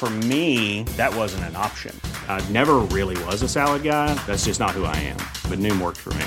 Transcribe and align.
For 0.00 0.08
me, 0.08 0.84
that 0.96 1.14
wasn't 1.14 1.44
an 1.44 1.56
option. 1.56 1.94
I 2.26 2.40
never 2.48 2.76
really 2.88 3.22
was 3.24 3.42
a 3.42 3.48
salad 3.48 3.82
guy. 3.82 4.14
That's 4.26 4.46
just 4.46 4.58
not 4.58 4.70
who 4.70 4.84
I 4.86 4.96
am. 4.96 5.18
But 5.50 5.58
Noom 5.58 5.78
worked 5.78 5.98
for 5.98 6.14
me. 6.14 6.24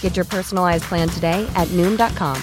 Get 0.00 0.16
your 0.16 0.24
personalized 0.24 0.82
plan 0.88 1.08
today 1.08 1.46
at 1.54 1.68
Noom.com. 1.68 2.36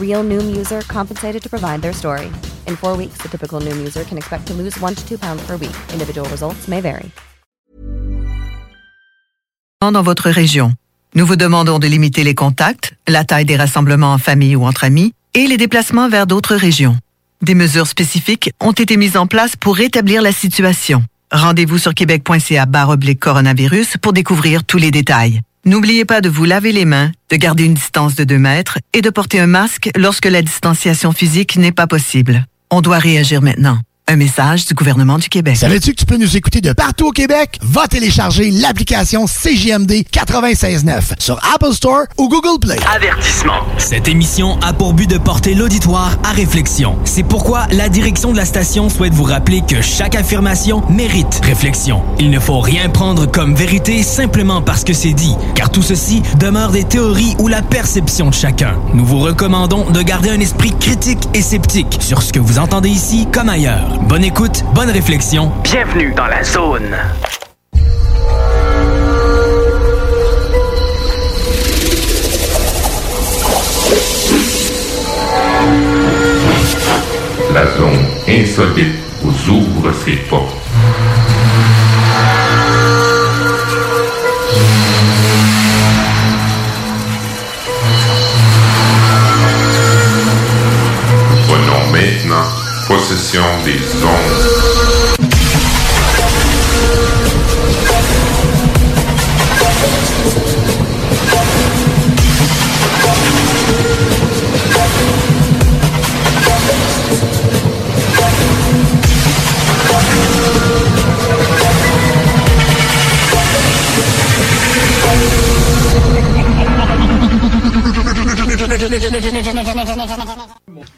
Real 0.00 0.24
Noom 0.24 0.56
user 0.56 0.80
compensated 0.88 1.42
to 1.42 1.50
provide 1.50 1.82
their 1.82 1.92
story. 1.92 2.32
In 2.66 2.76
four 2.76 2.96
weeks, 2.96 3.18
the 3.20 3.28
typical 3.28 3.60
Noom 3.60 3.76
user 3.76 4.04
can 4.04 4.16
expect 4.16 4.46
to 4.46 4.54
lose 4.54 4.80
one 4.80 4.94
to 4.94 5.06
two 5.06 5.18
pounds 5.18 5.46
per 5.46 5.58
week. 5.58 5.76
Individual 5.92 6.26
results 6.30 6.66
may 6.66 6.80
vary. 6.80 7.10
Dans 9.82 10.02
votre 10.02 10.30
région, 10.30 10.72
nous 11.14 11.26
vous 11.26 11.36
demandons 11.36 11.78
de 11.78 11.86
limiter 11.86 12.24
les 12.24 12.34
contacts, 12.34 12.94
la 13.06 13.24
taille 13.24 13.44
des 13.44 13.56
rassemblements 13.56 14.14
en 14.14 14.18
famille 14.18 14.56
ou 14.56 14.64
entre 14.64 14.84
amis 14.84 15.12
et 15.34 15.46
les 15.46 15.58
déplacements 15.58 16.08
vers 16.08 16.26
d'autres 16.26 16.56
régions. 16.56 16.96
Des 17.42 17.54
mesures 17.54 17.86
spécifiques 17.86 18.50
ont 18.60 18.72
été 18.72 18.96
mises 18.96 19.16
en 19.16 19.26
place 19.26 19.56
pour 19.56 19.76
rétablir 19.76 20.22
la 20.22 20.32
situation. 20.32 21.02
Rendez-vous 21.30 21.78
sur 21.78 21.92
québec.ca 21.92 22.66
coronavirus 23.20 23.96
pour 24.00 24.12
découvrir 24.12 24.64
tous 24.64 24.78
les 24.78 24.90
détails. 24.90 25.40
N'oubliez 25.64 26.04
pas 26.04 26.20
de 26.20 26.28
vous 26.28 26.44
laver 26.44 26.72
les 26.72 26.84
mains, 26.84 27.10
de 27.30 27.36
garder 27.36 27.64
une 27.64 27.74
distance 27.74 28.14
de 28.14 28.24
2 28.24 28.38
mètres 28.38 28.78
et 28.92 29.02
de 29.02 29.10
porter 29.10 29.40
un 29.40 29.48
masque 29.48 29.90
lorsque 29.96 30.26
la 30.26 30.40
distanciation 30.40 31.12
physique 31.12 31.56
n'est 31.56 31.72
pas 31.72 31.86
possible. 31.86 32.46
On 32.70 32.80
doit 32.80 32.98
réagir 32.98 33.42
maintenant. 33.42 33.78
Un 34.08 34.14
message 34.14 34.66
du 34.66 34.74
gouvernement 34.74 35.18
du 35.18 35.28
Québec. 35.28 35.56
Savais-tu 35.56 35.90
que 35.90 35.96
tu 35.96 36.06
peux 36.06 36.16
nous 36.16 36.36
écouter 36.36 36.60
de 36.60 36.72
partout 36.72 37.08
au 37.08 37.10
Québec? 37.10 37.58
Va 37.60 37.88
télécharger 37.88 38.52
l'application 38.52 39.26
CJMD 39.26 40.04
96.9 40.12 41.14
sur 41.18 41.40
Apple 41.52 41.72
Store 41.72 42.04
ou 42.16 42.28
Google 42.28 42.60
Play. 42.60 42.76
Avertissement. 42.88 43.64
Cette 43.78 44.06
émission 44.06 44.60
a 44.60 44.72
pour 44.72 44.94
but 44.94 45.10
de 45.10 45.18
porter 45.18 45.56
l'auditoire 45.56 46.16
à 46.22 46.30
réflexion. 46.30 46.96
C'est 47.04 47.24
pourquoi 47.24 47.66
la 47.72 47.88
direction 47.88 48.30
de 48.30 48.36
la 48.36 48.44
station 48.44 48.90
souhaite 48.90 49.12
vous 49.12 49.24
rappeler 49.24 49.62
que 49.68 49.82
chaque 49.82 50.14
affirmation 50.14 50.88
mérite 50.88 51.40
réflexion. 51.42 52.00
Il 52.20 52.30
ne 52.30 52.38
faut 52.38 52.60
rien 52.60 52.88
prendre 52.88 53.26
comme 53.26 53.56
vérité 53.56 54.04
simplement 54.04 54.62
parce 54.62 54.84
que 54.84 54.92
c'est 54.92 55.14
dit, 55.14 55.34
car 55.56 55.72
tout 55.72 55.82
ceci 55.82 56.22
demeure 56.38 56.70
des 56.70 56.84
théories 56.84 57.34
ou 57.40 57.48
la 57.48 57.60
perception 57.60 58.28
de 58.28 58.34
chacun. 58.34 58.76
Nous 58.94 59.04
vous 59.04 59.18
recommandons 59.18 59.90
de 59.90 60.00
garder 60.00 60.30
un 60.30 60.38
esprit 60.38 60.72
critique 60.78 61.24
et 61.34 61.42
sceptique 61.42 61.98
sur 61.98 62.22
ce 62.22 62.32
que 62.32 62.38
vous 62.38 62.60
entendez 62.60 62.90
ici 62.90 63.26
comme 63.32 63.48
ailleurs. 63.48 63.95
Bonne 64.02 64.24
écoute, 64.24 64.64
bonne 64.74 64.90
réflexion. 64.90 65.52
Bienvenue 65.62 66.12
dans 66.14 66.26
la 66.26 66.44
zone. 66.44 66.96
La 77.52 77.66
zone 77.76 78.06
insolite 78.28 78.96
vous 79.22 79.50
ouvre 79.50 79.92
ses 79.92 80.16
portes. 80.16 80.54
Prenons 91.48 91.90
maintenant 91.90 92.55
possession 92.86 93.42
des 93.64 94.04
ondes. 94.04 94.35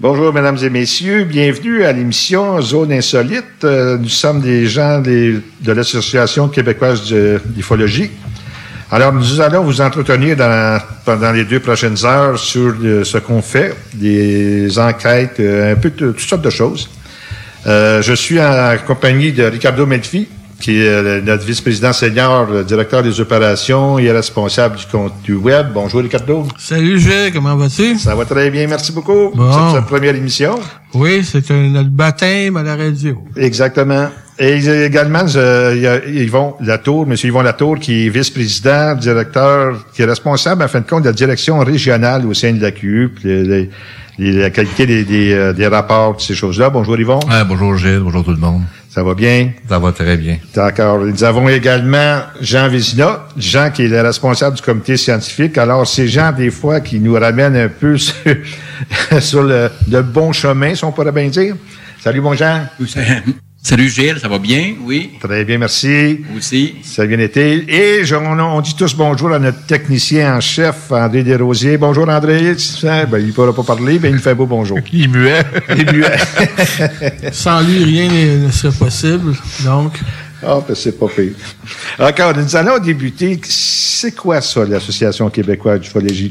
Bonjour, 0.00 0.32
mesdames 0.32 0.58
et 0.62 0.68
messieurs. 0.68 1.24
Bienvenue 1.24 1.84
à 1.84 1.92
l'émission 1.92 2.60
Zone 2.60 2.92
Insolite. 2.92 3.64
Euh, 3.64 3.96
nous 3.96 4.08
sommes 4.08 4.40
des 4.42 4.66
gens 4.66 5.00
de 5.00 5.42
l'Association 5.64 6.48
québécoise 6.48 7.08
de 7.08 7.40
l'ufologie. 7.56 8.10
Alors, 8.90 9.12
nous 9.12 9.40
allons 9.40 9.62
vous 9.62 9.80
entretenir 9.80 10.36
pendant 11.04 11.32
les 11.32 11.44
deux 11.44 11.60
prochaines 11.60 12.04
heures 12.04 12.38
sur 12.38 12.74
euh, 12.82 13.04
ce 13.04 13.18
qu'on 13.18 13.40
fait, 13.40 13.74
des 13.94 14.78
enquêtes, 14.78 15.40
euh, 15.40 15.72
un 15.72 15.76
peu 15.76 15.90
toutes 15.90 16.20
sortes 16.20 16.42
de 16.42 16.50
choses. 16.50 16.90
Je 17.64 18.14
suis 18.14 18.40
en 18.40 18.76
compagnie 18.86 19.32
de 19.32 19.44
Ricardo 19.44 19.84
Melfi, 19.86 20.28
qui 20.60 20.80
est 20.80 20.88
euh, 20.88 21.20
notre 21.20 21.44
vice-président 21.44 21.92
senior, 21.92 22.46
le 22.50 22.64
directeur 22.64 23.02
des 23.02 23.20
opérations 23.20 23.98
et 23.98 24.10
responsable 24.10 24.76
du 24.76 24.86
compte 24.86 25.12
du 25.22 25.34
web. 25.34 25.68
Bonjour, 25.72 26.00
Ricardo. 26.00 26.46
Salut 26.58 26.98
Gilles, 26.98 27.30
comment 27.32 27.56
vas-tu? 27.56 27.96
Ça 27.98 28.14
va 28.14 28.24
très 28.24 28.50
bien, 28.50 28.66
merci 28.66 28.92
beaucoup. 28.92 29.30
Bon. 29.34 29.52
C'est 29.52 29.76
sa 29.76 29.82
première 29.82 30.14
émission? 30.14 30.58
Oui, 30.94 31.22
c'est 31.22 31.48
notre 31.50 31.90
baptême 31.90 32.56
à 32.56 32.62
la 32.62 32.76
radio. 32.76 33.18
Exactement. 33.36 34.08
Et 34.40 34.58
également, 34.84 35.26
il 35.26 35.80
y 35.80 35.86
a 35.86 36.04
Yvon 36.06 36.54
Latour, 36.60 37.06
M. 37.08 37.16
Yvon 37.24 37.42
Latour, 37.42 37.78
qui 37.78 38.06
est 38.06 38.08
vice-président, 38.08 38.94
directeur, 38.94 39.84
qui 39.92 40.02
est 40.02 40.04
responsable, 40.04 40.62
en 40.62 40.68
fin 40.68 40.80
de 40.80 40.86
compte, 40.86 41.02
de 41.02 41.08
la 41.08 41.12
direction 41.12 41.58
régionale 41.58 42.24
au 42.24 42.34
sein 42.34 42.52
de 42.52 42.62
la 42.62 42.70
La 44.18 44.50
qualité 44.50 44.84
des, 44.84 45.04
des, 45.04 45.32
euh, 45.32 45.52
des 45.52 45.68
rapports, 45.68 46.12
toutes 46.16 46.26
ces 46.26 46.34
choses-là. 46.34 46.70
Bonjour 46.70 46.98
Yvon. 46.98 47.20
Ouais, 47.28 47.44
bonjour 47.46 47.76
Gilles, 47.76 48.00
bonjour 48.00 48.24
tout 48.24 48.32
le 48.32 48.36
monde. 48.36 48.62
Ça 48.90 49.04
va 49.04 49.14
bien? 49.14 49.50
Ça 49.68 49.78
va 49.78 49.92
très 49.92 50.16
bien. 50.16 50.38
D'accord. 50.54 50.98
Nous 50.98 51.22
avons 51.22 51.48
également 51.48 52.22
Jean 52.40 52.68
Vézina, 52.68 53.26
Jean 53.36 53.70
qui 53.70 53.84
est 53.84 53.88
le 53.88 54.00
responsable 54.00 54.56
du 54.56 54.62
comité 54.62 54.96
scientifique. 54.96 55.56
Alors, 55.56 55.86
c'est 55.86 56.08
Jean, 56.08 56.32
des 56.32 56.50
fois, 56.50 56.80
qui 56.80 56.98
nous 56.98 57.14
ramène 57.14 57.54
un 57.56 57.68
peu 57.68 57.96
sur, 57.98 58.14
sur 59.20 59.42
le, 59.44 59.70
le 59.88 60.02
bon 60.02 60.32
chemin, 60.32 60.74
si 60.74 60.84
on 60.84 60.90
pourrait 60.90 61.12
bien 61.12 61.28
dire. 61.28 61.54
Salut, 62.00 62.20
bon 62.20 62.34
Jean. 62.34 62.66
Salut 63.60 63.88
Gilles, 63.90 64.18
ça 64.20 64.28
va 64.28 64.38
bien? 64.38 64.76
Oui. 64.82 65.10
Très 65.20 65.44
bien, 65.44 65.58
merci. 65.58 66.20
Vous 66.30 66.38
aussi? 66.38 66.76
Ça 66.84 67.02
a 67.02 67.06
bien 67.06 67.18
été. 67.18 67.64
Et 67.68 68.04
je- 68.04 68.14
on, 68.14 68.38
on 68.38 68.60
dit 68.60 68.74
tous 68.74 68.94
bonjour 68.94 69.32
à 69.32 69.38
notre 69.38 69.66
technicien 69.66 70.36
en 70.36 70.40
chef, 70.40 70.90
André 70.92 71.22
Desrosiers. 71.22 71.76
Bonjour, 71.76 72.08
André. 72.08 72.54
Ben, 72.82 73.18
il 73.18 73.26
ne 73.26 73.32
pourra 73.32 73.52
pas 73.52 73.64
parler, 73.64 73.98
mais 74.00 74.08
il 74.10 74.14
me 74.14 74.20
fait 74.20 74.34
beau 74.34 74.46
bonjour. 74.46 74.78
Il 74.92 75.04
est 75.04 75.08
muet. 75.08 75.42
Il 75.76 75.80
est 75.80 75.92
muet. 75.92 77.32
Sans 77.32 77.60
lui, 77.60 77.84
rien 77.84 78.08
ne 78.46 78.50
serait 78.50 78.72
possible. 78.76 79.34
Donc, 79.64 79.98
Ah, 80.42 80.60
ben, 80.66 80.74
c'est 80.74 80.98
pas 80.98 81.08
pire. 81.08 81.32
Encore, 81.98 82.34
nous 82.36 82.56
allons 82.56 82.78
débuter. 82.78 83.38
C'est 83.44 84.14
quoi 84.14 84.40
ça, 84.40 84.64
l'Association 84.64 85.28
québécoise 85.30 85.80
d'ufologie? 85.80 86.30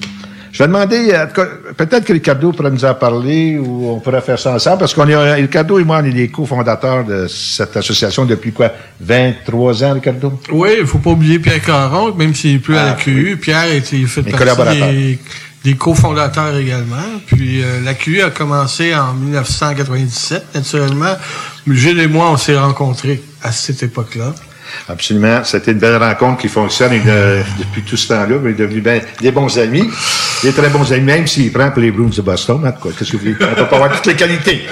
Je 0.58 0.64
vais 0.64 0.70
demander, 0.70 1.16
en 1.16 1.28
tout 1.28 1.36
cas, 1.36 1.46
peut-être 1.78 2.04
que 2.04 2.14
Ricardo 2.14 2.52
pourrait 2.52 2.72
nous 2.72 2.84
en 2.84 2.96
parler 2.96 3.60
ou 3.60 3.92
on 3.92 4.00
pourrait 4.00 4.22
faire 4.22 4.40
ça 4.40 4.56
ensemble, 4.56 4.80
parce 4.80 4.96
qu'on 4.96 5.08
est, 5.08 5.34
Ricardo 5.36 5.78
et 5.78 5.84
moi, 5.84 6.00
on 6.02 6.06
est 6.06 6.10
les 6.10 6.30
cofondateurs 6.30 7.04
de 7.04 7.28
cette 7.28 7.78
association 7.78 8.26
depuis 8.26 8.52
quoi? 8.52 8.72
23 9.00 9.84
ans, 9.84 9.94
Ricardo? 9.94 10.34
oui, 10.52 10.70
il 10.80 10.88
faut 10.88 10.98
pas 10.98 11.12
oublier 11.12 11.38
Pierre 11.38 11.62
Caron, 11.62 12.12
même 12.16 12.34
s'il 12.34 12.56
est 12.56 12.58
plus 12.58 12.76
à 12.76 12.86
la 12.86 12.94
QU. 12.94 13.38
Pierre 13.40 13.60
a 13.60 13.68
été 13.68 14.04
fait 14.08 14.24
partie 14.24 14.80
des, 14.80 15.20
des 15.64 15.76
cofondateurs 15.76 16.58
également. 16.58 17.06
Puis 17.28 17.62
euh, 17.62 17.80
la 17.84 17.94
QU 17.94 18.24
a 18.24 18.32
commencé 18.32 18.96
en 18.96 19.14
1997, 19.14 20.56
naturellement. 20.56 21.18
Gilles 21.70 22.00
et 22.00 22.08
moi, 22.08 22.32
on 22.32 22.38
s'est 22.38 22.58
rencontrés 22.58 23.22
à 23.44 23.52
cette 23.52 23.84
époque-là. 23.84 24.34
Absolument. 24.90 25.44
C'était 25.44 25.72
une 25.72 25.80
belle 25.80 25.98
rencontre 25.98 26.42
qui 26.42 26.48
fonctionne 26.48 26.94
et 26.94 27.00
de- 27.00 27.42
depuis 27.60 27.82
tout 27.84 27.98
ce 27.98 28.08
temps-là. 28.10 28.36
On 28.44 28.48
est 28.48 28.54
devenus 28.54 28.84
ben- 28.84 29.02
des 29.22 29.32
bons 29.32 29.58
amis. 29.60 29.90
Des 30.44 30.52
très 30.54 30.70
bons 30.70 30.92
amis, 30.94 31.04
même 31.04 31.26
s'il 31.28 31.52
prend 31.52 31.72
pour 31.72 31.82
les 31.82 31.92
Bruins 31.92 32.10
de 32.16 32.22
Boston. 32.22 32.62
En 32.66 32.72
tout 32.72 32.88
cas, 32.90 32.96
qu'est-ce 32.98 33.12
que 33.12 33.18
vous 33.18 33.24
voulez? 33.24 33.36
On 33.42 33.56
peut 33.56 33.66
pas 33.68 33.76
avoir 33.78 33.92
toutes 33.92 34.06
les 34.06 34.16
qualités. 34.16 34.66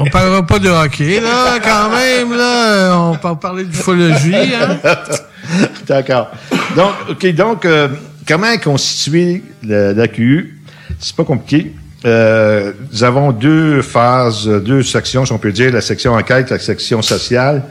On 0.00 0.06
parlera 0.06 0.42
pas 0.46 0.58
de 0.58 0.68
hockey, 0.70 1.20
là, 1.20 1.58
quand 1.62 1.90
même, 1.90 2.36
là. 2.36 2.96
On 2.98 3.14
peut 3.16 3.36
parler 3.38 3.64
d'ufologie, 3.64 4.34
hein? 4.54 4.78
D'accord. 5.86 6.30
Donc, 6.76 6.92
OK, 7.10 7.26
donc, 7.34 7.64
euh, 7.64 7.88
comment 8.26 8.50
est 8.50 8.62
constitué 8.62 9.42
l'AQU? 9.62 10.58
C'est 10.98 11.14
pas 11.16 11.24
compliqué. 11.24 11.72
Euh, 12.04 12.72
nous 12.92 13.04
avons 13.04 13.30
deux 13.32 13.82
phases, 13.82 14.46
deux 14.48 14.82
sections, 14.82 15.24
si 15.24 15.32
on 15.32 15.38
peut 15.38 15.52
dire, 15.52 15.72
la 15.72 15.80
section 15.80 16.14
enquête, 16.14 16.50
la 16.50 16.58
section 16.58 17.02
sociale. 17.02 17.62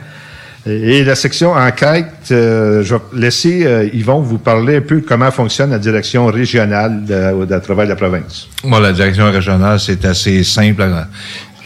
Et 0.64 1.02
la 1.02 1.16
section 1.16 1.52
enquête, 1.52 2.06
euh, 2.30 2.84
je 2.84 2.94
vais 2.94 3.00
laisser 3.14 3.66
euh, 3.66 3.88
Yvon 3.92 4.20
vous 4.20 4.38
parler 4.38 4.76
un 4.76 4.80
peu 4.80 5.00
comment 5.00 5.30
fonctionne 5.32 5.70
la 5.70 5.80
direction 5.80 6.26
régionale 6.26 7.04
de, 7.04 7.44
de, 7.44 7.58
travers 7.58 7.86
la 7.86 7.96
province. 7.96 8.46
Bon, 8.62 8.78
la 8.78 8.92
direction 8.92 9.30
régionale, 9.30 9.80
c'est 9.80 10.04
assez 10.04 10.44
simple. 10.44 10.84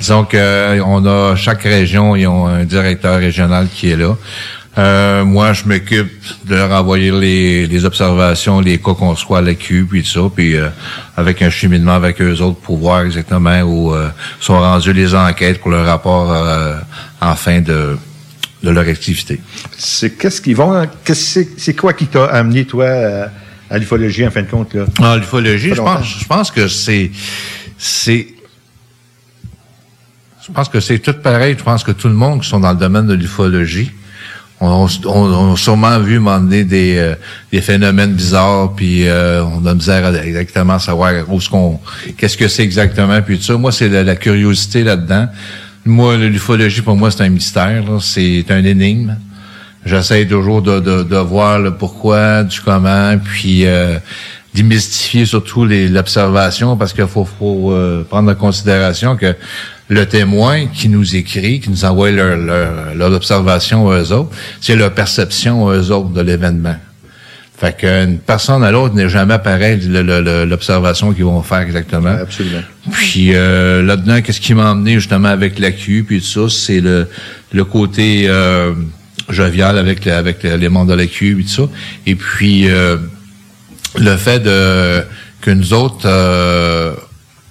Disons 0.00 0.24
que 0.24 0.80
on 0.80 1.04
a 1.04 1.36
chaque 1.36 1.62
région, 1.62 2.16
ils 2.16 2.26
ont 2.26 2.46
un 2.46 2.64
directeur 2.64 3.18
régional 3.18 3.66
qui 3.68 3.90
est 3.90 3.96
là. 3.96 4.16
Euh, 4.78 5.24
moi, 5.24 5.54
je 5.54 5.64
m'occupe 5.64 6.12
de 6.44 6.54
leur 6.54 6.70
envoyer 6.70 7.10
les, 7.10 7.66
les 7.66 7.84
observations, 7.86 8.60
les 8.60 8.78
cas 8.78 8.92
qu'on 8.92 9.16
soit 9.16 9.38
à 9.38 9.40
l'AQ, 9.40 9.86
puis 9.88 10.02
tout 10.02 10.08
ça, 10.08 10.20
puis 10.34 10.54
euh, 10.54 10.68
avec 11.16 11.40
un 11.40 11.48
cheminement 11.48 11.92
avec 11.92 12.20
eux 12.20 12.42
autres 12.42 12.58
pour 12.60 12.76
voir 12.76 13.00
exactement 13.02 13.58
où 13.62 13.94
euh, 13.94 14.08
sont 14.38 14.58
rendues 14.58 14.92
les 14.92 15.14
enquêtes 15.14 15.60
pour 15.60 15.70
le 15.70 15.80
rapport 15.80 16.34
en 17.22 17.34
fin 17.36 17.62
de, 17.62 17.96
de 18.62 18.70
leur 18.70 18.86
activité. 18.88 19.40
C'est 19.76 20.10
qu'est-ce 20.10 20.40
qu'ils 20.40 20.56
vont, 20.56 20.86
c'est 21.04 21.76
quoi 21.76 21.92
qui 21.92 22.06
t'a 22.06 22.24
amené 22.26 22.64
toi 22.64 22.88
à, 23.70 23.78
l'ufologie 23.78 24.26
en 24.26 24.30
fin 24.30 24.42
de 24.42 24.48
compte 24.48 24.74
là? 24.74 24.86
Ah, 25.02 25.16
l'ufologie, 25.16 25.74
je 25.74 25.82
pense, 25.82 26.18
je 26.20 26.26
pense 26.26 26.50
que 26.50 26.68
c'est 26.68 27.10
c'est 27.78 28.28
je 30.46 30.52
pense 30.52 30.68
que 30.68 30.80
c'est 30.80 31.00
tout 31.00 31.12
pareil. 31.12 31.56
Je 31.58 31.64
pense 31.64 31.82
que 31.82 31.90
tout 31.90 32.08
le 32.08 32.14
monde 32.14 32.42
qui 32.42 32.48
sont 32.48 32.60
dans 32.60 32.70
le 32.70 32.78
domaine 32.78 33.06
de 33.06 33.14
l'ufologie, 33.14 33.90
on, 34.60 34.86
on, 35.04 35.52
a 35.52 35.56
sûrement 35.56 35.98
vu 35.98 36.18
m'emmener 36.18 36.64
des, 36.64 36.96
euh, 36.96 37.14
des 37.52 37.60
phénomènes 37.60 38.12
bizarres, 38.12 38.74
puis 38.74 39.06
euh, 39.06 39.44
on 39.44 39.66
a 39.66 39.74
misère 39.74 40.04
à 40.06 40.12
exactement 40.24 40.78
savoir 40.78 41.12
où 41.28 41.40
ce 41.40 41.50
qu'on, 41.50 41.80
qu'est-ce 42.16 42.36
que 42.36 42.48
c'est 42.48 42.62
exactement, 42.62 43.20
puis 43.22 43.38
tout 43.38 43.44
ça. 43.44 43.56
Moi, 43.56 43.72
c'est 43.72 43.88
la, 43.88 44.16
curiosité 44.16 44.82
là-dedans. 44.84 45.28
Moi, 45.86 46.16
l'ufologie, 46.16 46.82
pour 46.82 46.96
moi, 46.96 47.12
c'est 47.12 47.22
un 47.22 47.28
mystère, 47.28 47.84
c'est 48.00 48.44
un 48.50 48.64
énigme. 48.64 49.16
J'essaie 49.84 50.26
toujours 50.26 50.60
de, 50.60 50.80
de, 50.80 51.04
de, 51.04 51.16
voir 51.16 51.60
le 51.60 51.74
pourquoi, 51.74 52.42
du 52.42 52.60
comment, 52.60 53.16
puis 53.18 53.64
euh, 53.66 53.98
démystifier 54.52 55.24
surtout 55.26 55.64
l'observation, 55.64 56.76
parce 56.76 56.92
qu'il 56.92 57.06
faut, 57.06 57.24
faut 57.24 57.72
prendre 58.10 58.32
en 58.32 58.34
considération 58.34 59.16
que 59.16 59.36
le 59.88 60.06
témoin 60.06 60.66
qui 60.66 60.88
nous 60.88 61.14
écrit, 61.14 61.60
qui 61.60 61.70
nous 61.70 61.84
envoie 61.84 62.10
leur, 62.10 62.36
leur, 62.36 62.94
leur 62.96 63.12
observation 63.12 63.86
aux 63.86 64.12
autres, 64.12 64.30
c'est 64.60 64.74
leur 64.74 64.92
perception 64.92 65.62
aux 65.66 65.90
autres 65.92 66.10
de 66.10 66.20
l'événement. 66.20 66.76
Fait 67.58 67.74
qu'une 67.74 68.18
personne 68.18 68.62
à 68.62 68.70
l'autre 68.70 68.94
n'est 68.94 69.08
jamais 69.08 69.38
pareil 69.38 69.80
l'observation 69.80 71.14
qu'ils 71.14 71.24
vont 71.24 71.42
faire 71.42 71.60
exactement. 71.60 72.10
absolument. 72.10 72.60
Puis 72.92 73.30
euh, 73.34 73.82
là-dedans, 73.82 74.20
qu'est-ce 74.20 74.42
qui 74.42 74.52
m'a 74.52 74.72
emmené 74.72 74.94
justement 74.94 75.28
avec 75.28 75.58
l'AQ 75.58 76.04
puis 76.06 76.20
tout 76.20 76.48
ça, 76.48 76.54
c'est 76.54 76.80
le, 76.80 77.08
le 77.52 77.64
côté 77.64 78.24
euh, 78.28 78.74
jovial 79.30 79.78
avec 79.78 80.06
avec 80.06 80.42
les 80.42 80.68
membres 80.68 80.90
de 80.90 80.94
l'AQ 80.94 81.40
et 81.40 81.44
tout 81.44 81.48
ça. 81.48 81.62
Et 82.04 82.14
puis 82.14 82.68
euh, 82.68 82.98
le 83.96 84.16
fait 84.18 84.40
de 84.40 85.02
que 85.40 85.50
nous 85.50 85.72
autres, 85.72 86.04
euh, 86.04 86.92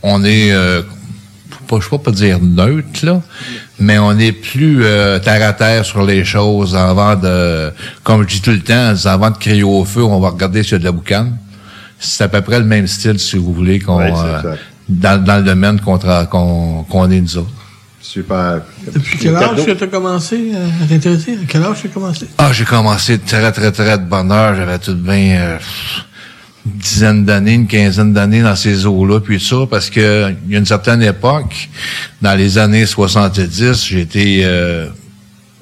on 0.04 0.24
est 0.24 0.54
pas, 1.68 1.80
je 1.80 1.88
ne 1.92 1.98
pas 1.98 2.12
dire 2.12 2.40
neutre, 2.40 3.04
là, 3.04 3.24
mais 3.80 4.00
on 4.00 4.18
est 4.18 4.31
plus 4.31 4.83
euh, 4.83 5.19
terre 5.19 5.48
à 5.48 5.54
terre 5.54 5.86
sur 5.86 6.04
les 6.04 6.24
choses 6.24 6.75
avant 6.75 7.16
de, 7.16 7.72
comme 8.04 8.24
je 8.24 8.36
dis 8.36 8.42
tout 8.42 8.51
le 8.51 8.62
temps, 8.62 8.94
avant 9.06 9.31
de 9.31 9.38
crier 9.38 9.63
au 9.63 9.83
feu, 9.86 10.04
on 10.04 10.19
va 10.19 10.30
regarder 10.30 10.63
sur 10.63 10.80
de 10.80 10.83
la 10.83 10.92
boucane. 10.92 11.38
C'est 12.00 12.24
à 12.24 12.27
peu 12.27 12.42
près 12.42 12.60
le 12.60 12.66
même 12.66 12.88
style, 12.88 13.19
si 13.19 13.38
vous 13.38 13.54
voulez, 13.54 13.80
qu'on 13.80 14.00
euh, 14.00 14.56
dans, 14.88 15.24
dans, 15.24 15.38
le 15.38 15.44
domaine 15.44 15.80
qu'on 15.80 15.98
qu'on 15.98 17.12
est 17.12 17.22
nous 17.22 17.38
autres. 17.38 17.50
Super. 18.01 18.62
Depuis 18.94 19.18
quel 19.18 19.36
âge 19.36 19.60
tu 19.66 19.83
as 19.83 19.88
commencé 19.88 20.51
à 20.54 20.88
t'intéresser? 20.88 21.33
À 21.33 21.45
quel 21.48 21.63
âge 21.63 21.77
tu 21.81 21.88
as 21.88 21.89
commencé? 21.89 22.27
Ah, 22.38 22.51
j'ai 22.54 22.66
commencé 22.66 23.18
très, 23.18 23.51
très, 23.51 23.72
très 23.72 23.98
de 23.98 24.04
bonne 24.04 24.31
heure. 24.31 24.56
J'avais 24.56 24.77
tout 24.77 24.95
bien... 24.95 25.38
Euh, 25.39 25.57
une 26.66 26.80
dizaine 26.80 27.26
d'années, 27.26 27.54
une 27.54 27.68
quinzaine 27.68 28.14
d'années 28.14 28.42
dans 28.42 28.56
ces 28.56 28.86
eaux-là, 28.86 29.20
puis 29.20 29.40
ça, 29.40 29.58
parce 29.70 29.90
que 29.90 30.34
il 30.48 30.54
y 30.54 30.56
a 30.56 30.60
une 30.60 30.66
certaine 30.66 31.02
époque, 31.04 31.70
dans 32.22 32.36
les 32.36 32.58
années 32.58 32.86
70, 32.86 33.86
j'ai 33.86 34.02
été 34.02 34.42
euh, 34.44 34.88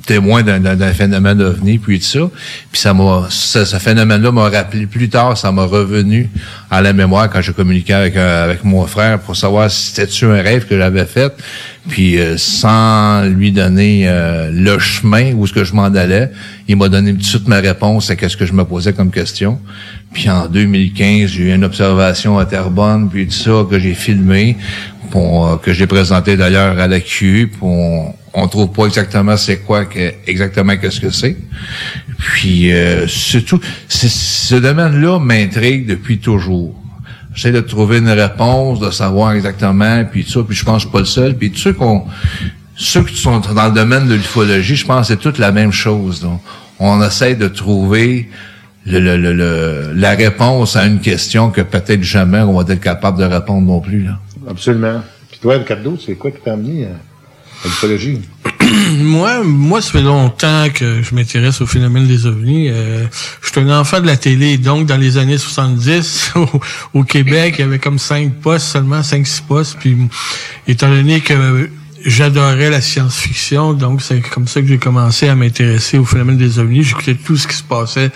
témoin 0.06 0.44
d'un 0.44 0.94
phénomène 0.94 1.42
ovni, 1.42 1.78
puis 1.78 2.00
tout 2.00 2.06
ça. 2.06 2.30
Puis 2.72 2.80
ça 2.80 2.94
m'a, 2.94 3.28
ce, 3.30 3.66
phénomène-là 3.66 4.32
m'a 4.32 4.50
rappelé 4.50 4.86
plus 4.86 5.10
tard, 5.10 5.38
ça 5.38 5.52
m'a 5.52 5.66
revenu 5.66 6.30
à 6.72 6.82
la 6.82 6.94
mémoire 6.94 7.30
quand 7.30 7.42
je 7.42 7.52
communiquais 7.52 7.94
avec, 7.94 8.16
euh, 8.16 8.46
avec 8.46 8.64
mon 8.64 8.86
frère 8.88 9.20
pour 9.20 9.36
savoir 9.36 9.70
si 9.70 9.88
c'était-tu 9.88 10.26
un 10.26 10.42
rêve 10.42 10.68
que 10.68 10.78
j'avais 10.78 11.06
fait. 11.06 11.34
Puis 11.90 12.18
euh, 12.18 12.38
sans 12.38 13.26
lui 13.26 13.52
donner 13.52 14.10
le 14.52 14.80
chemin 14.80 15.34
où 15.34 15.46
ce 15.48 15.54
que 15.54 15.66
je 15.66 15.74
m'en 15.74 15.84
allais, 15.84 16.32
il 16.70 16.78
m'a 16.78 16.88
donné 16.88 17.12
tout 17.12 17.18
de 17.18 17.24
suite 17.24 17.48
ma 17.50 17.60
réponse 17.60 18.10
à 18.10 18.16
qu'est-ce 18.16 18.38
que 18.38 18.46
je 18.46 18.54
me 18.54 18.64
posais 18.64 18.94
comme 18.94 19.12
question. 19.12 19.60
Puis 20.14 20.30
en 20.30 20.48
2015, 20.48 21.32
j'ai 21.32 21.44
eu 21.44 21.54
une 21.54 21.64
observation 21.64 22.38
à 22.38 22.46
Terrebonne, 22.46 23.10
puis 23.10 23.28
tout 23.28 23.34
ça 23.34 23.66
que 23.70 23.80
j'ai 23.80 23.94
filmé, 23.94 24.58
pour, 25.12 25.48
euh, 25.48 25.58
que 25.58 25.74
j'ai 25.74 25.88
présenté 25.88 26.38
d'ailleurs 26.38 26.80
à 26.80 26.88
la 26.88 27.00
Q. 27.00 27.52
On, 27.62 28.14
on 28.34 28.48
trouve 28.48 28.72
pas 28.72 28.86
exactement 28.86 29.38
c'est 29.38 29.60
quoi, 29.60 29.86
que, 29.86 30.14
exactement 30.28 30.76
qu'est-ce 30.78 31.02
que 31.02 31.10
c'est. 31.10 31.38
Puis 32.18 32.72
euh, 32.72 33.08
surtout, 33.08 33.60
ce 33.88 34.56
domaine-là 34.56 35.20
m'intrigue 35.20 35.88
depuis 35.88 36.20
toujours. 36.20 36.76
J'essaie 37.34 37.52
de 37.52 37.62
trouver 37.62 37.98
une 37.98 38.10
réponse, 38.10 38.80
de 38.80 38.92
savoir 38.92 39.34
exactement, 39.34 40.06
puis 40.06 40.24
tout 40.24 40.32
ça, 40.32 40.40
puis 40.48 40.56
je 40.56 40.64
pense 40.64 40.90
pas 40.90 41.00
le 41.00 41.06
seul. 41.06 41.36
Puis 41.36 41.52
ceux 41.56 41.74
qu'on 41.74 42.06
ceux 42.76 43.04
qui 43.04 43.16
sont 43.16 43.40
dans 43.40 43.68
le 43.68 43.74
domaine 43.74 44.08
de 44.08 44.16
l'ufologie, 44.16 44.76
je 44.76 44.86
pense 44.86 45.08
que 45.08 45.14
c'est 45.14 45.20
toute 45.20 45.38
la 45.38 45.52
même 45.52 45.72
chose. 45.72 46.22
Donc, 46.22 46.42
on 46.80 47.02
essaie 47.04 47.36
de 47.36 47.48
trouver 47.48 48.30
le, 48.86 49.00
le, 49.00 49.34
le, 49.34 49.92
la 49.94 50.12
réponse 50.12 50.76
à 50.76 50.86
une 50.86 51.00
question 51.00 51.52
que 51.52 51.62
peut-être 51.62 52.04
jamais 52.04 52.40
on 52.40 52.60
va 52.60 52.74
être 52.74 52.82
capable 52.82 53.18
de 53.20 53.24
répondre 53.24 53.66
non 53.66 53.80
plus. 53.80 54.04
Là. 54.04 54.20
Absolument. 54.50 55.02
Puis 55.32 55.40
toi, 55.40 55.56
Ricardo, 55.56 55.98
c'est 56.04 56.16
quoi 56.16 56.32
qui 56.32 56.42
t'a 56.42 56.54
amené 56.54 56.86
à, 56.86 56.90
l'ufologie? 57.64 58.22
moi, 59.00 59.42
moi, 59.44 59.82
ça 59.82 59.92
fait 59.92 60.02
longtemps 60.02 60.68
que 60.74 61.02
je 61.02 61.16
m'intéresse 61.16 61.62
au 61.62 61.66
phénomène 61.66 62.08
des 62.08 62.26
ovnis. 62.26 62.70
Euh, 62.70 63.06
je 63.42 63.50
suis 63.50 63.60
un 63.62 63.80
enfant 63.80 64.02
de 64.02 64.08
la 64.08 64.18
télé, 64.18 64.58
donc 64.58 64.86
dans 64.86 64.98
les 64.98 65.18
années 65.18 65.38
70, 65.38 66.34
au, 66.36 66.48
au 66.94 67.04
Québec, 67.04 67.56
il 67.58 67.62
y 67.62 67.64
avait 67.64 67.80
comme 67.80 68.00
cinq 68.00 68.34
postes, 68.42 68.68
seulement 68.68 69.02
cinq, 69.02 69.26
six 69.26 69.42
postes. 69.42 69.78
Puis, 69.80 69.98
étant 70.68 70.90
donné 70.90 71.22
que 71.22 71.70
j'adorais 72.06 72.70
la 72.70 72.82
science-fiction, 72.82 73.74
donc 73.74 74.02
c'est 74.02 74.20
comme 74.22 74.48
ça 74.48 74.62
que 74.62 74.68
j'ai 74.68 74.78
commencé 74.78 75.30
à 75.30 75.36
m'intéresser 75.36 75.98
au 75.98 76.06
phénomène 76.06 76.38
des 76.38 76.60
ovnis. 76.60 76.84
J'écoutais 76.84 77.16
tout 77.16 77.38
ce 77.38 77.48
qui 77.48 77.56
se 77.56 77.64
passait, 77.64 78.12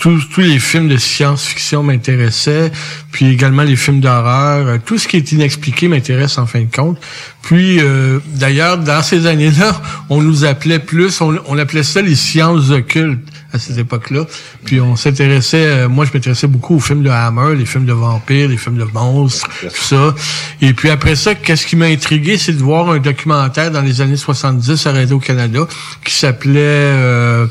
tous, 0.00 0.20
les 0.38 0.58
films 0.58 0.88
de 0.88 0.96
science-fiction 0.96 1.82
m'intéressaient, 1.82 2.70
puis 3.10 3.26
également 3.26 3.62
les 3.62 3.76
films 3.76 4.00
d'horreur, 4.00 4.78
tout 4.84 4.98
ce 4.98 5.08
qui 5.08 5.16
est 5.16 5.32
inexpliqué 5.32 5.88
m'intéresse 5.88 6.38
en 6.38 6.46
fin 6.46 6.60
de 6.60 6.70
compte. 6.74 6.98
Puis 7.42 7.80
euh, 7.80 8.18
d'ailleurs, 8.26 8.78
dans 8.78 9.02
ces 9.02 9.26
années-là, 9.26 9.80
on 10.10 10.20
nous 10.20 10.44
appelait 10.44 10.78
plus, 10.78 11.20
on, 11.20 11.38
on 11.46 11.58
appelait 11.58 11.82
ça 11.82 12.02
les 12.02 12.16
sciences 12.16 12.70
occultes 12.70 13.31
à 13.52 13.58
cette 13.58 13.78
époque-là. 13.78 14.24
Puis 14.64 14.80
on 14.80 14.96
s'intéressait, 14.96 15.66
euh, 15.66 15.88
moi 15.88 16.04
je 16.06 16.12
m'intéressais 16.12 16.46
beaucoup 16.46 16.76
aux 16.76 16.80
films 16.80 17.02
de 17.02 17.10
Hammer, 17.10 17.54
les 17.56 17.66
films 17.66 17.84
de 17.84 17.92
vampires, 17.92 18.48
les 18.48 18.56
films 18.56 18.78
de 18.78 18.84
monstres, 18.84 19.48
tout 19.60 19.68
ça. 19.82 20.14
Et 20.60 20.72
puis 20.72 20.90
après 20.90 21.16
ça, 21.16 21.34
qu'est-ce 21.34 21.66
qui 21.66 21.76
m'a 21.76 21.86
intrigué, 21.86 22.38
c'est 22.38 22.52
de 22.52 22.62
voir 22.62 22.90
un 22.90 22.98
documentaire 22.98 23.70
dans 23.70 23.82
les 23.82 24.00
années 24.00 24.16
70 24.16 24.86
à 24.86 24.92
Radio-Canada 24.92 25.66
qui 26.04 26.14
s'appelait 26.14 26.60
euh, 26.60 27.46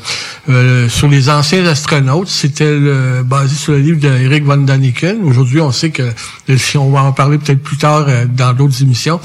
euh, 0.48 0.88
Sur 0.88 1.08
les 1.08 1.28
anciens 1.28 1.64
astronautes. 1.66 2.28
C'était 2.28 2.76
basé 3.24 3.54
sur 3.54 3.72
le 3.72 3.78
livre 3.78 4.00
d'Eric 4.00 4.44
Van 4.44 4.56
Daniken. 4.56 5.22
Aujourd'hui, 5.24 5.60
on 5.60 5.70
sait 5.70 5.90
que 5.90 6.02
on 6.76 6.90
va 6.90 7.02
en 7.02 7.12
parler 7.12 7.38
peut-être 7.38 7.62
plus 7.62 7.76
tard 7.76 8.06
dans 8.28 8.52
d'autres 8.52 8.82
émissions, 8.82 9.20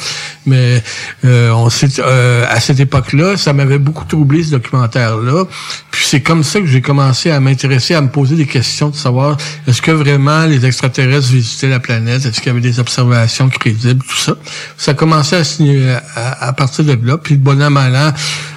mais 0.46 0.84
on 1.24 1.70
sait 1.70 1.88
à 2.02 2.60
cette 2.60 2.80
époque-là, 2.80 3.38
ça 3.38 3.54
m'avait 3.54 3.80
beaucoup 3.80 4.06
troublé 4.06 4.44
ce 4.44 4.52
documentaire-là. 4.52 5.46
Puis 5.92 6.06
c'est 6.06 6.22
comme 6.22 6.44
ça 6.44 6.60
que 6.60 6.67
j'ai 6.68 6.82
commencé 6.82 7.32
à 7.32 7.40
m'intéresser, 7.40 7.96
à 7.96 8.02
me 8.02 8.10
poser 8.10 8.36
des 8.36 8.46
questions 8.46 8.90
de 8.90 8.96
savoir 8.96 9.38
est-ce 9.68 9.82
que 9.82 9.92
vraiment 9.92 10.46
les 10.46 10.66
extraterrestres 10.66 11.30
visitaient 11.30 11.70
la 11.70 11.80
planète, 11.80 12.26
est-ce 12.26 12.42
qu'il 12.42 12.48
y 12.48 12.50
avait 12.50 12.62
des 12.62 12.80
observations 12.80 13.50
crédibles, 13.50 14.04
tout 14.04 14.18
ça. 14.18 14.36
Ça 14.78 14.92
a 14.92 14.94
commencé 14.94 15.36
à, 15.36 15.44
signer, 15.44 15.96
à, 16.16 16.54
partir 16.54 16.86
de 16.86 16.98
là, 17.04 17.18
puis 17.18 17.38
de 17.38 17.44
bonhomme 17.44 17.78
à 17.78 18.14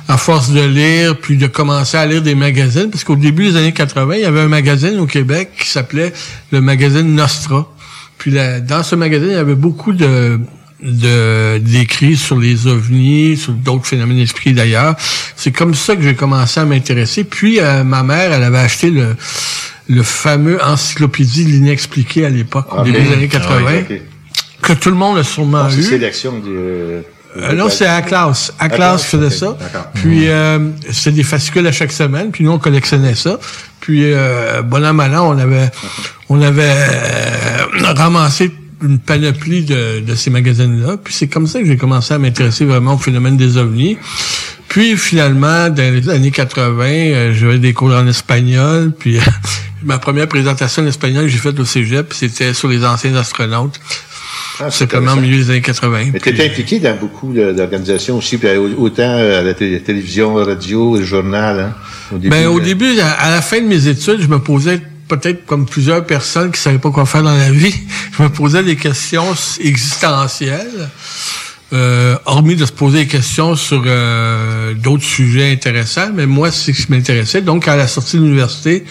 à 0.09 0.17
force 0.17 0.51
de 0.51 0.63
lire, 0.63 1.17
puis 1.19 1.37
de 1.37 1.47
commencer 1.47 1.97
à 1.97 2.05
lire 2.05 2.21
des 2.21 2.35
magazines, 2.35 2.91
parce 2.91 3.05
qu'au 3.05 3.15
début 3.15 3.51
des 3.51 3.57
années 3.57 3.73
80, 3.73 4.15
il 4.17 4.21
y 4.23 4.25
avait 4.25 4.41
un 4.41 4.49
magazine 4.49 4.99
au 4.99 5.07
Québec 5.07 5.51
qui 5.57 5.69
s'appelait 5.69 6.13
le 6.51 6.61
magazine 6.61 7.15
Nostra. 7.15 7.69
Puis 8.19 8.33
dans 8.33 8.83
ce 8.83 8.97
magazine, 8.97 9.29
il 9.29 9.35
y 9.35 9.37
avait 9.37 9.55
beaucoup 9.55 9.93
de 9.93 10.41
de 10.83 11.59
d'écrire 11.59 12.19
sur 12.19 12.39
les 12.39 12.67
ovnis, 12.67 13.37
sur 13.37 13.53
d'autres 13.53 13.87
phénomènes 13.87 14.17
d'esprit 14.19 14.53
d'ailleurs. 14.53 14.95
C'est 15.37 15.53
comme 15.53 15.75
ça 15.75 15.97
que 15.97 16.03
j'ai 16.03 16.15
commencé 16.15 16.61
à 16.61 16.65
m'intéresser. 16.65 17.25
Puis 17.25 17.61
euh, 17.61 17.85
ma 17.85 18.03
mère, 18.03 18.33
elle 18.33 18.43
avait 18.43 18.59
acheté 18.59 18.91
le 18.91 19.17
le 19.89 20.03
fameux 20.05 20.63
encyclopédie 20.65 21.45
de 21.45 21.51
l'inexpliqué 21.51 22.25
à 22.25 22.29
l'époque, 22.29 22.73
au 22.73 22.79
Ok. 22.79 22.85
début 22.85 23.01
des 23.03 23.13
années 23.13 23.29
80, 23.29 23.57
Ah 23.67 23.71
oui, 23.91 24.01
que 24.63 24.73
tout 24.75 24.91
le 24.91 24.95
monde 24.95 25.19
a 25.19 25.25
sûrement 25.25 25.69
C'est 25.69 25.79
eu. 25.79 25.83
sélection 25.83 26.39
du... 26.39 26.51
Euh, 26.55 27.03
non, 27.55 27.69
c'est 27.69 27.87
à 27.87 28.01
classe. 28.03 28.53
À 28.59 28.69
classe 28.69 29.05
faisait 29.05 29.31
ça. 29.31 29.57
Puis 29.95 30.29
euh, 30.29 30.59
c'était 30.91 31.13
des 31.13 31.23
fascicules 31.25 31.67
à 31.67 31.73
chaque 31.73 31.93
semaine. 31.93 32.31
Puis 32.31 32.45
nous 32.45 32.51
on 32.53 32.59
collectionnait 32.59 33.15
ça. 33.15 33.39
Puis 33.81 34.03
euh, 34.13 34.63
bon 34.63 34.85
an 34.85 34.93
mal 34.93 35.15
an, 35.17 35.35
on 35.35 35.39
avait 35.39 35.71
on 36.29 36.41
avait 36.43 36.63
euh, 36.73 37.93
ramassé 37.97 38.51
une 38.83 38.99
panoplie 38.99 39.65
de, 39.65 40.01
de 40.01 40.15
ces 40.15 40.31
magazines-là. 40.31 40.97
Puis 41.03 41.13
c'est 41.15 41.29
comme 41.29 41.47
ça 41.47 41.61
que 41.61 41.67
j'ai 41.67 41.77
commencé 41.77 42.15
à 42.15 42.19
m'intéresser 42.19 42.65
vraiment 42.65 42.95
au 42.95 42.99
phénomène 42.99 43.37
des 43.37 43.57
ovnis. 43.57 43.99
Puis 44.69 44.97
finalement, 44.97 45.69
dans 45.69 45.93
les 45.95 46.09
années 46.09 46.31
80, 46.31 46.85
euh, 46.85 47.35
j'avais 47.35 47.59
des 47.59 47.73
cours 47.73 47.93
en 47.93 48.07
espagnol. 48.07 48.93
Puis 48.99 49.19
ma 49.83 49.99
première 49.99 50.29
présentation 50.29 50.83
en 50.83 50.87
espagnol 50.87 51.25
que 51.25 51.31
j'ai 51.31 51.39
faite 51.39 51.59
au 51.59 51.65
cégep, 51.65 52.13
c'était 52.13 52.55
sur 52.55 52.69
les 52.69 52.85
anciens 52.85 53.15
astronautes. 53.17 53.81
Ah, 54.63 54.71
c'est 54.71 54.81
simplement 54.91 55.15
au 55.15 55.17
milieu 55.21 55.39
des 55.39 55.51
années 55.51 55.61
80. 55.63 56.11
Mais 56.13 56.21
tu 56.21 56.29
étais 56.29 56.47
impliqué 56.47 56.79
dans 56.79 56.95
beaucoup 56.97 57.33
d'organisations 57.33 58.19
aussi, 58.19 58.37
puis 58.37 58.49
au- 58.57 58.79
autant 58.83 59.17
à 59.17 59.41
la 59.43 59.55
té- 59.55 59.81
télévision, 59.81 60.35
radio, 60.35 60.97
le 60.99 61.05
journal. 61.05 61.59
Hein, 61.61 61.75
au 62.13 62.19
début, 62.19 62.29
Ben, 62.29 62.47
au 62.49 62.59
euh, 62.61 62.63
début, 62.63 63.01
à, 63.01 63.11
à 63.11 63.31
la 63.31 63.41
fin 63.41 63.61
de 63.61 63.67
mes 63.67 63.89
études, 63.89 64.21
je 64.21 64.29
me 64.29 64.39
posais 64.39 64.81
peut-être 65.11 65.45
comme 65.45 65.67
plusieurs 65.67 66.05
personnes 66.07 66.51
qui 66.53 66.61
savaient 66.61 66.79
pas 66.79 66.91
quoi 66.91 67.05
faire 67.05 67.23
dans 67.23 67.37
la 67.37 67.51
vie, 67.51 67.75
je 68.17 68.23
me 68.23 68.29
posais 68.29 68.63
des 68.63 68.77
questions 68.77 69.35
existentielles, 69.61 70.89
euh, 71.73 72.17
hormis 72.25 72.57
de 72.57 72.65
se 72.67 72.73
poser 72.73 73.01
des 73.01 73.07
questions 73.07 73.55
sur 73.57 73.83
euh, 73.87 74.75
d'autres 74.75 75.05
sujets 75.05 75.53
intéressants, 75.53 76.11
mais 76.15 76.27
moi, 76.27 76.51
c'est 76.51 76.73
ce 76.73 76.87
qui 76.87 76.93
m'intéressait. 76.93 77.43
Donc, 77.43 77.69
à 77.69 77.77
la 77.77 77.87
sortie 77.87 78.17
de 78.17 78.23
l'université, 78.23 78.85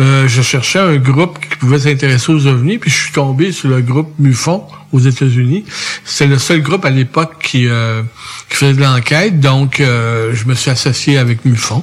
euh, 0.00 0.28
je 0.28 0.42
cherchais 0.42 0.78
un 0.78 0.96
groupe 0.96 1.38
qui 1.40 1.56
pouvait 1.56 1.78
s'intéresser 1.78 2.32
aux 2.32 2.46
ovnis, 2.46 2.78
puis 2.78 2.90
je 2.90 2.96
suis 2.96 3.12
tombé 3.12 3.52
sur 3.52 3.68
le 3.68 3.80
groupe 3.80 4.12
MUFON 4.18 4.66
aux 4.92 5.00
États-Unis. 5.00 5.64
C'est 6.04 6.26
le 6.26 6.38
seul 6.38 6.62
groupe 6.62 6.84
à 6.84 6.90
l'époque 6.90 7.34
qui, 7.42 7.66
euh, 7.66 8.02
qui 8.48 8.56
faisait 8.56 8.74
de 8.74 8.80
l'enquête, 8.80 9.40
donc 9.40 9.80
euh, 9.80 10.32
je 10.34 10.44
me 10.46 10.54
suis 10.54 10.70
associé 10.70 11.18
avec 11.18 11.44
MUFON. 11.44 11.82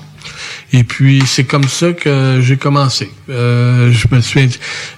Et 0.72 0.84
puis 0.84 1.24
c'est 1.26 1.46
comme 1.46 1.68
ça 1.68 1.94
que 1.94 2.40
j'ai 2.42 2.58
commencé. 2.58 3.12
Euh, 3.30 3.92
je 3.92 4.06
me 4.16 4.22
suis, 4.22 4.50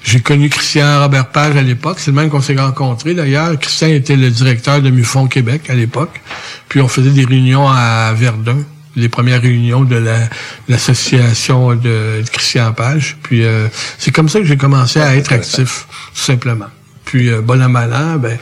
j'ai 0.03 0.19
connu 0.19 0.49
Christian 0.49 0.99
Robert 0.99 1.27
Page 1.29 1.55
à 1.55 1.61
l'époque. 1.61 1.97
C'est 1.99 2.11
le 2.11 2.15
même 2.17 2.29
qu'on 2.29 2.41
s'est 2.41 2.57
rencontrés 2.57 3.13
d'ailleurs. 3.13 3.57
Christian 3.57 3.87
était 3.87 4.17
le 4.17 4.29
directeur 4.29 4.81
de 4.81 4.89
Mufon 4.89 5.27
Québec 5.27 5.69
à 5.69 5.73
l'époque. 5.73 6.19
Puis 6.67 6.81
on 6.81 6.89
faisait 6.89 7.11
des 7.11 7.23
réunions 7.23 7.69
à 7.69 8.11
Verdun, 8.13 8.57
les 8.97 9.07
premières 9.07 9.41
réunions 9.41 9.85
de 9.85 9.95
la- 9.95 10.27
l'association 10.67 11.73
de, 11.75 12.21
de 12.21 12.29
Christian 12.31 12.73
Page. 12.73 13.17
Puis 13.23 13.45
euh, 13.45 13.67
c'est 13.97 14.11
comme 14.11 14.27
ça 14.29 14.39
que 14.39 14.45
j'ai 14.45 14.57
commencé 14.57 14.99
à 14.99 15.15
être 15.15 15.31
actif, 15.31 15.87
tout 16.13 16.21
simplement. 16.21 16.67
Puis 17.05 17.29
euh, 17.29 17.41
bon 17.41 17.61
an, 17.61 17.69
mal 17.69 17.93
an, 17.93 18.17
ben 18.17 18.37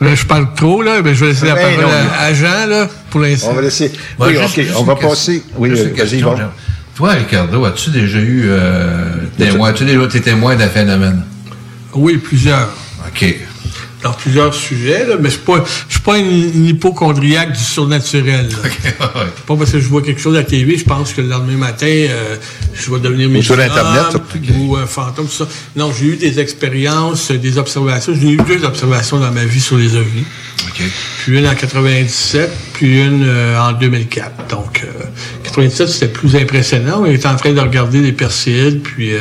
là, 0.00 0.14
je 0.14 0.24
parle 0.26 0.52
trop 0.54 0.82
là, 0.82 1.02
ben 1.02 1.14
je 1.14 1.24
vais 1.24 1.30
laisser 1.32 1.46
la 1.46 1.54
Ben, 1.54 1.62
parole 1.76 1.84
non, 1.84 1.90
à, 2.18 2.24
à 2.24 2.34
Jean 2.34 2.66
là 2.68 2.88
pour 3.10 3.20
l'instant. 3.20 3.48
On 3.50 3.54
va 3.54 3.62
laisser. 3.62 3.92
Oui, 4.18 4.30
juste- 4.30 4.44
OK, 4.44 4.54
juste 4.64 4.76
on 4.76 4.82
va 4.84 4.96
passer. 4.96 5.42
Oui, 5.56 5.70
euh, 5.70 5.92
vas-y. 5.96 6.22
Toi, 6.96 7.12
Ricardo, 7.12 7.64
as-tu 7.64 7.90
déjà 7.90 8.18
eu 8.18 8.44
euh, 8.46 9.26
témoin, 9.36 9.70
as-tu 9.70 9.84
déjà 9.84 10.02
été 10.04 10.20
témoin 10.20 10.54
d'un 10.54 10.68
phénomène? 10.68 11.22
Oui, 11.94 12.18
plusieurs. 12.18 12.68
OK. 13.08 13.34
Dans 14.04 14.12
plusieurs 14.12 14.54
sujets, 14.54 15.06
là, 15.06 15.16
mais 15.18 15.30
je 15.30 15.38
je 15.88 15.92
suis 15.94 16.00
pas 16.00 16.18
une, 16.18 16.50
une 16.54 16.66
hypochondriaque 16.66 17.52
du 17.52 17.64
surnaturel. 17.64 18.48
pas 18.98 19.56
parce 19.56 19.72
que 19.72 19.80
je 19.80 19.88
vois 19.88 20.02
quelque 20.02 20.20
chose 20.20 20.34
à 20.36 20.40
la 20.40 20.44
TV, 20.44 20.76
je 20.76 20.84
pense 20.84 21.14
que 21.14 21.22
le 21.22 21.28
lendemain 21.28 21.56
matin, 21.56 21.86
euh, 21.86 22.36
je 22.74 22.90
vais 22.90 23.00
devenir 23.00 23.30
Ou 23.30 23.42
sur 23.42 23.58
Internet, 23.58 24.16
ou 24.58 24.76
un 24.76 24.86
fantôme, 24.86 25.26
tout 25.26 25.32
ça. 25.32 25.48
Non, 25.74 25.90
j'ai 25.98 26.06
eu 26.06 26.16
des 26.16 26.38
expériences, 26.38 27.30
euh, 27.30 27.38
des 27.38 27.56
observations. 27.56 28.12
J'ai 28.14 28.32
eu 28.32 28.36
deux 28.36 28.62
observations 28.64 29.18
dans 29.18 29.32
ma 29.32 29.46
vie 29.46 29.60
sur 29.60 29.78
les 29.78 29.96
ovnis. 29.96 30.26
Puis 30.74 31.38
une 31.38 31.46
en 31.46 31.54
97, 31.54 32.50
puis 32.74 33.00
une 33.00 33.24
euh, 33.26 33.58
en 33.58 33.72
2004. 33.72 34.48
Donc, 34.48 34.84
euh, 34.84 35.04
97, 35.54 35.88
c'était 35.88 36.08
plus 36.08 36.36
impressionnant. 36.36 37.02
On 37.02 37.06
était 37.06 37.28
en 37.28 37.36
train 37.36 37.52
de 37.52 37.60
regarder 37.60 38.00
les 38.00 38.12
Perséides, 38.12 38.82
puis 38.82 39.14
euh, 39.14 39.20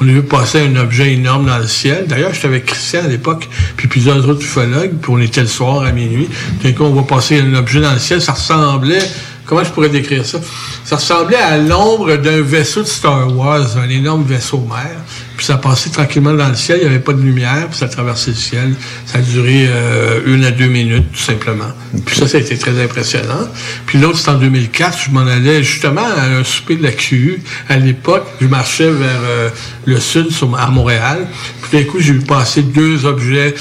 on 0.00 0.08
a 0.08 0.12
vu 0.12 0.22
passer 0.22 0.60
un 0.60 0.76
objet 0.76 1.12
énorme 1.12 1.46
dans 1.46 1.58
le 1.58 1.66
ciel. 1.66 2.06
D'ailleurs, 2.06 2.32
j'étais 2.32 2.46
avec 2.46 2.66
Christian 2.66 3.04
à 3.04 3.08
l'époque, 3.08 3.48
puis 3.76 3.88
plusieurs 3.88 4.28
autres 4.28 4.42
ufologues, 4.42 4.92
puis 5.00 5.12
on 5.12 5.20
était 5.20 5.40
le 5.42 5.48
soir 5.48 5.82
à 5.82 5.92
minuit. 5.92 6.28
D'un 6.62 6.72
coup, 6.72 6.84
on 6.84 6.90
voit 6.90 7.06
passer 7.06 7.40
un 7.40 7.54
objet 7.54 7.80
dans 7.80 7.92
le 7.92 7.98
ciel. 7.98 8.22
Ça 8.22 8.32
ressemblait... 8.32 9.02
Comment 9.44 9.64
je 9.64 9.70
pourrais 9.70 9.88
décrire 9.88 10.24
ça? 10.24 10.38
Ça 10.84 10.96
ressemblait 10.96 11.36
à 11.36 11.58
l'ombre 11.58 12.16
d'un 12.16 12.40
vaisseau 12.40 12.82
de 12.82 12.86
Star 12.86 13.36
Wars, 13.36 13.76
un 13.76 13.88
énorme 13.90 14.22
vaisseau 14.22 14.58
mère. 14.58 15.00
Puis 15.42 15.48
ça 15.48 15.56
passait 15.56 15.90
tranquillement 15.90 16.34
dans 16.34 16.48
le 16.48 16.54
ciel, 16.54 16.78
il 16.80 16.84
n'y 16.86 16.94
avait 16.94 17.02
pas 17.02 17.14
de 17.14 17.20
lumière, 17.20 17.66
puis 17.68 17.76
ça 17.76 17.88
traversait 17.88 18.30
le 18.30 18.36
ciel. 18.36 18.74
Ça 19.06 19.18
a 19.18 19.22
duré 19.22 19.66
euh, 19.66 20.20
une 20.24 20.44
à 20.44 20.52
deux 20.52 20.68
minutes, 20.68 21.10
tout 21.12 21.18
simplement. 21.18 21.72
Puis 22.06 22.14
ça, 22.14 22.28
ça 22.28 22.38
a 22.38 22.40
été 22.40 22.56
très 22.56 22.80
impressionnant. 22.80 23.48
Puis 23.86 23.98
l'autre, 23.98 24.18
c'est 24.18 24.30
en 24.30 24.38
2004, 24.38 24.98
je 25.06 25.10
m'en 25.10 25.26
allais 25.26 25.64
justement 25.64 26.06
à 26.06 26.26
un 26.26 26.44
souper 26.44 26.76
de 26.76 26.84
la 26.84 26.92
QU. 26.92 27.42
À 27.68 27.76
l'époque, 27.76 28.24
je 28.40 28.46
marchais 28.46 28.88
vers 28.88 29.20
euh, 29.24 29.48
le 29.84 29.98
sud, 29.98 30.30
sur, 30.30 30.56
à 30.56 30.70
Montréal. 30.70 31.26
Puis 31.62 31.76
d'un 31.76 31.90
coup, 31.90 31.98
j'ai 31.98 32.12
vu 32.12 32.20
passer 32.20 32.62
deux 32.62 33.04
objets 33.04 33.56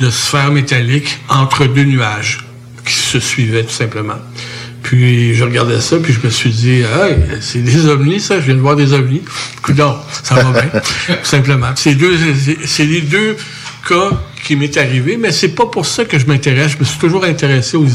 de 0.00 0.08
sphères 0.08 0.52
métalliques 0.52 1.18
entre 1.28 1.66
deux 1.66 1.84
nuages 1.84 2.46
qui 2.86 2.94
se 2.94 3.20
suivaient, 3.20 3.64
tout 3.64 3.74
simplement. 3.74 4.16
Puis 4.86 5.34
je 5.34 5.42
regardais 5.42 5.80
ça, 5.80 5.96
puis 5.98 6.12
je 6.12 6.24
me 6.24 6.30
suis 6.30 6.50
dit, 6.50 6.74
hey, 6.82 7.16
c'est 7.40 7.58
des 7.58 7.86
ovnis, 7.86 8.20
ça, 8.20 8.38
je 8.38 8.44
viens 8.46 8.54
de 8.54 8.60
voir 8.60 8.76
des 8.76 8.92
ovnis. 8.92 9.22
Coudon, 9.60 9.96
ça 10.22 10.36
va 10.36 10.52
bien, 10.52 10.80
tout 11.08 11.14
simplement. 11.24 11.70
C'est 11.74 11.96
deux, 11.96 12.16
c'est- 12.64 12.84
les 12.84 13.00
deux 13.00 13.36
cas 13.88 14.10
qui 14.44 14.54
m'est 14.54 14.76
arrivé, 14.76 15.16
mais 15.16 15.32
c'est 15.32 15.48
pas 15.56 15.66
pour 15.66 15.86
ça 15.86 16.04
que 16.04 16.20
je 16.20 16.26
m'intéresse. 16.26 16.70
Je 16.74 16.78
me 16.78 16.84
suis 16.84 17.00
toujours 17.00 17.24
intéressé 17.24 17.76
aux, 17.76 17.86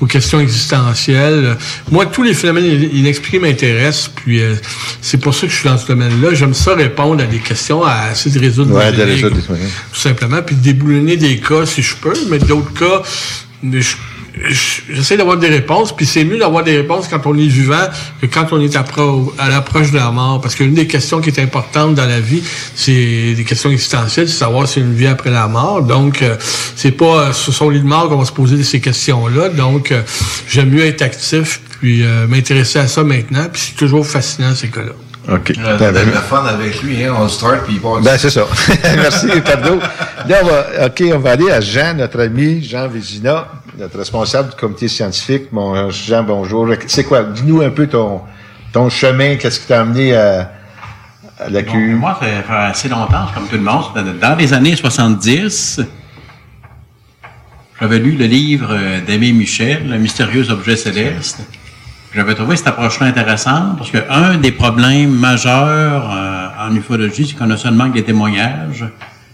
aux 0.00 0.06
questions 0.06 0.38
existentielles. 0.38 1.56
Moi, 1.90 2.06
tous 2.06 2.22
les 2.22 2.32
phénomènes 2.32 2.88
inexpliqués 2.92 3.40
m'intéressent, 3.40 4.12
puis 4.14 4.40
euh, 4.40 4.54
c'est 5.02 5.18
pour 5.18 5.34
ça 5.34 5.48
que 5.48 5.52
je 5.52 5.58
suis 5.58 5.68
dans 5.68 5.78
ce 5.78 5.88
domaine-là. 5.88 6.32
J'aime 6.32 6.54
ça 6.54 6.76
répondre 6.76 7.24
à 7.24 7.26
des 7.26 7.38
questions, 7.38 7.82
à 7.84 8.12
essayer 8.12 8.32
de 8.32 8.40
résoudre 8.40 8.72
Ouais, 8.76 8.92
des 8.92 8.98
de 8.98 9.02
résoudre 9.02 9.36
tout 9.92 9.98
simplement, 10.00 10.42
puis 10.42 10.54
déboulonner 10.54 11.16
des 11.16 11.38
cas 11.40 11.66
si 11.66 11.82
je 11.82 11.96
peux, 11.96 12.14
mais 12.30 12.38
d'autres 12.38 12.72
cas, 12.72 13.02
je- 13.64 13.96
j'essaie 14.88 15.16
d'avoir 15.16 15.38
des 15.38 15.48
réponses, 15.48 15.94
puis 15.94 16.06
c'est 16.06 16.24
mieux 16.24 16.38
d'avoir 16.38 16.62
des 16.62 16.76
réponses 16.76 17.08
quand 17.08 17.26
on 17.26 17.36
est 17.36 17.46
vivant 17.46 17.86
que 18.20 18.26
quand 18.26 18.52
on 18.52 18.60
est 18.60 18.76
à 18.76 19.48
l'approche 19.48 19.90
de 19.90 19.96
la 19.96 20.10
mort. 20.10 20.40
Parce 20.40 20.54
qu'une 20.54 20.74
des 20.74 20.86
questions 20.86 21.20
qui 21.20 21.30
est 21.30 21.40
importante 21.40 21.94
dans 21.94 22.06
la 22.06 22.20
vie, 22.20 22.42
c'est 22.74 23.34
des 23.34 23.44
questions 23.44 23.70
existentielles, 23.70 24.28
c'est 24.28 24.38
savoir 24.38 24.66
a 24.66 24.78
une 24.78 24.94
vie 24.94 25.06
après 25.06 25.30
la 25.30 25.48
mort. 25.48 25.82
Donc, 25.82 26.22
euh, 26.22 26.36
c'est 26.76 26.92
pas 26.92 27.28
euh, 27.28 27.32
sur 27.32 27.54
son 27.54 27.70
lit 27.70 27.80
de 27.80 27.86
mort 27.86 28.08
qu'on 28.08 28.18
va 28.18 28.24
se 28.24 28.32
poser 28.32 28.62
ces 28.62 28.80
questions-là. 28.80 29.48
Donc, 29.48 29.92
euh, 29.92 30.02
j'aime 30.48 30.70
mieux 30.70 30.84
être 30.84 31.02
actif, 31.02 31.60
puis 31.80 32.02
euh, 32.02 32.26
m'intéresser 32.26 32.78
à 32.78 32.88
ça 32.88 33.04
maintenant, 33.04 33.46
puis 33.52 33.62
c'est 33.66 33.76
toujours 33.76 34.06
fascinant 34.06 34.54
ces 34.54 34.68
cas-là. 34.68 34.92
OK. 35.28 35.52
Euh, 35.58 35.76
T'as 35.78 35.92
ben, 35.92 36.06
le 36.06 36.12
fun 36.12 36.44
avec 36.44 36.82
lui, 36.82 37.02
hein? 37.02 37.14
On 37.18 37.28
start, 37.28 37.64
puis 37.64 37.74
il 37.74 37.80
part. 37.80 38.00
Ben, 38.00 38.16
c'est 38.16 38.30
ça. 38.30 38.46
Merci, 38.96 39.30
Ricardo. 39.30 39.78
Là, 40.28 40.36
on 40.42 40.46
va, 40.46 40.86
OK, 40.86 41.02
on 41.12 41.18
va 41.18 41.30
aller 41.32 41.50
à 41.50 41.60
Jean, 41.60 41.94
notre 41.94 42.20
ami, 42.20 42.62
Jean 42.62 42.86
Vézina, 42.86 43.48
notre 43.76 43.98
responsable 43.98 44.50
du 44.50 44.56
comité 44.56 44.86
scientifique. 44.86 45.50
Mon 45.50 45.90
Jean, 45.90 46.22
bonjour. 46.22 46.68
C'est 46.86 47.04
quoi? 47.04 47.24
Dis-nous 47.24 47.60
un 47.62 47.70
peu 47.70 47.88
ton, 47.88 48.20
ton 48.72 48.88
chemin, 48.88 49.36
qu'est-ce 49.36 49.60
qui 49.60 49.66
t'a 49.66 49.80
amené 49.80 50.14
à, 50.14 50.52
à 51.40 51.48
la 51.50 51.62
Bon, 51.62 51.76
moi, 51.76 52.18
ça 52.20 52.26
fait 52.26 52.52
assez 52.52 52.88
longtemps, 52.88 53.26
comme 53.34 53.48
tout 53.48 53.56
le 53.56 53.62
monde. 53.62 53.84
Dans 54.20 54.36
les 54.36 54.52
années 54.52 54.76
70, 54.76 55.80
j'avais 57.80 57.98
lu 57.98 58.12
le 58.12 58.26
livre 58.26 58.68
euh, 58.70 59.00
d'Aimé 59.00 59.32
Michel, 59.32 59.88
Le 59.88 59.98
mystérieux 59.98 60.50
objet 60.50 60.76
céleste. 60.76 61.40
J'avais 62.14 62.34
trouvé 62.34 62.56
cette 62.56 62.68
approche-là 62.68 63.06
intéressante 63.08 63.76
parce 63.76 63.90
que 63.90 63.98
un 64.08 64.36
des 64.36 64.52
problèmes 64.52 65.10
majeurs 65.10 66.10
euh, 66.14 66.68
en 66.68 66.74
ufologie, 66.74 67.26
c'est 67.26 67.36
qu'on 67.36 67.50
a 67.50 67.56
seulement 67.56 67.86
des 67.88 68.02
témoignages. 68.04 68.84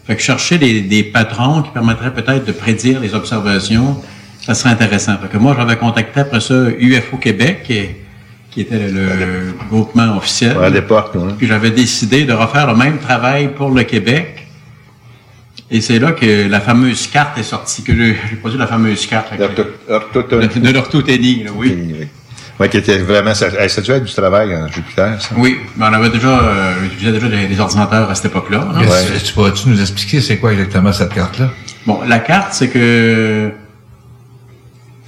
Fait 0.07 0.17
que 0.17 0.23
chercher 0.23 0.59
des, 0.59 0.81
des 0.81 1.05
patrons 1.05 1.62
qui 1.62 1.71
permettraient 1.71 2.12
peut-être 2.12 2.45
de 2.45 2.52
prédire 2.52 2.99
les 3.00 3.14
observations, 3.14 4.00
ça 4.41 4.55
serait 4.55 4.71
intéressant. 4.71 5.17
Fait 5.19 5.29
que 5.29 5.38
moi, 5.38 5.55
j'avais 5.57 5.76
contacté 5.76 6.21
après 6.21 6.41
ça 6.41 6.55
UFO 6.76 7.19
Québec, 7.19 7.62
qui, 7.64 7.83
qui 8.50 8.62
était 8.62 8.88
le, 8.88 8.91
le 8.91 9.55
groupement 9.71 10.17
officiel. 10.17 10.57
Ouais, 10.57 10.67
à 10.67 10.71
l'époque, 10.71 11.12
ouais. 11.14 11.33
Puis 11.38 11.47
j'avais 11.47 11.71
décidé 11.71 12.25
de 12.25 12.33
refaire 12.33 12.67
le 12.67 12.75
même 12.76 12.99
travail 12.99 13.52
pour 13.55 13.71
le 13.71 13.85
Québec. 13.85 14.49
Et 15.71 15.81
c'est 15.81 16.00
là 16.00 16.12
que 16.12 16.49
la 16.49 16.61
fameuse 16.61 17.07
carte 17.07 17.38
est 17.38 17.45
sortie, 17.45 17.83
que 17.85 17.95
j'ai 17.97 18.37
produit 18.41 18.59
la 18.59 18.67
fameuse 18.67 19.07
carte. 19.07 19.33
de, 19.38 20.59
de 20.61 20.71
l'orthothénie, 20.73 21.45
oui. 21.55 21.95
Oui, 22.61 22.68
qui 22.68 22.76
était 22.76 22.99
vraiment, 22.99 23.35
ça, 23.35 23.50
ça 23.68 23.80
a 23.80 23.85
dû 23.85 23.90
être 23.90 24.04
du 24.04 24.12
travail 24.12 24.54
en 24.56 24.68
Jupiter, 24.68 25.21
ça. 25.21 25.30
Oui, 25.37 25.59
mais 25.76 25.87
on 25.88 25.92
avait 25.92 26.11
déjà, 26.11 26.28
euh, 26.28 26.75
j'utilisais 26.85 27.12
déjà 27.12 27.28
des, 27.28 27.47
des 27.47 27.61
ordinateurs 27.61 28.09
à 28.11 28.14
cette 28.14 28.26
époque-là. 28.26 28.68
hein. 28.75 28.82
Tu 29.25 29.32
pourrais-tu 29.32 29.68
nous 29.68 29.80
expliquer 29.80 30.21
c'est 30.21 30.37
quoi 30.38 30.52
exactement 30.52 30.92
cette 30.92 31.14
carte-là? 31.14 31.49
Bon, 31.87 32.00
la 32.06 32.18
carte, 32.21 32.52
c'est 32.52 32.68
que 32.68 33.50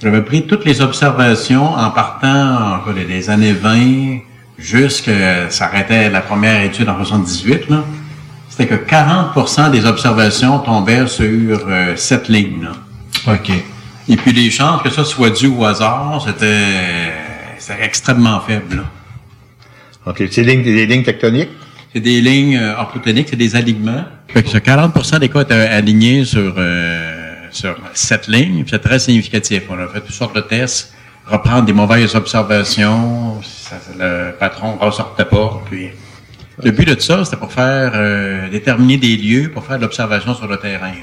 J'avais 0.01 0.21
pris 0.21 0.45
toutes 0.45 0.65
les 0.65 0.81
observations 0.81 1.73
en 1.73 1.89
partant 1.91 2.79
en, 2.87 2.93
des 3.07 3.29
années 3.29 3.53
20 3.53 4.19
jusqu'à 4.57 5.49
s'arrêtait 5.49 6.09
la 6.09 6.21
première 6.21 6.61
étude 6.63 6.89
en 6.89 6.97
78 6.97 7.69
là. 7.69 7.83
C'était 8.49 8.67
que 8.67 8.75
40% 8.89 9.71
des 9.71 9.85
observations 9.85 10.59
tombaient 10.59 11.07
sur 11.07 11.59
euh, 11.67 11.93
cette 11.95 12.27
ligne 12.29 12.63
là. 12.63 13.33
OK. 13.33 13.51
Et 14.07 14.15
puis 14.17 14.31
les 14.33 14.49
chances 14.51 14.81
que 14.81 14.89
ça 14.89 15.03
soit 15.03 15.29
dû 15.31 15.47
au 15.47 15.65
hasard, 15.65 16.21
c'était 16.25 17.13
c'était 17.65 17.83
extrêmement 17.83 18.39
faible. 18.41 18.77
Là. 18.77 18.83
OK. 20.05 20.23
C'est 20.29 20.43
des 20.43 20.55
lignes, 20.55 20.63
des 20.63 20.85
lignes 20.85 21.03
tectoniques? 21.03 21.49
C'est 21.93 21.99
des 21.99 22.21
lignes 22.21 22.57
euh, 22.57 22.77
orthotoniques, 22.77 23.27
c'est 23.29 23.35
des 23.37 23.55
alignements. 23.55 24.03
Fait 24.27 24.43
que 24.43 24.57
40 24.57 25.19
des 25.19 25.29
cas 25.29 25.41
étaient 25.41 25.53
alignés 25.53 26.25
sur, 26.25 26.53
euh, 26.57 27.33
sur 27.51 27.75
cette 27.93 28.27
ligne, 28.27 28.63
c'est 28.69 28.79
très 28.79 28.99
significatif. 28.99 29.63
On 29.69 29.79
a 29.79 29.87
fait 29.87 30.01
toutes 30.01 30.11
sortes 30.11 30.35
de 30.35 30.41
tests, 30.41 30.93
reprendre 31.25 31.65
des 31.65 31.73
mauvaises 31.73 32.13
observations, 32.15 33.41
ça, 33.41 33.77
le 33.97 34.31
patron 34.37 34.75
ne 34.75 34.79
ressortait 34.81 35.25
pas, 35.25 35.61
puis... 35.69 35.89
Le 36.63 36.71
but 36.71 36.87
de 36.87 36.99
ça, 37.01 37.25
c'était 37.25 37.35
pour 37.35 37.51
faire 37.51 37.91
euh, 37.95 38.49
déterminer 38.49 38.95
des 38.97 39.17
lieux 39.17 39.51
pour 39.53 39.65
faire 39.65 39.77
de 39.77 39.81
l'observation 39.81 40.33
sur 40.35 40.47
le 40.47 40.55
terrain. 40.55 40.93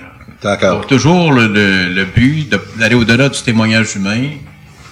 D'accord. 0.43 0.87
Toujours 0.87 1.31
le, 1.31 1.47
le, 1.47 1.89
le 1.93 2.05
but 2.07 2.51
d'aller 2.79 2.95
au-delà 2.95 3.29
du 3.29 3.43
témoignage 3.43 3.95
humain, 3.97 4.31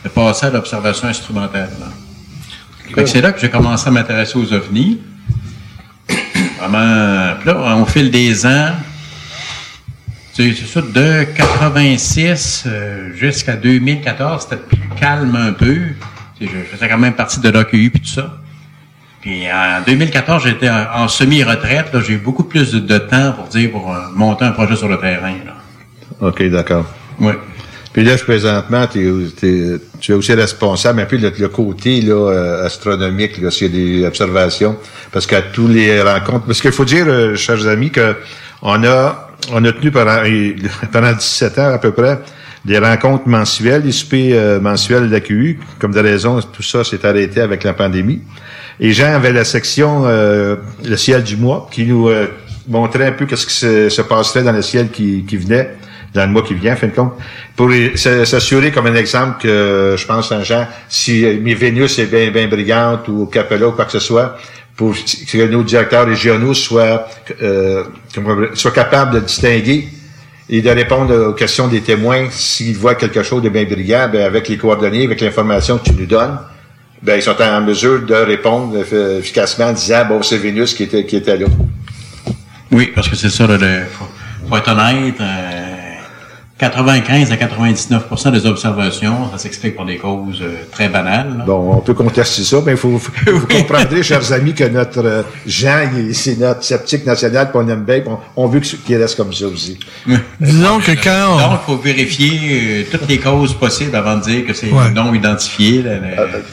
de 0.05 0.09
passer 0.09 0.47
à 0.47 0.51
l'observation 0.51 1.09
instrumentale. 1.09 1.71
C'est 3.07 3.21
là 3.21 3.33
que 3.33 3.41
j'ai 3.41 3.51
commencé 3.51 3.89
à 3.89 3.91
m'intéresser 3.91 4.39
aux 4.39 4.53
ovnis. 4.53 5.01
Vraiment, 6.59 7.37
puis 7.39 7.49
là, 7.49 7.77
au 7.77 7.87
fil 7.87 8.11
des 8.11 8.45
ans, 8.45 8.73
c'est 10.33 10.55
ça, 10.55 10.81
de 10.81 11.25
86 11.37 12.65
euh, 12.67 13.15
jusqu'à 13.15 13.57
2014, 13.57 14.43
c'était 14.43 14.63
plus 14.63 14.89
calme 14.99 15.37
un 15.37 15.53
peu. 15.53 15.79
Je 16.41 16.47
faisais 16.47 16.89
quand 16.89 16.99
même 16.99 17.15
partie 17.15 17.41
de 17.41 17.49
l'AQU 17.51 17.91
puis 17.91 18.01
tout 18.01 18.09
ça. 18.09 18.39
Puis 19.21 19.45
en 19.53 19.83
2014, 19.87 20.45
j'étais 20.45 20.71
en, 20.71 21.09
semi-retraite. 21.09 21.91
J'ai 22.07 22.15
eu 22.15 22.19
beaucoup 22.19 22.45
plus 22.45 22.73
de, 22.73 22.99
temps 22.99 23.33
pour 23.33 23.49
dire 23.49 23.71
pour 23.71 23.93
euh, 23.93 23.99
monter 24.15 24.47
un 24.47 24.53
projet 24.53 24.77
sur 24.77 24.89
le 24.89 24.99
terrain. 24.99 25.35
Là. 25.45 26.27
OK, 26.27 26.43
d'accord. 26.45 26.87
Oui. 27.19 27.33
Puis 27.93 28.05
là, 28.05 28.17
présentement, 28.17 28.87
tu 28.87 29.81
es 30.09 30.13
aussi 30.13 30.33
responsable 30.33 31.01
un 31.01 31.07
peu 31.07 31.17
le 31.17 31.49
côté 31.49 32.01
là, 32.03 32.15
euh, 32.15 32.67
astronomique, 32.67 33.39
là, 33.39 33.51
s'il 33.51 33.67
y 33.67 33.71
a 33.71 34.01
des 34.01 34.07
observations. 34.07 34.77
Parce 35.11 35.27
qu'à 35.27 35.43
tous 35.43 35.67
les 35.67 36.01
rencontres. 36.01 36.47
Parce 36.47 36.61
qu'il 36.61 36.71
faut 36.71 36.85
dire, 36.85 37.07
euh, 37.09 37.35
chers 37.35 37.67
amis, 37.67 37.91
que 37.91 38.15
on 38.63 38.85
a 38.85 39.29
on 39.53 39.65
a 39.65 39.73
tenu 39.73 39.91
pendant, 39.91 40.23
pendant 40.93 41.13
17 41.13 41.59
ans 41.59 41.73
à 41.73 41.79
peu 41.79 41.91
près 41.91 42.21
des 42.65 42.79
rencontres 42.79 43.27
mensuelles, 43.27 43.83
des 43.83 43.91
soupers 43.91 44.35
euh, 44.35 44.61
mensuels 44.61 45.09
d'AQU. 45.11 45.59
Comme 45.81 45.93
de 45.93 46.01
raison, 46.01 46.41
tout 46.41 46.63
ça 46.63 46.85
s'est 46.85 47.05
arrêté 47.05 47.41
avec 47.41 47.65
la 47.65 47.73
pandémie. 47.73 48.21
Et 48.79 48.93
Jean 48.93 49.15
avait 49.15 49.33
la 49.33 49.45
section 49.45 50.05
Le 50.05 50.97
ciel 50.97 51.23
du 51.23 51.37
mois 51.37 51.69
qui 51.71 51.85
nous 51.85 52.09
montrait 52.67 53.09
un 53.09 53.13
peu 53.13 53.27
qu'est-ce 53.27 53.47
qui 53.47 53.55
se, 53.55 54.01
passerait 54.01 54.43
dans 54.43 54.53
le 54.53 54.63
ciel 54.63 54.89
qui, 54.89 55.25
qui 55.27 55.37
venait 55.37 55.77
dans 56.15 56.27
le 56.27 56.33
mois 56.33 56.43
qui 56.43 56.55
vient, 56.55 56.73
en 56.73 56.77
fin 56.77 56.89
de 56.89 56.93
compte, 56.93 57.13
pour 57.57 57.71
s'assurer, 57.95 58.73
comme 58.73 58.87
un 58.87 58.95
exemple, 58.95 59.43
que 59.43 59.95
je 59.97 60.07
pense, 60.07 60.29
Saint-Jean, 60.29 60.67
si 60.89 61.25
mes 61.41 61.55
Vénus 61.55 61.99
est 61.99 62.07
bien, 62.07 62.49
brillante 62.49 63.09
ou 63.09 63.27
Capella 63.27 63.69
ou 63.69 63.73
quoi 63.73 63.85
que 63.85 63.93
ce 63.93 64.01
soit, 64.01 64.37
pour 64.77 64.95
que 64.95 65.47
nos 65.47 65.63
directeurs 65.63 66.07
régionaux 66.07 66.55
soient, 66.55 67.07
euh, 67.43 67.85
soient 68.55 68.71
capables 68.71 69.15
de 69.15 69.21
distinguer 69.21 69.89
et 70.49 70.63
de 70.63 70.71
répondre 70.71 71.29
aux 71.29 71.33
questions 71.33 71.69
des 71.69 71.81
témoins 71.81 72.29
s'ils 72.31 72.77
voient 72.77 72.97
quelque 72.97 73.23
chose 73.23 73.43
de 73.43 73.49
bien 73.49 73.65
brillant, 73.65 74.09
ben, 74.13 74.23
avec 74.23 74.49
les 74.49 74.57
coordonnées, 74.57 75.05
avec 75.05 75.21
l'information 75.21 75.79
que 75.79 75.85
tu 75.85 75.93
nous 75.93 76.07
donnes, 76.07 76.39
ben, 77.03 77.17
ils 77.17 77.23
sont 77.23 77.41
en 77.41 77.61
mesure 77.61 78.05
de 78.05 78.15
répondre 78.15 78.77
efficacement 79.19 79.67
en 79.67 79.73
disant, 79.73 80.05
bon, 80.07 80.23
c'est 80.23 80.39
Vénus 80.39 80.75
qui 80.75 80.83
était, 80.83 81.07
qui 81.07 81.17
était 81.17 81.37
là. 81.37 81.47
Oui, 82.73 82.91
parce 82.95 83.09
que 83.09 83.17
c'est 83.17 83.31
ça, 83.31 83.47
le, 83.47 83.57
faut, 84.49 84.57
être 84.57 84.71
honnête, 84.71 85.15
euh, 85.21 85.60
95 86.61 87.33
à 87.33 87.37
99% 87.37 88.33
des 88.33 88.45
observations, 88.45 89.31
ça 89.33 89.39
s'explique 89.39 89.77
par 89.77 89.87
des 89.87 89.97
causes 89.97 90.43
euh, 90.43 90.57
très 90.71 90.91
banales. 90.91 91.43
Bon, 91.47 91.73
on 91.73 91.81
peut 91.81 91.95
contester 91.95 92.43
ça, 92.45 92.59
mais 92.67 92.73
il 92.73 92.77
faut, 92.77 92.91
vous 92.91 93.47
comprendrez, 93.51 94.03
chers 94.03 94.31
amis, 94.31 94.53
que 94.53 94.65
notre 94.65 95.03
euh, 95.03 95.23
Jean, 95.47 95.89
c'est 96.13 96.39
notre 96.39 96.63
sceptique 96.63 97.07
national, 97.07 97.51
qu'on 97.51 97.67
aime 97.67 97.85
bien, 97.85 98.03
on, 98.37 98.47
veut 98.47 98.61
qu'il 98.61 98.97
reste 98.99 99.17
comme 99.17 99.33
ça 99.33 99.47
aussi. 99.47 99.79
Disons 100.41 100.81
que 100.81 100.93
quand... 101.03 101.39
Donc, 101.39 101.61
il 101.63 101.67
faut 101.67 101.79
vérifier 101.79 102.31
euh, 102.31 102.85
toutes 102.91 103.09
les 103.09 103.17
causes 103.17 103.55
possibles 103.55 103.97
avant 103.97 104.19
de 104.19 104.23
dire 104.25 104.47
que 104.47 104.53
c'est 104.53 104.71
non 104.95 105.15
identifié. 105.15 105.83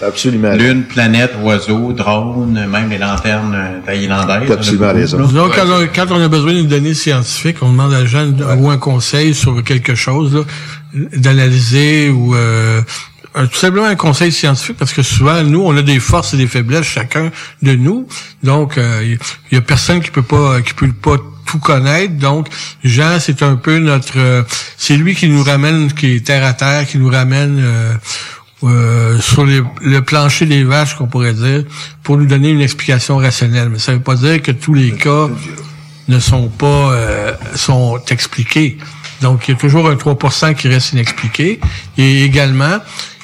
Absolument. 0.01 0.53
Lune, 0.53 0.83
planète, 0.83 1.33
oiseau, 1.43 1.91
drone, 1.91 2.65
même 2.71 2.89
les 2.89 2.97
lanternes 2.97 3.81
thaïlandaises. 3.85 4.49
Absolument 4.49 4.93
raison. 4.93 5.19
Disons, 5.19 5.49
quand, 5.53 5.65
quand, 5.93 6.15
on 6.15 6.21
a 6.21 6.29
besoin 6.29 6.53
d'une 6.53 6.67
donnée 6.67 6.93
scientifique, 6.93 7.57
on 7.61 7.71
demande 7.71 7.93
à 7.93 8.05
Jean 8.05 8.31
ou 8.57 8.69
un 8.69 8.77
conseil 8.77 9.33
sur 9.33 9.61
quelque 9.65 9.96
chose, 9.97 10.45
d'analyser 10.93 12.09
ou 12.09 12.33
euh, 13.37 13.45
tout 13.45 13.57
simplement 13.57 13.85
un 13.85 13.95
conseil 13.95 14.31
scientifique 14.31 14.77
parce 14.77 14.93
que 14.93 15.03
souvent 15.03 15.43
nous 15.43 15.61
on 15.61 15.75
a 15.77 15.83
des 15.83 15.99
forces 15.99 16.33
et 16.33 16.37
des 16.37 16.47
faiblesses 16.47 16.87
chacun 16.87 17.31
de 17.61 17.75
nous. 17.75 18.07
Donc 18.43 18.73
il 18.77 18.81
euh, 18.81 19.17
y, 19.51 19.55
a 19.55 19.61
personne 19.61 20.01
qui 20.01 20.09
peut 20.09 20.23
pas 20.23 20.61
qui 20.61 20.73
peut 20.73 20.91
pas 20.91 21.17
tout 21.45 21.59
connaître. 21.59 22.13
Donc 22.15 22.47
Jean 22.83 23.19
c'est 23.19 23.43
un 23.43 23.55
peu 23.55 23.77
notre 23.77 24.17
euh, 24.17 24.43
c'est 24.77 24.97
lui 24.97 25.13
qui 25.13 25.29
nous 25.29 25.43
ramène 25.43 25.91
qui 25.93 26.15
est 26.15 26.25
terre 26.25 26.45
à 26.45 26.53
terre 26.53 26.87
qui 26.87 26.97
nous 26.97 27.09
ramène 27.09 27.63
sur 28.61 29.45
le 29.45 29.99
plancher 29.99 30.47
des 30.47 30.63
vaches 30.63 30.95
qu'on 30.95 31.07
pourrait 31.07 31.33
dire 31.35 31.63
pour 32.01 32.17
nous 32.17 32.25
donner 32.25 32.49
une 32.49 32.61
explication 32.61 33.17
rationnelle. 33.17 33.69
Mais 33.69 33.79
ça 33.79 33.93
veut 33.93 34.01
pas 34.01 34.15
dire 34.15 34.41
que 34.41 34.51
tous 34.51 34.73
les 34.73 34.93
cas 34.93 35.29
ne 36.07 36.19
sont 36.19 36.47
pas 36.47 37.37
sont 37.53 37.99
expliqués 38.09 38.79
donc, 39.21 39.47
il 39.47 39.51
y 39.51 39.53
a 39.55 39.57
toujours 39.57 39.87
un 39.87 39.95
3% 39.95 40.55
qui 40.55 40.67
reste 40.67 40.93
inexpliqué. 40.93 41.59
Et 41.97 42.23
également, 42.23 42.77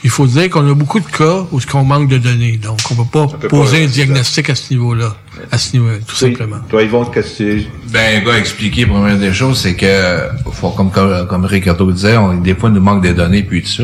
il 0.04 0.10
faut 0.10 0.28
dire 0.28 0.50
qu'on 0.50 0.70
a 0.70 0.74
beaucoup 0.74 1.00
de 1.00 1.06
cas 1.06 1.46
où 1.52 1.60
on 1.74 1.84
manque 1.84 2.10
de 2.10 2.18
données. 2.18 2.58
Donc, 2.58 2.80
on 2.92 2.96
ne 2.96 3.04
peut 3.04 3.28
pas 3.40 3.48
poser 3.48 3.86
un 3.86 3.88
diagnostic 3.88 4.50
à 4.50 4.56
ce 4.56 4.74
niveau-là, 4.74 5.16
à 5.52 5.58
ce 5.58 5.78
niveau 5.78 5.90
tout 6.06 6.16
simplement. 6.16 6.58
Toi, 6.70 6.84
Yvon, 6.84 7.06
qu'est-ce 7.06 7.44
que 7.44 7.62
Ben, 7.92 8.24
gars, 8.24 8.38
expliquer, 8.38 8.86
première 8.86 9.18
des 9.18 9.34
choses, 9.34 9.60
c'est 9.60 9.76
que, 9.76 10.30
faut, 10.52 10.72
comme, 10.72 10.92
comme, 10.92 11.28
comme 11.28 11.46
Ricardo 11.46 11.92
disait, 11.92 12.18
on, 12.18 12.34
des 12.34 12.56
fois, 12.56 12.70
il 12.70 12.76
nous 12.76 12.82
manque 12.82 13.04
des 13.04 13.14
données, 13.14 13.44
puis 13.44 13.62
tout 13.62 13.70
ça. 13.70 13.84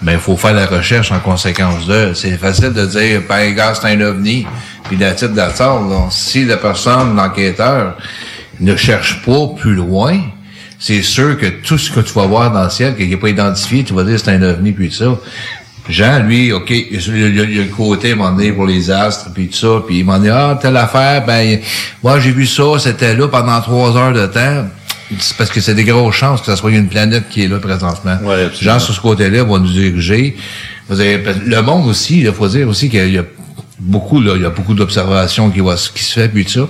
Ben, 0.00 0.12
il 0.12 0.18
faut 0.18 0.36
faire 0.36 0.54
la 0.54 0.66
recherche 0.66 1.10
en 1.10 1.18
conséquence 1.18 1.86
de. 1.86 2.12
C'est 2.14 2.36
facile 2.38 2.72
de 2.72 2.86
dire, 2.86 3.22
ben, 3.28 3.52
gars, 3.54 3.74
c'est 3.74 3.88
un 3.88 4.00
ovni, 4.00 4.46
puis 4.84 4.96
la 4.96 5.12
titre 5.12 5.34
Donc, 5.34 6.12
Si 6.12 6.44
la 6.44 6.56
personne, 6.56 7.16
l'enquêteur, 7.16 7.96
ne 8.60 8.76
cherche 8.76 9.22
pas 9.24 9.48
plus 9.56 9.74
loin, 9.74 10.20
c'est 10.78 11.02
sûr 11.02 11.36
que 11.38 11.46
tout 11.46 11.78
ce 11.78 11.90
que 11.90 12.00
tu 12.00 12.12
vas 12.14 12.26
voir 12.26 12.52
dans 12.52 12.64
le 12.64 12.70
ciel, 12.70 12.96
qui 12.96 13.06
n'est 13.06 13.16
pas 13.16 13.28
identifié, 13.28 13.84
tu 13.84 13.94
vas 13.94 14.04
dire 14.04 14.18
c'est 14.18 14.30
un 14.30 14.42
ovni, 14.42 14.72
puis 14.72 14.92
ça. 14.92 15.18
Jean, 15.88 16.22
lui, 16.22 16.52
OK, 16.52 16.70
il 16.70 16.92
y 16.92 17.40
a, 17.40 17.44
le 17.64 17.74
côté, 17.74 18.14
m'en 18.14 18.30
donné, 18.30 18.52
pour 18.52 18.66
les 18.66 18.90
astres, 18.90 19.30
puis 19.34 19.48
tout 19.48 19.56
ça, 19.56 19.82
puis 19.86 20.00
il 20.00 20.04
m'a 20.04 20.18
dit, 20.18 20.28
ah, 20.28 20.58
telle 20.60 20.76
affaire, 20.76 21.24
ben, 21.24 21.60
moi, 22.02 22.20
j'ai 22.20 22.30
vu 22.30 22.46
ça, 22.46 22.78
c'était 22.78 23.14
là 23.14 23.26
pendant 23.26 23.58
trois 23.62 23.96
heures 23.96 24.12
de 24.12 24.26
temps. 24.26 24.66
C'est 25.18 25.36
parce 25.38 25.50
que 25.50 25.62
c'est 25.62 25.74
des 25.74 25.84
grosses 25.84 26.14
chances 26.14 26.40
que 26.40 26.46
ça 26.46 26.56
soit 26.56 26.70
une 26.70 26.88
planète 26.88 27.30
qui 27.30 27.44
est 27.44 27.48
là 27.48 27.58
présentement. 27.58 28.18
Ouais, 28.22 28.50
Jean, 28.60 28.78
sur 28.78 28.92
ce 28.92 29.00
côté-là, 29.00 29.42
va 29.44 29.58
nous 29.58 29.72
diriger. 29.72 30.36
Le 30.90 31.60
monde 31.62 31.88
aussi, 31.88 32.20
il 32.20 32.32
faut 32.32 32.48
dire 32.48 32.68
aussi 32.68 32.90
qu'il 32.90 33.10
y 33.10 33.18
a 33.18 33.24
beaucoup, 33.78 34.20
là, 34.20 34.32
il 34.36 34.42
y 34.42 34.46
a 34.46 34.50
beaucoup 34.50 34.74
d'observations 34.74 35.50
qui, 35.50 35.60
qui 35.94 36.04
se 36.04 36.12
fait, 36.12 36.28
puis 36.28 36.44
tout 36.44 36.52
ça. 36.52 36.68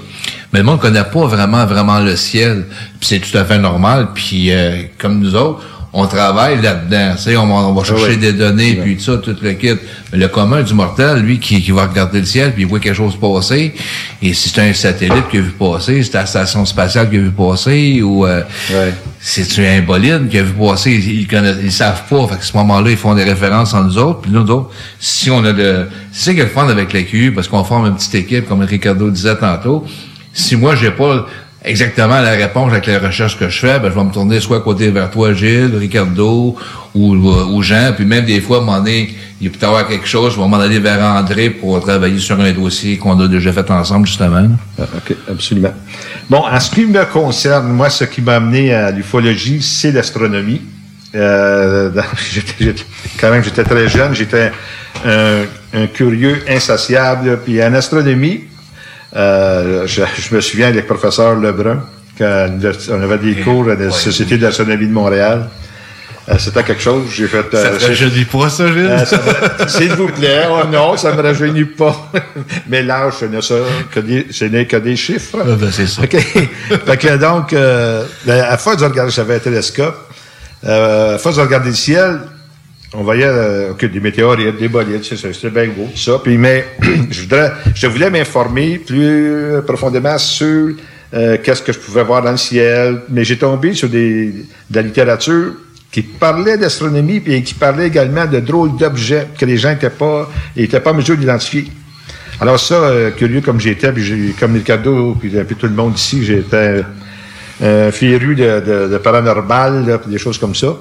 Mais 0.53 0.61
le 0.61 0.65
monde 0.65 0.81
connaît 0.81 1.05
pas 1.05 1.27
vraiment, 1.27 1.67
vraiment 1.67 2.01
le 2.01 2.17
ciel. 2.17 2.67
Puis 3.01 3.09
c'est 3.09 3.21
tout 3.21 3.37
à 3.37 3.45
fait 3.45 3.59
normal. 3.59 4.09
Puis 4.15 4.51
euh, 4.51 4.83
comme 4.99 5.21
nous 5.21 5.35
autres, 5.35 5.63
on 5.93 6.07
travaille 6.07 6.61
là-dedans. 6.61 7.15
Tu 7.17 7.23
sais, 7.23 7.37
on, 7.37 7.45
on, 7.45 7.73
va 7.73 7.85
chercher 7.85 8.17
des 8.17 8.33
données, 8.33 8.75
puis 8.75 8.97
tout 8.97 9.05
ça, 9.05 9.19
tout 9.19 9.37
le 9.41 9.53
kit. 9.53 9.75
Mais 10.13 10.19
le 10.19 10.29
commun 10.29 10.63
du 10.63 10.75
mortel, 10.75 11.21
lui, 11.21 11.39
qui, 11.39 11.63
qui 11.63 11.71
va 11.71 11.87
regarder 11.87 12.21
le 12.21 12.27
ciel, 12.27 12.53
puis 12.53 12.63
il 12.63 12.69
voit 12.69 12.79
quelque 12.79 12.95
chose 12.95 13.17
passer, 13.17 13.75
et 14.23 14.35
si 14.35 14.51
c'est 14.51 14.61
un 14.61 14.73
satellite 14.73 15.29
qui 15.31 15.39
a 15.39 15.41
vu 15.41 15.51
passer, 15.51 16.03
c'est 16.03 16.15
la 16.15 16.27
station 16.27 16.65
spatiale 16.67 17.09
qui 17.09 17.17
a 17.17 17.21
vu 17.21 17.31
passer, 17.31 18.03
ou 18.03 18.27
euh, 18.27 18.43
c'est 19.31 19.69
un 19.69 19.83
bolide 19.83 20.29
qui 20.31 20.39
a 20.39 20.43
vu 20.43 20.53
passer, 20.55 20.91
ils, 20.93 21.27
connaissent, 21.27 21.59
ils 21.63 21.71
savent 21.71 22.05
pas. 22.09 22.27
Fait 22.29 22.35
à 22.35 22.41
ce 22.41 22.57
moment-là, 22.57 22.91
ils 22.91 22.97
font 22.97 23.15
des 23.15 23.25
références 23.25 23.75
en 23.75 23.85
nous 23.85 23.99
autres, 23.99 24.21
puis 24.21 24.31
nous 24.31 24.41
autres, 24.51 24.71
si 24.99 25.31
on 25.31 25.45
a 25.45 25.53
le... 25.53 25.89
C'est 26.13 26.31
ça 26.31 26.35
qui 26.35 26.41
est 26.41 26.45
le 26.45 26.49
fun 26.49 26.69
avec 26.69 26.93
l'AQU, 26.95 27.33
parce 27.33 27.47
qu'on 27.47 27.63
forme 27.63 27.87
une 27.87 27.95
petite 27.95 28.15
équipe, 28.15 28.49
comme 28.49 28.63
Ricardo 28.63 29.11
disait 29.11 29.37
tantôt. 29.37 29.85
Si 30.33 30.57
moi, 30.57 30.77
j'ai 30.77 30.91
pas 30.91 31.27
exactement 31.69 32.21
la 32.21 32.31
réponse 32.31 32.73
avec 32.73 32.87
les 32.87 32.97
recherches 32.97 33.39
que 33.39 33.49
je 33.49 33.59
fais, 33.59 33.79
ben, 33.79 33.91
je 33.91 33.95
vais 33.95 34.05
me 34.05 34.11
tourner 34.11 34.41
soit 34.41 34.61
côté 34.61 34.91
vers 34.91 35.11
toi, 35.11 35.35
Gilles, 35.35 35.77
Ricardo 35.77 36.57
ou, 36.95 37.15
ou 37.15 37.63
Jean, 37.63 37.93
puis 37.95 38.05
même 38.05 38.25
des 38.25 38.41
fois, 38.41 38.59
à 38.59 38.61
un 38.61 38.65
moment 38.65 38.79
donné, 38.79 39.15
il 39.41 39.51
peut 39.51 39.59
y 39.61 39.65
avoir 39.65 39.87
quelque 39.87 40.07
chose, 40.07 40.35
je 40.35 40.41
vais 40.41 40.49
m'en 40.49 40.59
aller 40.59 40.81
vers 40.81 41.01
André 41.01 41.51
pour 41.51 41.79
travailler 41.81 42.19
sur 42.19 42.41
un 42.41 42.53
dossier 42.53 42.97
qu'on 42.99 43.19
a 43.21 43.29
déjà 43.29 43.53
fait 43.53 43.71
ensemble, 43.71 44.07
justement. 44.07 44.49
Ah, 44.79 44.85
OK, 44.97 45.17
absolument. 45.31 45.75
Bon, 46.29 46.45
en 46.45 46.59
ce 46.59 46.71
qui 46.71 46.87
me 46.87 47.05
concerne, 47.05 47.69
moi, 47.69 47.89
ce 47.89 48.05
qui 48.05 48.21
m'a 48.21 48.37
amené 48.37 48.75
à 48.75 48.91
l'ufologie, 48.91 49.63
c'est 49.63 49.93
l'astronomie. 49.93 50.61
Euh, 51.15 51.91
quand 53.21 53.31
même, 53.31 53.45
j'étais 53.45 53.65
très 53.65 53.89
jeune. 53.89 54.15
J'étais 54.15 54.51
un, 55.07 55.43
un 55.73 55.87
curieux 55.87 56.43
insatiable. 56.49 57.39
Puis 57.45 57.63
en 57.63 57.73
astronomie, 57.75 58.48
euh, 59.17 59.87
je, 59.87 60.03
je 60.19 60.35
me 60.35 60.41
souviens 60.41 60.69
avec 60.69 60.89
le 60.89 60.95
professeur 60.95 61.35
Lebrun, 61.35 61.83
quand 62.19 62.49
on 62.91 63.03
avait 63.03 63.19
des 63.19 63.37
cours 63.43 63.69
à 63.71 63.75
la 63.75 63.91
Société 63.91 64.39
d'astronomie 64.39 64.87
de 64.87 64.93
Montréal. 64.93 65.49
Euh, 66.31 66.35
C'était 66.39 66.63
quelque 66.63 66.83
chose. 66.83 67.05
J'ai 67.11 67.27
fait. 67.27 67.43
Ça 67.53 67.71
te 67.71 67.79
j'ai- 67.79 67.87
rajeunit 67.87 68.25
pas, 68.27 68.51
ça, 68.51 68.67
Gilles? 68.67 68.87
Euh, 68.91 69.05
ça 69.07 69.19
S'il 69.67 69.93
vous 69.93 70.09
plaît. 70.09 70.43
Oh 70.51 70.61
non, 70.71 70.95
ça 70.99 71.15
me 71.15 71.23
rajeunit 71.23 71.65
pas. 71.65 72.11
Mais 72.69 72.83
l'âge, 72.83 73.15
ce 73.21 73.25
n'est 73.25 73.41
ça 73.41 73.55
que 73.91 74.01
des, 74.01 74.27
ce 74.31 74.45
n'est 74.45 74.67
que 74.67 74.77
des 74.77 74.95
chiffres. 74.95 75.39
Ah, 75.41 75.55
ben, 75.59 75.71
c'est 75.73 75.87
ça. 75.87 76.03
OK. 76.03 76.17
fait 76.19 76.97
que 76.99 77.17
donc, 77.17 77.55
euh, 77.55 78.05
à 78.29 78.59
force 78.59 78.77
de 78.77 78.85
regarder, 78.85 79.11
j'avais 79.11 79.37
un 79.37 79.39
télescope. 79.39 79.97
Euh, 80.67 81.15
à 81.15 81.19
force 81.19 81.37
de 81.37 81.41
regarder 81.41 81.71
le 81.71 81.75
ciel, 81.77 82.19
on 82.95 83.03
voyait 83.03 83.27
euh, 83.27 83.75
des 83.75 84.01
météorites, 84.01 84.59
des 84.59 84.69
bolides, 84.69 85.05
c'était 85.05 85.51
bien 85.51 85.67
beau, 85.67 85.89
tout 85.93 85.99
ça. 85.99 86.21
Puis, 86.23 86.39
mais 86.39 86.65
je 87.11 87.23
voudrais, 87.23 87.53
je 87.75 87.87
voulais 87.87 88.11
m'informer 88.11 88.79
plus 88.79 89.63
profondément 89.67 90.17
sur 90.19 90.75
euh, 91.15 91.39
qu'est-ce 91.43 91.63
que 91.63 91.73
je 91.73 91.79
pouvais 91.79 92.05
voir 92.05 92.23
dans 92.23 92.31
le 92.31 92.37
ciel. 92.37 93.03
Mais 93.09 93.25
j'ai 93.25 93.39
tombé 93.39 93.75
sur 93.75 93.89
des, 93.89 94.33
de 94.71 94.77
la 94.77 94.83
littérature 94.83 95.55
qui 95.91 96.03
parlait 96.03 96.59
d'astronomie 96.59 97.21
puis 97.21 97.43
qui 97.43 97.55
parlait 97.55 97.87
également 97.87 98.27
de 98.27 98.41
drôles 98.41 98.77
d'objets 98.77 99.27
que 99.39 99.47
les 99.47 99.57
gens 99.57 99.71
n'étaient 99.71 99.89
pas, 99.89 100.31
étaient 100.57 100.81
pas 100.81 100.93
en 100.93 100.95
mesure 100.95 101.17
d'identifier. 101.17 101.67
Alors 102.41 102.61
ça, 102.61 102.75
euh, 102.75 103.11
curieux 103.11 103.41
comme 103.41 103.59
j'étais, 103.59 103.91
puis 103.93 104.05
j'ai, 104.05 104.35
comme 104.39 104.55
Ricardo, 104.55 105.17
puis 105.19 105.37
un 105.39 105.45
peu 105.45 105.55
tout 105.55 105.67
le 105.67 105.73
monde 105.73 105.97
ici, 105.97 106.25
j'étais 106.25 106.85
euh, 107.63 107.91
de, 107.91 108.61
de, 108.61 108.89
de 108.93 108.99
paranormal, 108.99 109.87
là, 109.87 109.99
puis 109.99 110.11
des 110.11 110.19
choses 110.19 110.39
comme 110.39 110.55
ça. 110.55 110.77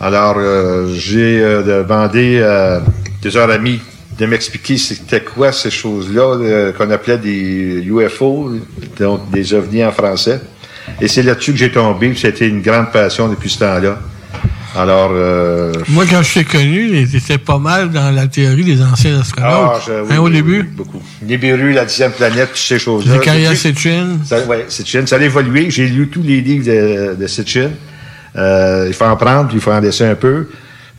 Alors, 0.00 0.36
euh, 0.38 0.88
j'ai 0.94 1.40
euh, 1.42 1.82
demandé 1.82 2.42
à 2.42 2.82
des 3.22 3.36
heures 3.36 3.50
amis 3.50 3.80
de 4.18 4.26
m'expliquer 4.26 4.76
c'était 4.76 5.20
quoi 5.22 5.52
ces 5.52 5.70
choses-là 5.70 6.22
euh, 6.40 6.72
qu'on 6.72 6.90
appelait 6.90 7.18
des 7.18 7.82
UFO, 7.86 8.52
donc 8.98 9.30
des 9.30 9.54
ovnis 9.54 9.84
en 9.84 9.92
français. 9.92 10.40
Et 11.00 11.08
c'est 11.08 11.22
là-dessus 11.22 11.52
que 11.52 11.58
j'ai 11.58 11.70
tombé, 11.72 12.12
c'était 12.14 12.48
une 12.48 12.60
grande 12.60 12.92
passion 12.92 13.28
depuis 13.28 13.48
ce 13.50 13.60
temps-là. 13.60 13.98
Alors, 14.76 15.10
euh, 15.12 15.72
Moi, 15.88 16.04
quand 16.10 16.22
je 16.22 16.34
t'ai 16.34 16.44
connu, 16.44 17.06
j'étais 17.10 17.38
pas 17.38 17.58
mal 17.58 17.90
dans 17.90 18.10
la 18.10 18.26
théorie 18.26 18.64
des 18.64 18.82
anciens 18.82 19.20
astronautes. 19.20 19.50
Ah, 19.52 19.80
je- 19.86 19.92
oui, 19.92 20.06
Hein, 20.10 20.18
au 20.18 20.26
oui, 20.26 20.32
début? 20.32 20.60
oui, 20.62 20.68
beaucoup. 20.76 21.02
Nibiru, 21.22 21.72
la 21.72 21.84
dixième 21.84 22.10
planète, 22.10 22.48
toutes 22.48 22.58
ces 22.58 22.80
choses-là. 22.80 23.14
Depuis- 23.18 23.56
Sitchin. 23.56 24.18
Ouais, 24.48 24.64
Sitchin. 24.68 25.06
Ça 25.06 25.16
a 25.16 25.20
évolué. 25.20 25.70
J'ai 25.70 25.86
lu 25.86 26.08
tous 26.08 26.22
les 26.22 26.40
livres 26.40 26.66
de, 26.66 27.14
de 27.14 27.26
Sitchin. 27.28 27.70
Euh, 28.36 28.84
il 28.88 28.94
faut 28.94 29.04
en 29.04 29.16
prendre, 29.16 29.48
puis 29.48 29.56
il 29.58 29.60
faut 29.62 29.72
en 29.72 29.80
laisser 29.80 30.04
un 30.04 30.14
peu. 30.16 30.48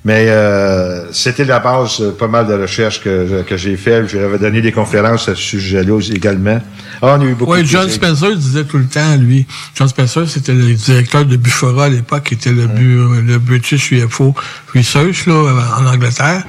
Mais 0.08 0.28
euh, 0.30 1.12
c'était 1.12 1.46
la 1.46 1.58
base, 1.58 2.00
euh, 2.00 2.12
pas 2.12 2.28
mal 2.28 2.46
de 2.46 2.54
recherches 2.54 3.02
que, 3.02 3.42
que 3.42 3.58
j'ai 3.58 3.76
fait. 3.76 4.08
J'avais 4.08 4.38
donné 4.38 4.62
des 4.62 4.72
conférences 4.72 5.28
à 5.28 5.34
ce 5.34 5.42
sujet-là 5.42 6.00
également. 6.14 6.62
Ah, 7.02 7.16
on 7.18 7.22
a 7.22 7.26
eu 7.26 7.34
beaucoup 7.34 7.54
Oui, 7.54 7.66
John. 7.66 7.90
Spencer 7.90 8.36
disait 8.36 8.66
tout 8.66 8.78
le 8.78 8.86
temps, 8.86 9.16
lui. 9.16 9.48
John 9.74 9.88
Spencer, 9.88 10.30
c'était 10.30 10.54
le 10.54 10.76
directeur 10.76 11.26
de 11.26 11.36
Bufora 11.38 11.86
à 11.86 11.90
l'époque, 11.90 12.26
qui 12.26 12.36
était 12.36 12.52
le, 12.52 12.68
bu- 12.68 13.20
le 13.26 13.40
British 13.40 13.92
UFO 13.92 14.36
Research, 14.76 15.26
là, 15.26 15.56
en 15.80 15.88
Angleterre. 15.88 16.44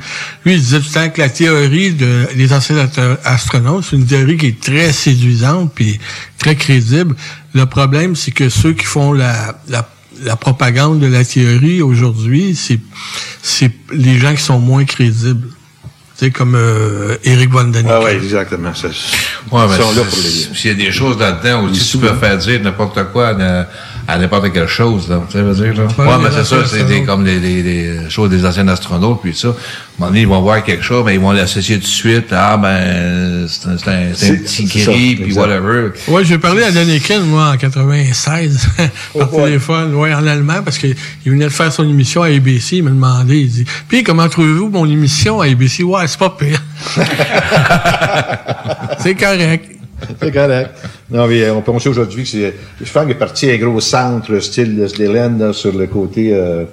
Lui, 0.44 0.52
il 0.56 0.60
disait 0.60 0.78
tout 0.80 0.88
le 0.88 0.94
temps 0.94 1.08
que 1.08 1.22
la 1.22 1.30
théorie 1.30 1.92
de, 1.94 2.26
des 2.36 2.52
anciens 2.52 2.86
astronautes, 3.24 3.84
c'est 3.88 3.96
une 3.96 4.04
théorie 4.06 4.36
qui 4.36 4.48
est 4.48 4.60
très 4.60 4.92
séduisante 4.92 5.72
puis 5.74 5.98
très 6.36 6.56
crédible. 6.56 7.16
Le 7.54 7.64
problème, 7.64 8.16
c'est 8.16 8.32
que 8.32 8.50
ceux 8.50 8.74
qui 8.74 8.84
font 8.84 9.14
la, 9.14 9.58
la 9.70 9.88
la 10.24 10.36
propagande 10.36 11.00
de 11.00 11.06
la 11.06 11.24
théorie 11.24 11.82
aujourd'hui, 11.82 12.54
c'est 12.56 12.80
c'est 13.42 13.70
les 13.92 14.18
gens 14.18 14.34
qui 14.34 14.42
sont 14.42 14.58
moins 14.58 14.84
crédibles. 14.84 15.48
Tu 16.18 16.24
sais, 16.24 16.30
comme 16.30 16.54
euh, 16.54 17.16
Eric 17.24 17.50
Von 17.50 17.64
Daniken. 17.64 17.92
Ah 17.94 18.00
oui, 18.04 18.12
exactement. 18.12 18.74
Ça, 18.74 18.88
Ouais, 18.88 18.94
ils 19.66 19.70
mais 19.70 19.76
sont 19.76 19.92
là 19.92 20.02
c'est- 20.02 20.10
pour 20.10 20.18
les... 20.18 20.56
s'il 20.58 20.70
y 20.70 20.74
a 20.74 20.86
des 20.86 20.90
choses 20.90 21.18
là-dedans 21.18 21.64
où 21.64 21.70
tu, 21.70 21.80
tu 21.84 21.98
peux 21.98 22.14
faire 22.14 22.38
dire 22.38 22.60
n'importe 22.62 22.98
quoi 23.12 23.28
à, 23.38 23.66
à 24.08 24.18
n'importe 24.18 24.52
quelle 24.52 24.68
chose, 24.68 25.08
là, 25.08 25.22
tu 25.26 25.32
sais, 25.32 25.42
veux 25.42 25.54
dire, 25.54 25.74
là. 25.74 25.86
Ouais, 25.98 26.22
mais 26.22 26.30
c'est 26.32 26.44
ça, 26.44 26.56
c'est 26.66 27.02
comme 27.02 27.24
les, 27.24 27.40
les, 27.40 27.62
les 27.62 28.10
choses 28.10 28.30
des 28.30 28.44
anciens 28.44 28.68
astronautes, 28.68 29.20
puis 29.22 29.34
ça. 29.34 29.48
À 29.48 29.50
un 29.50 29.54
moment 29.98 30.08
donné, 30.10 30.20
ils 30.20 30.28
vont 30.28 30.40
voir 30.42 30.62
quelque 30.62 30.82
chose, 30.82 31.02
mais 31.04 31.14
ils 31.14 31.20
vont 31.20 31.32
l'associer 31.32 31.76
tout 31.76 31.82
de 31.82 31.86
suite, 31.86 32.26
ah, 32.30 32.56
ben, 32.56 33.46
c'est 33.48 33.68
un, 33.68 33.78
c'est 33.78 33.88
un, 33.88 34.08
c'est 34.14 34.30
un 34.30 34.36
petit 34.36 34.64
gris, 34.64 35.16
puis 35.16 35.32
whatever. 35.34 35.90
Ouais, 36.08 36.24
j'ai 36.24 36.38
parlé 36.38 36.62
à 36.62 36.70
Daniken, 36.70 37.22
moi, 37.24 37.52
en 37.54 37.56
96, 37.56 38.68
par 39.18 39.30
téléphone, 39.30 39.94
ouais, 39.94 40.14
en 40.14 40.26
allemand, 40.26 40.62
parce 40.64 40.78
qu'il 40.78 40.94
venait 41.24 41.46
de 41.46 41.50
faire 41.50 41.72
son 41.72 41.88
émission 41.88 42.22
à 42.22 42.28
ABC, 42.28 42.76
il 42.76 42.84
m'a 42.84 42.90
demandé, 42.90 43.38
il 43.38 43.48
dit, 43.48 43.64
puis 43.88 44.02
comment 44.02 44.28
trouvez-vous 44.28 44.68
mon 44.68 44.88
émission 44.88 45.40
à 45.40 45.46
ABC? 45.46 45.82
Ouais, 45.82 46.06
c'est 46.06 46.18
pas 46.18 46.30
pire. 46.30 46.62
c'est 48.98 49.14
correct. 49.14 49.75
C'est 50.22 50.32
correct. 50.32 50.70
Non, 51.10 51.26
mais 51.26 51.42
euh, 51.42 51.54
on 51.54 51.62
pense 51.62 51.86
aujourd'hui 51.86 52.22
que 52.24 52.28
c'est. 52.28 52.54
Je 52.82 52.90
pense 52.92 53.02
qu'il 53.02 53.12
est 53.12 53.14
parti 53.14 53.50
un 53.50 53.56
gros 53.56 53.80
centre, 53.80 54.38
style 54.40 54.76
Disneyland, 54.76 55.36
là, 55.38 55.52
sur 55.52 55.72
le 55.76 55.86
côté. 55.86 56.30
Euh, 56.34 56.64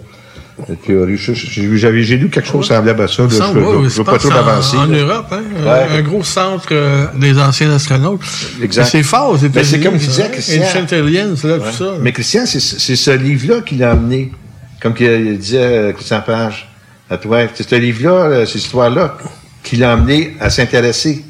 théorie. 0.86 1.17
J'ai 1.17 1.33
j'avais- 1.77 2.03
j'ai 2.03 2.15
lu 2.15 2.29
quelque 2.29 2.47
chose 2.47 2.67
semblable 2.67 3.01
à 3.01 3.07
ça. 3.07 3.23
là. 3.23 3.29
Ça, 3.31 3.49
je 3.53 3.59
ne 3.59 3.88
veux, 3.88 4.03
pas 4.03 4.17
trop 4.19 4.29
en- 4.29 4.33
m'avancer. 4.36 4.77
En. 4.77 4.86
Europe, 4.88 5.25
hein, 5.31 5.41
Ouais. 5.65 5.97
un, 5.97 6.01
gros 6.03 6.23
centre 6.23 6.67
euh, 6.71 7.05
des 7.19 7.39
anciens 7.39 7.71
astronautes. 7.71 8.21
Exact. 8.62 8.83
Mais 8.83 8.89
C'est 8.89 9.03
fort 9.03 9.36
Ben, 9.36 9.47
États-Unis. 9.47 9.65
c'est 9.71 9.79
comme 9.79 9.99
ça, 9.99 10.05
disait 10.07 10.23
hein. 10.23 10.29
Christian. 10.31 10.62
Ancient 10.63 10.97
Aliens, 10.97 11.33
là, 11.43 11.53
Ouais. 11.57 11.59
tout 11.59 11.75
ça. 11.77 11.93
Mais 12.01 12.12
Christian, 12.12 12.45
c'est 12.45 12.59
c'est 12.59 12.95
ce 12.95 13.12
livre-là 13.12 13.62
qui 13.62 13.75
l'a 13.75 13.91
amené. 13.91 14.31
Comme 14.81 14.93
qu'il 14.93 15.38
disait 15.39 15.57
euh, 15.59 15.91
Christian 15.93 16.21
Page 16.21 16.69
à 17.09 17.17
toi. 17.17 17.39
C'est 17.55 17.67
ce 17.67 17.75
livre-là, 17.75 18.45
cette 18.45 18.55
histoire-là, 18.55 19.17
qui 19.63 19.77
l'a 19.77 19.93
amené 19.93 20.36
à 20.39 20.49
s'intéresser 20.51 21.23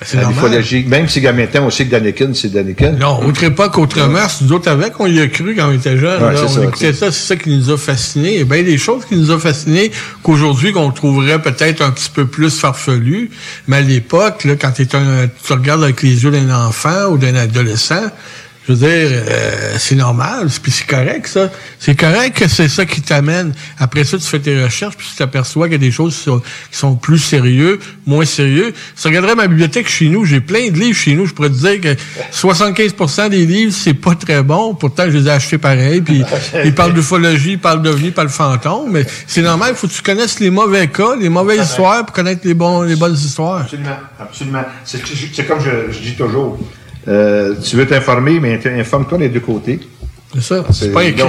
c'est. 0.00 0.86
Même 0.86 1.08
si 1.08 1.20
maintenant 1.20 1.66
on 1.66 1.70
sait 1.70 1.84
que 1.86 1.90
Daniken, 1.90 2.34
c'est 2.34 2.48
Daniken. 2.52 2.98
Non, 2.98 3.24
autre 3.24 3.44
époque, 3.44 3.78
autre 3.78 4.06
mœurs. 4.08 4.38
Nous 4.42 4.52
autres, 4.52 4.70
avec, 4.70 4.98
on 4.98 5.06
y 5.06 5.20
a 5.20 5.28
cru 5.28 5.54
quand 5.56 5.68
on 5.68 5.72
était 5.72 5.96
jeunes. 5.98 6.22
Ouais, 6.22 6.34
on 6.42 6.48
ça, 6.48 6.62
écoutait 6.64 6.92
c'est- 6.92 6.98
ça, 6.98 7.12
c'est 7.12 7.26
ça 7.28 7.36
qui 7.36 7.50
nous 7.50 7.70
a 7.70 7.76
fascinés. 7.78 8.32
Il 8.34 8.38
y 8.38 8.42
a 8.42 8.44
bien 8.44 8.62
des 8.62 8.78
choses 8.78 9.04
qui 9.04 9.16
nous 9.16 9.30
ont 9.30 9.38
fascinés 9.38 9.90
qu'aujourd'hui, 10.22 10.72
qu'on 10.72 10.90
trouverait 10.90 11.40
peut-être 11.40 11.82
un 11.82 11.90
petit 11.90 12.10
peu 12.12 12.26
plus 12.26 12.50
farfelu. 12.58 13.30
Mais 13.68 13.76
à 13.76 13.80
l'époque, 13.80 14.44
là, 14.44 14.54
quand 14.56 14.72
un, 14.94 15.28
tu 15.44 15.52
regardes 15.52 15.84
avec 15.84 16.02
les 16.02 16.24
yeux 16.24 16.30
d'un 16.30 16.50
enfant 16.54 17.06
ou 17.10 17.18
d'un 17.18 17.34
adolescent, 17.34 18.10
je 18.66 18.72
veux 18.72 18.78
dire, 18.78 19.08
euh, 19.28 19.74
c'est 19.78 19.96
normal, 19.96 20.48
puis 20.62 20.70
c'est 20.70 20.86
correct, 20.86 21.26
ça. 21.26 21.50
C'est 21.80 21.98
correct 21.98 22.38
que 22.38 22.48
c'est 22.48 22.68
ça 22.68 22.86
qui 22.86 23.00
t'amène. 23.00 23.52
Après 23.78 24.04
ça, 24.04 24.18
tu 24.18 24.24
fais 24.24 24.38
tes 24.38 24.62
recherches, 24.62 24.96
puis 24.96 25.08
tu 25.10 25.16
t'aperçois 25.16 25.66
qu'il 25.66 25.72
y 25.72 25.76
a 25.76 25.78
des 25.78 25.90
choses 25.90 26.16
qui 26.16 26.22
sont, 26.22 26.40
qui 26.70 26.78
sont 26.78 26.94
plus 26.94 27.18
sérieux, 27.18 27.80
moins 28.06 28.24
sérieux. 28.24 28.72
Si 28.94 29.02
tu 29.02 29.08
regarderais 29.08 29.34
ma 29.34 29.48
bibliothèque 29.48 29.88
chez 29.88 30.08
nous, 30.08 30.24
j'ai 30.24 30.40
plein 30.40 30.68
de 30.70 30.78
livres 30.78 30.96
chez 30.96 31.14
nous, 31.14 31.26
je 31.26 31.34
pourrais 31.34 31.48
te 31.48 31.54
dire 31.54 31.80
que 31.80 31.96
75% 32.32 33.30
des 33.30 33.46
livres, 33.46 33.74
c'est 33.76 33.94
pas 33.94 34.14
très 34.14 34.44
bon. 34.44 34.74
Pourtant, 34.74 35.04
je 35.06 35.18
les 35.18 35.26
ai 35.26 35.30
achetés 35.30 35.58
pareil, 35.58 36.00
puis 36.00 36.22
ils 36.64 36.74
parlent 36.74 36.94
d'ufologie, 36.94 37.52
ils 37.52 37.58
parlent 37.58 37.82
d'ovnis, 37.82 38.08
ils 38.08 38.12
parlent 38.12 38.28
de 38.28 38.32
fantômes, 38.32 38.92
mais 38.92 39.04
c'est 39.26 39.42
normal, 39.42 39.70
il 39.72 39.76
faut 39.76 39.88
que 39.88 39.92
tu 39.92 40.02
connaisses 40.02 40.38
les 40.38 40.50
mauvais 40.50 40.86
cas, 40.86 41.16
les 41.16 41.28
mauvaises 41.28 41.66
histoires, 41.68 42.06
pour 42.06 42.14
connaître 42.14 42.42
les, 42.44 42.54
bons, 42.54 42.82
les 42.82 42.96
bonnes 42.96 43.14
histoires. 43.14 43.62
Absolument, 43.62 43.98
absolument. 44.20 44.64
C'est 44.84 45.02
c'est 45.34 45.46
comme 45.46 45.60
je, 45.60 45.92
je 45.92 45.98
dis 45.98 46.14
toujours. 46.14 46.58
Euh, 47.08 47.54
tu 47.62 47.76
veux 47.76 47.86
t'informer, 47.86 48.38
mais 48.40 48.60
informe-toi 48.78 49.18
des 49.18 49.28
deux 49.28 49.40
côtés. 49.40 49.80
C'est 50.34 50.42
ça. 50.42 50.64
C'est 50.72 50.92
pas 50.92 51.02
un 51.02 51.12
crime. 51.12 51.28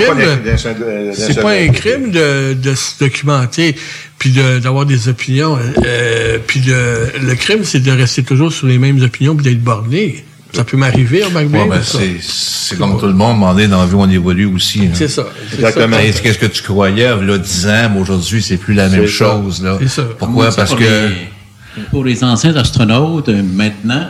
C'est 1.14 1.42
pas 1.42 1.52
un 1.52 1.68
crime 1.70 2.12
de, 2.12 2.54
de 2.54 2.74
se 2.76 3.00
documenter 3.00 3.76
puis 4.18 4.30
de- 4.32 4.60
d'avoir 4.60 4.86
des 4.86 5.10
opinions. 5.10 5.58
Euh, 5.86 6.38
puis 6.46 6.62
de, 6.62 6.74
le 7.22 7.36
crime, 7.36 7.64
c'est 7.64 7.82
de 7.82 7.92
rester 7.92 8.24
toujours 8.24 8.54
sur 8.54 8.68
les 8.68 8.78
mêmes 8.78 9.02
opinions 9.04 9.36
puis 9.36 9.44
d'être 9.44 9.62
borné. 9.62 10.24
Ça 10.54 10.64
peut 10.64 10.78
m'arriver, 10.78 11.24
remarque 11.24 11.48
bien. 11.48 11.64
Ouais, 11.64 11.70
ben, 11.70 11.82
ça. 11.82 11.98
c'est, 12.00 12.18
c'est 12.22 12.78
comme 12.78 12.98
tout 13.00 13.08
le 13.08 13.14
monde, 13.14 13.36
demander 13.38 13.68
dans 13.68 13.82
la 13.82 13.88
vie, 13.88 13.96
on 13.96 14.08
évolue 14.10 14.46
aussi. 14.46 14.82
là. 14.88 14.94
C'est 14.94 15.08
ça. 15.08 15.26
Exactement. 15.52 15.98
qu'est-ce 15.98 16.38
que 16.38 16.46
tu 16.46 16.62
croyais, 16.62 17.10
là, 17.20 17.38
10 17.40 17.68
ans, 17.68 17.90
mais 17.94 18.00
aujourd'hui, 18.00 18.42
c'est 18.42 18.58
plus 18.58 18.76
la 18.76 18.88
même 18.88 19.08
ça. 19.08 19.12
chose, 19.12 19.64
là. 19.64 19.80
C'est 19.82 19.90
ça. 19.90 20.04
Pourquoi? 20.18 20.52
Parce 20.56 20.70
pour 20.70 20.78
que, 20.80 20.84
les- 20.84 21.84
pour 21.90 22.06
les 22.06 22.24
anciens 22.24 22.56
astronautes, 22.56 23.30
euh, 23.30 23.42
maintenant, 23.44 24.06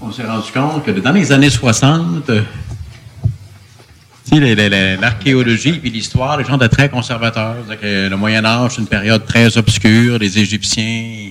on 0.00 0.12
s'est 0.12 0.24
rendu 0.24 0.50
compte 0.52 0.84
que 0.84 0.90
dans 0.92 1.12
les 1.12 1.32
années 1.32 1.50
60, 1.50 2.30
euh, 2.30 2.42
tu 4.24 4.34
sais, 4.34 4.40
les- 4.40 4.54
les- 4.54 4.68
les- 4.68 4.96
l'archéologie 4.96 5.80
et 5.82 5.90
l'histoire, 5.90 6.36
les 6.36 6.44
gens 6.44 6.56
étaient 6.56 6.68
très 6.68 6.88
conservateurs. 6.88 7.56
Que 7.80 8.08
le 8.08 8.16
Moyen 8.16 8.44
Âge, 8.44 8.72
c'est 8.74 8.80
une 8.80 8.86
période 8.86 9.24
très 9.26 9.56
obscure. 9.56 10.18
Les 10.18 10.38
Égyptiens, 10.38 11.30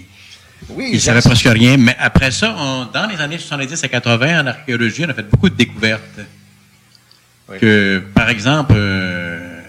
Oui, 0.69 0.89
ils 0.93 0.99
savaient 1.01 1.21
presque 1.21 1.45
rien. 1.47 1.77
Mais 1.77 1.95
après 1.99 2.31
ça, 2.31 2.55
on- 2.57 2.85
dans 2.91 3.07
les 3.07 3.17
années 3.21 3.37
70 3.37 3.83
à 3.83 3.87
80, 3.87 4.43
en 4.43 4.47
archéologie, 4.47 5.05
on 5.05 5.09
a 5.09 5.13
fait 5.13 5.29
beaucoup 5.29 5.49
de 5.49 5.55
découvertes. 5.55 6.19
Que, 7.61 8.03
par 8.13 8.27
exemple, 8.29 8.73
euh, 8.75 9.61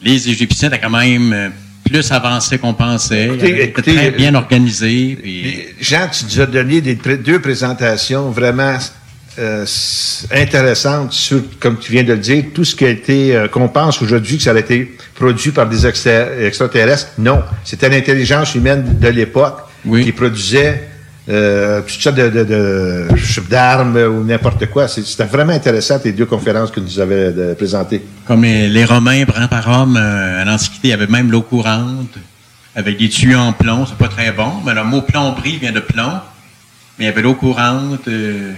les 0.00 0.28
Égyptiens 0.28 0.68
étaient 0.68 0.78
quand 0.78 0.90
même 0.90 1.32
euh, 1.32 1.48
plus 1.92 2.10
avancés 2.10 2.58
qu'on 2.58 2.74
pensait. 2.74 3.26
Écoutez, 3.26 3.94
très 3.94 4.06
euh, 4.08 4.10
bien 4.10 4.34
puis- 4.34 5.16
Puis, 5.22 5.64
Jean, 5.80 6.08
tu 6.10 6.24
nous 6.24 6.40
as 6.40 6.46
donné 6.46 6.80
des 6.80 6.94
deux 6.94 7.38
présentations 7.40 8.30
vraiment 8.30 8.78
euh, 9.38 9.64
intéressante 10.30 11.12
sur, 11.12 11.40
comme 11.60 11.78
tu 11.78 11.92
viens 11.92 12.02
de 12.02 12.12
le 12.12 12.18
dire, 12.18 12.44
tout 12.54 12.64
ce 12.64 12.74
qui 12.76 12.84
a 12.84 12.88
été, 12.90 13.34
euh, 13.36 13.48
qu'on 13.48 13.68
pense 13.68 14.00
aujourd'hui 14.02 14.36
que 14.36 14.42
ça 14.42 14.52
a 14.52 14.58
été 14.58 14.94
produit 15.14 15.52
par 15.52 15.68
des 15.68 15.86
extra- 15.86 16.38
extraterrestres. 16.40 17.08
Non, 17.18 17.42
c'était 17.64 17.88
l'intelligence 17.88 18.54
humaine 18.54 18.98
de 19.00 19.08
l'époque 19.08 19.58
qui 20.04 20.12
produisait 20.12 20.88
euh, 21.28 21.80
toutes 21.82 22.00
sortes 22.00 22.16
de, 22.16 22.28
de, 22.28 22.44
de- 22.44 23.48
d'armes 23.48 23.96
ou 23.96 24.24
n'importe 24.24 24.66
quoi. 24.66 24.88
C'est- 24.88 25.04
C'était 25.04 25.24
vraiment 25.24 25.52
intéressant, 25.52 25.98
tes 25.98 26.12
deux 26.12 26.26
conférences 26.26 26.70
que 26.70 26.80
nous 26.80 26.98
avez 26.98 27.14
euh, 27.36 27.54
présentées. 27.54 28.02
Comme 28.26 28.42
les, 28.42 28.68
les 28.68 28.84
Romains, 28.84 29.24
brun 29.24 29.46
par 29.48 29.68
homme, 29.68 29.96
euh, 29.96 30.42
à 30.42 30.44
l'Antiquité, 30.44 30.88
il 30.88 30.90
y 30.90 30.94
avait 30.94 31.06
même 31.06 31.30
l'eau 31.30 31.42
courante, 31.42 32.14
avec 32.74 32.98
des 32.98 33.08
tuyaux 33.08 33.38
en 33.38 33.52
plomb, 33.52 33.86
c'est 33.86 33.96
pas 33.98 34.08
très 34.08 34.32
bon, 34.32 34.50
mais 34.66 34.74
le 34.74 34.82
mot 34.84 35.02
plomberie 35.02 35.58
vient 35.58 35.72
de 35.72 35.80
plomb, 35.80 36.20
mais 36.98 37.04
il 37.04 37.08
y 37.08 37.10
avait 37.10 37.22
l'eau 37.22 37.34
courante. 37.34 38.08
euh, 38.08 38.52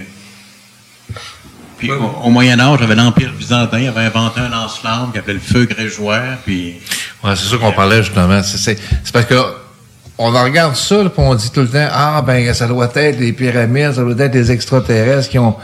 puis 1.77 1.91
au, 1.91 2.03
au 2.25 2.31
Moyen 2.31 2.59
Âge, 2.61 2.79
il 2.79 2.83
y 2.83 2.85
avait 2.85 2.95
l'Empire 2.95 3.33
byzantin, 3.37 3.79
il 3.81 3.89
avait 3.89 4.03
inventé 4.03 4.41
un 4.41 4.49
lance-flamme 4.49 5.11
qui 5.13 5.19
appelait 5.19 5.35
le 5.35 5.41
feu 5.41 5.65
grégeoire, 5.67 6.39
puis... 6.45 6.75
Ouais, 7.23 7.35
c'est 7.37 7.49
ça 7.49 7.57
qu'on 7.57 7.73
parlait 7.73 8.03
justement. 8.03 8.43
C'est, 8.43 8.59
c'est, 8.59 8.79
c'est 9.03 9.13
parce 9.13 9.25
que 9.27 9.35
on 10.19 10.35
en 10.35 10.45
regarde 10.45 10.77
ça, 10.77 11.03
là, 11.03 11.11
puis 11.11 11.23
on 11.25 11.35
dit 11.35 11.51
tout 11.51 11.61
le 11.61 11.69
temps, 11.69 11.89
ah 11.91 12.23
ben 12.27 12.53
ça 12.55 12.67
doit 12.67 12.91
être 12.95 13.19
les 13.19 13.33
pyramides, 13.33 13.95
ça 13.95 14.03
doit 14.03 14.15
être 14.19 14.33
des 14.33 14.53
extraterrestres 14.53 15.31
qui 15.31 15.39
ont 15.39 15.57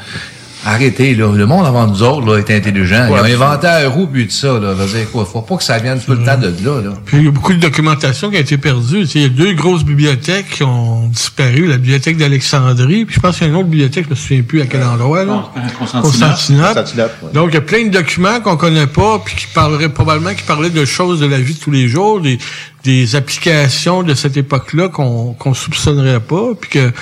arrêté. 0.65 1.15
Là. 1.15 1.33
Le 1.35 1.47
monde 1.47 1.67
avant 1.67 1.87
nous 1.87 2.03
autres 2.03 2.27
là, 2.27 2.39
est 2.39 2.51
intelligent. 2.51 3.07
Ils 3.09 3.13
ont 3.13 3.25
inventé 3.25 3.67
un 3.67 3.89
roue 3.89 4.07
puis 4.07 4.27
tout 4.27 4.33
ça. 4.33 4.59
Là. 4.59 4.75
Dire 4.75 5.11
quoi? 5.11 5.25
Faut 5.25 5.43
pas 5.43 5.57
que 5.57 5.63
ça 5.63 5.79
vienne 5.79 6.01
tout 6.01 6.13
le 6.13 6.25
temps 6.25 6.37
de 6.37 6.49
là. 6.65 6.83
là. 6.83 6.91
Puis 7.05 7.19
il 7.19 7.25
y 7.25 7.29
a 7.29 7.31
beaucoup 7.31 7.53
de 7.53 7.59
documentation 7.59 8.31
qui 8.31 8.37
a 8.37 8.41
été 8.41 8.59
perdue. 8.59 9.01
Tu 9.03 9.07
sais, 9.07 9.19
Il 9.21 9.23
y 9.23 9.27
a 9.27 9.29
deux 9.29 9.55
grosses 9.55 9.85
bibliothèques 9.85 10.51
qui 10.51 10.63
ont 10.63 11.07
disparu. 11.09 11.67
La 11.67 11.77
bibliothèque 11.77 12.17
d'Alexandrie, 12.17 13.05
puis 13.05 13.15
je 13.15 13.21
pense 13.21 13.39
qu'il 13.39 13.47
y 13.47 13.51
a 13.51 13.53
une 13.53 13.59
autre 13.59 13.69
bibliothèque, 13.69 14.05
je 14.07 14.11
me 14.11 14.15
souviens 14.15 14.43
plus 14.43 14.61
à 14.61 14.67
quel 14.67 14.83
endroit. 14.83 15.25
Là. 15.25 15.51
Constantinople. 15.79 16.67
Constantinople, 16.67 17.15
ouais. 17.23 17.33
Donc, 17.33 17.49
il 17.51 17.55
y 17.55 17.59
a 17.59 17.63
plein 17.63 17.85
de 17.85 17.91
documents 17.91 18.41
qu'on 18.41 18.57
connaît 18.57 18.87
pas, 18.87 19.21
puis 19.25 19.35
qui 19.35 19.47
parleraient 19.47 19.89
probablement 19.89 20.35
qui 20.35 20.43
parlaient 20.43 20.71
de 20.71 20.85
choses 20.85 21.21
de 21.21 21.27
la 21.27 21.39
vie 21.39 21.55
de 21.55 21.61
tous 21.61 21.71
les 21.71 21.89
jours, 21.89 22.21
des, 22.21 22.39
des 22.85 23.15
applications 23.15 24.03
de 24.03 24.15
cette 24.15 24.37
époque-là 24.37 24.89
qu'on 24.89 25.35
qu'on 25.35 25.55
soupçonnerait 25.55 26.21
pas, 26.21 26.55
puis 26.59 26.71
que 26.71 26.93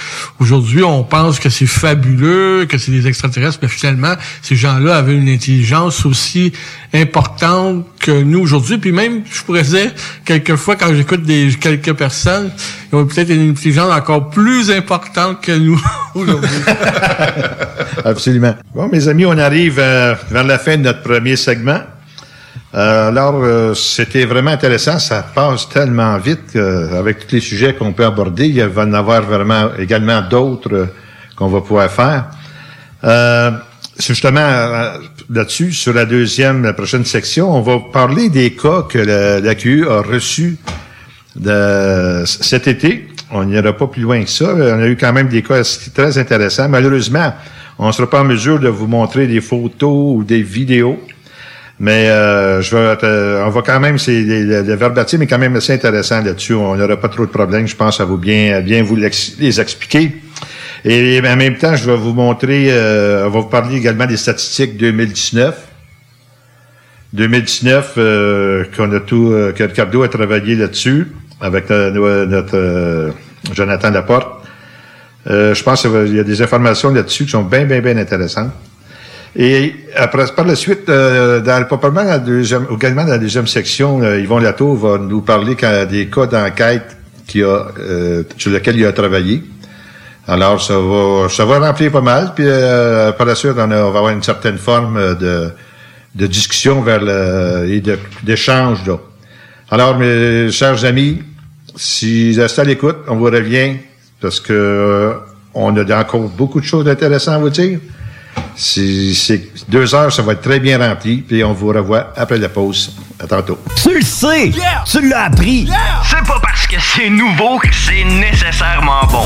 aujourd'hui 0.41 0.83
on 0.83 1.05
pense 1.05 1.39
que 1.39 1.49
c'est 1.49 1.67
fabuleux, 1.67 2.67
que 2.67 2.79
c'est 2.79 2.91
des 2.91 3.07
extraterrestres, 3.07 3.59
mais 3.63 3.69
finalement 3.69 4.15
ces 4.43 4.57
gens-là 4.57 4.97
avaient 4.97 5.15
une 5.15 5.29
intelligence 5.29 6.05
aussi 6.05 6.53
importante 6.93 7.87
que 8.01 8.23
nous 8.23 8.41
aujourd'hui. 8.41 8.79
Puis 8.79 8.93
même, 8.93 9.23
je 9.31 9.43
pourrais 9.43 9.63
dire, 9.63 9.93
quelquefois 10.25 10.77
quand 10.77 10.93
j'écoute 10.95 11.23
des 11.23 11.51
quelques 11.61 11.93
personnes, 11.93 12.51
ils 12.93 12.97
ont 12.97 13.07
peut-être 13.07 13.31
une 13.31 13.51
intelligence 13.51 13.93
encore 13.93 14.31
plus 14.31 14.71
importante 14.71 15.41
que 15.43 15.53
nous 15.53 15.81
aujourd'hui. 16.15 16.49
Absolument. 18.05 18.55
Bon, 18.75 18.89
mes 18.89 19.09
amis, 19.09 19.27
on 19.27 19.39
arrive 19.39 19.79
euh, 19.79 20.15
vers 20.31 20.45
la 20.45 20.59
fin 20.59 20.77
de 20.77 20.83
notre 20.83 21.03
premier 21.03 21.37
segment. 21.37 21.81
Euh, 22.75 23.09
alors, 23.09 23.43
euh, 23.43 23.75
c'était 23.75 24.27
vraiment 24.27 24.51
intéressant. 24.51 24.99
Ça 24.99 25.23
passe 25.35 25.69
tellement 25.69 26.19
vite 26.19 26.53
qu'avec 26.53 27.27
tous 27.27 27.35
les 27.35 27.41
sujets 27.41 27.75
qu'on 27.75 27.93
peut 27.93 28.05
aborder, 28.05 28.47
il 28.47 28.63
va 28.63 28.83
y 28.83 28.87
en 28.87 28.93
avoir 28.93 29.23
vraiment 29.23 29.71
également 29.79 30.21
d'autres 30.21 30.75
euh, 30.75 30.87
qu'on 31.37 31.49
va 31.49 31.61
pouvoir 31.61 31.91
faire. 31.91 32.27
Euh, 33.05 33.53
justement 33.99 34.47
là-dessus, 35.31 35.73
sur 35.73 35.95
la 35.95 36.05
deuxième, 36.05 36.63
la 36.63 36.73
prochaine 36.73 37.05
section, 37.05 37.55
on 37.55 37.63
va 37.63 37.79
parler 37.93 38.29
des 38.29 38.51
cas 38.53 38.83
que 38.83 38.99
la, 38.99 39.41
la 39.41 39.55
QE 39.55 39.87
a 39.89 40.03
reçus 40.03 40.59
de, 41.37 42.23
cet 42.27 42.67
été. 42.67 43.09
On 43.31 43.45
n'ira 43.45 43.73
pas 43.73 43.87
plus 43.87 44.03
loin 44.03 44.23
que 44.23 44.31
ça. 44.31 44.55
On 44.55 44.83
a 44.83 44.87
eu 44.87 44.97
quand 44.97 45.13
même 45.13 45.29
des 45.29 45.43
cas 45.43 45.63
très 45.95 46.19
intéressants. 46.19 46.69
Malheureusement, 46.69 47.33
on 47.79 47.87
ne 47.87 47.93
sera 47.93 48.09
pas 48.09 48.21
en 48.21 48.25
mesure 48.25 48.59
de 48.59 48.69
vous 48.69 48.87
montrer 48.87 49.27
des 49.27 49.41
photos 49.41 50.17
ou 50.17 50.25
des 50.25 50.43
vidéos. 50.43 50.99
Mais 51.81 52.09
euh, 52.09 52.61
je 52.61 52.75
vais, 52.77 52.97
euh, 53.05 53.45
on 53.47 53.51
va 53.51 53.63
quand 53.63 53.79
même, 53.79 53.99
c'est 53.99 54.21
le, 54.21 54.75
verbatim 54.75 55.21
est 55.23 55.27
quand 55.29 55.39
même 55.39 55.55
assez 55.55 55.73
intéressant 55.73 56.23
là-dessus. 56.23 56.55
On 56.55 56.75
n'aura 56.77 56.97
pas 56.97 57.09
trop 57.09 57.25
de 57.25 57.31
problèmes. 57.31 57.69
Je 57.69 57.77
pense 57.77 58.01
à 58.01 58.05
vous 58.05 58.17
bien, 58.19 58.61
bien 58.63 58.83
vous 58.83 58.97
les 58.97 59.61
expliquer. 59.61 60.17
Et 60.85 61.21
en 61.25 61.37
même 61.37 61.57
temps, 61.57 61.77
je 61.77 61.89
vais 61.91 61.97
vous 61.97 62.13
montrer, 62.15 62.67
euh, 62.71 63.27
on 63.27 63.31
va 63.31 63.41
vous 63.41 63.47
parler 63.49 63.77
également 63.77 64.07
des 64.07 64.17
statistiques 64.17 64.77
2019. 64.77 65.55
2019, 67.13 67.95
euh, 67.97 68.65
qu'on 68.77 68.93
a 68.93 69.01
tout, 69.01 69.31
euh, 69.33 69.53
que 69.53 69.63
Ricardo 69.65 70.03
a 70.03 70.09
travaillé 70.09 70.57
là-dessus 70.57 71.07
avec 71.41 71.71
euh, 71.71 71.91
no- 71.91 72.27
notre 72.27 72.57
euh, 72.57 73.11
Jonathan 73.55 73.91
Laporte. 73.91 74.29
Euh, 75.31 75.55
je 75.55 75.63
pense 75.63 75.83
qu'il 75.83 76.15
y 76.17 76.21
a 76.21 76.25
des 76.25 76.43
informations 76.43 76.93
là-dessus 76.93 77.25
qui 77.25 77.31
sont 77.31 77.43
bien, 77.45 77.65
bien, 77.65 77.81
bien 77.81 77.97
intéressantes. 77.97 78.51
Et 79.37 79.75
après, 79.97 80.27
par 80.35 80.47
la 80.47 80.57
suite, 80.57 80.89
euh, 80.89 81.41
dans, 81.41 81.65
probablement 81.67 82.05
dans 82.05 82.11
la 82.11 82.19
deuxième, 82.19 82.67
également 82.75 83.05
dans 83.05 83.11
la 83.11 83.19
deuxième 83.19 83.47
section, 83.47 84.03
euh, 84.03 84.19
Yvon 84.21 84.39
Latour 84.39 84.75
va 84.77 84.99
nous 84.99 85.21
parler 85.21 85.55
quand- 85.55 85.87
des 85.89 86.07
cas 86.07 86.27
d'enquête 86.27 86.97
qu'il 87.27 87.45
a, 87.45 87.69
euh, 87.79 88.23
sur 88.37 88.51
lesquels 88.51 88.77
il 88.79 88.87
a 88.87 88.93
travaillé. 88.93 89.43
Alors, 90.27 90.63
ça 90.63 90.79
va, 90.79 91.29
ça 91.29 91.45
va 91.45 91.59
remplir 91.59 91.91
pas 91.93 92.01
mal. 92.01 92.33
Puis, 92.35 92.45
euh, 92.47 93.13
par 93.13 93.27
la 93.27 93.35
suite, 93.35 93.53
on, 93.57 93.71
a- 93.71 93.85
on 93.85 93.91
va 93.91 93.99
avoir 93.99 94.11
une 94.11 94.23
certaine 94.23 94.59
forme 94.59 94.97
euh, 94.97 95.15
de, 95.15 95.51
de 96.15 96.27
discussion 96.27 96.81
vers 96.83 97.01
le, 97.03 97.67
et 97.71 97.83
d'échange. 98.23 98.79
Alors, 99.71 99.97
mes 99.99 100.51
chers 100.51 100.85
amis, 100.85 101.23
si 101.77 102.33
vous 102.33 102.41
restez 102.41 102.63
à 102.63 102.65
l'écoute, 102.65 102.97
on 103.09 103.17
vous 103.17 103.27
revient 103.27 103.77
parce 104.21 104.41
que 104.41 104.53
euh, 104.53 105.13
on 105.55 105.77
a 105.77 106.01
encore 106.01 106.23
beaucoup 106.29 106.61
de 106.61 106.67
choses 106.67 106.89
intéressantes 106.89 107.35
à 107.35 107.39
vous 107.39 107.51
dire. 107.51 107.79
Si 108.61 109.15
c'est 109.15 109.41
deux 109.69 109.95
heures, 109.95 110.13
ça 110.13 110.21
va 110.23 110.33
être 110.33 110.43
très 110.43 110.59
bien 110.59 110.79
rempli. 110.79 111.19
Puis 111.19 111.45
on 111.45 111.53
vous 111.53 111.69
revoit 111.69 112.13
après 112.17 112.39
la 112.39 112.49
pause. 112.49 112.93
À 113.21 113.27
tantôt. 113.27 113.59
Tu 113.83 113.95
le 113.95 114.03
sais! 114.03 114.53
Tu 114.85 115.09
l'as 115.09 115.25
appris! 115.25 115.69
C'est 116.09 116.27
pas 116.27 116.41
parce 116.41 116.67
que 116.67 116.77
c'est 116.81 117.09
nouveau 117.09 117.59
que 117.59 117.69
c'est 117.73 118.05
nécessairement 118.05 119.05
bon. 119.11 119.25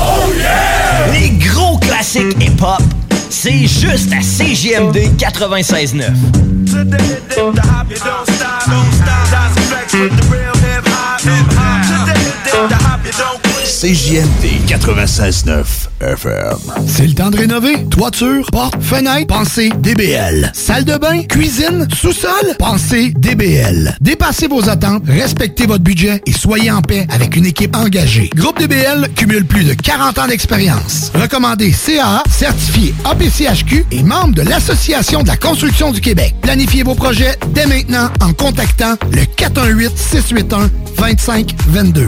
Les 1.11 1.31
gros 1.31 1.77
classiques 1.79 2.35
hip-hop, 2.39 2.81
c'est 3.29 3.67
juste 3.67 4.13
à 4.13 4.19
CJMD 4.19 5.17
96.9. 5.17 6.11
CJMD 13.83 14.63
96.9 14.65 15.65
FM. 15.99 16.55
C'est 16.87 17.05
le 17.05 17.13
temps 17.13 17.29
de 17.29 17.35
rénover. 17.35 17.83
Toiture, 17.89 18.45
porte, 18.49 18.81
fenêtre, 18.81 19.27
pensez 19.27 19.71
DBL. 19.77 20.51
Salle 20.53 20.85
de 20.85 20.97
bain, 20.97 21.23
cuisine, 21.23 21.85
sous-sol, 21.93 22.55
pensez 22.57 23.09
DBL. 23.17 23.97
Dépassez 23.99 24.47
vos 24.47 24.69
attentes, 24.69 25.03
respectez 25.05 25.65
votre 25.65 25.83
budget 25.83 26.21
et 26.25 26.31
soyez 26.31 26.71
en 26.71 26.81
paix 26.81 27.05
avec 27.09 27.35
une 27.35 27.45
équipe 27.45 27.75
engagée. 27.75 28.29
Groupe 28.33 28.57
DBL 28.57 29.09
cumule 29.17 29.43
plus 29.43 29.65
de 29.65 29.73
40 29.73 30.17
ans 30.17 30.27
d'expérience. 30.27 31.11
Recommandé 31.13 31.73
CAA, 31.73 32.23
certifié 32.31 32.95
APCHQ 33.03 33.85
et 33.91 34.03
membre 34.03 34.35
de 34.35 34.43
l'Association 34.43 35.23
de 35.23 35.27
la 35.27 35.35
construction 35.35 35.91
du 35.91 35.99
Québec. 35.99 36.33
Planifiez 36.41 36.83
vos 36.83 36.95
projets 36.95 37.37
dès 37.49 37.65
maintenant 37.65 38.07
en 38.21 38.31
contactant 38.31 38.95
le 39.11 39.23
418-681-2522. 39.23 42.07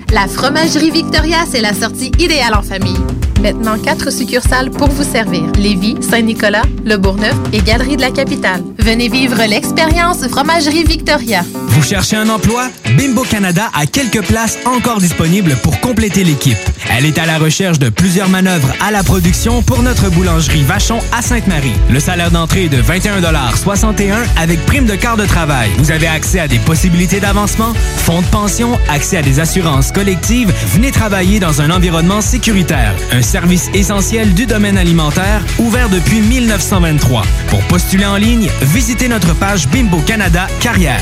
La 0.11 0.27
Fromagerie 0.27 0.91
Victoria, 0.91 1.45
c'est 1.49 1.61
la 1.61 1.73
sortie 1.73 2.11
idéale 2.19 2.53
en 2.53 2.61
famille. 2.61 2.99
Maintenant, 3.41 3.79
quatre 3.79 4.11
succursales 4.11 4.69
pour 4.69 4.89
vous 4.89 5.03
servir. 5.03 5.43
Lévis, 5.57 5.95
Saint-Nicolas, 6.01 6.61
Le 6.85 6.97
Bourgneuf 6.97 7.35
et 7.53 7.61
Galerie 7.61 7.95
de 7.95 8.01
la 8.01 8.11
Capitale. 8.11 8.61
Venez 8.77 9.07
vivre 9.07 9.41
l'expérience 9.47 10.27
Fromagerie 10.27 10.83
Victoria. 10.83 11.43
Vous 11.69 11.81
cherchez 11.81 12.17
un 12.17 12.29
emploi? 12.29 12.69
Bimbo 12.97 13.23
Canada 13.23 13.71
a 13.73 13.85
quelques 13.87 14.21
places 14.21 14.59
encore 14.65 14.99
disponibles 14.99 15.55
pour 15.63 15.79
compléter 15.79 16.23
l'équipe. 16.23 16.57
Elle 16.89 17.05
est 17.05 17.17
à 17.17 17.25
la 17.25 17.39
recherche 17.39 17.79
de 17.79 17.89
plusieurs 17.89 18.29
manœuvres 18.29 18.73
à 18.79 18.91
la 18.91 19.01
production 19.01 19.63
pour 19.63 19.81
notre 19.81 20.09
boulangerie 20.09 20.63
Vachon 20.63 20.99
à 21.11 21.21
Sainte-Marie. 21.21 21.73
Le 21.89 21.99
salaire 21.99 22.29
d'entrée 22.29 22.65
est 22.65 22.69
de 22.69 22.81
21,61 22.81 24.17
avec 24.37 24.63
prime 24.65 24.85
de 24.85 24.95
quart 24.95 25.17
de 25.17 25.25
travail. 25.25 25.71
Vous 25.77 25.89
avez 25.89 26.07
accès 26.07 26.39
à 26.39 26.47
des 26.47 26.59
possibilités 26.59 27.19
d'avancement, 27.19 27.73
fonds 27.97 28.21
de 28.21 28.27
pension, 28.27 28.77
accès 28.89 29.17
à 29.17 29.21
des 29.21 29.39
assurances 29.39 29.91
Venez 30.03 30.89
travailler 30.89 31.39
dans 31.39 31.61
un 31.61 31.69
environnement 31.69 32.21
sécuritaire. 32.21 32.95
Un 33.11 33.21
service 33.21 33.69
essentiel 33.75 34.33
du 34.33 34.47
domaine 34.47 34.75
alimentaire, 34.75 35.43
ouvert 35.59 35.89
depuis 35.89 36.21
1923. 36.21 37.21
Pour 37.49 37.61
postuler 37.67 38.07
en 38.07 38.15
ligne, 38.15 38.49
visitez 38.63 39.07
notre 39.07 39.35
page 39.35 39.67
Bimbo 39.67 39.99
Canada 39.99 40.47
Carrière. 40.59 41.01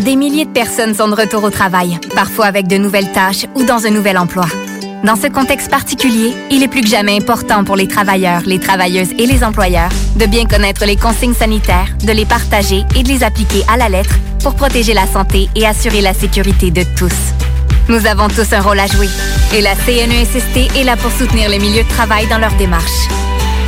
Des 0.00 0.16
milliers 0.16 0.44
de 0.44 0.50
personnes 0.50 0.94
sont 0.94 1.08
de 1.08 1.14
retour 1.14 1.44
au 1.44 1.50
travail, 1.50 1.98
parfois 2.14 2.44
avec 2.44 2.66
de 2.66 2.76
nouvelles 2.76 3.10
tâches 3.10 3.46
ou 3.54 3.64
dans 3.64 3.86
un 3.86 3.90
nouvel 3.90 4.18
emploi. 4.18 4.44
Dans 5.02 5.16
ce 5.16 5.28
contexte 5.28 5.70
particulier, 5.70 6.34
il 6.50 6.62
est 6.62 6.68
plus 6.68 6.82
que 6.82 6.88
jamais 6.88 7.16
important 7.16 7.64
pour 7.64 7.76
les 7.76 7.88
travailleurs, 7.88 8.42
les 8.44 8.58
travailleuses 8.58 9.12
et 9.18 9.26
les 9.26 9.44
employeurs 9.44 9.90
de 10.16 10.26
bien 10.26 10.44
connaître 10.44 10.84
les 10.84 10.96
consignes 10.96 11.32
sanitaires, 11.32 11.88
de 12.04 12.12
les 12.12 12.26
partager 12.26 12.84
et 12.94 13.02
de 13.02 13.08
les 13.08 13.24
appliquer 13.24 13.62
à 13.72 13.78
la 13.78 13.88
lettre 13.88 14.16
pour 14.42 14.54
protéger 14.54 14.92
la 14.92 15.06
santé 15.06 15.48
et 15.54 15.66
assurer 15.66 16.02
la 16.02 16.12
sécurité 16.12 16.70
de 16.70 16.82
tous. 16.98 17.32
Nous 17.88 18.04
avons 18.06 18.26
tous 18.26 18.52
un 18.52 18.60
rôle 18.60 18.80
à 18.80 18.86
jouer 18.86 19.08
et 19.54 19.60
la 19.60 19.76
CNESST 19.76 20.76
est 20.76 20.82
là 20.82 20.96
pour 20.96 21.12
soutenir 21.12 21.48
les 21.48 21.60
milieux 21.60 21.84
de 21.84 21.88
travail 21.88 22.26
dans 22.26 22.38
leur 22.38 22.52
démarche. 22.56 23.06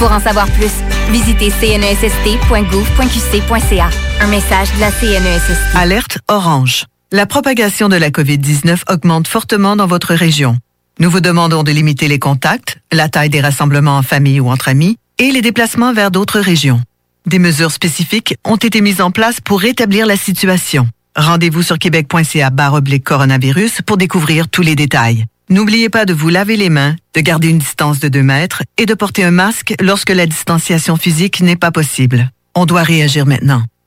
Pour 0.01 0.11
en 0.11 0.19
savoir 0.21 0.51
plus, 0.51 0.73
visitez 1.11 1.51
cnesst.gouv.qc.ca. 1.51 3.91
Un 4.21 4.27
message 4.27 4.75
de 4.75 4.81
la 4.81 4.91
CNESST. 4.91 5.77
Alerte 5.77 6.19
orange. 6.27 6.87
La 7.13 7.27
propagation 7.27 7.89
de 7.89 7.95
la 7.97 8.11
COVID-19 8.11 8.93
augmente 8.93 9.29
fortement 9.29 9.77
dans 9.77 9.87
votre 9.87 10.15
région. 10.15 10.57
Nous 10.99 11.11
vous 11.11 11.21
demandons 11.21 11.63
de 11.63 11.71
limiter 11.71 12.09
les 12.09 12.19
contacts, 12.19 12.79
la 12.91 13.09
taille 13.09 13.31
des 13.31 13.41
rassemblements 13.41 13.99
en 13.99 14.03
famille 14.03 14.41
ou 14.41 14.49
entre 14.49 14.69
amis 14.69 14.99
et 15.19 15.31
les 15.31 15.43
déplacements 15.43 15.93
vers 15.93 16.11
d'autres 16.11 16.41
régions. 16.41 16.81
Des 17.27 17.39
mesures 17.39 17.71
spécifiques 17.71 18.35
ont 18.45 18.57
été 18.57 18.81
mises 18.81 19.01
en 19.01 19.13
place 19.13 19.41
pour 19.41 19.61
rétablir 19.61 20.07
la 20.07 20.17
situation. 20.17 20.89
Rendez-vous 21.19 21.65
sur 21.65 21.81
québec.ca 21.81 22.53
oblique 22.73 23.03
coronavirus 23.03 23.83
pour 23.85 23.97
découvrir 23.97 24.49
tous 24.49 24.63
les 24.63 24.77
détails. 24.77 25.27
N'oubliez 25.51 25.89
pas 25.89 26.05
de 26.05 26.13
vous 26.13 26.29
laver 26.29 26.57
les 26.57 26.71
mains, 26.71 26.95
de 27.17 27.21
garder 27.21 27.49
une 27.49 27.59
distance 27.59 27.99
de 27.99 28.09
2 28.09 28.23
mètres 28.23 28.63
et 28.77 28.87
de 28.87 28.95
porter 28.95 29.25
un 29.25 29.33
masque 29.33 29.75
lorsque 29.81 30.11
la 30.11 30.27
distanciation 30.27 30.97
physique 30.97 31.41
n'est 31.41 31.57
pas 31.57 31.73
possible. 31.73 32.31
On 32.55 32.67
doit 32.67 32.85
réagir 32.85 33.27
maintenant. 33.27 33.65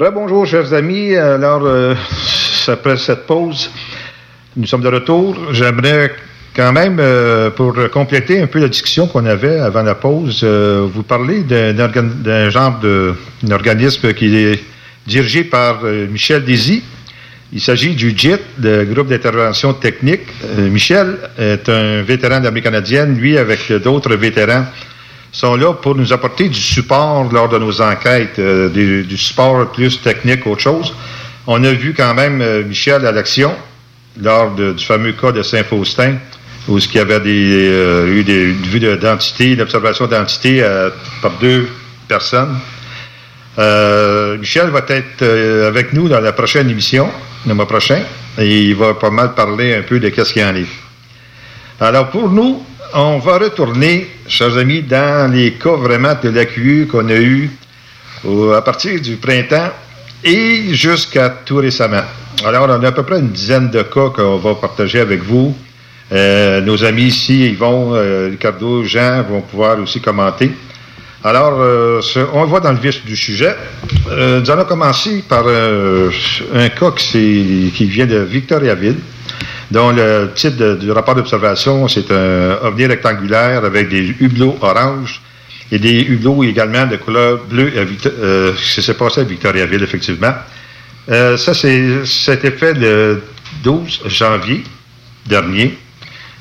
Rebonjour, 0.00 0.46
chers 0.46 0.72
amis. 0.74 1.16
Alors, 1.16 1.64
euh, 1.64 1.92
après 2.68 2.96
cette 2.98 3.26
pause, 3.26 3.68
nous 4.56 4.64
sommes 4.64 4.82
de 4.82 4.88
retour. 4.88 5.36
J'aimerais 5.50 6.12
quand 6.54 6.72
même, 6.72 6.98
euh, 7.00 7.50
pour 7.50 7.74
compléter 7.90 8.40
un 8.40 8.46
peu 8.46 8.60
la 8.60 8.68
discussion 8.68 9.08
qu'on 9.08 9.26
avait 9.26 9.58
avant 9.58 9.82
la 9.82 9.96
pause, 9.96 10.42
euh, 10.44 10.86
vous 10.88 11.02
parler 11.02 11.40
d'un 11.40 12.48
genre 12.48 12.78
organisme 13.50 14.12
qui 14.12 14.36
est 14.36 14.60
dirigé 15.04 15.42
par 15.42 15.82
Michel 15.82 16.44
Désy. 16.44 16.84
Il 17.52 17.60
s'agit 17.60 17.96
du 17.96 18.16
JIT, 18.16 18.38
le 18.62 18.84
groupe 18.84 19.08
d'intervention 19.08 19.72
technique. 19.72 20.28
Michel 20.58 21.18
est 21.36 21.68
un 21.68 22.02
vétéran 22.02 22.38
de 22.38 22.44
l'armée 22.44 22.62
canadienne. 22.62 23.16
Lui, 23.16 23.36
avec 23.36 23.72
d'autres 23.72 24.14
vétérans, 24.14 24.66
sont 25.32 25.56
là 25.56 25.72
pour 25.74 25.94
nous 25.94 26.12
apporter 26.12 26.48
du 26.48 26.60
support 26.60 27.30
lors 27.32 27.48
de 27.48 27.58
nos 27.58 27.80
enquêtes, 27.80 28.38
euh, 28.38 28.68
du, 28.68 29.16
support 29.16 29.70
plus 29.72 30.00
technique 30.00 30.40
qu'autre 30.40 30.62
chose. 30.62 30.94
On 31.46 31.62
a 31.64 31.72
vu 31.72 31.94
quand 31.94 32.14
même 32.14 32.40
euh, 32.40 32.64
Michel 32.64 33.06
à 33.06 33.12
l'action 33.12 33.54
lors 34.20 34.50
du 34.54 34.84
fameux 34.84 35.12
cas 35.12 35.32
de 35.32 35.42
Saint-Faustin, 35.42 36.16
où 36.66 36.78
il 36.78 36.94
y 36.94 36.98
avait 36.98 37.20
des, 37.20 37.68
euh, 37.70 38.14
eu 38.14 38.24
des, 38.24 38.50
une 38.50 38.96
d'identité, 38.96 39.54
d'observation 39.54 40.06
d'identité 40.06 40.62
par 41.22 41.32
deux 41.40 41.68
personnes. 42.08 42.58
Michel 44.38 44.70
va 44.70 44.82
être 44.88 45.66
avec 45.66 45.92
nous 45.92 46.08
dans 46.08 46.20
la 46.20 46.32
prochaine 46.32 46.68
émission, 46.68 47.08
le 47.46 47.54
mois 47.54 47.66
prochain, 47.68 48.02
et 48.38 48.62
il 48.62 48.74
va 48.74 48.94
pas 48.94 49.10
mal 49.10 49.34
parler 49.34 49.74
un 49.74 49.82
peu 49.82 50.00
de 50.00 50.08
qu'est-ce 50.08 50.32
qu'il 50.32 50.44
en 50.44 50.54
est. 50.54 50.66
Alors 51.80 52.10
pour 52.10 52.28
nous, 52.28 52.64
on 52.94 53.18
va 53.18 53.38
retourner, 53.38 54.08
chers 54.26 54.56
amis, 54.56 54.82
dans 54.82 55.30
les 55.32 55.52
cas 55.52 55.76
vraiment 55.76 56.14
de 56.22 56.28
l'AQU 56.30 56.86
qu'on 56.90 57.08
a 57.08 57.16
eu 57.16 57.50
à 58.54 58.62
partir 58.62 59.00
du 59.00 59.16
printemps 59.16 59.70
et 60.24 60.74
jusqu'à 60.74 61.28
tout 61.28 61.56
récemment. 61.56 62.02
Alors, 62.44 62.66
on 62.68 62.82
a 62.82 62.88
à 62.88 62.92
peu 62.92 63.02
près 63.02 63.18
une 63.18 63.28
dizaine 63.28 63.70
de 63.70 63.82
cas 63.82 64.10
qu'on 64.14 64.36
va 64.38 64.54
partager 64.54 65.00
avec 65.00 65.22
vous. 65.22 65.56
Euh, 66.12 66.60
nos 66.60 66.84
amis 66.84 67.04
ici, 67.04 67.50
Yvon, 67.50 67.94
euh, 67.94 68.28
Ricardo, 68.30 68.82
Jean 68.84 69.22
vont 69.22 69.42
pouvoir 69.42 69.78
aussi 69.78 70.00
commenter. 70.00 70.50
Alors, 71.22 71.58
euh, 71.58 72.00
on 72.32 72.44
va 72.44 72.60
dans 72.60 72.72
le 72.72 72.78
vif 72.78 73.04
du 73.04 73.16
sujet. 73.16 73.54
Nous 74.06 74.50
allons 74.50 74.64
commencer 74.64 75.22
par 75.28 75.44
un 75.46 76.68
cas 76.68 76.90
qui, 76.92 77.72
qui 77.74 77.84
vient 77.86 78.06
de 78.06 78.18
Victoriaville, 78.18 78.96
dont 79.70 79.90
le 79.90 80.30
titre 80.34 80.76
du 80.76 80.90
rapport 80.90 81.14
d'observation, 81.14 81.88
c'est 81.88 82.10
un 82.10 82.58
ovni 82.62 82.86
rectangulaire 82.86 83.64
avec 83.64 83.88
des 83.88 84.14
hublots 84.20 84.56
orange 84.60 85.20
et 85.70 85.78
des 85.78 86.00
hublots 86.00 86.42
également 86.44 86.86
de 86.86 86.96
couleur 86.96 87.40
bleue. 87.44 87.72
À 87.76 88.08
euh, 88.08 88.52
ça 88.56 88.82
s'est 88.82 88.94
passé 88.94 89.20
à 89.20 89.24
Victoriaville, 89.24 89.82
effectivement. 89.82 90.32
Euh, 91.10 91.36
ça, 91.36 91.54
c'est, 91.54 92.04
c'était 92.04 92.50
fait 92.50 92.74
le 92.74 93.22
12 93.62 94.02
janvier 94.06 94.62
dernier. 95.26 95.76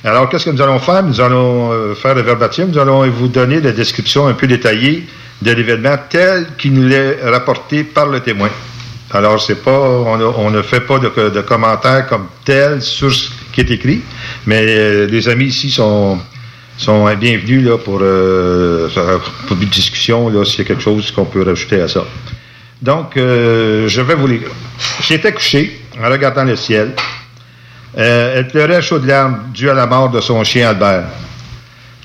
Alors, 0.03 0.29
qu'est-ce 0.29 0.45
que 0.45 0.51
nous 0.51 0.61
allons 0.61 0.79
faire? 0.79 1.03
Nous 1.03 1.19
allons 1.19 1.71
euh, 1.71 1.95
faire 1.95 2.15
le 2.15 2.21
verbatim. 2.21 2.67
Nous 2.67 2.77
allons 2.77 3.05
vous 3.09 3.27
donner 3.27 3.59
la 3.59 3.71
description 3.71 4.27
un 4.27 4.33
peu 4.33 4.47
détaillée 4.47 5.05
de 5.41 5.51
l'événement 5.51 5.97
tel 6.09 6.47
qu'il 6.57 6.73
nous 6.73 6.91
est 6.91 7.19
rapporté 7.23 7.83
par 7.83 8.07
le 8.07 8.21
témoin. 8.21 8.49
Alors, 9.11 9.41
c'est 9.41 9.63
pas, 9.63 9.71
on, 9.71 10.51
ne 10.51 10.61
fait 10.61 10.81
pas 10.81 10.99
de, 10.99 11.41
commentaires 11.41 12.07
comme 12.07 12.27
tel 12.43 12.81
sur 12.81 13.13
ce 13.13 13.29
qui 13.53 13.61
est 13.61 13.71
écrit, 13.71 14.01
mais 14.45 14.65
euh, 14.67 15.07
les 15.07 15.29
amis 15.29 15.45
ici 15.45 15.71
sont, 15.71 16.19
sont 16.77 17.13
bienvenus 17.15 17.65
là, 17.65 17.77
pour, 17.77 17.99
euh, 18.01 18.89
une 19.49 19.69
discussion, 19.69 20.43
s'il 20.43 20.59
y 20.59 20.61
a 20.63 20.65
quelque 20.65 20.83
chose 20.83 21.11
qu'on 21.11 21.23
peut 21.23 21.43
rajouter 21.43 21.79
à 21.79 21.87
ça. 21.87 22.03
Donc, 22.81 23.15
euh, 23.15 23.87
je 23.87 24.01
vais 24.01 24.15
vous 24.15 24.27
lire. 24.27 24.49
J'étais 25.01 25.31
couché 25.31 25.79
en 25.97 26.09
regardant 26.09 26.43
le 26.43 26.57
ciel. 26.57 26.93
Elle 27.95 28.47
pleurait 28.49 28.81
chaudes 28.81 29.05
larmes 29.05 29.51
due 29.53 29.69
à 29.69 29.73
la 29.73 29.87
mort 29.87 30.09
de 30.09 30.19
son 30.19 30.43
chien 30.43 30.69
Albert. 30.69 31.05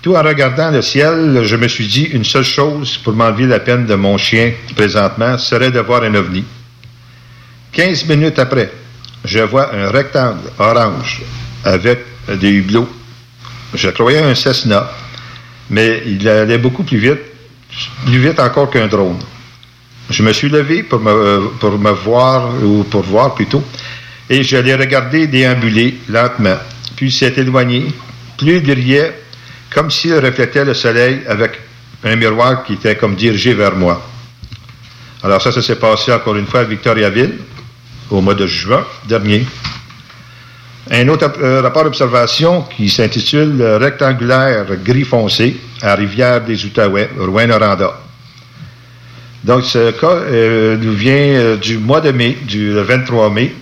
Tout 0.01 0.17
en 0.17 0.23
regardant 0.23 0.71
le 0.71 0.81
ciel, 0.81 1.41
je 1.43 1.57
me 1.57 1.69
suis 1.69 1.87
dit 1.87 2.05
une 2.05 2.25
seule 2.25 2.45
chose 2.45 2.97
pour 2.97 3.13
m'enlever 3.13 3.47
la 3.47 3.59
peine 3.59 3.87
de 3.87 3.95
mon 3.95 4.17
chien 4.17 4.53
présentement 4.75 5.37
serait 5.37 5.71
de 5.71 5.81
voir 5.81 6.05
un 6.05 6.15
ovni. 6.15 6.45
Quinze 7.73 8.07
minutes 8.07 8.39
après, 8.39 8.71
je 9.25 9.39
vois 9.39 9.75
un 9.75 9.91
rectangle 9.91 10.51
orange 10.59 11.23
avec 11.65 12.01
des 12.29 12.51
hublots. 12.51 12.89
Je 13.73 13.89
croyais 13.89 14.19
un 14.19 14.35
Cessna, 14.35 14.91
mais 15.71 16.03
il 16.05 16.29
allait 16.29 16.59
beaucoup 16.59 16.83
plus 16.83 16.99
vite, 16.99 17.21
plus 18.05 18.19
vite 18.19 18.39
encore 18.39 18.69
qu'un 18.69 18.89
drone. 18.89 19.19
Je 20.11 20.23
me 20.23 20.35
suis 20.35 20.51
levé 20.51 20.83
pour 20.83 21.01
me, 21.01 21.49
pour 21.59 21.79
me 21.79 21.93
voir, 21.93 22.51
ou 22.63 22.85
pour 22.85 23.03
voir 23.05 23.35
plutôt, 23.35 23.65
et 24.29 24.43
je 24.43 24.59
l'ai 24.59 24.75
regardé 24.75 25.27
déambuler 25.27 25.99
lentement. 26.11 26.59
Puis 26.95 27.11
s'est 27.11 27.33
éloigné. 27.39 27.87
Plus 28.37 28.57
il 28.57 28.63
brillait, 28.63 29.19
comme 29.71 29.91
s'il 29.91 30.15
reflétait 30.17 30.67
le 30.67 30.75
soleil 30.75 31.23
avec 31.27 31.53
un 32.05 32.17
miroir 32.17 32.65
qui 32.65 32.75
était 32.75 32.97
comme 32.97 33.15
dirigé 33.15 33.55
vers 33.55 33.75
moi. 33.75 34.07
Alors 35.23 35.41
ça, 35.41 35.53
ça 35.53 35.63
s'est 35.63 35.77
passé 35.77 36.13
encore 36.13 36.37
une 36.37 36.47
fois 36.47 36.61
à 36.61 36.65
Victoriaville, 36.65 37.39
au 38.13 38.21
mois 38.21 38.35
de 38.35 38.47
juin 38.47 38.85
dernier. 39.09 39.47
Un 40.91 41.09
autre 41.09 41.33
euh, 41.41 41.63
rapport 41.63 41.85
d'observation 41.85 42.63
qui 42.63 42.89
s'intitule 42.89 43.63
Rectangulaire 43.63 44.67
gris 44.85 45.05
foncé 45.05 45.57
à 45.81 45.95
Rivière 45.95 46.43
des 46.43 46.65
Outaouais, 46.65 47.09
Rouen-Noranda. 47.19 47.99
Donc, 49.45 49.65
ce 49.65 49.91
cas 49.93 50.07
euh, 50.07 50.77
nous 50.77 50.93
vient 50.93 51.15
euh, 51.15 51.57
du 51.57 51.79
mois 51.79 52.01
de 52.01 52.11
mai, 52.13 52.37
du 52.43 52.73
le 52.73 52.83
23 52.83 53.31
mai. 53.31 53.55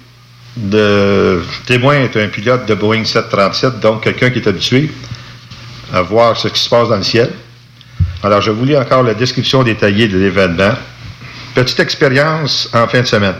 Le 0.70 1.42
témoin 1.66 1.94
est 1.94 2.16
un 2.16 2.26
pilote 2.28 2.66
de 2.66 2.74
Boeing 2.74 3.04
737, 3.04 3.80
donc 3.80 4.02
quelqu'un 4.02 4.30
qui 4.30 4.40
est 4.40 4.48
habitué 4.48 4.90
à 5.92 6.02
voir 6.02 6.36
ce 6.36 6.48
qui 6.48 6.60
se 6.60 6.68
passe 6.68 6.88
dans 6.88 6.96
le 6.96 7.02
ciel. 7.02 7.30
Alors, 8.22 8.40
je 8.40 8.50
vous 8.50 8.64
lis 8.64 8.76
encore 8.76 9.04
la 9.04 9.14
description 9.14 9.62
détaillée 9.62 10.08
de 10.08 10.18
l'événement. 10.18 10.74
Petite 11.54 11.80
expérience 11.80 12.68
en 12.74 12.86
fin 12.88 13.00
de 13.00 13.06
semaine. 13.06 13.36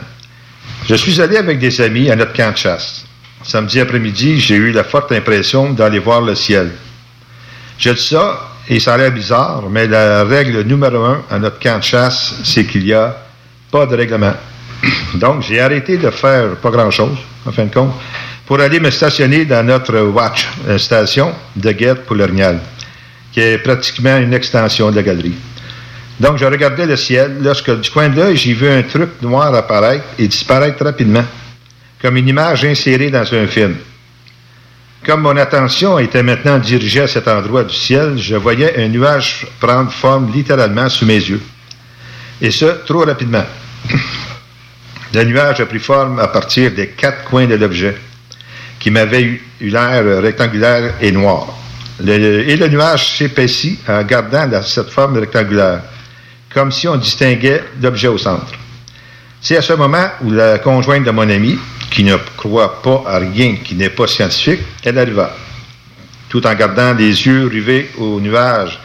Je 0.90 0.96
suis 0.96 1.20
allé 1.20 1.36
avec 1.36 1.60
des 1.60 1.80
amis 1.80 2.10
à 2.10 2.16
notre 2.16 2.32
camp 2.32 2.50
de 2.50 2.56
chasse. 2.56 3.04
Samedi 3.44 3.78
après-midi, 3.78 4.40
j'ai 4.40 4.56
eu 4.56 4.72
la 4.72 4.82
forte 4.82 5.12
impression 5.12 5.70
d'aller 5.70 6.00
voir 6.00 6.20
le 6.20 6.34
ciel. 6.34 6.72
Je 7.78 7.90
dis 7.90 8.02
ça, 8.08 8.50
et 8.68 8.80
ça 8.80 8.94
a 8.94 8.96
l'air 8.96 9.12
bizarre, 9.12 9.62
mais 9.70 9.86
la 9.86 10.24
règle 10.24 10.62
numéro 10.62 11.04
un 11.04 11.22
à 11.30 11.38
notre 11.38 11.60
camp 11.60 11.78
de 11.78 11.84
chasse, 11.84 12.34
c'est 12.42 12.64
qu'il 12.64 12.82
n'y 12.82 12.92
a 12.92 13.16
pas 13.70 13.86
de 13.86 13.94
règlement. 13.94 14.34
Donc, 15.14 15.42
j'ai 15.42 15.60
arrêté 15.60 15.96
de 15.96 16.10
faire 16.10 16.56
pas 16.56 16.70
grand-chose, 16.70 17.18
en 17.46 17.52
fin 17.52 17.66
de 17.66 17.72
compte, 17.72 17.94
pour 18.44 18.58
aller 18.58 18.80
me 18.80 18.90
stationner 18.90 19.44
dans 19.44 19.64
notre 19.64 19.96
watch, 19.96 20.48
une 20.68 20.76
station 20.76 21.32
de 21.54 21.70
guette 21.70 22.04
pour 22.04 22.16
qui 23.30 23.40
est 23.40 23.58
pratiquement 23.58 24.16
une 24.16 24.34
extension 24.34 24.90
de 24.90 24.96
la 24.96 25.04
galerie. 25.04 25.36
Donc, 26.20 26.36
je 26.36 26.44
regardais 26.44 26.84
le 26.84 26.96
ciel. 26.96 27.38
Lorsque 27.40 27.80
du 27.80 27.90
coin 27.90 28.10
de 28.10 28.16
l'œil, 28.16 28.36
j'ai 28.36 28.52
vu 28.52 28.68
un 28.68 28.82
truc 28.82 29.22
noir 29.22 29.54
apparaître 29.54 30.04
et 30.18 30.28
disparaître 30.28 30.84
rapidement, 30.84 31.24
comme 32.00 32.18
une 32.18 32.28
image 32.28 32.64
insérée 32.66 33.10
dans 33.10 33.24
un 33.34 33.46
film. 33.46 33.76
Comme 35.06 35.22
mon 35.22 35.36
attention 35.38 35.98
était 35.98 36.22
maintenant 36.22 36.58
dirigée 36.58 37.00
à 37.00 37.08
cet 37.08 37.26
endroit 37.26 37.64
du 37.64 37.74
ciel, 37.74 38.18
je 38.18 38.36
voyais 38.36 38.84
un 38.84 38.88
nuage 38.88 39.46
prendre 39.58 39.90
forme 39.90 40.30
littéralement 40.30 40.90
sous 40.90 41.06
mes 41.06 41.14
yeux. 41.14 41.40
Et 42.42 42.50
ce, 42.50 42.84
trop 42.84 43.04
rapidement. 43.04 43.44
Le 45.14 45.24
nuage 45.24 45.60
a 45.60 45.66
pris 45.66 45.80
forme 45.80 46.20
à 46.20 46.28
partir 46.28 46.70
des 46.70 46.88
quatre 46.88 47.24
coins 47.24 47.46
de 47.46 47.56
l'objet, 47.56 47.96
qui 48.78 48.90
m'avait 48.90 49.22
eu, 49.22 49.42
l'air 49.60 50.22
rectangulaire 50.22 50.94
et 51.00 51.10
noir. 51.10 51.48
Et 52.06 52.56
le 52.56 52.68
nuage 52.68 53.16
s'épaissit 53.16 53.78
en 53.88 54.02
gardant 54.02 54.62
cette 54.62 54.90
forme 54.90 55.18
rectangulaire, 55.18 55.80
comme 56.52 56.72
si 56.72 56.88
on 56.88 56.96
distinguait 56.96 57.62
l'objet 57.80 58.08
au 58.08 58.18
centre. 58.18 58.52
C'est 59.40 59.56
à 59.56 59.62
ce 59.62 59.72
moment 59.72 60.06
où 60.22 60.30
la 60.30 60.58
conjointe 60.58 61.04
de 61.04 61.10
mon 61.10 61.28
ami, 61.28 61.58
qui 61.90 62.04
ne 62.04 62.16
croit 62.36 62.82
pas 62.82 63.02
à 63.06 63.18
rien 63.18 63.56
qui 63.64 63.74
n'est 63.74 63.90
pas 63.90 64.06
scientifique, 64.06 64.60
elle 64.84 64.98
arriva, 64.98 65.34
tout 66.28 66.46
en 66.46 66.54
gardant 66.54 66.92
les 66.92 67.26
yeux 67.26 67.46
rivés 67.46 67.90
au 67.98 68.20
nuage 68.20 68.78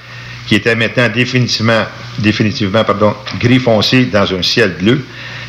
qui 0.48 0.56
était 0.56 0.76
maintenant 0.76 1.10
définitivement, 1.10 1.86
définitivement 2.20 2.84
pardon, 2.84 3.16
gris 3.40 3.60
foncé 3.60 4.06
dans 4.06 4.32
un 4.34 4.44
ciel 4.44 4.76
bleu 4.80 5.04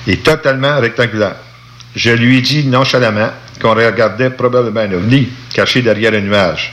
et 0.06 0.18
totalement 0.18 0.80
rectangulaire. 0.80 1.36
Je 1.94 2.10
lui 2.10 2.42
dit 2.42 2.66
nonchalamment 2.66 3.30
qu'on 3.60 3.74
regardait 3.74 4.30
probablement 4.30 4.80
un 4.80 4.92
ovni 4.92 5.28
caché 5.52 5.82
derrière 5.82 6.14
un 6.14 6.20
nuage, 6.20 6.72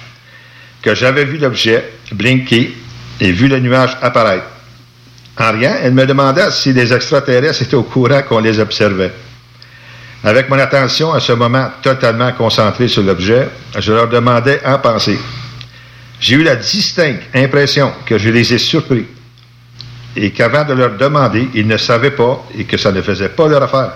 que 0.82 0.96
j'avais 0.96 1.26
vu 1.26 1.38
l'objet 1.38 1.94
blinker 2.12 2.72
et 3.20 3.32
vu 3.32 3.48
le 3.48 3.60
nuage 3.60 3.98
apparaître. 4.02 4.53
En 5.40 5.52
rien, 5.52 5.76
elle 5.82 5.94
me 5.94 6.06
demanda 6.06 6.52
si 6.52 6.74
les 6.74 6.94
extraterrestres 6.94 7.64
étaient 7.64 7.76
au 7.76 7.84
courant 7.84 8.22
qu'on 8.22 8.40
les 8.40 8.60
observait. 8.60 9.12
Avec 10.24 10.50
mon 10.50 10.60
attention 10.60 11.12
à 11.12 11.20
ce 11.20 11.34
moment 11.34 11.70
totalement 11.82 12.32
concentrée 12.32 12.88
sur 12.88 13.04
l'objet, 13.04 13.50
je 13.78 13.92
leur 13.92 14.08
demandais 14.08 14.62
en 14.66 14.78
pensée. 14.78 15.20
J'ai 16.20 16.36
eu 16.36 16.44
la 16.44 16.56
distincte 16.56 17.24
impression 17.34 17.92
que 18.06 18.18
je 18.18 18.30
les 18.30 18.54
ai 18.54 18.58
surpris 18.58 19.06
et 20.16 20.32
qu'avant 20.32 20.64
de 20.64 20.74
leur 20.74 20.96
demander, 20.96 21.50
ils 21.54 21.68
ne 21.68 21.78
savaient 21.78 22.12
pas 22.12 22.46
et 22.58 22.64
que 22.64 22.78
ça 22.78 22.92
ne 22.92 23.02
faisait 23.02 23.30
pas 23.30 23.48
leur 23.48 23.64
affaire. 23.64 23.94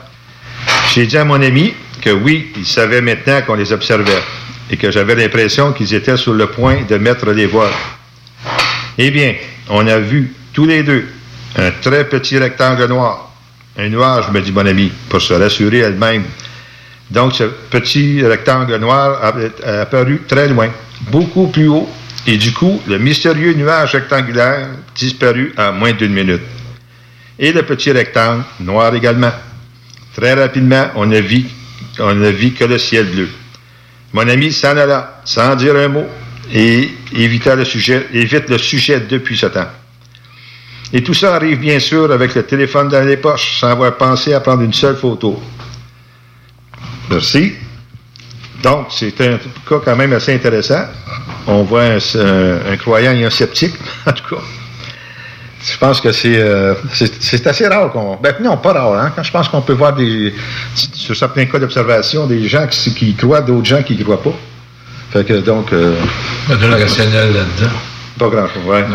J'ai 0.93 1.05
dit 1.05 1.17
à 1.17 1.23
mon 1.23 1.41
ami 1.41 1.73
que 2.01 2.09
oui, 2.09 2.51
ils 2.57 2.65
savaient 2.65 3.01
maintenant 3.01 3.41
qu'on 3.43 3.53
les 3.53 3.71
observait 3.71 4.23
et 4.69 4.75
que 4.77 4.91
j'avais 4.91 5.15
l'impression 5.15 5.71
qu'ils 5.71 5.93
étaient 5.93 6.17
sur 6.17 6.33
le 6.33 6.47
point 6.47 6.81
de 6.89 6.97
mettre 6.97 7.31
les 7.31 7.45
voiles. 7.45 7.71
Eh 8.97 9.11
bien, 9.11 9.35
on 9.69 9.85
a 9.88 9.99
vu 9.99 10.33
tous 10.53 10.65
les 10.65 10.83
deux 10.83 11.07
un 11.58 11.72
très 11.82 12.08
petit 12.08 12.38
rectangle 12.38 12.86
noir. 12.86 13.32
Un 13.78 13.89
nuage, 13.89 14.30
me 14.32 14.41
dit 14.41 14.51
mon 14.51 14.66
ami, 14.66 14.91
pour 15.10 15.22
se 15.22 15.34
rassurer 15.34 15.80
elle-même. 15.80 16.24
Donc, 17.10 17.34
ce 17.34 17.43
petit 17.43 18.24
rectangle 18.24 18.76
noir 18.78 19.20
a, 19.24 19.82
apparu 19.82 20.22
très 20.28 20.47
loin, 20.47 20.70
beaucoup 21.10 21.47
plus 21.47 21.68
haut, 21.68 21.89
et 22.26 22.38
du 22.38 22.51
coup, 22.53 22.82
le 22.88 22.97
mystérieux 22.97 23.53
nuage 23.53 23.93
rectangulaire 23.93 24.68
disparut 24.95 25.53
en 25.58 25.74
moins 25.74 25.93
d'une 25.93 26.14
minute. 26.14 26.41
Et 27.39 27.51
le 27.51 27.64
petit 27.64 27.91
rectangle 27.91 28.43
noir 28.60 28.93
également. 28.95 29.32
Très 30.16 30.34
rapidement, 30.34 30.88
on 30.95 31.05
ne 31.05 31.20
vit, 31.20 31.45
on 31.99 32.16
ne 32.16 32.30
vit 32.30 32.53
que 32.53 32.66
le 32.66 32.78
ciel 32.78 33.05
bleu. 33.05 33.30
Mon 34.14 34.28
ami 34.28 34.51
s'en 34.51 34.76
alla, 34.76 35.22
sans 35.24 35.55
dire 35.55 35.76
un 35.76 35.88
mot, 35.88 36.08
et 36.53 36.89
évita 37.16 37.55
le 37.55 37.66
sujet, 37.66 38.08
évite 38.14 38.49
le 38.49 38.58
sujet 38.58 39.01
depuis 39.01 39.38
ce 39.38 39.45
temps. 39.47 39.68
Et 40.93 41.03
tout 41.03 41.13
ça 41.13 41.35
arrive 41.35 41.59
bien 41.59 41.79
sûr 41.79 42.11
avec 42.11 42.33
le 42.35 42.43
téléphone 42.43 42.88
dans 42.89 43.03
les 43.05 43.17
poches, 43.17 43.59
sans 43.59 43.69
avoir 43.71 43.95
pensé 43.97 44.33
à 44.33 44.39
prendre 44.39 44.61
une 44.63 44.73
seule 44.73 44.95
photo. 44.95 45.41
Merci. 47.09 47.53
Donc, 48.63 48.88
c'est 48.89 49.19
un 49.21 49.38
cas 49.69 49.79
quand 49.83 49.95
même 49.95 50.13
assez 50.13 50.33
intéressant. 50.33 50.85
On 51.45 51.63
voit 51.63 51.83
un, 51.83 51.97
un- 51.97 52.71
un 52.73 52.77
croyant 52.77 53.11
et 53.11 53.23
un 53.25 53.29
sceptique, 53.29 53.75
en 54.07 54.11
tout 54.13 54.35
cas. 54.35 54.41
Je 55.63 55.77
pense 55.77 55.99
que 55.99 56.11
c'est 56.11 56.38
euh, 56.39 56.75
c'est- 56.93 57.45
assez 57.47 57.67
rare 57.67 57.91
qu'on. 57.91 58.15
Ben 58.15 58.35
non, 58.41 58.57
pas 58.57 58.73
rare, 58.73 58.93
hein. 58.93 59.13
Je 59.21 59.31
pense 59.31 59.49
qu'on 59.49 59.61
peut 59.61 59.73
voir 59.73 59.93
des. 59.93 60.33
Sur 60.75 61.15
certains 61.15 61.45
cas 61.45 61.59
d'observation, 61.59 62.25
des 62.27 62.47
gens 62.47 62.65
qui, 62.67 62.93
qui 62.93 63.13
croient, 63.15 63.41
d'autres 63.41 63.65
gens 63.65 63.83
qui 63.83 63.95
ne 63.97 64.03
croient 64.03 64.21
pas. 64.23 64.33
Fait 65.11 65.25
que 65.25 65.33
donc. 65.33 65.73
Euh, 65.73 65.95
de 66.49 66.67
la 66.67 66.77
rationnelle 66.77 67.33
là-dedans. 67.33 67.73
Pas 68.17 68.27
grand-chose, 68.29 68.63
ouais. 68.65 68.85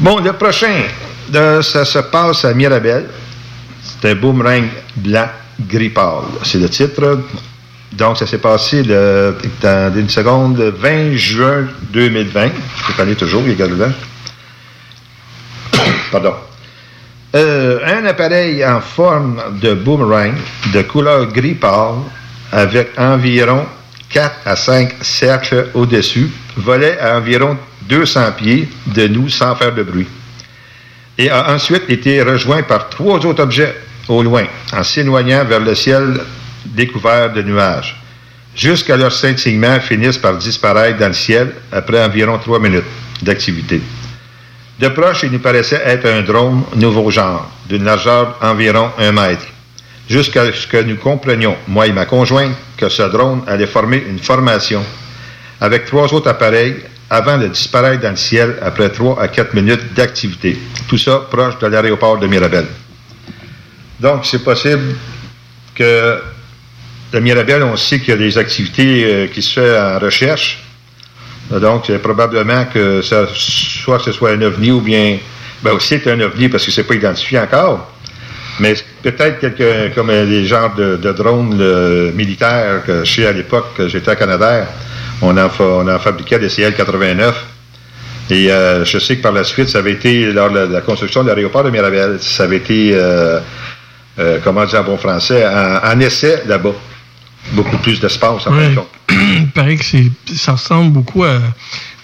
Bon, 0.00 0.18
le 0.20 0.32
prochain, 0.34 0.82
de- 1.28 1.62
ça 1.62 1.84
se 1.84 1.98
passe 1.98 2.44
à 2.44 2.52
Mirabel. 2.54 3.06
C'est 3.82 4.10
un 4.10 4.14
boomerang 4.14 4.68
blanc 4.96 5.28
gris 5.60 5.90
pâle. 5.90 6.24
C'est 6.42 6.58
le 6.58 6.68
titre. 6.68 7.20
Donc, 7.92 8.18
ça 8.18 8.26
s'est 8.26 8.38
passé 8.38 8.82
le, 8.82 9.36
dans 9.62 9.94
une 9.96 10.08
seconde, 10.10 10.58
le 10.58 10.70
20 10.70 11.16
juin 11.16 11.66
2020. 11.92 12.50
Je 12.88 12.92
connais 12.96 13.14
toujours, 13.14 13.42
il 13.46 13.56
là. 13.56 13.88
Pardon. 16.12 16.34
Euh, 17.34 17.80
un 17.86 18.04
appareil 18.06 18.64
en 18.64 18.80
forme 18.80 19.40
de 19.60 19.74
boomerang 19.74 20.34
de 20.72 20.82
couleur 20.82 21.26
gris 21.26 21.54
pâle 21.54 21.96
avec 22.52 22.90
environ 22.98 23.66
4 24.10 24.34
à 24.46 24.56
5 24.56 24.94
cercles 25.02 25.68
au-dessus 25.74 26.30
volait 26.56 26.98
à 26.98 27.18
environ 27.18 27.56
200 27.82 28.32
pieds 28.32 28.68
de 28.86 29.06
nous 29.08 29.28
sans 29.28 29.54
faire 29.56 29.74
de 29.74 29.82
bruit. 29.82 30.08
Et 31.18 31.30
a 31.30 31.54
ensuite 31.54 31.88
été 31.88 32.22
rejoint 32.22 32.62
par 32.62 32.88
trois 32.88 33.24
autres 33.24 33.42
objets 33.42 33.74
au 34.08 34.22
loin, 34.22 34.44
en 34.72 34.82
s'éloignant 34.82 35.44
vers 35.44 35.60
le 35.60 35.74
ciel 35.74 36.20
découvert 36.64 37.32
de 37.32 37.42
nuages, 37.42 37.96
jusqu'à 38.54 38.96
leur 38.96 39.12
scintillement 39.12 39.80
finissent 39.80 40.18
par 40.18 40.36
disparaître 40.36 40.98
dans 40.98 41.08
le 41.08 41.14
ciel 41.14 41.52
après 41.72 42.04
environ 42.04 42.38
trois 42.38 42.58
minutes 42.58 42.84
d'activité. 43.22 43.80
De 44.78 44.88
proche, 44.88 45.22
il 45.22 45.32
nous 45.32 45.38
paraissait 45.38 45.80
être 45.84 46.06
un 46.06 46.22
drone 46.22 46.62
nouveau 46.74 47.10
genre, 47.10 47.50
d'une 47.66 47.84
largeur 47.84 48.38
d'environ 48.42 48.90
un 48.98 49.12
mètre, 49.12 49.46
jusqu'à 50.08 50.52
ce 50.52 50.66
que 50.66 50.82
nous 50.82 50.96
comprenions, 50.96 51.56
moi 51.66 51.86
et 51.86 51.92
ma 51.92 52.04
conjointe, 52.04 52.52
que 52.76 52.88
ce 52.88 53.02
drone 53.02 53.42
allait 53.46 53.66
former 53.66 54.04
une 54.06 54.18
formation 54.18 54.84
avec 55.60 55.86
trois 55.86 56.12
autres 56.12 56.28
appareils 56.28 56.76
avant 57.08 57.38
de 57.38 57.46
disparaître 57.46 58.02
dans 58.02 58.10
le 58.10 58.16
ciel 58.16 58.56
après 58.62 58.90
trois 58.90 59.20
à 59.20 59.28
quatre 59.28 59.54
minutes 59.54 59.94
d'activité. 59.94 60.58
Tout 60.88 60.98
ça 60.98 61.22
proche 61.30 61.58
de 61.58 61.66
l'aéroport 61.66 62.18
de 62.18 62.26
Mirabel. 62.26 62.66
Donc, 64.00 64.26
c'est 64.26 64.42
possible 64.42 64.96
que 65.74 66.18
de 67.12 67.18
Mirabel, 67.20 67.62
on 67.62 67.76
sait 67.76 68.00
qu'il 68.00 68.08
y 68.08 68.12
a 68.12 68.16
des 68.16 68.36
activités 68.36 69.04
euh, 69.04 69.26
qui 69.28 69.40
se 69.40 69.60
font 69.60 69.96
en 69.96 69.98
recherche. 69.98 70.62
Donc, 71.50 71.84
c'est 71.86 72.00
probablement 72.00 72.64
que 72.64 73.02
ça, 73.02 73.28
soit 73.32 74.00
ce 74.00 74.10
soit 74.10 74.32
un 74.32 74.42
ovni 74.42 74.72
ou 74.72 74.80
bien, 74.80 75.18
ben 75.62 75.78
c'est 75.78 76.04
un 76.08 76.20
ovni 76.20 76.48
parce 76.48 76.66
que 76.66 76.72
c'est 76.72 76.82
pas 76.82 76.94
identifié 76.94 77.38
encore. 77.38 77.92
Mais 78.58 78.74
peut-être 79.02 79.38
quelque, 79.38 79.94
comme 79.94 80.10
les 80.10 80.44
genres 80.46 80.74
de, 80.74 81.12
drones 81.12 82.10
militaires 82.12 82.82
que 82.84 83.04
je 83.04 83.22
à 83.22 83.32
l'époque, 83.32 83.74
que 83.76 83.86
j'étais 83.86 84.10
à 84.10 84.16
Canadair, 84.16 84.66
on 85.22 85.36
en, 85.36 85.48
fa- 85.48 85.64
on 85.64 85.88
en 85.88 85.98
fabriquait 85.98 86.38
des 86.38 86.48
CL-89. 86.48 87.32
Et 88.30 88.50
euh, 88.50 88.84
je 88.84 88.98
sais 88.98 89.16
que 89.16 89.22
par 89.22 89.32
la 89.32 89.44
suite, 89.44 89.68
ça 89.68 89.78
avait 89.78 89.92
été, 89.92 90.32
lors 90.32 90.50
de 90.50 90.58
la, 90.58 90.80
construction 90.80 91.22
de 91.22 91.28
l'aéroport 91.30 91.62
de 91.64 91.70
Mirabel, 91.70 92.18
ça 92.20 92.42
avait 92.44 92.56
été, 92.56 92.90
euh, 92.94 93.38
euh, 94.18 94.38
comment 94.42 94.64
dire 94.64 94.80
en 94.80 94.84
bon 94.84 94.96
français, 94.96 95.46
en, 95.46 95.80
en 95.92 96.00
essai 96.00 96.42
là-bas. 96.46 96.72
Beaucoup 97.52 97.76
plus 97.78 98.00
d'espace, 98.00 98.44
en 98.48 98.56
Ouais. 98.56 98.74
compte. 98.74 98.88
Il 99.10 99.48
paraît 99.50 99.76
que 99.76 99.84
ça 100.34 100.52
ressemble 100.52 100.90
beaucoup 100.90 101.22
à, 101.22 101.38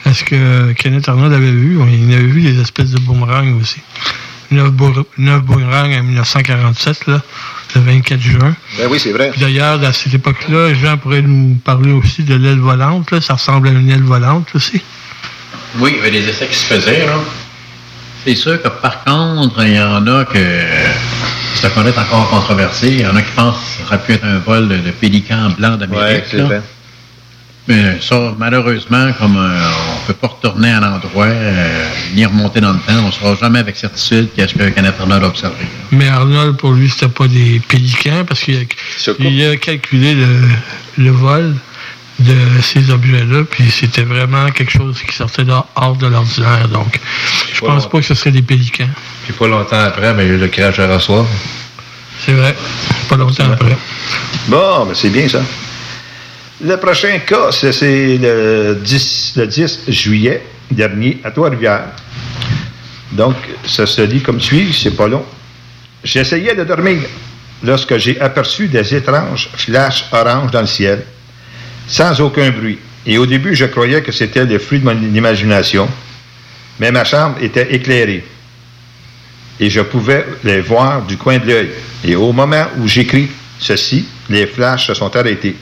à 0.04 0.14
ce 0.14 0.22
que 0.22 0.72
Kenneth 0.74 1.08
Arnold 1.08 1.32
avait 1.32 1.50
vu. 1.50 1.80
Il 1.90 2.14
avait 2.14 2.22
vu 2.22 2.42
des 2.42 2.60
espèces 2.60 2.90
de 2.92 3.00
boomerangs 3.00 3.58
aussi. 3.60 3.80
Neuf 4.52 4.70
boomerangs 4.70 5.92
en 5.98 6.02
1947, 6.04 7.06
là, 7.08 7.20
le 7.74 7.80
24 7.80 8.20
juin. 8.20 8.56
Ben 8.78 8.88
oui, 8.90 8.98
c'est 8.98 9.12
vrai. 9.12 9.30
Puis 9.30 9.40
D'ailleurs, 9.40 9.82
à 9.84 9.92
cette 9.92 10.14
époque-là, 10.14 10.74
Jean 10.74 10.96
pourrait 10.98 11.22
nous 11.22 11.56
parler 11.64 11.92
aussi 11.92 12.22
de 12.22 12.34
l'aile 12.34 12.58
volante. 12.58 13.10
là. 13.10 13.20
Ça 13.20 13.34
ressemble 13.34 13.68
à 13.68 13.70
une 13.70 13.90
aile 13.90 14.02
volante 14.02 14.48
aussi. 14.54 14.80
Oui, 15.78 15.92
il 15.94 15.96
y 15.96 16.00
avait 16.00 16.10
des 16.10 16.28
essais 16.28 16.46
qui 16.46 16.54
se 16.56 16.66
faisaient, 16.66 17.06
là. 17.06 17.18
C'est 18.24 18.36
sûr 18.36 18.62
que 18.62 18.68
par 18.68 19.02
contre, 19.02 19.64
il 19.64 19.74
y 19.74 19.80
en 19.80 20.06
a 20.06 20.24
que 20.24 20.38
qu'on 21.74 21.86
est 21.86 21.98
encore 21.98 22.28
controversé. 22.28 22.88
Il 22.88 23.00
y 23.00 23.06
en 23.06 23.16
a 23.16 23.22
qui 23.22 23.32
pensent 23.32 23.56
que 23.56 23.82
ça 23.82 23.86
aurait 23.86 24.02
pu 24.02 24.12
être 24.12 24.24
un 24.24 24.38
vol 24.38 24.68
de, 24.68 24.76
de 24.76 24.90
pélican 24.90 25.50
blanc 25.56 25.76
d'Amérique. 25.76 26.24
c'est 26.30 26.38
là. 26.38 26.44
vrai. 26.44 26.62
Mais 27.68 27.98
ça, 28.00 28.34
malheureusement, 28.38 29.12
comme 29.20 29.36
euh, 29.36 29.60
on 29.96 30.00
ne 30.00 30.06
peut 30.08 30.14
pas 30.14 30.26
retourner 30.28 30.72
à 30.72 30.80
l'endroit, 30.80 31.26
euh, 31.26 31.88
ni 32.14 32.26
remonter 32.26 32.60
dans 32.60 32.72
le 32.72 32.78
temps, 32.80 32.94
on 33.04 33.06
ne 33.06 33.12
saura 33.12 33.36
jamais 33.40 33.60
avec 33.60 33.76
certitude 33.76 34.30
qu'est-ce 34.34 34.54
que 34.54 34.68
Kenneth 34.70 34.96
Arnold 35.00 35.22
a 35.22 35.28
observé. 35.28 35.64
Mais 35.92 36.08
Arnold, 36.08 36.56
pour 36.56 36.72
lui, 36.72 36.90
c'était 36.90 37.06
pas 37.08 37.28
des 37.28 37.60
pélicans 37.68 38.24
parce 38.26 38.40
qu'il 38.40 38.56
a, 38.56 39.12
il 39.20 39.46
a 39.46 39.56
calculé 39.58 40.14
le, 40.14 40.26
le 40.98 41.10
vol 41.12 41.54
de 42.18 42.36
ces 42.62 42.90
objets-là, 42.90 43.44
puis 43.48 43.70
c'était 43.70 44.02
vraiment 44.02 44.48
quelque 44.50 44.72
chose 44.72 45.00
qui 45.08 45.14
sortait 45.14 45.44
de- 45.44 45.52
hors 45.76 45.96
de 45.96 46.06
l'ordinaire. 46.08 46.66
Donc, 46.68 46.98
je 47.54 47.60
pense 47.60 47.88
pas 47.88 47.98
que 48.00 48.04
ce 48.06 48.14
serait 48.14 48.32
des 48.32 48.42
pélicans. 48.42 48.88
Puis 49.24 49.32
pas 49.32 49.46
longtemps 49.46 49.78
après, 49.78 50.12
mais 50.14 50.24
il 50.24 50.28
y 50.28 50.32
a 50.32 50.34
eu 50.34 50.38
le 50.38 50.48
crash 50.48 50.78
à 50.80 50.88
Rossoir. 50.88 51.24
C'est 52.26 52.32
vrai. 52.32 52.56
Pas 53.08 53.16
longtemps 53.16 53.50
après. 53.52 53.76
Bon, 54.48 54.84
mais 54.88 54.94
c'est 54.94 55.10
bien 55.10 55.28
ça. 55.28 55.40
Le 56.64 56.76
prochain 56.76 57.18
cas, 57.26 57.50
c'est 57.50 57.72
c'est 57.72 58.18
le 58.18 58.78
10, 58.80 59.32
le 59.36 59.46
10 59.48 59.80
juillet 59.88 60.42
dernier 60.70 61.20
à 61.24 61.32
Trois-Rivières. 61.32 61.88
Donc, 63.10 63.34
ça 63.66 63.84
se 63.84 64.02
lit 64.02 64.20
comme 64.20 64.40
suit, 64.40 64.72
c'est 64.72 64.96
pas 64.96 65.08
long. 65.08 65.24
J'essayais 66.04 66.54
de 66.54 66.62
dormir 66.62 67.00
lorsque 67.64 67.96
j'ai 67.98 68.20
aperçu 68.20 68.68
des 68.68 68.94
étranges 68.94 69.50
flashs 69.56 70.06
oranges 70.12 70.52
dans 70.52 70.60
le 70.60 70.68
ciel, 70.68 71.04
sans 71.88 72.20
aucun 72.20 72.50
bruit. 72.50 72.78
Et 73.06 73.18
au 73.18 73.26
début, 73.26 73.56
je 73.56 73.64
croyais 73.64 74.00
que 74.02 74.12
c'était 74.12 74.44
le 74.44 74.58
fruit 74.60 74.78
de 74.78 74.84
mon 74.84 75.14
imagination, 75.14 75.88
mais 76.78 76.92
ma 76.92 77.04
chambre 77.04 77.38
était 77.40 77.74
éclairée 77.74 78.24
et 79.58 79.68
je 79.68 79.80
pouvais 79.80 80.26
les 80.44 80.60
voir 80.60 81.02
du 81.02 81.16
coin 81.16 81.38
de 81.38 81.46
l'œil. 81.46 81.70
Et 82.04 82.14
au 82.14 82.32
moment 82.32 82.66
où 82.78 82.86
j'écris 82.86 83.28
ceci, 83.58 84.06
les 84.30 84.46
flashs 84.46 84.86
se 84.86 84.94
sont 84.94 85.14
arrêtés. 85.16 85.56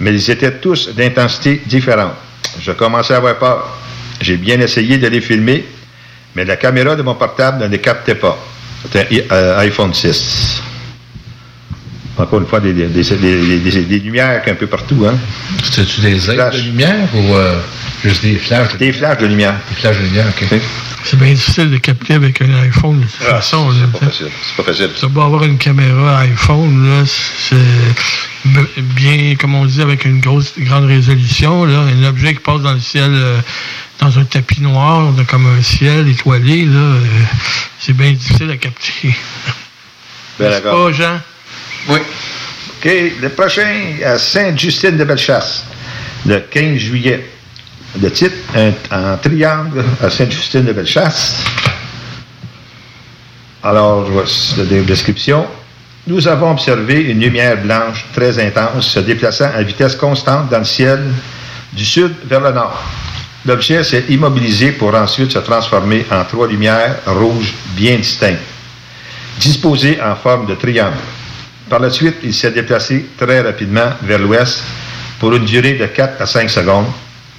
Mais 0.00 0.12
ils 0.12 0.30
étaient 0.30 0.58
tous 0.58 0.90
d'intensité 0.94 1.62
différente. 1.66 2.14
Je 2.60 2.72
commençais 2.72 3.14
à 3.14 3.18
avoir 3.18 3.38
peur. 3.38 3.78
J'ai 4.20 4.36
bien 4.36 4.60
essayé 4.60 4.98
de 4.98 5.06
les 5.06 5.20
filmer, 5.20 5.64
mais 6.34 6.44
la 6.44 6.56
caméra 6.56 6.96
de 6.96 7.02
mon 7.02 7.14
portable 7.14 7.62
ne 7.62 7.68
les 7.68 7.80
captait 7.80 8.14
pas. 8.14 8.38
C'était 8.82 9.26
un 9.30 9.34
euh, 9.34 9.58
iPhone 9.58 9.94
6. 9.94 10.62
Encore 12.16 12.40
une 12.40 12.46
fois, 12.46 12.60
des, 12.60 12.72
des- 12.72 12.86
des- 12.86 13.02
des- 13.02 13.58
des- 13.58 13.82
des 13.84 13.98
lumières 13.98 14.40
un 14.46 14.54
peu 14.54 14.66
partout. 14.68 15.04
Hein? 15.08 15.16
C'était-tu 15.64 16.00
des 16.00 16.30
aides 16.30 16.52
de 16.52 16.58
lumière 16.58 17.08
ou 17.14 17.34
euh, 17.34 17.58
juste 18.04 18.22
des 18.22 18.36
flashs? 18.36 18.76
Des 18.78 18.92
flashs 18.92 19.18
de 19.18 19.26
lumière. 19.26 19.54
Des 19.68 19.74
flashs 19.80 19.96
de 19.98 20.02
lumière, 20.04 20.26
OK. 20.28 20.58
C'est 21.02 21.18
bien 21.18 21.32
difficile 21.34 21.70
de 21.70 21.76
capter 21.78 22.14
avec 22.14 22.40
un 22.40 22.54
iPhone 22.62 23.00
de 23.00 23.04
toute 23.04 23.14
Ah, 23.28 23.34
façon. 23.36 23.68
c'est 23.72 23.98
pas 23.98 24.06
facile. 24.06 24.28
C'est 24.42 24.56
pas 24.56 24.72
facile. 24.72 24.90
Ça 24.98 25.06
va 25.08 25.24
avoir 25.24 25.44
une 25.44 25.58
caméra 25.58 26.20
iPhone, 26.20 26.88
là, 26.88 27.02
c'est 27.04 27.56
bien, 28.82 29.34
comme 29.36 29.54
on 29.54 29.64
dit, 29.66 29.82
avec 29.82 30.04
une 30.04 30.20
grosse, 30.20 30.52
grande 30.58 30.84
résolution, 30.86 31.64
là, 31.64 31.80
un 31.80 32.04
objet 32.04 32.32
qui 32.34 32.40
passe 32.40 32.62
dans 32.62 32.72
le 32.72 32.80
ciel, 32.80 33.10
euh, 33.12 33.38
dans 34.00 34.18
un 34.18 34.24
tapis 34.24 34.62
noir, 34.62 35.12
comme 35.28 35.46
un 35.46 35.62
ciel 35.62 36.08
étoilé, 36.08 36.64
là, 36.64 36.78
euh, 36.78 37.00
c'est 37.80 37.92
bien 37.94 38.12
difficile 38.12 38.50
à 38.50 38.56
capter. 38.56 39.14
Ben, 40.38 40.48
N'est-ce 40.48 40.62
d'accord. 40.62 40.86
pas, 40.86 40.92
Jean? 40.92 41.20
Oui. 41.88 41.98
OK. 42.78 42.90
Le 43.20 43.28
prochain, 43.30 43.96
à 44.04 44.18
Sainte-Justine 44.18 44.96
de 44.96 45.04
Bellechasse, 45.04 45.64
le 46.26 46.40
15 46.40 46.76
juillet. 46.78 47.30
Le 48.00 48.10
titre, 48.10 48.34
un- 48.56 49.14
en 49.14 49.16
triangle 49.18 49.84
à 50.02 50.10
Sainte-Justine 50.10 50.64
de 50.64 50.72
Bellechasse. 50.72 51.36
Alors, 53.62 54.02
voici 54.10 54.54
la 54.58 54.64
description. 54.82 55.46
Nous 56.06 56.28
avons 56.28 56.50
observé 56.50 57.00
une 57.02 57.20
lumière 57.20 57.56
blanche 57.62 58.04
très 58.14 58.38
intense 58.44 58.88
se 58.88 58.98
déplaçant 59.00 59.50
à 59.54 59.62
vitesse 59.62 59.96
constante 59.96 60.50
dans 60.50 60.58
le 60.58 60.64
ciel 60.64 61.00
du 61.72 61.84
sud 61.84 62.12
vers 62.26 62.40
le 62.40 62.52
nord. 62.52 62.82
L'objet 63.46 63.82
s'est 63.84 64.04
immobilisé 64.10 64.72
pour 64.72 64.94
ensuite 64.94 65.32
se 65.32 65.38
transformer 65.38 66.04
en 66.10 66.24
trois 66.24 66.46
lumières 66.46 66.96
rouges 67.06 67.54
bien 67.74 67.96
distinctes, 67.96 68.38
disposées 69.38 69.98
en 70.02 70.14
forme 70.16 70.46
de 70.46 70.54
triangle. 70.54 70.96
Par 71.68 71.80
la 71.80 71.90
suite, 71.90 72.16
il 72.22 72.34
s'est 72.34 72.50
déplacé 72.50 73.06
très 73.16 73.40
rapidement 73.40 73.90
vers 74.02 74.18
l'ouest 74.18 74.62
pour 75.18 75.34
une 75.34 75.44
durée 75.44 75.74
de 75.74 75.86
4 75.86 76.20
à 76.20 76.26
5 76.26 76.50
secondes, 76.50 76.86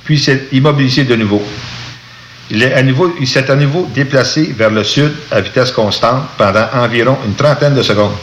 puis 0.04 0.20
s'est 0.20 0.48
immobilisé 0.52 1.04
de 1.04 1.16
nouveau. 1.16 1.44
Il 2.50 2.62
s'est 3.28 3.50
à 3.50 3.56
nouveau 3.56 3.90
déplacé 3.94 4.54
vers 4.58 4.70
le 4.70 4.84
sud 4.84 5.12
à 5.32 5.42
vitesse 5.42 5.72
constante 5.72 6.24
pendant 6.38 6.68
environ 6.74 7.18
une 7.26 7.36
trentaine 7.36 7.74
de 7.74 7.82
secondes. 7.82 8.16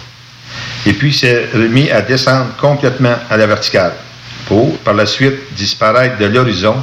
Et 0.86 0.92
puis 0.92 1.12
s'est 1.12 1.48
remis 1.54 1.90
à 1.90 2.02
descendre 2.02 2.56
complètement 2.60 3.14
à 3.30 3.36
la 3.36 3.46
verticale 3.46 3.94
pour, 4.46 4.76
par 4.78 4.94
la 4.94 5.06
suite, 5.06 5.54
disparaître 5.56 6.18
de 6.18 6.26
l'horizon 6.26 6.76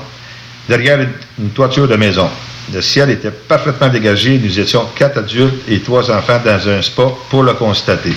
derrière 0.67 0.99
une, 1.01 1.11
une 1.39 1.49
toiture 1.49 1.87
de 1.87 1.95
maison. 1.95 2.29
Le 2.73 2.81
ciel 2.81 3.09
était 3.09 3.31
parfaitement 3.31 3.89
dégagé. 3.89 4.39
Nous 4.41 4.59
étions 4.59 4.85
quatre 4.95 5.19
adultes 5.19 5.63
et 5.67 5.79
trois 5.79 6.09
enfants 6.11 6.39
dans 6.43 6.69
un 6.69 6.81
spa 6.81 7.07
pour 7.29 7.43
le 7.43 7.53
constater. 7.53 8.13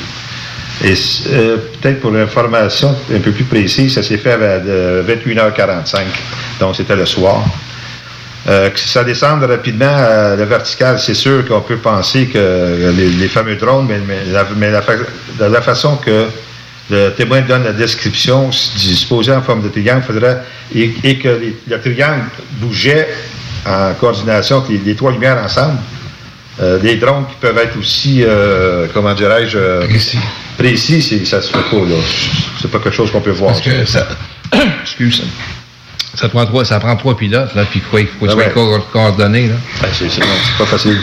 Et 0.85 0.95
euh, 1.29 1.57
peut-être 1.81 2.01
pour 2.01 2.11
une 2.11 2.23
information 2.23 2.95
un 3.15 3.21
peu 3.21 3.31
plus 3.31 3.45
précise, 3.45 3.95
ça 3.95 4.03
s'est 4.03 4.19
fait 4.19 4.33
à 4.33 4.37
euh, 4.37 5.03
21h45. 5.05 6.01
Donc 6.61 6.77
c'était 6.77 6.97
le 6.97 7.07
soir. 7.07 7.45
Euh, 8.49 8.71
que 8.71 8.79
ça 8.79 9.05
descende 9.05 9.45
rapidement 9.45 9.87
à 9.87 10.35
la 10.35 10.45
verticale, 10.45 10.99
c'est 10.99 11.15
sûr 11.15 11.47
qu'on 11.47 11.61
peut 11.61 11.77
penser 11.77 12.27
que 12.27 12.39
euh, 12.39 12.93
les, 12.93 13.29
fameux 13.29 13.55
drones, 13.55 13.87
mais, 13.87 14.01
la, 14.33 15.63
façon 15.63 15.95
que 15.97 16.27
le 16.91 17.11
témoin 17.11 17.43
donne 17.43 17.63
la 17.63 17.73
description, 17.73 18.51
disposé 18.77 19.33
en 19.33 19.43
forme 19.43 19.63
de 19.63 19.69
triangle, 19.69 20.03
faudrait, 20.05 20.43
et, 20.75 21.19
que 21.19 21.41
le 21.69 21.81
triangle 21.81 22.25
bougeait 22.55 23.07
en 23.65 23.95
coordination 23.95 24.59
avec 24.59 24.85
les, 24.85 24.97
trois 24.97 25.13
lumières 25.13 25.39
ensemble. 25.39 25.79
Euh, 26.61 26.79
des 26.79 26.97
drones 26.97 27.25
qui 27.27 27.37
peuvent 27.41 27.57
être 27.57 27.79
aussi, 27.79 28.23
euh, 28.23 28.87
comment 28.93 29.15
dirais-je, 29.15 29.57
euh, 29.57 29.87
précis, 30.69 31.03
c'est- 31.03 31.25
ça 31.25 31.41
se 31.43 31.49
fait 31.51 31.59
pas, 31.71 31.77
là. 31.77 31.97
C'est 32.61 32.71
pas 32.71 32.79
quelque 32.79 32.95
chose 32.95 33.11
qu'on 33.11 33.21
peut 33.21 33.31
voir. 33.31 33.53
Parce 33.53 33.65
que 33.65 33.85
ça. 33.85 34.07
Excuse. 34.83 35.23
Ça 36.15 36.29
prend 36.29 36.45
trois, 36.45 36.65
ça 36.65 36.79
prend 36.79 36.95
trois 36.97 37.17
pilotes, 37.17 37.55
là, 37.55 37.65
puis 37.71 37.81
quoi, 37.81 38.01
il 38.01 38.07
faut 38.07 38.27
Ah 38.29 38.35
ouais. 38.35 38.51
co- 38.53 38.79
coordonné, 38.93 39.49
là. 39.49 39.55
Ben, 39.81 39.89
c'est 39.93 40.11
c'est- 40.11 40.21
c'est 40.21 40.59
pas 40.59 40.67
facile. 40.67 40.99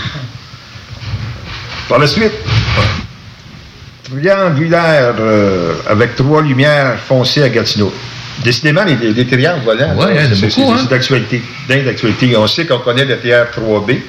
Par 1.88 1.98
la 2.00 2.06
suite, 2.08 2.32
triangulaire 4.04 5.16
euh, 5.20 5.74
avec 5.88 6.16
trois 6.16 6.42
lumières 6.42 6.98
foncées 7.08 7.44
à 7.44 7.50
Gatineau. 7.50 7.94
Décidément, 8.44 8.84
les, 8.86 8.96
les, 8.96 9.14
les 9.14 9.28
triangles 9.28 9.64
volants, 9.66 9.96
Ouais, 9.98 10.18
a 10.18 10.28
c'est 10.30 10.50
c'est- 10.50 10.62
hein. 10.62 10.78
c'est 10.80 10.90
d'actualité. 10.90 11.42
dingue 11.68 11.84
d'actualité. 11.86 12.36
On 12.38 12.48
sait 12.48 12.66
qu'on 12.66 12.80
connaît 12.80 13.06
le 13.06 13.16
TR-3B, 13.18 14.00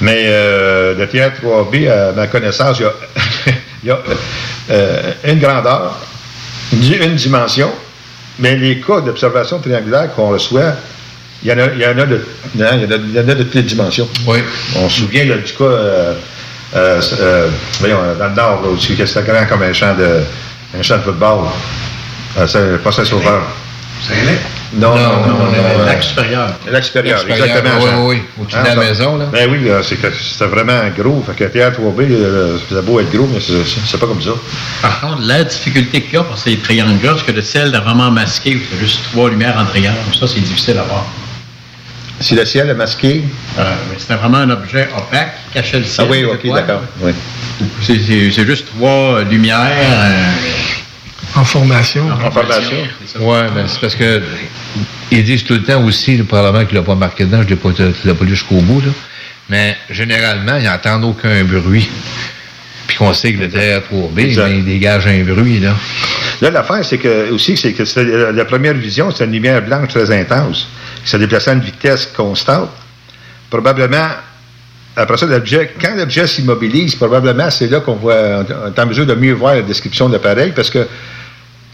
mais 0.00 0.24
euh, 0.26 0.94
le 0.96 1.06
TR-3B, 1.06 1.88
à 1.88 2.12
ma 2.12 2.26
connaissance, 2.26 2.78
il 2.78 2.82
y 2.82 2.86
a, 2.86 2.92
il 3.82 3.88
y 3.88 3.90
a, 3.90 3.98
euh, 4.70 5.12
une 5.24 5.38
grandeur, 5.38 5.96
une, 6.72 7.14
dimension, 7.14 7.70
mais 8.38 8.56
les 8.56 8.80
cas 8.80 9.00
d'observation 9.00 9.58
triangulaire 9.58 10.14
qu'on 10.14 10.28
reçoit, 10.28 10.74
il 11.42 11.48
y 11.48 11.52
en 11.52 11.58
a, 11.58 11.66
il 11.74 11.80
y 11.80 11.86
en 11.86 11.98
a, 11.98 12.06
de, 12.06 12.24
non, 12.54 12.66
il 12.74 12.82
y 12.82 12.86
en 12.86 12.90
a, 12.90 12.96
il 12.96 13.14
y 13.14 13.18
en 13.18 13.28
a 13.28 13.34
de 13.34 13.42
toutes 13.42 13.54
les 13.54 13.62
dimensions. 13.62 14.08
Oui. 14.26 14.38
On 14.76 14.88
se 14.88 15.00
souvient 15.00 15.24
là, 15.24 15.36
du 15.36 15.52
cas, 15.52 15.64
euh, 15.64 16.14
euh, 16.74 17.48
voyons, 17.80 17.98
dans 18.18 18.28
le 18.28 18.34
nord, 18.34 18.62
là, 18.62 18.68
où 18.68 18.78
c'était 18.78 19.04
grand 19.22 19.46
comme 19.48 19.62
un 19.62 19.72
champ 19.72 19.94
de, 19.94 20.20
un 20.78 20.82
champ 20.82 20.98
de 20.98 21.02
football. 21.02 21.46
C'est 22.46 22.82
pas 22.82 22.92
ça 22.92 23.04
sauveur. 23.04 23.42
Non, 24.10 24.16
non, 24.74 24.94
non, 24.94 25.26
non, 25.26 25.38
non, 25.38 25.84
Lac 25.84 25.98
euh, 25.98 26.02
supérieur. 26.02 26.48
Lac 26.70 26.84
supérieur, 26.84 27.20
exactement. 27.28 27.70
oui, 27.80 27.90
oui, 27.90 28.04
oui, 28.06 28.22
au-dessus 28.42 28.56
de 28.56 28.60
Hein, 28.60 28.74
la 28.76 28.76
maison, 28.76 29.16
là. 29.16 29.24
Ben 29.32 29.48
oui, 29.50 29.68
c'est 29.82 29.98
c'était 30.12 30.44
vraiment 30.46 30.80
gros. 30.96 31.24
Fait 31.26 31.34
que 31.50 31.58
TR3B, 31.58 32.00
euh, 32.10 32.56
c'était 32.68 32.82
beau 32.82 33.00
être 33.00 33.10
gros, 33.10 33.26
mais 33.32 33.40
c'est- 33.40 33.64
c'est 33.66 33.80
c'est 33.84 33.98
pas 33.98 34.06
comme 34.06 34.22
ça. 34.22 34.30
Par 34.82 35.00
contre, 35.00 35.22
la 35.22 35.42
difficulté 35.44 36.02
qu'il 36.02 36.14
y 36.14 36.16
a 36.18 36.22
pour 36.22 36.38
ces 36.38 36.56
triangles-là, 36.56 37.14
c'est 37.18 37.26
que 37.32 37.36
le 37.36 37.42
ciel 37.42 37.74
est 37.74 37.78
vraiment 37.78 38.10
masqué, 38.12 38.54
où 38.54 38.58
il 38.58 38.76
y 38.76 38.78
a 38.78 38.84
juste 38.84 39.00
trois 39.12 39.28
lumières 39.28 39.56
en 39.58 39.64
triangle. 39.66 39.96
Ça, 40.18 40.26
c'est 40.28 40.40
difficile 40.40 40.78
à 40.78 40.82
voir. 40.82 41.04
Si 42.20 42.34
le 42.34 42.44
ciel 42.44 42.68
est 42.68 42.74
masqué? 42.74 43.24
Euh, 43.58 43.62
c'était 43.98 44.14
vraiment 44.14 44.38
un 44.38 44.50
objet 44.50 44.88
opaque 44.96 45.32
qui 45.48 45.54
cachait 45.54 45.78
le 45.78 45.84
Ah 45.86 45.90
ciel. 45.90 46.06
oui, 46.10 46.18
des 46.20 46.26
ok, 46.26 46.54
d'accord. 46.54 46.82
Oui. 47.00 47.12
C'est- 47.82 47.98
C'est 48.06 48.30
c'est 48.30 48.46
juste 48.46 48.66
trois 48.76 49.22
lumières. 49.22 49.56
euh, 49.58 50.24
En 51.36 51.44
formation. 51.44 52.08
En 52.10 52.30
formation. 52.30 52.76
Ouais, 53.20 53.46
mais 53.54 53.62
c'est 53.68 53.80
parce 53.80 53.94
que 53.94 54.20
ils 55.10 55.24
disent 55.24 55.44
tout 55.44 55.54
le 55.54 55.62
temps 55.62 55.82
aussi, 55.84 56.16
le 56.16 56.24
Parlement 56.24 56.64
qui 56.64 56.74
l'a 56.74 56.82
pas 56.82 56.94
marqué 56.94 57.24
dedans, 57.24 57.42
je 57.42 57.48
l'ai 57.48 57.56
pas, 57.56 57.70
pas 57.70 58.24
lu 58.24 58.30
jusqu'au 58.30 58.60
bout, 58.60 58.80
là. 58.80 58.92
Mais 59.48 59.76
généralement, 59.90 60.56
ils 60.56 60.64
n'entendent 60.64 61.04
aucun 61.04 61.42
bruit. 61.44 61.88
Puis 62.86 62.96
qu'on 62.96 63.12
sait 63.14 63.32
que 63.32 63.40
le 63.40 63.48
TR3B, 63.48 64.18
Exact. 64.18 64.42
ben, 64.48 64.54
il 64.56 64.64
dégage 64.64 65.06
un 65.06 65.22
bruit, 65.22 65.60
là. 65.60 65.74
Là, 66.40 66.50
l'affaire, 66.50 66.84
c'est 66.84 66.98
que 66.98 67.30
aussi, 67.30 67.56
c'est 67.56 67.72
que 67.72 67.84
c'était- 67.84 68.04
la 68.04 68.32
la 68.32 68.44
première 68.44 68.74
vision, 68.74 69.10
c'était 69.10 69.24
une 69.26 69.32
lumière 69.32 69.62
blanche 69.62 69.88
très 69.88 70.10
intense, 70.10 70.66
qui 71.04 71.10
se 71.10 71.16
déplaçait 71.16 71.50
à 71.50 71.54
une 71.54 71.60
vitesse 71.60 72.06
constante. 72.06 72.70
Probablement, 73.50 74.08
après 74.96 75.16
ça, 75.16 75.26
l'objet, 75.26 75.72
quand 75.80 75.94
l'objet 75.96 76.26
s'immobilise, 76.26 76.94
probablement, 76.96 77.50
c'est 77.50 77.68
là 77.68 77.80
qu'on 77.80 77.94
voit, 77.96 78.44
on 78.64 78.68
est 78.72 78.78
en 78.78 78.86
mesure 78.86 79.06
de 79.06 79.14
mieux 79.14 79.32
voir 79.34 79.54
la 79.54 79.62
description 79.62 80.08
de 80.08 80.14
l'appareil, 80.14 80.52
parce 80.54 80.70
que 80.70 80.86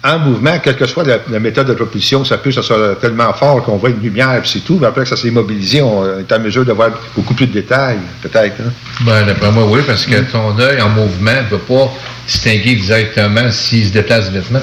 en 0.05 0.19
mouvement, 0.21 0.59
quelle 0.63 0.77
que 0.77 0.87
soit 0.87 1.03
la, 1.05 1.19
la 1.31 1.41
méthode 1.41 1.67
de 1.67 1.75
propulsion, 1.75 2.25
ça 2.25 2.39
peut, 2.39 2.53
ça 2.53 2.63
soit 2.63 2.95
tellement 3.01 3.33
fort 3.33 3.63
qu'on 3.65 3.77
voit 3.77 3.91
une 3.91 4.01
lumière, 4.01 4.39
puis 4.41 4.51
c'est 4.53 4.61
tout, 4.65 4.79
mais 4.81 4.87
après 4.87 5.03
que 5.03 5.09
ça 5.09 5.17
s'est 5.17 5.29
immobilisé, 5.29 5.83
on 5.83 6.19
est 6.21 6.31
en 6.33 6.39
mesure 6.39 6.65
de 6.65 6.73
voir 6.73 6.91
beaucoup 7.17 7.35
plus 7.35 7.47
de 7.47 7.53
détails, 7.53 7.99
peut-être. 8.23 8.55
hein. 8.61 8.73
Ben, 9.01 9.27
d'après 9.27 9.51
moi, 9.51 9.65
oui, 9.69 9.81
parce 9.87 10.07
que 10.07 10.17
ton 10.31 10.57
œil 10.61 10.81
en 10.81 10.91
mouvement 10.91 11.33
ne 11.35 11.49
peut 11.49 11.59
pas 11.59 11.93
distinguer 12.27 12.71
exactement 12.71 13.51
s'il 13.51 13.87
se 13.87 13.93
déplace 13.93 14.31
vêtement. 14.31 14.61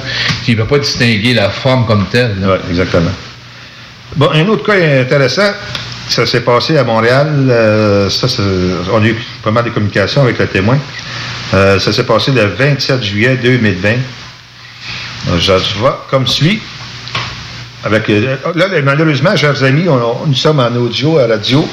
Il 0.47 0.55
ne 0.55 0.61
peut 0.61 0.67
pas 0.67 0.79
distinguer 0.79 1.33
la 1.33 1.49
forme 1.49 1.85
comme 1.87 2.05
telle. 2.11 2.35
Oui, 2.41 2.55
exactement. 2.69 3.11
Bon, 4.15 4.29
un 4.31 4.47
autre 4.47 4.63
cas 4.63 4.75
intéressant, 5.01 5.51
ça 6.07 6.25
s'est 6.25 6.41
passé 6.41 6.77
à 6.77 6.83
Montréal. 6.85 7.27
euh, 7.49 8.09
ça, 8.09 8.27
on 8.93 9.01
a 9.01 9.07
eu 9.07 9.15
pas 9.43 9.51
mal 9.51 9.65
de 9.65 9.71
communications 9.71 10.21
avec 10.21 10.37
le 10.39 10.47
témoin. 10.47 10.77
Euh, 11.53 11.79
ça 11.79 11.91
s'est 11.91 12.05
passé 12.05 12.31
le 12.31 12.45
27 12.45 13.03
juillet 13.03 13.37
2020. 13.41 13.89
Euh, 15.29 15.39
Je 15.39 15.77
vois 15.77 16.05
comme 16.09 16.27
suit. 16.27 16.61
Euh, 17.85 18.35
là, 18.55 18.67
malheureusement, 18.83 19.35
chers 19.35 19.61
amis, 19.63 19.85
nous 20.27 20.33
sommes 20.33 20.59
en 20.59 20.73
audio, 20.75 21.19
à 21.19 21.27
radio. 21.27 21.67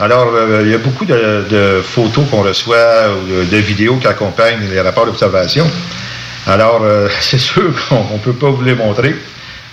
Alors, 0.00 0.32
euh, 0.32 0.62
il 0.64 0.70
y 0.70 0.74
a 0.74 0.78
beaucoup 0.78 1.04
de, 1.04 1.80
photos 1.82 2.24
qu'on 2.30 2.42
reçoit 2.42 3.08
ou 3.10 3.44
de, 3.44 3.56
vidéos 3.56 3.96
qui 3.96 4.06
accompagnent 4.06 4.68
les 4.70 4.80
rapports 4.80 5.06
d'observation. 5.06 5.68
Alors, 6.46 6.82
euh, 6.84 7.08
c'est 7.20 7.38
sûr 7.38 7.72
qu'on 7.88 8.14
ne 8.14 8.18
peut 8.18 8.32
pas 8.32 8.50
vous 8.50 8.62
les 8.62 8.74
montrer, 8.74 9.16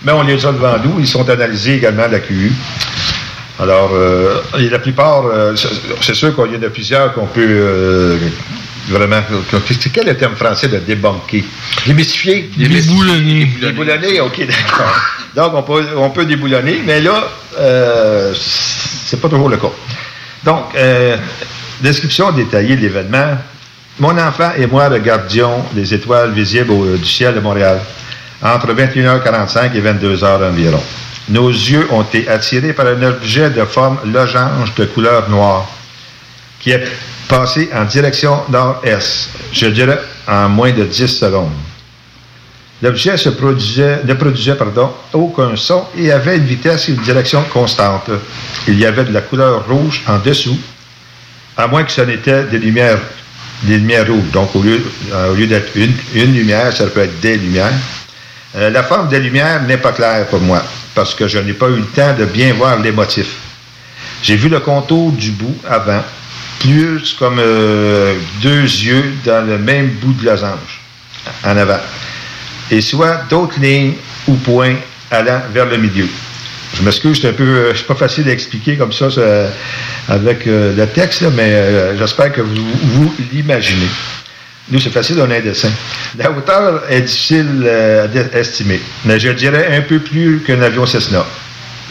mais 0.03 0.11
on 0.11 0.23
les 0.23 0.43
a 0.45 0.51
devant 0.51 0.78
nous. 0.84 0.99
Ils 0.99 1.07
sont 1.07 1.28
analysés 1.30 1.76
également 1.76 2.03
à 2.03 2.07
la 2.07 2.19
QU. 2.19 2.51
Alors, 3.57 3.91
la 4.53 4.80
plupart, 4.80 5.23
c'est- 6.01 6.13
sûr 6.13 6.36
qu'il 6.36 6.53
y 6.53 6.57
en 6.57 6.61
a 6.61 6.69
plusieurs 6.69 7.13
qu'on 7.13 7.26
peut 7.26 8.17
vraiment. 8.90 9.22
C'est 9.68 9.92
quel 9.92 10.08
est 10.08 10.12
le 10.14 10.18
terme 10.18 10.36
français 10.36 10.68
de 10.68 10.78
débunker? 10.80 11.44
Démystifier? 11.86 12.50
Déboulonner. 12.56 13.46
Déboulonner, 13.62 14.20
ok, 14.22 14.46
d'accord. 14.48 14.96
Donc, 15.36 15.54
on 15.56 15.64
peut, 15.64 15.86
on 15.98 16.10
peut 16.12 16.26
déboulonner, 16.26 16.82
mais 16.86 17.02
là, 17.02 17.28
euh, 17.60 18.34
c'est 18.36 19.20
pas 19.20 19.28
toujours 19.30 19.50
le 19.50 19.58
cas. 19.58 19.72
Donc, 20.44 20.66
euh, 20.76 21.18
description 21.82 22.32
détaillée 22.32 22.76
de 22.76 22.82
l'événement. 22.82 23.38
Mon 24.00 24.18
enfant 24.18 24.52
et 24.58 24.68
moi 24.68 24.90
regardions 24.90 25.64
les 25.76 25.94
étoiles 25.94 26.32
visibles 26.32 26.72
au- 26.72 26.98
du 26.98 27.06
ciel 27.06 27.34
de 27.36 27.40
Montréal 27.40 27.80
entre 28.42 28.74
21h45 28.74 29.74
et 29.76 29.82
22h 29.82 30.44
environ. 30.50 30.82
Nos 31.30 31.50
yeux 31.50 31.88
ont 31.92 32.04
été 32.04 32.28
attirés 32.28 32.74
par 32.74 32.88
un 32.88 33.02
objet 33.04 33.50
de 33.50 33.64
forme 33.66 33.98
logange 34.06 34.76
de 34.78 34.86
couleur 34.86 35.30
noire 35.30 35.66
qui 36.60 36.72
passé 37.28 37.69
en 37.73 37.86
direction 37.86 38.41
nord-est, 38.49 39.30
je 39.51 39.67
dirais 39.67 39.99
en 40.28 40.49
moins 40.49 40.71
de 40.71 40.84
10 40.84 41.07
secondes. 41.07 41.51
L'objet 42.82 43.15
ne 43.15 44.13
produisait 44.13 44.57
aucun 45.13 45.55
son 45.55 45.86
et 45.97 46.11
avait 46.11 46.38
une 46.38 46.45
vitesse 46.45 46.89
et 46.89 46.91
une 46.91 47.01
direction 47.01 47.43
constante. 47.51 48.09
Il 48.67 48.78
y 48.78 48.86
avait 48.86 49.05
de 49.05 49.13
la 49.13 49.21
couleur 49.21 49.65
rouge 49.67 50.03
en 50.07 50.19
dessous, 50.19 50.57
à 51.57 51.67
moins 51.67 51.84
que 51.84 51.91
ce 51.91 52.01
n'était 52.01 52.43
des 52.43 52.59
lumières, 52.59 52.99
des 53.63 53.78
lumières 53.78 54.07
rouges. 54.07 54.30
Donc, 54.32 54.55
au 54.55 54.61
lieu, 54.61 54.82
euh, 55.13 55.47
d'être 55.47 55.71
une, 55.76 55.93
une 56.13 56.34
lumière, 56.34 56.76
ça 56.76 56.86
peut 56.88 57.01
être 57.01 57.19
des 57.21 57.38
lumières. 57.38 57.73
Euh, 58.57 58.69
la 58.69 58.84
forme 58.84 59.07
des 59.07 59.19
lumières 59.19 59.63
n'est 59.63 59.78
pas 59.78 59.93
claire 59.93 60.28
pour 60.28 60.41
moi, 60.41 60.61
parce 60.93 61.15
que 61.15 61.28
je 61.28 61.39
n'ai 61.39 61.53
pas 61.53 61.67
eu 61.69 61.78
le 61.78 61.86
temps 61.86 62.13
de 62.17 62.26
bien 62.26 62.53
voir 62.53 62.80
les 62.80 62.91
motifs. 62.91 63.36
J'ai 64.21 64.36
vu 64.36 64.49
le 64.49 64.59
contour 64.59 65.11
du 65.11 65.32
bout 65.32 65.57
avant, 65.69 66.03
comme 67.18 67.39
euh, 67.39 68.16
deux 68.41 68.63
yeux 68.63 69.13
dans 69.26 69.45
le 69.45 69.57
même 69.57 69.89
bout 70.01 70.13
de 70.13 70.26
losange, 70.26 70.82
en 71.43 71.57
avant 71.57 71.80
et 72.72 72.82
soit 72.82 73.22
d'autres 73.30 73.59
lignes 73.59 73.93
ou 74.28 74.34
points 74.36 74.76
allant 75.11 75.41
vers 75.53 75.68
le 75.68 75.78
milieu. 75.78 76.07
Je 76.74 76.82
m'excuse, 76.82 77.22
c'est 77.22 77.30
un 77.30 77.34
peu, 77.34 77.43
euh, 77.43 77.74
c'est 77.76 77.86
pas 77.86 77.95
facile 77.95 78.28
à 78.28 78.32
expliquer 78.32 78.76
comme 78.76 78.91
ça, 78.91 79.07
avec 80.09 80.47
euh, 80.47 80.76
le 80.76 80.88
texte, 80.88 81.24
mais 81.36 81.95
j'espère 81.97 82.32
que 82.34 82.41
vous, 82.41 82.66
vous 82.84 83.13
l'imaginez. 83.32 83.88
Nous, 84.72 84.80
c'est 84.80 84.89
facile, 84.89 85.18
on 85.22 85.30
a 85.30 85.36
un 85.36 85.41
dessin. 85.41 85.70
La 86.18 86.32
hauteur 86.32 86.82
est 86.89 87.01
difficile 87.01 87.70
à 87.70 88.38
estimer, 88.38 88.82
mais 89.05 89.20
je 89.20 89.30
dirais 89.30 89.78
un 89.78 89.82
peu 89.82 89.99
plus 89.99 90.41
qu'un 90.45 90.61
avion 90.61 90.88
Cessna. 90.88 91.24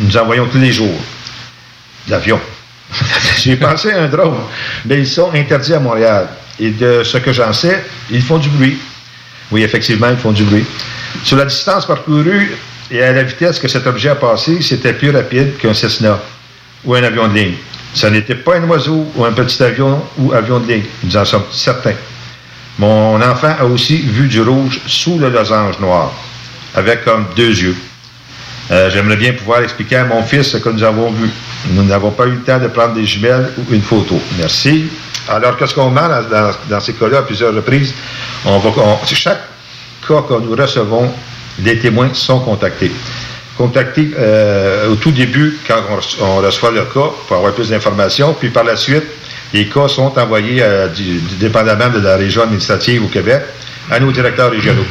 Nous 0.01 0.17
en 0.17 0.25
voyons 0.25 0.49
tous 0.49 0.59
les 0.59 0.73
jours. 0.73 1.01
L'avion. 2.09 2.41
J'ai 3.39 3.57
pensé 3.57 3.93
à 3.93 4.03
un 4.03 4.09
drone, 4.09 4.39
mais 4.85 4.99
ils 4.99 5.07
sont 5.07 5.31
interdits 5.35 5.75
à 5.75 5.81
Montréal. 5.81 6.29
Et 6.59 6.71
de 6.71 7.03
ce 7.03 7.19
que 7.19 7.33
j'en 7.33 7.53
sais, 7.53 7.85
ils 8.11 8.23
font 8.23 8.39
du 8.39 8.49
bruit. 8.49 8.79
Oui, 9.51 9.63
effectivement, 9.63 10.09
ils 10.11 10.17
font 10.17 10.33
du 10.33 10.45
bruit. 10.45 10.65
Sur 11.23 11.37
la 11.37 11.45
distance 11.45 11.87
parcourue 11.87 12.57
et 12.91 13.03
à 13.03 13.13
la 13.13 13.23
vitesse 13.23 13.59
que 13.59 13.69
cet 13.69 13.87
objet 13.87 14.11
a 14.11 14.15
passé, 14.15 14.63
c'était 14.63 14.93
plus 14.93 15.11
rapide 15.11 15.57
qu'un 15.59 15.75
Cessna 15.75 16.19
ou 16.85 16.95
un 16.95 17.03
avion 17.03 17.29
de 17.29 17.35
ligne. 17.35 17.55
Ce 17.93 18.07
n'était 18.07 18.35
pas 18.35 18.57
un 18.57 18.65
oiseau 18.65 19.07
ou 19.15 19.25
un 19.25 19.33
petit 19.33 19.63
avion 19.63 20.03
ou 20.19 20.33
avion 20.33 20.59
de 20.61 20.67
ligne. 20.73 20.85
Nous 21.03 21.17
en 21.17 21.25
sommes 21.25 21.45
certains. 21.53 21.95
Mon 22.79 23.21
enfant 23.23 23.55
a 23.59 23.65
aussi 23.65 23.99
vu 23.99 24.27
du 24.27 24.41
rouge 24.43 24.81
sous 24.87 25.19
le 25.19 25.31
losange 25.31 25.79
noir, 25.79 26.13
avec 26.75 27.05
comme 27.05 27.27
deux 27.37 27.51
yeux. 27.51 27.77
Euh, 28.71 28.91
J'aimerais 28.91 29.17
bien 29.17 29.33
pouvoir 29.33 29.61
expliquer 29.63 29.97
à 29.97 30.05
mon 30.05 30.23
fils 30.25 30.49
ce 30.49 30.57
que 30.57 30.69
nous 30.71 30.83
avons 30.83 31.11
vu. 31.13 31.31
Nous 31.71 31.83
n'avons 31.85 32.11
pas 32.11 32.27
eu 32.27 32.33
le 32.33 32.41
temps 32.43 32.59
de 32.59 32.69
prendre 32.69 32.95
des 32.95 33.07
jumelles 33.07 33.51
ou 33.59 33.73
une 33.75 33.83
photo. 33.83 34.21
Merci. 34.39 34.87
Alors, 35.29 35.57
qu'est-ce 35.57 35.75
qu'on 35.75 35.89
demande 35.89 36.27
dans, 36.69 36.81
ces 36.81 36.93
cas-là 36.93 37.19
à 37.19 37.23
plusieurs 37.23 37.55
reprises? 37.55 37.95
Chaque 39.07 39.41
cas 40.07 40.23
que 40.29 40.35
nous 40.35 40.55
recevons, 40.55 41.11
les 41.61 41.79
témoins 41.79 42.11
sont 42.13 42.41
contactés. 42.41 42.91
Contactés 43.57 44.11
euh, 44.19 44.91
au 44.91 44.97
tout 44.97 45.13
début, 45.13 45.59
quand 45.67 45.77
on, 45.91 45.97
reço- 45.97 46.17
on 46.21 46.37
reçoit 46.39 46.73
le 46.73 46.83
cas, 46.83 47.11
pour 47.27 47.37
avoir 47.37 47.53
plus 47.53 47.71
d'informations, 47.71 48.35
puis 48.35 48.51
par 48.51 48.65
la 48.65 48.77
suite, 48.77 49.05
les 49.55 49.67
cas 49.69 49.89
sont 49.89 50.13
envoyés, 50.19 50.59
euh, 50.61 50.89
dépendamment 51.39 51.89
de 51.89 52.01
la 52.01 52.17
région 52.17 52.43
administrative 52.43 53.05
au 53.05 53.09
Québec, 53.09 53.43
à 53.91 54.01
nos 54.01 54.11
directeurs 54.11 54.51
régionaux, 54.51 54.85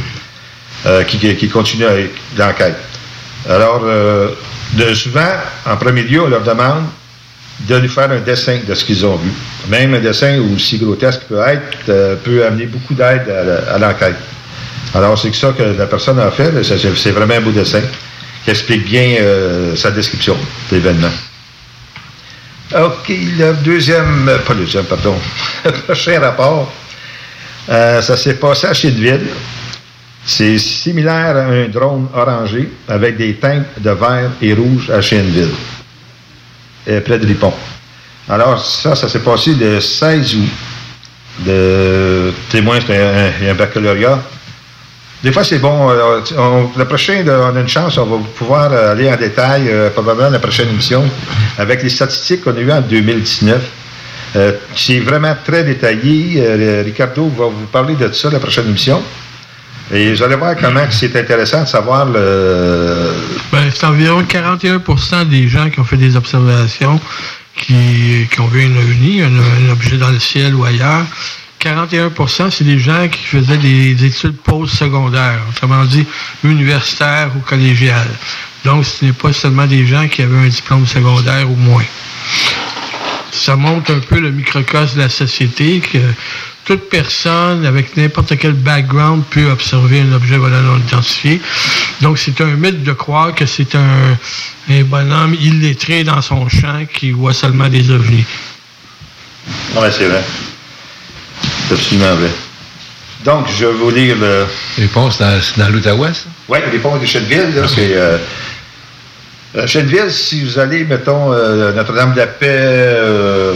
euh, 0.85 1.03
qui, 1.03 1.17
qui 1.35 1.49
continuent 1.49 2.07
l'enquête. 2.37 2.77
Alors, 3.49 3.81
euh, 3.83 4.29
souvent, 4.93 5.31
en 5.65 5.75
premier 5.77 6.03
lieu, 6.03 6.21
on 6.21 6.27
leur 6.27 6.43
demande 6.43 6.85
de 7.61 7.79
nous 7.79 7.89
faire 7.89 8.09
un 8.09 8.19
dessin 8.19 8.59
de 8.65 8.73
ce 8.73 8.85
qu'ils 8.85 9.05
ont 9.05 9.17
vu. 9.17 9.31
Même 9.67 9.93
un 9.93 9.99
dessin 9.99 10.39
aussi 10.53 10.77
grotesque 10.77 11.21
peut 11.27 11.41
être, 11.45 11.89
euh, 11.89 12.15
peut 12.15 12.45
amener 12.45 12.65
beaucoup 12.65 12.93
d'aide 12.93 13.29
à, 13.29 13.77
l'enquête. 13.77 14.15
Alors, 14.95 15.17
c'est 15.19 15.33
ça 15.35 15.53
que 15.57 15.63
la 15.63 15.87
personne 15.87 16.19
a 16.19 16.31
fait. 16.31 16.51
C'est, 16.63 17.11
vraiment 17.11 17.33
un 17.33 17.41
beau 17.41 17.51
dessin 17.51 17.81
qui 18.43 18.51
explique 18.51 18.85
bien 18.85 19.17
euh, 19.19 19.75
sa 19.75 19.91
description 19.91 20.37
de 20.71 20.75
l'événement. 20.75 21.11
OK, 22.75 23.09
le 23.09 23.53
deuxième, 23.63 24.31
pas 24.47 24.53
le 24.53 24.61
deuxième, 24.61 24.85
pardon, 24.85 25.15
le 25.65 25.71
prochain 25.71 26.19
rapport, 26.19 26.73
ça 27.67 28.17
s'est 28.17 28.35
passé 28.35 28.67
à 28.67 28.73
Chideville. 28.73 29.27
C'est 30.25 30.57
similaire 30.57 31.35
à 31.35 31.45
un 31.47 31.67
drone 31.67 32.07
orangé 32.15 32.69
avec 32.87 33.17
des 33.17 33.33
teintes 33.35 33.65
de 33.79 33.89
vert 33.91 34.31
et 34.41 34.53
rouge 34.53 34.89
à 34.89 35.01
Chêneville, 35.01 35.49
euh, 36.87 37.01
près 37.01 37.19
de 37.19 37.25
Ripon. 37.27 37.53
Alors, 38.29 38.63
ça, 38.63 38.95
ça 38.95 39.09
s'est 39.09 39.19
passé 39.19 39.53
le 39.53 39.81
16 39.81 40.35
août. 40.35 40.49
Le 41.45 42.31
témoin, 42.49 42.79
c'est 42.85 43.49
un, 43.49 43.53
baccalauréat. 43.53 44.21
Des 45.23 45.31
fois, 45.31 45.43
c'est 45.43 45.59
bon. 45.59 45.89
euh, 45.89 46.21
on- 46.37 46.69
le 46.77 46.85
prochain, 46.85 47.23
on 47.27 47.55
a 47.55 47.59
une 47.59 47.67
chance, 47.67 47.97
on 47.97 48.05
va 48.05 48.17
pouvoir 48.37 48.71
euh, 48.71 48.91
aller 48.91 49.11
en 49.11 49.17
détail, 49.17 49.63
euh, 49.69 49.89
probablement 49.89 50.29
la 50.29 50.39
prochaine 50.39 50.69
émission, 50.69 51.03
avec 51.57 51.83
les 51.83 51.89
statistiques 51.89 52.43
qu'on 52.43 52.55
a 52.55 52.59
eues 52.59 52.71
en 52.71 52.81
2019. 52.81 53.61
Euh, 54.35 54.53
c'est 54.75 54.99
vraiment 54.99 55.35
très 55.43 55.63
détaillé. 55.63 56.81
Ricardo 56.83 57.27
va 57.37 57.45
vous 57.45 57.65
parler 57.71 57.95
de 57.95 58.11
ça 58.13 58.29
la 58.29 58.39
prochaine 58.39 58.67
émission. 58.69 59.01
Et 59.93 60.11
vous 60.11 60.23
allez 60.23 60.35
voir 60.35 60.55
comment 60.59 60.85
c'est 60.89 61.15
intéressant 61.15 61.61
de 61.61 61.67
savoir 61.67 62.07
le. 62.07 63.13
Ben, 63.51 63.69
c'est 63.71 63.85
environ 63.85 64.23
41% 64.23 65.27
des 65.27 65.47
gens 65.47 65.69
qui 65.69 65.79
ont 65.79 65.83
fait 65.83 65.97
des 65.97 66.15
observations, 66.15 66.99
qui, 67.55 68.27
qui 68.31 68.39
ont 68.39 68.47
vu 68.47 68.63
un 68.63 68.75
ovni, 68.75 69.21
un 69.21 69.71
objet 69.71 69.97
dans 69.97 70.09
le 70.09 70.19
ciel 70.19 70.55
ou 70.55 70.65
ailleurs. 70.65 71.05
41% 71.61 72.49
c'est 72.49 72.63
des 72.63 72.79
gens 72.79 73.07
qui 73.07 73.23
faisaient 73.23 73.57
des 73.57 74.03
études 74.03 74.35
post-secondaires, 74.37 75.39
autrement 75.49 75.85
dit 75.85 76.05
universitaires 76.43 77.29
ou 77.37 77.39
collégiales. 77.39 78.11
Donc, 78.65 78.85
ce 78.85 79.05
n'est 79.05 79.13
pas 79.13 79.31
seulement 79.31 79.67
des 79.67 79.85
gens 79.85 80.07
qui 80.07 80.23
avaient 80.23 80.45
un 80.45 80.47
diplôme 80.47 80.87
secondaire 80.87 81.49
ou 81.49 81.55
moins. 81.55 81.83
Ça 83.33 83.55
montre 83.55 83.91
un 83.91 83.99
peu 83.99 84.19
le 84.19 84.29
microcosme 84.29 84.97
de 84.97 85.01
la 85.01 85.09
société 85.09 85.79
que 85.79 85.97
toute 86.65 86.87
personne 86.87 87.65
avec 87.65 87.97
n'importe 87.97 88.37
quel 88.37 88.53
background 88.53 89.23
peut 89.31 89.49
observer 89.49 90.01
un 90.01 90.13
objet 90.13 90.37
volant 90.37 90.61
non 90.61 90.77
identifié. 90.77 91.41
Donc, 92.01 92.19
c'est 92.19 92.39
un 92.41 92.55
mythe 92.55 92.83
de 92.83 92.91
croire 92.93 93.33
que 93.33 93.47
c'est 93.47 93.73
un, 93.75 94.17
un 94.69 94.83
bonhomme 94.83 95.35
illettré 95.41 96.03
dans 96.03 96.21
son 96.21 96.47
champ 96.47 96.85
qui 96.93 97.09
voit 97.11 97.33
seulement 97.33 97.69
des 97.69 97.89
ovnis. 97.89 98.23
Oui, 99.75 99.87
c'est 99.91 100.07
vrai. 100.07 100.23
C'est 101.67 101.73
absolument 101.73 102.15
vrai. 102.15 102.31
Donc, 103.25 103.47
je 103.57 103.65
vais 103.65 103.73
vous 103.73 103.89
lire 103.89 104.15
le. 104.19 104.45
Les 104.77 104.87
ponts, 104.87 105.09
c'est 105.09 105.23
dans, 105.23 105.41
dans 105.57 105.69
l'Outaouais, 105.69 106.13
ça? 106.13 106.25
Oui, 106.47 106.59
les 106.71 106.79
ponts 106.79 106.97
de 106.97 107.05
Chenneville, 107.05 107.55
là, 107.55 107.67
c'est. 107.67 107.95
Euh, 107.95 108.17
euh, 109.55 109.67
Chenneville, 109.67 110.09
si 110.11 110.43
vous 110.43 110.57
allez, 110.59 110.83
mettons, 110.83 111.31
euh, 111.31 111.71
Notre-Dame-de-la-Paix, 111.73 112.47
euh, 112.49 113.53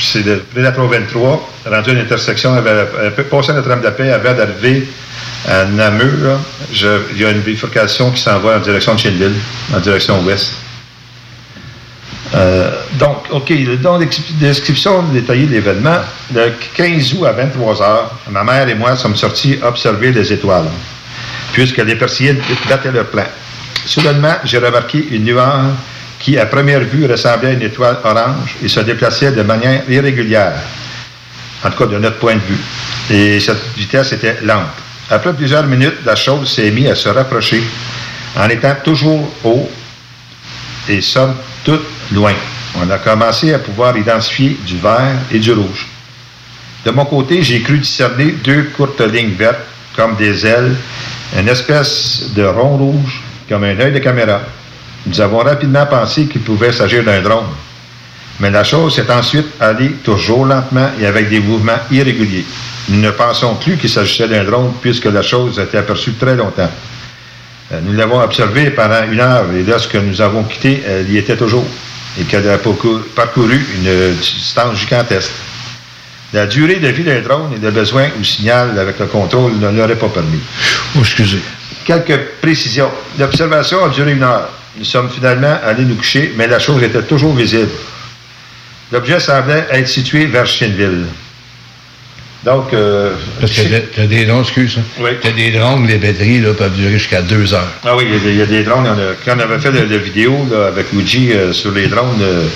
c'est 0.00 0.22
près 0.50 0.60
de 0.60 0.64
la 0.64 0.70
23, 0.72 1.48
rendu 1.70 1.90
à 1.90 1.92
une 1.92 1.98
intersection, 2.00 2.54
passé 3.30 3.52
Notre-Dame-de-la-Paix, 3.52 4.10
avant 4.10 4.34
d'arriver 4.34 4.88
à 5.48 5.64
Namur, 5.66 6.38
il 6.72 7.20
y 7.20 7.24
a 7.24 7.30
une 7.30 7.40
bifurcation 7.40 8.10
qui 8.10 8.20
s'en 8.20 8.38
va 8.40 8.56
en 8.56 8.60
direction 8.60 8.94
de 8.94 9.00
Chenneville, 9.00 9.34
en 9.74 9.80
direction 9.80 10.20
ouest. 10.24 10.52
Euh, 12.34 12.70
donc, 12.94 13.24
OK, 13.30 13.50
d'exp- 13.98 14.32
description 14.40 15.02
détaillée 15.02 15.46
de 15.46 15.52
l'événement. 15.52 15.98
Le 16.34 16.50
15 16.74 17.14
août 17.14 17.26
à 17.26 17.32
23 17.32 17.82
heures, 17.82 18.18
ma 18.30 18.42
mère 18.42 18.68
et 18.68 18.74
moi 18.74 18.96
sommes 18.96 19.16
sortis 19.16 19.58
observer 19.62 20.12
les 20.12 20.32
étoiles, 20.32 20.64
puisque 21.52 21.76
les 21.78 21.94
Perséides 21.94 22.40
battaient 22.68 22.90
leur 22.92 23.06
plan. 23.06 23.26
Soudainement, 23.86 24.36
j'ai 24.44 24.58
remarqué 24.58 25.08
une 25.10 25.24
nuance 25.24 25.74
qui, 26.18 26.38
à 26.38 26.46
première 26.46 26.80
vue, 26.80 27.06
ressemblait 27.06 27.50
à 27.50 27.52
une 27.52 27.62
étoile 27.62 27.98
orange 28.04 28.56
et 28.62 28.68
se 28.68 28.80
déplaçait 28.80 29.32
de 29.32 29.42
manière 29.42 29.82
irrégulière, 29.90 30.54
en 31.64 31.70
tout 31.70 31.78
cas 31.78 31.86
de 31.86 31.98
notre 31.98 32.18
point 32.18 32.34
de 32.34 32.40
vue. 32.40 32.58
Et 33.10 33.40
cette 33.40 33.74
vitesse 33.76 34.12
était 34.12 34.38
lente. 34.42 34.68
Après 35.10 35.32
plusieurs 35.32 35.66
minutes, 35.66 36.04
la 36.04 36.14
chose 36.14 36.50
s'est 36.50 36.70
mise 36.70 36.88
à 36.88 36.94
se 36.94 37.08
rapprocher 37.08 37.62
en 38.36 38.48
étant 38.48 38.74
toujours 38.84 39.28
haut 39.44 39.70
et 40.88 41.00
somme 41.00 41.34
toute 41.64 41.84
loin. 42.12 42.34
On 42.76 42.88
a 42.90 42.98
commencé 42.98 43.52
à 43.52 43.58
pouvoir 43.58 43.96
identifier 43.96 44.56
du 44.64 44.78
vert 44.78 45.16
et 45.30 45.38
du 45.38 45.52
rouge. 45.52 45.86
De 46.84 46.90
mon 46.90 47.04
côté, 47.04 47.42
j'ai 47.42 47.60
cru 47.60 47.78
discerner 47.78 48.32
deux 48.42 48.70
courtes 48.76 49.00
lignes 49.00 49.34
vertes, 49.34 49.60
comme 49.94 50.16
des 50.16 50.46
ailes, 50.46 50.74
une 51.38 51.48
espèce 51.48 52.30
de 52.34 52.44
rond 52.44 52.76
rouge, 52.76 53.21
comme 53.52 53.64
un 53.64 53.78
œil 53.78 53.92
de 53.92 53.98
caméra. 53.98 54.40
Nous 55.04 55.20
avons 55.20 55.40
rapidement 55.40 55.84
pensé 55.84 56.24
qu'il 56.26 56.40
pouvait 56.40 56.72
s'agir 56.72 57.04
d'un 57.04 57.20
drone. 57.20 57.44
Mais 58.40 58.50
la 58.50 58.64
chose 58.64 58.94
s'est 58.94 59.10
ensuite 59.12 59.46
allée 59.60 59.90
toujours 60.02 60.46
lentement 60.46 60.88
et 60.98 61.04
avec 61.04 61.28
des 61.28 61.38
mouvements 61.40 61.78
irréguliers. 61.90 62.46
Nous 62.88 62.98
ne 62.98 63.10
pensons 63.10 63.56
plus 63.56 63.76
qu'il 63.76 63.90
s'agissait 63.90 64.26
d'un 64.26 64.44
drone 64.44 64.72
puisque 64.80 65.04
la 65.04 65.20
chose 65.20 65.60
a 65.60 65.64
été 65.64 65.76
aperçue 65.76 66.14
très 66.14 66.34
longtemps. 66.34 66.70
Euh, 67.72 67.80
Nous 67.84 67.92
l'avons 67.92 68.20
observé 68.22 68.70
pendant 68.70 69.04
une 69.10 69.20
heure 69.20 69.44
et 69.54 69.62
lorsque 69.64 69.96
nous 69.96 70.18
avons 70.22 70.44
quitté, 70.44 70.82
elle 70.86 71.10
y 71.10 71.18
était 71.18 71.36
toujours 71.36 71.66
et 72.18 72.22
qu'elle 72.24 72.48
a 72.48 72.56
parcou- 72.56 73.02
parcouru 73.14 73.60
une 73.76 74.14
distance 74.14 74.78
gigantesque. 74.78 75.30
La 76.32 76.46
durée 76.46 76.76
de 76.76 76.88
vie 76.88 77.04
d'un 77.04 77.20
drone 77.20 77.50
et 77.54 77.58
le 77.62 77.70
besoin 77.70 78.06
ou 78.18 78.24
signal 78.24 78.78
avec 78.78 78.98
le 78.98 79.06
contrôle 79.06 79.52
ne 79.58 79.68
l'aurait 79.70 79.96
pas 79.96 80.08
permis. 80.08 80.40
Oh, 80.96 81.00
excusez. 81.00 81.40
Quelques 81.84 82.18
précisions. 82.40 82.90
L'observation 83.18 83.84
a 83.84 83.88
duré 83.88 84.12
une 84.12 84.22
heure. 84.22 84.48
Nous 84.78 84.84
sommes 84.84 85.10
finalement 85.10 85.58
allés 85.64 85.84
nous 85.84 85.96
coucher, 85.96 86.32
mais 86.36 86.46
la 86.46 86.58
chose 86.58 86.82
était 86.82 87.02
toujours 87.02 87.34
visible. 87.34 87.68
L'objet 88.90 89.20
semblait 89.20 89.66
être 89.70 89.88
situé 89.88 90.26
vers 90.26 90.46
Chinville. 90.46 91.06
Donc, 92.44 92.72
euh, 92.74 93.12
Parce 93.40 93.52
que 93.52 93.62
t'as- 93.94 94.06
des 94.06 94.24
drones, 94.26 94.42
excuse, 94.42 94.76
hein? 94.78 94.82
Oui. 94.98 95.10
T'as 95.20 95.30
des 95.30 95.52
drones, 95.52 95.86
les 95.86 95.98
batteries 95.98 96.40
là, 96.40 96.52
peuvent 96.54 96.74
durer 96.74 96.94
jusqu'à 96.98 97.22
deux 97.22 97.54
heures. 97.54 97.68
Ah 97.84 97.96
oui, 97.96 98.04
il 98.08 98.14
y 98.14 98.16
a 98.16 98.18
des, 98.18 98.30
il 98.32 98.36
y 98.38 98.42
a 98.42 98.46
des 98.46 98.64
drones. 98.64 98.96
quand 99.24 99.36
on 99.36 99.40
avait 99.40 99.60
fait 99.60 99.70
la, 99.70 99.84
vidéo 99.96 100.46
là, 100.50 100.66
avec 100.66 100.92
Luigi 100.92 101.32
euh, 101.32 101.52
sur 101.52 101.70
les 101.70 101.86
drones, 101.86 102.20
euh, 102.20 102.46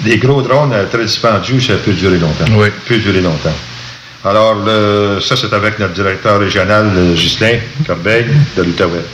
des 0.00 0.18
gros 0.18 0.42
drones 0.42 0.72
euh, 0.74 0.84
très 0.84 1.04
dispendieux, 1.04 1.60
ça 1.60 1.74
peut 1.76 1.92
durer 1.94 2.18
longtemps. 2.18 2.44
Oui. 2.50 2.68
peut 2.86 2.98
durer 2.98 3.22
longtemps. 3.22 3.54
Alors, 4.24 4.56
ça, 5.20 5.36
c'est 5.36 5.52
avec 5.52 5.78
notre 5.78 5.94
directeur 5.94 6.40
régional, 6.40 6.90
euh, 6.96 7.14
Ghislain 7.14 7.58
Corbeil, 7.86 8.26
de 8.56 8.62
l'Outaouais. 8.62 9.04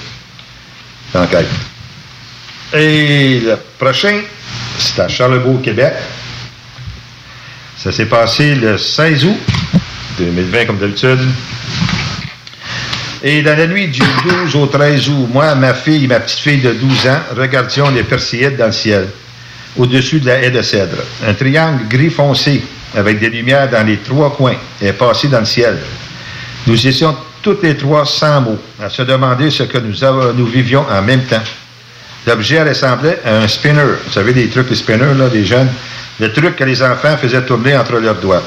Enquête. 1.14 1.48
Et 2.74 3.40
le 3.40 3.56
prochain, 3.78 4.20
c'est 4.78 5.00
à 5.00 5.08
Charlebourg, 5.08 5.60
Québec. 5.60 5.92
Ça 7.76 7.92
s'est 7.92 8.06
passé 8.06 8.54
le 8.54 8.78
16 8.78 9.24
août 9.26 9.36
2020, 10.18 10.66
comme 10.66 10.78
d'habitude. 10.78 11.18
Et 13.24 13.42
dans 13.42 13.56
la 13.56 13.66
nuit 13.66 13.88
du 13.88 14.00
12 14.44 14.56
au 14.56 14.66
13 14.66 15.08
août, 15.08 15.28
moi, 15.32 15.54
ma 15.54 15.74
fille 15.74 16.06
ma 16.08 16.20
petite 16.20 16.38
fille 16.38 16.60
de 16.60 16.72
12 16.72 17.06
ans 17.06 17.20
regardions 17.36 17.90
les 17.90 18.02
Perséides 18.02 18.56
dans 18.56 18.66
le 18.66 18.72
ciel, 18.72 19.08
au-dessus 19.76 20.18
de 20.20 20.26
la 20.26 20.42
haie 20.42 20.50
de 20.50 20.62
cèdre. 20.62 20.96
Un 21.26 21.34
triangle 21.34 21.86
gris 21.88 22.10
foncé, 22.10 22.62
avec 22.94 23.18
des 23.18 23.30
lumières 23.30 23.70
dans 23.70 23.86
les 23.86 23.98
trois 23.98 24.34
coins, 24.34 24.56
est 24.80 24.92
passé 24.92 25.28
dans 25.28 25.40
le 25.40 25.44
ciel. 25.46 25.78
Nous 26.66 26.86
étions 26.86 27.16
toutes 27.42 27.62
les 27.62 27.76
trois 27.76 28.06
sans 28.06 28.40
mots, 28.40 28.58
à 28.80 28.88
se 28.88 29.02
demander 29.02 29.50
ce 29.50 29.64
que 29.64 29.78
nous, 29.78 30.46
vivions 30.46 30.86
en 30.88 31.02
même 31.02 31.24
temps. 31.24 31.42
L'objet 32.26 32.62
ressemblait 32.62 33.18
à 33.24 33.38
un 33.38 33.48
spinner. 33.48 33.82
Vous 34.06 34.12
savez, 34.12 34.32
des 34.32 34.48
trucs, 34.48 34.70
les 34.70 34.76
spinners, 34.76 35.14
là, 35.16 35.28
des 35.28 35.44
jeunes. 35.44 35.68
Le 36.20 36.32
truc 36.32 36.54
que 36.54 36.64
les 36.64 36.82
enfants 36.82 37.16
faisaient 37.16 37.42
tourner 37.42 37.76
entre 37.76 37.96
leurs 37.96 38.20
doigts. 38.20 38.42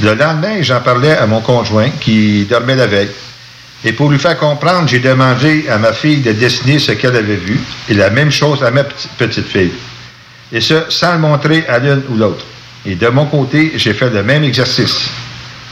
Le 0.00 0.14
lendemain, 0.14 0.62
j'en 0.62 0.80
parlais 0.80 1.16
à 1.16 1.26
mon 1.26 1.40
conjoint 1.40 1.90
qui 2.00 2.44
dormait 2.44 2.76
la 2.76 2.86
veille. 2.86 3.10
Et 3.84 3.92
pour 3.92 4.10
lui 4.10 4.18
faire 4.18 4.38
comprendre, 4.38 4.86
j'ai 4.86 5.00
demandé 5.00 5.66
à 5.68 5.78
ma 5.78 5.92
fille 5.92 6.18
de 6.18 6.32
dessiner 6.32 6.78
ce 6.78 6.92
qu'elle 6.92 7.16
avait 7.16 7.36
vu, 7.36 7.58
et 7.88 7.94
la 7.94 8.10
même 8.10 8.30
chose 8.30 8.62
à 8.62 8.70
ma 8.70 8.84
petite 8.84 9.46
fille. 9.46 9.72
Et 10.52 10.60
ce, 10.60 10.84
sans 10.88 11.14
le 11.14 11.18
montrer 11.18 11.64
à 11.66 11.78
l'une 11.78 12.02
ou 12.10 12.16
l'autre. 12.16 12.44
Et 12.86 12.94
de 12.94 13.08
mon 13.08 13.26
côté, 13.26 13.72
j'ai 13.76 13.92
fait 13.92 14.10
le 14.10 14.22
même 14.22 14.44
exercice. 14.44 15.10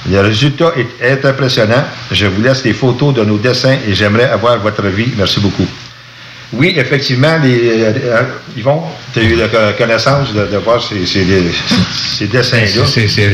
Le 0.09 0.21
résultat 0.21 0.73
est, 1.01 1.25
impressionnant. 1.25 1.85
Je 2.11 2.27
vous 2.27 2.43
laisse 2.43 2.65
les 2.65 2.73
photos 2.73 3.15
de 3.15 3.25
nos 3.25 3.39
dessins 3.39 3.77
et 3.87 3.95
j'aimerais 3.95 4.29
avoir 4.29 4.59
votre 4.59 4.85
avis. 4.85 5.09
Merci 5.17 5.41
beaucoup. 5.41 5.67
Oui, 6.55 6.73
effectivement, 6.79 7.37
les, 7.45 7.83
euh, 7.83 7.93
euh, 8.05 8.23
Yvon, 8.57 8.81
tu 9.13 9.21
as 9.21 9.23
eu 9.23 9.35
la 9.37 9.49
co- 9.49 9.59
connaissance 9.77 10.33
de, 10.33 10.47
de 10.47 10.57
voir 10.57 10.83
ces, 10.83 11.05
ces, 11.05 11.23
ces 12.17 12.27
dessins-là? 12.27 12.87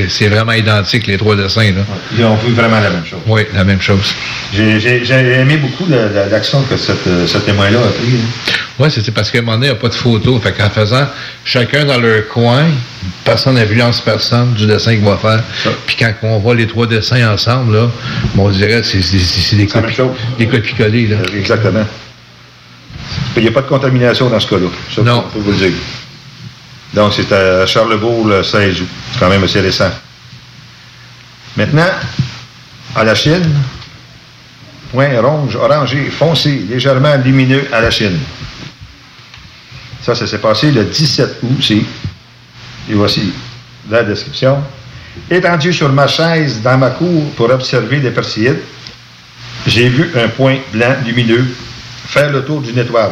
C'est- 0.08 0.28
vraiment 0.28 0.52
identique, 0.52 1.06
les 1.06 1.16
trois 1.16 1.36
dessins. 1.36 1.70
Là. 1.70 1.82
Ils 2.18 2.24
ont 2.24 2.34
vu 2.34 2.52
vraiment 2.52 2.80
la 2.80 2.90
même 2.90 3.04
chose. 3.08 3.20
Oui, 3.26 3.42
la 3.54 3.62
même 3.62 3.80
chose. 3.80 4.12
J'ai 4.52 5.12
aimé 5.40 5.58
beaucoup 5.58 5.88
la- 5.88 6.08
la- 6.08 6.26
l'action 6.26 6.60
que 6.62 6.76
cette, 6.76 7.06
euh, 7.06 7.24
ce 7.26 7.38
témoin-là 7.38 7.78
a 7.78 7.82
pris. 7.88 8.14
hein. 8.16 8.52
Oui, 8.80 8.88
c'est 8.90 9.08
parce 9.14 9.30
qu'à 9.30 9.38
un 9.38 9.42
moment 9.42 9.52
donné, 9.58 9.66
il 9.68 9.70
n'y 9.70 9.76
a 9.76 9.80
pas 9.80 9.88
de 9.88 9.94
photo. 9.94 10.40
Fait 10.40 10.50
qu'en 10.52 10.68
faisant 10.68 11.06
chacun 11.44 11.84
dans 11.84 11.98
leur 12.00 12.26
coin, 12.26 12.64
personne 13.24 13.54
n'influence 13.54 14.00
personne 14.00 14.54
du 14.54 14.66
dessin 14.66 14.96
qu'il 14.96 15.04
va 15.04 15.16
faire. 15.18 15.44
Puis 15.86 15.94
quand 15.96 16.12
on 16.22 16.38
voit 16.40 16.56
les 16.56 16.66
trois 16.66 16.88
dessins 16.88 17.32
ensemble, 17.32 17.76
là, 17.76 17.90
on 18.36 18.48
dirait 18.50 18.80
que 18.80 18.86
c'est 18.88 19.54
des 19.56 19.66
copies- 19.66 20.02
des 20.38 20.46
copies-collées. 20.48 21.06
là. 21.06 21.16
Exactement. 21.36 21.84
Il 23.36 23.42
n'y 23.42 23.48
a 23.48 23.52
pas 23.52 23.62
de 23.62 23.68
contamination 23.68 24.28
dans 24.28 24.38
ce 24.40 24.46
cas-là. 24.48 24.68
Ça, 24.94 25.02
Non. 25.02 25.24
je 25.28 25.34
peux 25.38 25.44
vous 25.44 25.50
le 25.52 25.56
dire. 25.56 25.72
Donc, 26.92 27.12
c'est 27.14 27.30
à 27.32 27.66
Charlebourg 27.66 28.26
le 28.28 28.42
16 28.44 28.80
août. 28.82 28.88
C'est 29.12 29.18
quand 29.20 29.28
même 29.28 29.42
assez 29.42 29.60
récent. 29.60 29.90
Maintenant, 31.56 31.88
à 32.94 33.02
la 33.04 33.14
Chine, 33.14 33.50
point 34.92 35.20
ronge, 35.20 35.56
orangé, 35.56 36.04
foncé, 36.10 36.64
légèrement 36.70 37.16
lumineux 37.16 37.64
à 37.72 37.80
la 37.80 37.90
Chine. 37.90 38.18
Ça, 40.02 40.14
ça 40.14 40.26
s'est 40.26 40.38
passé 40.38 40.70
le 40.70 40.84
17 40.84 41.38
août. 41.42 41.70
Et 41.70 42.94
voici 42.94 43.32
la 43.90 44.04
description. 44.04 44.62
Étendu 45.30 45.72
sur 45.72 45.90
ma 45.92 46.06
chaise 46.06 46.60
dans 46.62 46.76
ma 46.78 46.90
cour 46.90 47.30
pour 47.32 47.50
observer 47.50 47.98
les 47.98 48.10
Perséides, 48.10 48.60
j'ai 49.66 49.88
vu 49.88 50.10
un 50.16 50.28
point 50.28 50.58
blanc 50.72 50.94
lumineux 51.04 51.46
faire 52.14 52.30
le 52.30 52.44
tour 52.44 52.60
d'une 52.60 52.78
étoile. 52.78 53.10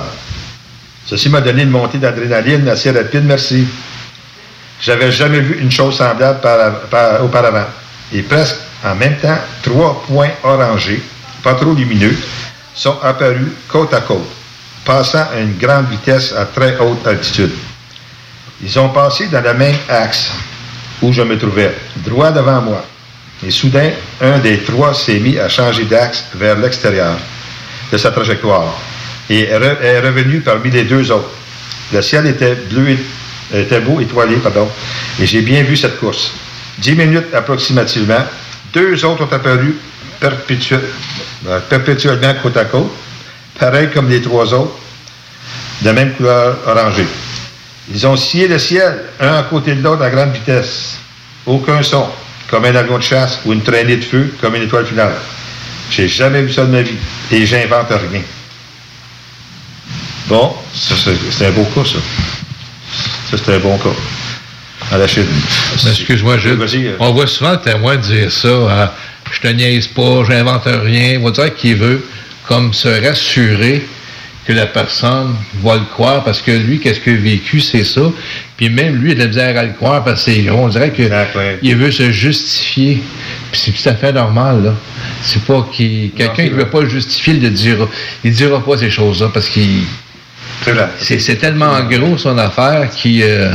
Ceci 1.06 1.28
m'a 1.28 1.40
donné 1.40 1.62
une 1.64 1.70
montée 1.70 1.98
d'adrénaline 1.98 2.68
assez 2.68 2.92
rapide, 2.92 3.24
merci. 3.24 3.66
J'avais 4.80 5.10
jamais 5.10 5.40
vu 5.40 5.58
une 5.60 5.72
chose 5.72 5.96
semblable 5.96 6.40
par- 6.40 6.80
par- 6.88 7.24
auparavant. 7.24 7.66
Et 8.12 8.22
presque 8.22 8.56
en 8.84 8.94
même 8.94 9.16
temps, 9.16 9.38
trois 9.62 10.02
points 10.06 10.30
orangés, 10.44 11.02
pas 11.42 11.54
trop 11.54 11.74
lumineux, 11.74 12.16
sont 12.74 12.96
apparus 13.02 13.48
côte 13.68 13.92
à 13.92 14.00
côte, 14.02 14.28
passant 14.84 15.26
à 15.34 15.40
une 15.40 15.56
grande 15.58 15.88
vitesse 15.90 16.32
à 16.32 16.44
très 16.46 16.78
haute 16.78 17.04
altitude. 17.06 17.52
Ils 18.62 18.78
ont 18.78 18.90
passé 18.90 19.26
dans 19.26 19.40
le 19.42 19.54
même 19.54 19.76
axe 19.88 20.30
où 21.02 21.12
je 21.12 21.22
me 21.22 21.36
trouvais, 21.36 21.74
droit 21.96 22.30
devant 22.30 22.60
moi. 22.60 22.84
Et 23.44 23.50
soudain, 23.50 23.90
un 24.20 24.38
des 24.38 24.58
trois 24.58 24.94
s'est 24.94 25.18
mis 25.18 25.38
à 25.40 25.48
changer 25.48 25.84
d'axe 25.86 26.24
vers 26.36 26.56
l'extérieur 26.56 27.16
de 27.90 27.98
sa 27.98 28.12
trajectoire 28.12 28.72
et 29.32 29.42
est 29.48 29.58
re- 29.58 29.80
est 29.82 30.00
revenu 30.00 30.40
parmi 30.40 30.70
les 30.70 30.84
deux 30.84 31.10
autres. 31.10 31.30
Le 31.92 32.02
ciel 32.02 32.26
était 32.26 32.54
bleu, 32.54 32.96
était 33.54 33.80
beau, 33.80 34.00
étoilé, 34.00 34.36
pardon, 34.36 34.68
et 35.20 35.26
j'ai 35.26 35.42
bien 35.42 35.62
vu 35.62 35.76
cette 35.76 35.98
course. 35.98 36.32
Dix 36.78 36.94
minutes 36.94 37.32
approximativement, 37.34 38.24
deux 38.72 39.04
autres 39.04 39.24
ont 39.24 39.32
apparu 39.32 39.76
euh, 40.22 41.60
perpétuellement 41.68 42.34
côte 42.42 42.56
à 42.56 42.64
côte, 42.64 42.90
pareil 43.58 43.88
comme 43.92 44.08
les 44.08 44.22
trois 44.22 44.52
autres, 44.54 44.76
de 45.82 45.90
même 45.90 46.12
couleur 46.14 46.56
orangée. 46.66 47.06
Ils 47.92 48.06
ont 48.06 48.16
scié 48.16 48.48
le 48.48 48.58
ciel, 48.58 49.02
un 49.20 49.34
à 49.34 49.42
côté 49.42 49.74
de 49.74 49.82
l'autre 49.82 50.02
à 50.02 50.10
grande 50.10 50.32
vitesse. 50.32 50.96
aucun 51.46 51.82
son, 51.82 52.06
comme 52.48 52.64
un 52.64 52.74
avion 52.74 52.98
de 52.98 53.02
chasse 53.02 53.40
ou 53.44 53.52
une 53.52 53.62
traînée 53.62 53.96
de 53.96 54.04
feu, 54.04 54.32
comme 54.40 54.54
une 54.54 54.62
étoile 54.62 54.86
finale. 54.86 55.14
J'ai 55.90 56.08
jamais 56.08 56.42
vu 56.42 56.52
ça 56.52 56.64
de 56.64 56.70
ma 56.70 56.82
vie. 56.82 56.96
Et 57.30 57.44
j'invente 57.44 57.88
rien. 57.90 58.22
Bon, 60.28 60.52
c'est 60.74 61.46
un 61.46 61.50
beau 61.50 61.64
cas, 61.74 61.84
ça. 61.84 61.98
Ça, 63.30 63.42
c'est 63.44 63.54
un 63.54 63.58
bon 63.58 63.76
cas. 63.78 63.90
À 64.90 64.98
la 64.98 65.06
Chine. 65.06 65.26
Excuse-moi, 65.86 66.38
Jules. 66.38 66.54
Vas-y, 66.54 66.86
euh. 66.86 66.96
On 66.98 67.12
voit 67.12 67.26
souvent 67.26 67.52
le 67.52 67.60
témoin 67.60 67.96
dire 67.96 68.30
ça. 68.30 68.48
hein, 68.48 68.90
je 69.32 69.40
te 69.40 69.48
niaise 69.48 69.86
pas, 69.86 70.22
j'invente 70.28 70.64
rien. 70.66 71.18
On 71.20 71.24
va 71.24 71.30
dire 71.30 71.54
qu'il 71.54 71.76
veut 71.76 72.04
comme 72.46 72.72
se 72.74 72.88
rassurer 73.06 73.86
que 74.44 74.52
la 74.52 74.66
personne 74.66 75.36
va 75.62 75.76
le 75.76 75.84
croire 75.84 76.24
parce 76.24 76.42
que 76.42 76.50
lui, 76.50 76.80
qu'est-ce 76.80 76.98
qu'il 77.00 77.14
a 77.14 77.16
vécu, 77.16 77.60
c'est 77.60 77.84
ça. 77.84 78.02
Puis 78.56 78.68
même 78.68 78.96
lui, 78.96 79.12
il 79.12 79.14
a 79.14 79.14
de 79.14 79.20
la 79.20 79.26
misère 79.28 79.56
à 79.58 79.62
le 79.64 79.72
croire 79.72 80.04
parce 80.04 80.24
que. 80.24 80.50
On 80.50 80.68
dirait 80.68 80.90
que 80.90 81.02
il 81.62 81.76
veut 81.76 81.92
se 81.92 82.10
justifier. 82.12 83.02
Puis 83.50 83.60
c'est 83.64 83.70
tout 83.72 83.88
à 83.88 83.94
fait 83.94 84.12
normal, 84.12 84.64
là. 84.64 84.74
C'est 85.22 85.42
pas 85.44 85.66
qu'il. 85.72 86.10
Quelqu'un 86.10 86.44
qui 86.44 86.50
ne 86.50 86.56
veut 86.56 86.68
pas 86.68 86.80
le 86.82 86.88
justifier, 86.88 87.34
il 87.34 87.52
dira. 87.52 87.88
Il 88.24 88.32
dira 88.32 88.62
pas 88.62 88.76
ces 88.76 88.90
choses-là 88.90 89.30
parce 89.32 89.48
qu'il. 89.48 89.82
C'est 90.98 91.36
tellement 91.36 91.80
gros 91.82 92.16
son 92.18 92.38
affaire 92.38 92.88
qu'il. 92.90 93.22
euh, 93.22 93.52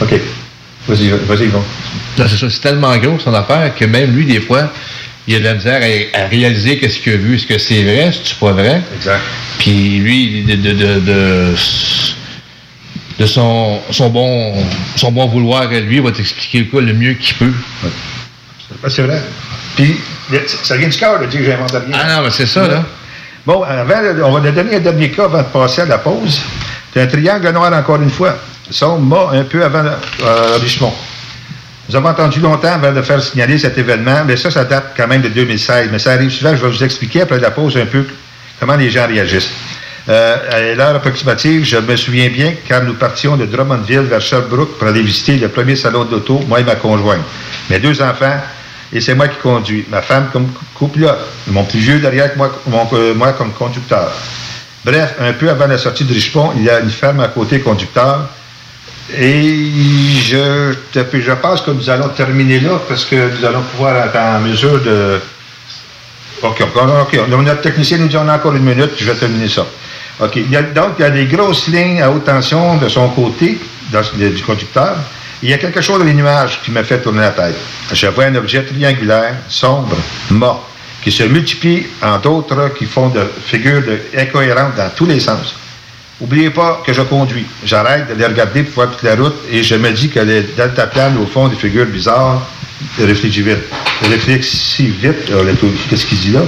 OK. 0.00 0.14
Vas-y, 0.88 1.08
vas-y. 1.10 1.48
Non, 1.48 1.64
c'est 2.28 2.36
ça, 2.36 2.48
c'est 2.50 2.60
tellement 2.60 2.96
gros 2.96 3.18
son 3.18 3.34
affaire 3.34 3.74
que 3.74 3.84
même 3.84 4.14
lui, 4.16 4.24
des 4.24 4.40
fois, 4.40 4.72
il 5.26 5.34
a 5.36 5.38
de 5.40 5.44
la 5.44 5.54
misère 5.54 5.80
à, 5.82 6.18
à 6.18 6.26
réaliser 6.28 6.78
qu'est-ce 6.78 6.98
qu'il 6.98 7.12
a 7.12 7.16
vu. 7.16 7.36
Est-ce 7.36 7.46
que 7.46 7.58
c'est 7.58 7.82
vrai, 7.82 7.96
est-ce 8.08 8.18
que 8.20 8.28
c'est 8.28 8.38
pas 8.38 8.52
vrai? 8.52 8.82
Exact. 8.96 9.20
Puis 9.58 9.98
lui, 9.98 10.42
de, 10.44 10.54
de, 10.54 10.72
de, 10.72 11.00
de, 11.00 11.54
de 13.18 13.26
son, 13.26 13.80
son, 13.90 14.08
bon, 14.08 14.54
son 14.96 15.12
bon 15.12 15.26
vouloir 15.26 15.62
à 15.62 15.80
lui, 15.80 15.96
il 15.96 16.02
va 16.02 16.10
t'expliquer 16.12 16.60
le 16.60 16.64
cas 16.66 16.80
le 16.80 16.94
mieux 16.94 17.14
qu'il 17.14 17.34
peut. 17.36 17.52
Ben, 17.82 18.88
c'est 18.88 19.02
vrai. 19.02 19.22
Puis, 19.76 19.96
ça 20.62 20.76
vient 20.76 20.88
du 20.88 20.96
cœur 20.96 21.20
de 21.20 21.26
dire 21.26 21.40
que 21.40 21.46
j'invente 21.46 21.70
rien. 21.72 21.82
Ah 21.92 22.16
non, 22.16 22.22
mais 22.24 22.30
c'est 22.30 22.46
ça, 22.46 22.66
là. 22.66 22.84
Bon, 23.48 23.62
avant, 23.62 23.94
on 24.26 24.38
va 24.38 24.50
donner 24.50 24.76
un 24.76 24.80
dernier 24.80 25.10
cas 25.10 25.24
avant 25.24 25.38
de 25.38 25.44
passer 25.44 25.80
à 25.80 25.86
la 25.86 25.96
pause. 25.96 26.38
C'est 26.92 27.00
un 27.00 27.06
triangle 27.06 27.50
noir 27.50 27.72
encore 27.72 27.96
une 28.02 28.10
fois. 28.10 28.36
Sombre, 28.70 29.00
mât, 29.00 29.38
un 29.40 29.44
peu 29.44 29.64
avant 29.64 29.84
euh, 29.86 30.58
Richemont. 30.60 30.92
Nous 31.88 31.96
avons 31.96 32.10
entendu 32.10 32.40
longtemps 32.40 32.74
avant 32.74 32.92
de 32.92 33.00
faire 33.00 33.22
signaler 33.22 33.58
cet 33.58 33.78
événement, 33.78 34.22
mais 34.26 34.36
ça, 34.36 34.50
ça 34.50 34.64
date 34.66 34.92
quand 34.94 35.08
même 35.08 35.22
de 35.22 35.30
2016. 35.30 35.88
Mais 35.90 35.98
ça 35.98 36.12
arrive 36.12 36.28
souvent, 36.28 36.54
je 36.54 36.62
vais 36.62 36.68
vous 36.68 36.84
expliquer 36.84 37.22
après 37.22 37.40
la 37.40 37.50
pause 37.50 37.74
un 37.78 37.86
peu 37.86 38.04
comment 38.60 38.76
les 38.76 38.90
gens 38.90 39.06
réagissent. 39.06 39.48
Euh, 40.10 40.36
à 40.52 40.74
l'heure 40.74 40.96
approximative, 40.96 41.64
je 41.64 41.78
me 41.78 41.96
souviens 41.96 42.28
bien 42.28 42.52
quand 42.68 42.82
nous 42.84 42.96
partions 42.96 43.38
de 43.38 43.46
Drummondville 43.46 44.00
vers 44.00 44.20
Sherbrooke 44.20 44.76
pour 44.76 44.88
aller 44.88 45.00
visiter 45.00 45.38
le 45.38 45.48
premier 45.48 45.76
salon 45.76 46.04
d'auto, 46.04 46.44
moi 46.46 46.60
et 46.60 46.64
ma 46.64 46.74
conjointe. 46.74 47.24
Mes 47.70 47.78
deux 47.78 48.02
enfants, 48.02 48.42
et 48.92 49.00
c'est 49.00 49.14
moi 49.14 49.28
qui 49.28 49.38
conduis. 49.38 49.84
Ma 49.90 50.02
femme 50.02 50.28
comme 50.32 50.48
copilote. 50.78 51.18
Mon 51.48 51.64
plus 51.64 51.78
vieux 51.78 51.98
derrière 51.98 52.30
moi, 52.36 52.50
euh, 52.92 53.14
moi 53.14 53.32
comme 53.32 53.52
conducteur. 53.52 54.10
Bref, 54.84 55.14
un 55.20 55.32
peu 55.32 55.50
avant 55.50 55.66
la 55.66 55.76
sortie 55.76 56.04
de 56.04 56.12
Richemont, 56.12 56.52
il 56.56 56.64
y 56.64 56.70
a 56.70 56.80
une 56.80 56.90
ferme 56.90 57.20
à 57.20 57.28
côté 57.28 57.60
conducteur. 57.60 58.28
Et 59.16 59.70
je, 60.22 60.74
je 60.94 61.32
pense 61.32 61.62
que 61.62 61.70
nous 61.70 61.88
allons 61.88 62.08
terminer 62.08 62.60
là 62.60 62.80
parce 62.88 63.04
que 63.04 63.16
nous 63.16 63.44
allons 63.44 63.62
pouvoir 63.62 63.96
être 63.96 64.16
en 64.16 64.40
mesure 64.40 64.80
de. 64.82 65.20
OK, 66.42 66.62
OK. 66.62 67.20
Notre 67.28 67.60
technicien 67.62 67.98
nous 67.98 68.08
dit 68.08 68.16
on 68.16 68.28
a 68.28 68.36
encore 68.36 68.54
une 68.54 68.64
minute, 68.64 68.92
je 68.96 69.04
vais 69.10 69.18
terminer 69.18 69.48
ça. 69.48 69.66
OK. 70.20 70.38
Donc, 70.74 70.92
il 70.98 71.02
y 71.02 71.04
a 71.04 71.10
des 71.10 71.26
grosses 71.26 71.68
lignes 71.68 72.02
à 72.02 72.10
haute 72.10 72.24
tension 72.24 72.76
de 72.76 72.88
son 72.88 73.08
côté, 73.08 73.58
du 74.14 74.42
conducteur. 74.42 74.96
Il 75.42 75.48
y 75.48 75.52
a 75.52 75.58
quelque 75.58 75.80
chose 75.80 76.00
dans 76.00 76.04
les 76.04 76.14
nuages 76.14 76.60
qui 76.64 76.72
me 76.72 76.82
fait 76.82 76.98
tourner 76.98 77.20
la 77.20 77.30
tête. 77.30 77.54
Je 77.92 78.06
vois 78.08 78.24
un 78.24 78.34
objet 78.34 78.64
triangulaire, 78.64 79.34
sombre, 79.48 79.96
mort, 80.30 80.68
qui 81.02 81.12
se 81.12 81.22
multiplie 81.22 81.86
en 82.02 82.18
d'autres 82.18 82.74
qui 82.76 82.86
font 82.86 83.08
de 83.08 83.20
figures 83.46 83.84
incohérentes 84.16 84.74
dans 84.76 84.90
tous 84.90 85.06
les 85.06 85.20
sens. 85.20 85.54
Oubliez 86.20 86.50
pas 86.50 86.82
que 86.84 86.92
je 86.92 87.02
conduis. 87.02 87.46
J'arrête 87.64 88.08
de 88.08 88.14
les 88.14 88.26
regarder 88.26 88.64
pour 88.64 88.74
voir 88.74 88.90
toute 88.90 89.04
la 89.04 89.14
route 89.14 89.36
et 89.48 89.62
je 89.62 89.76
me 89.76 89.92
dis 89.92 90.08
que 90.08 90.18
les 90.18 90.42
deltaplanes, 90.42 91.16
au 91.18 91.26
fond, 91.26 91.46
des 91.46 91.54
figures 91.54 91.86
bizarres, 91.86 92.42
réfléchis 92.98 93.42
vite. 93.42 93.58
Réfléchis 94.02 94.88
vite, 94.88 95.30
qu'est-ce 95.88 96.06
qu'il 96.06 96.18
dit 96.18 96.32
là? 96.32 96.42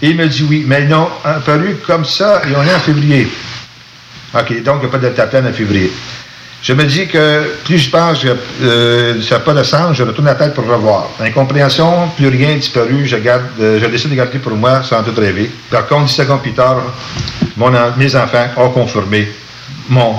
Et 0.00 0.10
il 0.10 0.16
me 0.16 0.28
dit 0.28 0.46
oui, 0.48 0.64
mais 0.68 0.82
ils 0.82 0.88
n'ont 0.88 1.08
apparu 1.24 1.78
comme 1.84 2.04
ça 2.04 2.42
et 2.48 2.54
on 2.54 2.62
est 2.62 2.74
en 2.74 2.78
février. 2.78 3.28
OK, 4.32 4.62
donc 4.62 4.76
il 4.76 4.80
n'y 4.82 4.86
a 4.86 4.88
pas 4.88 4.98
de 4.98 5.08
deltaplane 5.08 5.48
en 5.48 5.52
février. 5.52 5.90
Je 6.62 6.74
me 6.74 6.84
dis 6.84 7.06
que 7.06 7.54
plus 7.64 7.78
je 7.78 7.90
pense 7.90 8.18
que 8.18 8.36
euh, 8.62 9.22
ça 9.22 9.36
n'a 9.36 9.40
pas 9.40 9.54
de 9.54 9.62
sens, 9.62 9.96
je 9.96 10.02
retourne 10.02 10.26
la 10.26 10.34
tête 10.34 10.52
pour 10.52 10.66
revoir. 10.66 11.08
Incompréhension, 11.18 12.08
plus 12.16 12.28
rien 12.28 12.56
disparu, 12.56 13.06
je, 13.06 13.16
euh, 13.16 13.80
je 13.80 13.86
décide 13.86 14.10
de 14.10 14.16
garder 14.16 14.38
pour 14.38 14.52
moi 14.52 14.82
sans 14.82 15.02
tout 15.02 15.18
rêver. 15.18 15.50
Par 15.70 15.86
contre, 15.86 16.04
10 16.06 16.12
secondes 16.12 16.42
plus 16.42 16.52
tard, 16.52 16.82
mes 17.96 18.16
enfants 18.16 18.46
ont 18.58 18.70
confirmé 18.70 19.28
mon, 19.88 20.14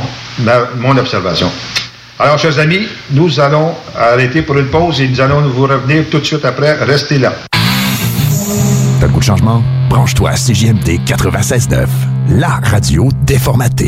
observation. 0.98 1.50
Alors, 2.20 2.38
chers 2.38 2.58
amis, 2.60 2.88
nous 3.12 3.40
allons 3.40 3.74
arrêter 3.98 4.42
pour 4.42 4.58
une 4.58 4.68
pause 4.68 5.00
et 5.02 5.08
nous 5.08 5.22
allons 5.22 5.42
vous 5.42 5.64
revenir 5.64 6.06
tout 6.10 6.20
de 6.20 6.26
suite 6.26 6.46
après. 6.46 6.74
Restez 6.84 7.20
là. 7.20 7.34
T'as 9.00 9.08
le 9.08 9.12
goût 9.12 9.20
de 9.20 9.26
changement? 9.26 9.64
Branche-toi 9.90 10.30
à 10.30 10.36
CJMD 10.36 11.02
96.9, 11.06 11.88
la 12.38 12.60
radio 12.64 13.10
déformatée. 13.24 13.88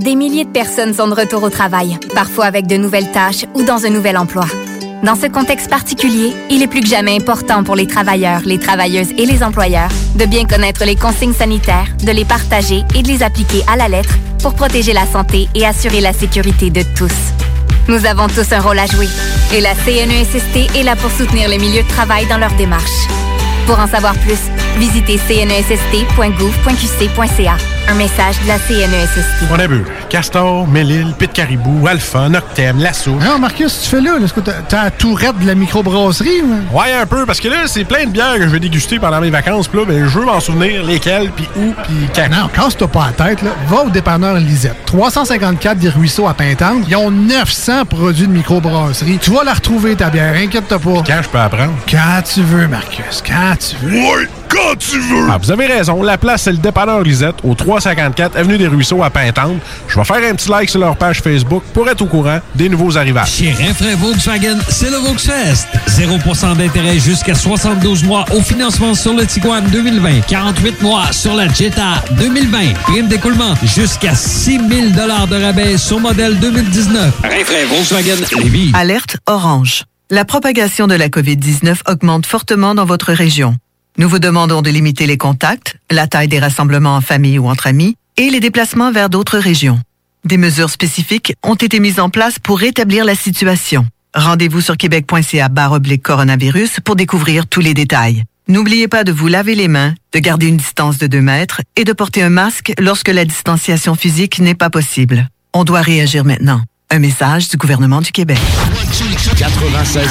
Des 0.00 0.14
milliers 0.14 0.44
de 0.44 0.50
personnes 0.50 0.94
sont 0.94 1.08
de 1.08 1.14
retour 1.14 1.42
au 1.42 1.50
travail, 1.50 1.98
parfois 2.14 2.46
avec 2.46 2.66
de 2.66 2.76
nouvelles 2.76 3.10
tâches 3.10 3.44
ou 3.54 3.62
dans 3.62 3.84
un 3.84 3.90
nouvel 3.90 4.16
emploi. 4.16 4.46
Dans 5.02 5.14
ce 5.14 5.26
contexte 5.26 5.68
particulier, 5.68 6.32
il 6.50 6.62
est 6.62 6.66
plus 6.66 6.80
que 6.80 6.86
jamais 6.86 7.14
important 7.14 7.62
pour 7.62 7.76
les 7.76 7.86
travailleurs, 7.86 8.40
les 8.46 8.58
travailleuses 8.58 9.10
et 9.18 9.26
les 9.26 9.42
employeurs 9.42 9.90
de 10.16 10.24
bien 10.24 10.46
connaître 10.46 10.84
les 10.84 10.96
consignes 10.96 11.34
sanitaires, 11.34 11.88
de 12.02 12.12
les 12.12 12.24
partager 12.24 12.82
et 12.94 13.02
de 13.02 13.08
les 13.08 13.22
appliquer 13.22 13.62
à 13.70 13.76
la 13.76 13.88
lettre 13.88 14.14
pour 14.40 14.54
protéger 14.54 14.94
la 14.94 15.06
santé 15.06 15.48
et 15.54 15.66
assurer 15.66 16.00
la 16.00 16.14
sécurité 16.14 16.70
de 16.70 16.82
tous. 16.96 17.12
Nous 17.88 18.06
avons 18.06 18.28
tous 18.28 18.50
un 18.52 18.60
rôle 18.60 18.78
à 18.78 18.86
jouer 18.86 19.08
et 19.52 19.60
la 19.60 19.74
CNESST 19.74 20.76
est 20.76 20.82
là 20.82 20.96
pour 20.96 21.10
soutenir 21.10 21.50
les 21.50 21.58
milieux 21.58 21.82
de 21.82 21.88
travail 21.88 22.26
dans 22.26 22.38
leur 22.38 22.52
démarche. 22.54 23.06
Pour 23.66 23.78
en 23.78 23.86
savoir 23.86 24.14
plus, 24.14 24.40
visitez 24.78 25.20
cnesst.gouv.qc.ca. 25.26 27.83
Un 27.86 27.94
message 27.96 28.36
de 28.42 28.48
la 28.48 28.58
CNESST. 28.58 29.44
On 29.52 29.58
a 29.58 29.66
vu. 29.66 29.84
Castor, 30.08 30.66
Mélile, 30.66 31.12
Pit 31.18 31.30
Caribou, 31.32 31.86
Alpha, 31.86 32.28
Noctem, 32.30 32.78
Lasso. 32.78 33.10
Non, 33.12 33.38
Marcus, 33.38 33.82
tu 33.82 33.88
fais 33.90 34.00
là? 34.00 34.12
Est-ce 34.24 34.32
que 34.32 34.40
t'as 34.40 34.84
la 34.84 34.90
tourette 34.90 35.38
de 35.38 35.46
la 35.46 35.54
microbrasserie? 35.54 36.40
ou- 36.42 36.76
Ouais, 36.78 36.92
un 36.98 37.04
peu, 37.04 37.26
parce 37.26 37.40
que 37.40 37.48
là, 37.48 37.66
c'est 37.66 37.84
plein 37.84 38.04
de 38.06 38.10
bières 38.10 38.36
que 38.36 38.42
je 38.44 38.48
vais 38.48 38.58
déguster 38.58 38.98
pendant 38.98 39.20
mes 39.20 39.28
vacances. 39.30 39.68
Puis 39.68 39.80
là, 39.80 39.84
ben, 39.86 40.08
je 40.08 40.18
veux 40.18 40.24
m'en 40.24 40.40
souvenir 40.40 40.82
lesquelles, 40.82 41.30
puis 41.36 41.46
où, 41.56 41.72
puis 41.84 41.94
quand. 42.14 42.28
Non, 42.30 42.48
casse-toi 42.48 42.88
pas 42.88 43.10
la 43.18 43.26
tête, 43.26 43.42
là. 43.42 43.50
Va 43.68 43.82
au 43.84 43.90
dépanneur 43.90 44.34
Lisette. 44.36 44.76
354 44.86 45.78
des 45.78 45.90
Ruisseaux 45.90 46.26
à 46.26 46.32
Pintante. 46.34 46.84
Ils 46.88 46.96
ont 46.96 47.10
900 47.10 47.84
produits 47.84 48.26
de 48.26 48.32
microbrasserie. 48.32 49.18
Tu 49.20 49.30
vas 49.30 49.44
la 49.44 49.52
retrouver, 49.52 49.94
ta 49.94 50.08
bière. 50.08 50.34
Inquiète-toi 50.36 50.78
pas. 50.78 51.02
Quand 51.06 51.22
je 51.22 51.28
peux 51.28 51.38
apprendre? 51.38 51.72
Quand 51.90 52.22
tu 52.24 52.40
veux, 52.42 52.66
Marcus. 52.66 53.22
Quand 53.26 53.56
tu 53.58 53.76
veux. 53.84 53.98
Ouais, 53.98 54.28
quand 54.48 54.76
tu 54.78 54.98
veux! 55.00 55.26
Ah, 55.30 55.38
vous 55.40 55.50
avez 55.50 55.66
raison. 55.66 56.02
La 56.02 56.16
place, 56.16 56.42
c'est 56.42 56.52
le 56.52 56.58
dépanneur 56.58 57.02
Lisette, 57.02 57.36
au 57.44 57.54
354 57.80 58.36
Avenue 58.36 58.58
des 58.58 58.68
Ruisseaux 58.68 59.02
à 59.02 59.10
Pintante. 59.10 59.60
Je 59.88 59.98
vais 59.98 60.04
faire 60.04 60.30
un 60.30 60.34
petit 60.34 60.48
like 60.48 60.70
sur 60.70 60.80
leur 60.80 60.96
page 60.96 61.20
Facebook 61.20 61.62
pour 61.72 61.88
être 61.88 62.02
au 62.02 62.06
courant 62.06 62.38
des 62.54 62.68
nouveaux 62.68 62.96
arrivages. 62.96 63.30
Chez 63.30 63.52
Renfrais 63.52 63.96
Volkswagen, 63.96 64.58
c'est 64.68 64.90
le 64.90 64.96
Volksfest. 64.98 65.66
0% 65.88 66.56
d'intérêt 66.56 66.98
jusqu'à 66.98 67.34
72 67.34 68.04
mois 68.04 68.24
au 68.32 68.40
financement 68.40 68.94
sur 68.94 69.14
le 69.14 69.26
Tiguan 69.26 69.64
2020. 69.72 70.20
48 70.28 70.82
mois 70.82 71.12
sur 71.12 71.34
la 71.34 71.48
Jetta 71.48 72.04
2020. 72.12 72.74
Prime 72.84 73.08
d'écoulement 73.08 73.54
jusqu'à 73.64 74.14
6 74.14 74.60
000 74.68 74.90
de 74.90 75.44
rabais 75.44 75.76
sur 75.76 75.98
modèle 75.98 76.38
2019. 76.38 77.14
Renfrais 77.22 77.64
Volkswagen 77.64 78.40
Lévis. 78.40 78.70
Alerte 78.74 79.16
orange. 79.26 79.84
La 80.10 80.24
propagation 80.24 80.86
de 80.86 80.94
la 80.94 81.08
COVID-19 81.08 81.90
augmente 81.90 82.26
fortement 82.26 82.74
dans 82.74 82.84
votre 82.84 83.12
région. 83.12 83.56
Nous 83.96 84.08
vous 84.08 84.18
demandons 84.18 84.60
de 84.60 84.70
limiter 84.70 85.06
les 85.06 85.16
contacts, 85.16 85.76
la 85.88 86.08
taille 86.08 86.26
des 86.26 86.40
rassemblements 86.40 86.96
en 86.96 87.00
famille 87.00 87.38
ou 87.38 87.46
entre 87.46 87.68
amis 87.68 87.96
et 88.16 88.28
les 88.28 88.40
déplacements 88.40 88.90
vers 88.90 89.08
d'autres 89.08 89.38
régions. 89.38 89.78
Des 90.24 90.36
mesures 90.36 90.70
spécifiques 90.70 91.34
ont 91.44 91.54
été 91.54 91.78
mises 91.78 92.00
en 92.00 92.10
place 92.10 92.40
pour 92.40 92.58
rétablir 92.58 93.04
la 93.04 93.14
situation. 93.14 93.86
Rendez-vous 94.12 94.60
sur 94.60 94.76
québec.ca 94.76 95.48
oblique 95.70 96.02
coronavirus 96.02 96.80
pour 96.84 96.96
découvrir 96.96 97.46
tous 97.46 97.60
les 97.60 97.72
détails. 97.72 98.24
N'oubliez 98.48 98.88
pas 98.88 99.04
de 99.04 99.12
vous 99.12 99.28
laver 99.28 99.54
les 99.54 99.68
mains, 99.68 99.94
de 100.12 100.18
garder 100.18 100.48
une 100.48 100.56
distance 100.56 100.98
de 100.98 101.06
2 101.06 101.20
mètres 101.20 101.60
et 101.76 101.84
de 101.84 101.92
porter 101.92 102.22
un 102.22 102.30
masque 102.30 102.72
lorsque 102.80 103.08
la 103.08 103.24
distanciation 103.24 103.94
physique 103.94 104.40
n'est 104.40 104.56
pas 104.56 104.70
possible. 104.70 105.28
On 105.52 105.62
doit 105.62 105.82
réagir 105.82 106.24
maintenant. 106.24 106.62
Un 106.90 106.98
message 106.98 107.48
du 107.48 107.56
gouvernement 107.56 108.00
du 108.00 108.10
Québec. 108.10 108.38
96.9. 109.36 110.08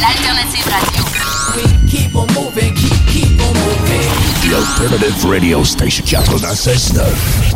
L'alternative 0.00 0.64
radio. 0.64 1.25
The 4.42 4.54
Alternative 4.54 5.24
Radio 5.24 5.62
Station 5.62 6.04
96.9. 6.04 7.45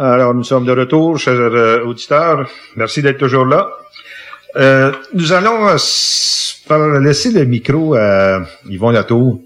Alors, 0.00 0.32
nous 0.32 0.44
sommes 0.44 0.64
de 0.64 0.70
retour, 0.70 1.18
chers 1.18 1.34
euh, 1.34 1.84
auditeurs. 1.84 2.48
Merci 2.76 3.02
d'être 3.02 3.18
toujours 3.18 3.44
là. 3.44 3.68
Euh, 4.54 4.92
nous 5.12 5.32
allons 5.32 5.66
euh, 5.66 7.00
laisser 7.00 7.32
le 7.32 7.44
micro 7.44 7.96
à 7.96 8.42
Yvon 8.68 8.90
Latour. 8.90 9.40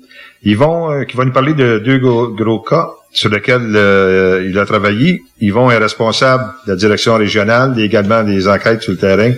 Yvon, 0.44 0.92
euh, 0.92 1.04
qui 1.04 1.16
va 1.16 1.24
nous 1.24 1.32
parler 1.32 1.54
de 1.54 1.78
deux 1.78 1.96
gros, 1.96 2.28
gros 2.28 2.60
cas 2.60 2.90
sur 3.10 3.30
lesquels 3.30 3.72
euh, 3.74 4.46
il 4.46 4.58
a 4.58 4.66
travaillé. 4.66 5.22
Yvon 5.40 5.70
est 5.70 5.78
responsable 5.78 6.44
de 6.66 6.72
la 6.72 6.76
direction 6.76 7.14
régionale 7.14 7.72
et 7.78 7.84
également 7.84 8.22
des 8.22 8.46
enquêtes 8.46 8.82
sur 8.82 8.92
le 8.92 8.98
terrain. 8.98 9.32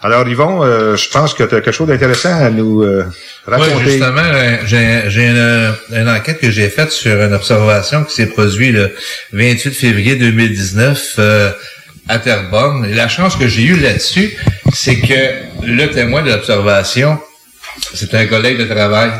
Alors, 0.00 0.28
Yvon, 0.28 0.62
euh, 0.62 0.96
je 0.96 1.08
pense 1.10 1.34
que 1.34 1.42
tu 1.42 1.54
as 1.56 1.60
quelque 1.60 1.72
chose 1.72 1.88
d'intéressant 1.88 2.32
à 2.32 2.50
nous 2.50 2.82
euh, 2.82 3.04
Oui, 3.48 3.52
raconter. 3.52 3.90
justement, 3.90 4.22
euh, 4.22 4.56
j'ai 4.64 5.02
j'ai 5.08 5.26
une, 5.26 5.74
une 5.90 6.08
enquête 6.08 6.38
que 6.38 6.50
j'ai 6.52 6.68
faite 6.68 6.92
sur 6.92 7.20
une 7.20 7.34
observation 7.34 8.04
qui 8.04 8.14
s'est 8.14 8.26
produite 8.26 8.74
le 8.74 8.94
28 9.32 9.72
février 9.72 10.14
2019 10.14 11.14
euh, 11.18 11.50
à 12.06 12.20
Terrebonne. 12.20 12.84
Et 12.88 12.94
la 12.94 13.08
chance 13.08 13.34
que 13.34 13.48
j'ai 13.48 13.62
eue 13.64 13.76
là-dessus, 13.76 14.36
c'est 14.72 15.00
que 15.00 15.66
le 15.66 15.86
témoin 15.90 16.22
de 16.22 16.30
l'observation, 16.30 17.18
c'est 17.92 18.14
un 18.14 18.26
collègue 18.26 18.58
de 18.58 18.66
travail. 18.72 19.10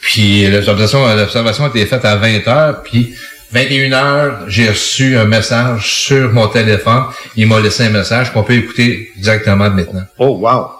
Puis 0.00 0.46
l'observation 0.48 1.14
l'observation 1.14 1.64
a 1.66 1.68
été 1.68 1.84
faite 1.84 2.06
à 2.06 2.16
20 2.16 2.48
heures, 2.48 2.82
puis 2.82 3.14
21 3.56 3.92
heures, 3.92 4.44
j'ai 4.48 4.68
reçu 4.68 5.16
un 5.16 5.24
message 5.24 5.90
sur 5.90 6.30
mon 6.30 6.46
téléphone. 6.46 7.04
Il 7.36 7.48
m'a 7.48 7.58
laissé 7.58 7.84
un 7.84 7.90
message 7.90 8.30
qu'on 8.30 8.42
peut 8.42 8.52
écouter 8.52 9.08
directement 9.16 9.70
maintenant. 9.70 10.02
Oh, 10.18 10.38
wow! 10.42 10.72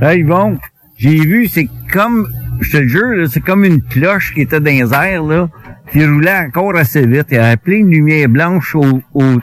Hey, 0.00 0.20
Yvon, 0.20 0.58
j'ai 0.96 1.20
vu, 1.20 1.48
c'est 1.48 1.68
comme, 1.92 2.32
je 2.62 2.70
te 2.70 2.76
le 2.78 2.88
jure, 2.88 3.14
là, 3.14 3.26
c'est 3.28 3.42
comme 3.42 3.66
une 3.66 3.82
cloche 3.82 4.32
qui 4.32 4.40
était 4.40 4.58
dans 4.58 4.70
les 4.70 4.94
airs, 4.94 5.22
là, 5.22 5.50
qui 5.92 6.02
roulait 6.02 6.46
encore 6.46 6.74
assez 6.74 7.06
vite. 7.06 7.26
Il 7.30 7.34
y 7.34 7.38
avait 7.38 7.58
plein 7.58 7.84
de 7.84 7.90
lumière 7.90 8.30
blanche 8.30 8.74
au, 8.74 9.02
au, 9.12 9.34
tu 9.34 9.40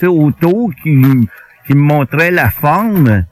sais, 0.00 0.06
autour 0.08 0.72
qui, 0.82 1.00
qui 1.68 1.74
me 1.74 1.80
montrait 1.80 2.32
la 2.32 2.50
forme. 2.50 3.24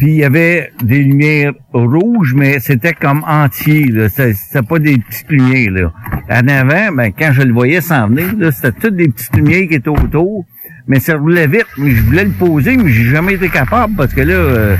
Puis 0.00 0.12
il 0.12 0.16
y 0.16 0.24
avait 0.24 0.72
des 0.82 1.02
lumières 1.02 1.52
rouges, 1.74 2.32
mais 2.34 2.58
c'était 2.58 2.94
comme 2.94 3.22
entier, 3.28 3.86
C'était 4.08 4.62
pas 4.66 4.78
des 4.78 4.96
petites 4.96 5.28
lumières, 5.30 5.70
là. 5.72 5.92
En 6.30 6.48
avant, 6.48 6.90
ben, 6.96 7.12
quand 7.16 7.32
je 7.34 7.42
le 7.42 7.52
voyais 7.52 7.82
s'en 7.82 8.08
venir, 8.08 8.28
là, 8.38 8.50
c'était 8.50 8.72
toutes 8.72 8.96
des 8.96 9.08
petites 9.08 9.36
lumières 9.36 9.68
qui 9.68 9.74
étaient 9.74 9.88
autour. 9.90 10.46
Mais 10.88 11.00
ça 11.00 11.16
roulait 11.18 11.46
vite. 11.46 11.66
Mais 11.76 11.90
je 11.90 12.02
voulais 12.02 12.24
le 12.24 12.30
poser, 12.30 12.78
mais 12.78 12.90
j'ai 12.90 13.04
jamais 13.10 13.34
été 13.34 13.50
capable 13.50 13.94
parce 13.94 14.14
que 14.14 14.22
là, 14.22 14.32
euh, 14.32 14.76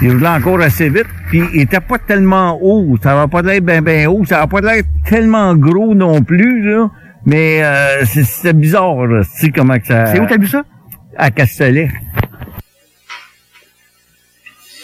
il 0.00 0.12
roulait 0.12 0.28
encore 0.28 0.60
assez 0.60 0.88
vite. 0.88 1.08
Puis 1.28 1.42
il 1.54 1.62
était 1.62 1.80
pas 1.80 1.98
tellement 1.98 2.56
haut. 2.62 2.96
Ça 3.02 3.16
va 3.16 3.26
pas 3.26 3.42
l'air 3.42 3.60
bien 3.62 3.82
ben 3.82 4.06
haut. 4.06 4.24
Ça 4.24 4.38
va 4.38 4.46
pas 4.46 4.60
l'air 4.60 4.84
tellement 5.06 5.56
gros 5.56 5.92
non 5.96 6.22
plus, 6.22 6.62
là. 6.62 6.88
Mais 7.26 7.64
euh, 7.64 8.04
c'est- 8.04 8.22
c'était 8.22 8.52
bizarre, 8.52 9.06
là. 9.08 9.22
Tu 9.24 9.46
sais 9.46 9.50
comment 9.50 9.76
que 9.76 9.86
ça... 9.88 10.06
C'est 10.06 10.20
où 10.20 10.26
t'as 10.26 10.38
vu 10.38 10.46
ça? 10.46 10.62
À 11.18 11.30
Castellet. 11.32 11.88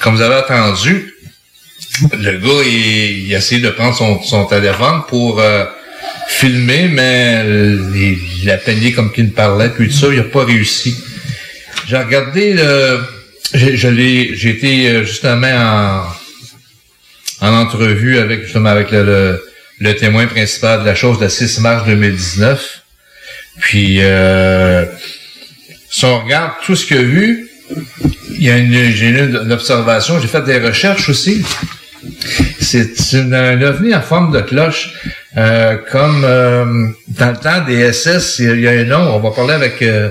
Comme 0.01 0.17
vous 0.17 0.23
avez 0.23 0.37
entendu, 0.37 1.15
le 2.13 2.39
gars, 2.39 2.63
il, 2.65 3.27
il 3.27 3.35
a 3.35 3.39
essayé 3.39 3.61
de 3.61 3.71
prendre 3.71 3.97
son, 3.97 4.23
son 4.23 4.47
téléphone 4.47 5.03
pour 5.09 5.41
euh, 5.41 5.65
filmer, 6.29 6.89
mais 6.89 7.45
il, 7.45 8.19
il 8.43 8.51
a 8.51 8.59
peigné 8.59 8.93
comme 8.93 9.13
qu'il 9.13 9.33
parlait, 9.33 9.71
puis 9.71 9.89
tout 9.89 9.95
ça, 9.95 10.07
il 10.09 10.17
n'a 10.17 10.25
pas 10.25 10.45
réussi. 10.45 10.97
J'ai 11.87 11.97
regardé 11.97 12.57
j'ai 13.55 14.51
été 14.51 14.89
euh, 14.89 15.05
justement 15.05 16.07
en, 17.41 17.47
en 17.47 17.55
entrevue 17.55 18.19
avec 18.19 18.45
justement 18.45 18.71
avec 18.71 18.91
le, 18.91 19.05
le, 19.05 19.45
le 19.81 19.97
témoin 19.97 20.27
principal 20.27 20.81
de 20.81 20.87
la 20.87 20.95
chose 20.95 21.21
le 21.21 21.29
6 21.29 21.61
mars 21.61 21.87
2019. 21.87 22.83
Puis 23.61 23.99
euh, 24.01 24.85
si 25.91 26.05
on 26.05 26.21
regarde 26.23 26.53
tout 26.65 26.77
ce 26.77 26.87
qu'il 26.87 26.99
a 26.99 27.03
vu, 27.03 27.48
il 28.31 28.43
y 28.43 28.51
a 28.51 28.59
une, 28.59 28.73
j'ai 28.73 29.09
eu 29.09 29.19
une 29.19 29.53
observation, 29.53 30.21
j'ai 30.21 30.29
fait 30.29 30.45
des 30.45 30.59
recherches 30.59 31.09
aussi. 31.09 31.45
C'est 32.61 32.95
une, 33.13 33.35
un 33.35 33.61
ovni 33.63 33.95
en 33.95 34.01
forme 34.01 34.33
de 34.33 34.41
cloche. 34.41 34.95
Euh, 35.37 35.77
comme 35.91 36.25
euh, 36.25 36.89
dans 37.09 37.31
le 37.31 37.37
temps 37.37 37.65
des 37.65 37.93
SS, 37.93 38.39
il 38.41 38.61
y 38.61 38.69
a 38.69 38.73
un 38.73 38.85
nom, 38.85 39.15
on 39.15 39.21
va 39.21 39.31
parler 39.31 39.55
avec 39.55 39.83
euh, 39.83 40.11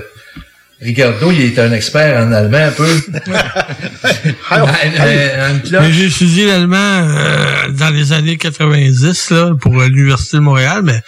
Ricardo, 0.80 1.32
il 1.32 1.40
est 1.42 1.58
un 1.58 1.72
expert 1.72 2.24
en 2.24 2.32
allemand 2.32 2.58
un 2.58 2.70
peu. 2.70 2.86
Cloche. 5.64 5.82
Mais 5.82 5.92
j'ai 5.92 6.06
étudié 6.06 6.46
l'allemand 6.46 6.76
euh, 6.76 7.70
dans 7.72 7.90
les 7.90 8.12
années 8.12 8.36
90 8.36 9.30
là, 9.30 9.54
pour 9.60 9.74
l'Université 9.74 10.36
de 10.36 10.42
Montréal, 10.42 10.82
mais 10.84 11.02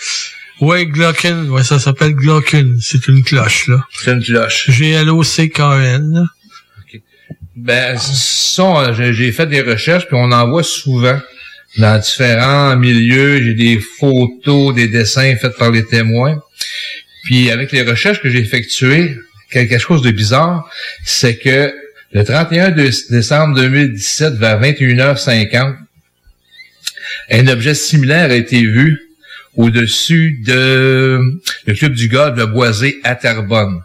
ouais, 0.61 0.87
Glocken, 0.87 1.49
ouais, 1.51 1.63
ça 1.63 1.79
s'appelle 1.79 2.15
Glocken, 2.15 2.79
c'est 2.81 3.07
une 3.07 3.23
cloche 3.23 3.69
là. 3.69 3.87
C'est 3.93 4.13
une 4.13 4.23
cloche. 4.23 4.69
G-L-O-C-K-N. 4.71 6.29
Ben, 7.57 7.99
ça, 7.99 8.93
j'ai 8.93 9.33
fait 9.33 9.47
des 9.47 9.61
recherches, 9.61 10.07
puis 10.07 10.17
on 10.19 10.31
en 10.33 10.49
voit 10.49 10.63
souvent 10.63 11.19
dans 11.79 11.99
différents 11.99 12.77
milieux. 12.77 13.43
J'ai 13.43 13.55
des 13.55 13.79
photos, 13.99 14.75
des 14.75 14.89
dessins 14.89 15.35
faits 15.37 15.57
par 15.57 15.71
les 15.71 15.85
témoins. 15.85 16.41
Puis 17.25 17.51
avec 17.51 17.73
les 17.73 17.83
recherches 17.83 18.21
que 18.23 18.31
j'ai 18.31 18.39
effectuées, 18.39 19.17
quelque 19.51 19.79
chose 19.79 20.03
de 20.03 20.11
bizarre, 20.11 20.69
c'est 21.05 21.37
que 21.37 21.73
le 22.13 22.25
31 22.25 22.71
de- 22.71 22.91
décembre 23.11 23.57
2017, 23.61 24.35
vers 24.35 24.61
21h50, 24.61 25.77
un 27.31 27.47
objet 27.49 27.75
similaire 27.75 28.31
a 28.31 28.35
été 28.35 28.61
vu 28.63 28.99
au-dessus 29.57 30.41
de 30.45 31.21
le 31.67 31.75
club 31.75 31.93
du 31.95 32.09
golf 32.09 32.37
de 32.37 32.45
Boisé 32.45 33.01
à 33.05 33.15
Terrebonne. 33.17 33.83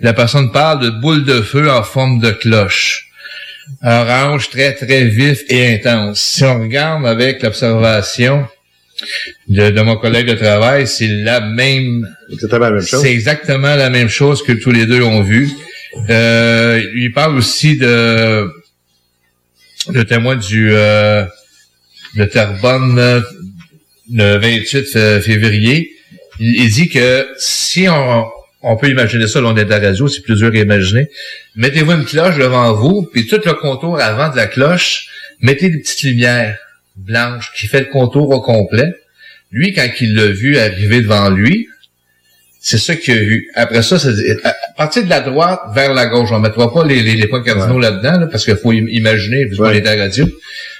La 0.00 0.12
personne 0.12 0.50
parle 0.52 0.80
de 0.84 0.90
boule 0.90 1.24
de 1.24 1.40
feu 1.42 1.70
en 1.70 1.82
forme 1.82 2.20
de 2.20 2.30
cloche. 2.30 3.08
Orange 3.82 4.50
très 4.50 4.74
très 4.74 5.04
vif 5.06 5.40
et 5.48 5.74
intense. 5.74 6.20
Si 6.20 6.44
on 6.44 6.60
regarde 6.60 7.06
avec 7.06 7.42
l'observation 7.42 8.46
de, 9.48 9.70
de 9.70 9.80
mon 9.80 9.96
collègue 9.96 10.26
de 10.28 10.34
travail, 10.34 10.86
c'est 10.86 11.08
la 11.08 11.40
même. 11.40 12.08
Exactement 12.30 12.60
la 12.66 12.70
même 12.72 12.80
chose. 12.82 13.02
C'est 13.02 13.12
exactement 13.12 13.74
la 13.76 13.90
même 13.90 14.08
chose 14.08 14.42
que 14.42 14.52
tous 14.52 14.70
les 14.70 14.86
deux 14.86 15.02
ont 15.02 15.22
vu. 15.22 15.50
Euh, 16.10 16.82
il 16.94 17.12
parle 17.12 17.36
aussi 17.38 17.76
de 17.76 18.50
le 19.92 20.04
témoin 20.04 20.36
du 20.36 20.70
euh, 20.72 21.24
de 22.16 22.24
Terrebonne 22.24 22.98
euh, 22.98 23.20
le 24.12 24.36
28 24.38 24.84
fé- 24.86 25.20
février. 25.20 25.90
Il, 26.40 26.62
il 26.64 26.70
dit 26.70 26.88
que 26.88 27.26
si 27.38 27.88
on, 27.88 28.24
on 28.64 28.76
peut 28.76 28.88
imaginer 28.88 29.26
ça, 29.26 29.40
là, 29.40 29.48
on 29.48 29.56
est 29.56 29.70
à 29.72 29.78
la 29.78 29.88
radio, 29.88 30.08
c'est 30.08 30.22
plus 30.22 30.36
dur 30.36 30.50
à 30.52 30.56
imaginer. 30.56 31.08
Mettez-vous 31.56 31.92
une 31.92 32.04
cloche 32.04 32.36
devant 32.38 32.72
vous, 32.74 33.08
puis 33.12 33.26
tout 33.26 33.40
le 33.44 33.52
contour 33.54 34.00
avant 34.00 34.30
de 34.30 34.36
la 34.36 34.46
cloche, 34.46 35.06
mettez 35.40 35.68
des 35.68 35.78
petites 35.78 36.02
lumières 36.02 36.56
blanches 36.96 37.52
qui 37.56 37.66
fait 37.66 37.80
le 37.80 37.86
contour 37.86 38.30
au 38.30 38.40
complet. 38.40 38.94
Lui, 39.50 39.72
quand 39.72 39.86
il 40.00 40.14
l'a 40.14 40.26
vu 40.26 40.58
arriver 40.58 41.00
devant 41.00 41.30
lui, 41.30 41.68
c'est 42.60 42.78
ça 42.78 42.96
qu'il 42.96 43.14
a 43.18 43.20
vu. 43.20 43.48
Après 43.54 43.82
ça, 43.82 43.98
c'est 43.98 44.10
à 44.44 44.54
partir 44.76 45.04
de 45.04 45.10
la 45.10 45.20
droite 45.20 45.60
vers 45.74 45.92
la 45.92 46.06
gauche. 46.06 46.30
On 46.32 46.38
ne 46.38 46.42
mettra 46.48 46.72
pas 46.72 46.84
les, 46.84 47.02
les, 47.02 47.14
les 47.14 47.26
points 47.28 47.42
cardinaux 47.42 47.78
là-dedans, 47.78 48.20
là, 48.20 48.26
parce 48.26 48.44
qu'il 48.44 48.56
faut 48.56 48.72
im- 48.72 48.88
imaginer, 48.88 49.44
puisqu'on 49.46 49.70
est 49.70 49.86
à 49.86 49.96
la 49.96 50.04
radio. 50.04 50.26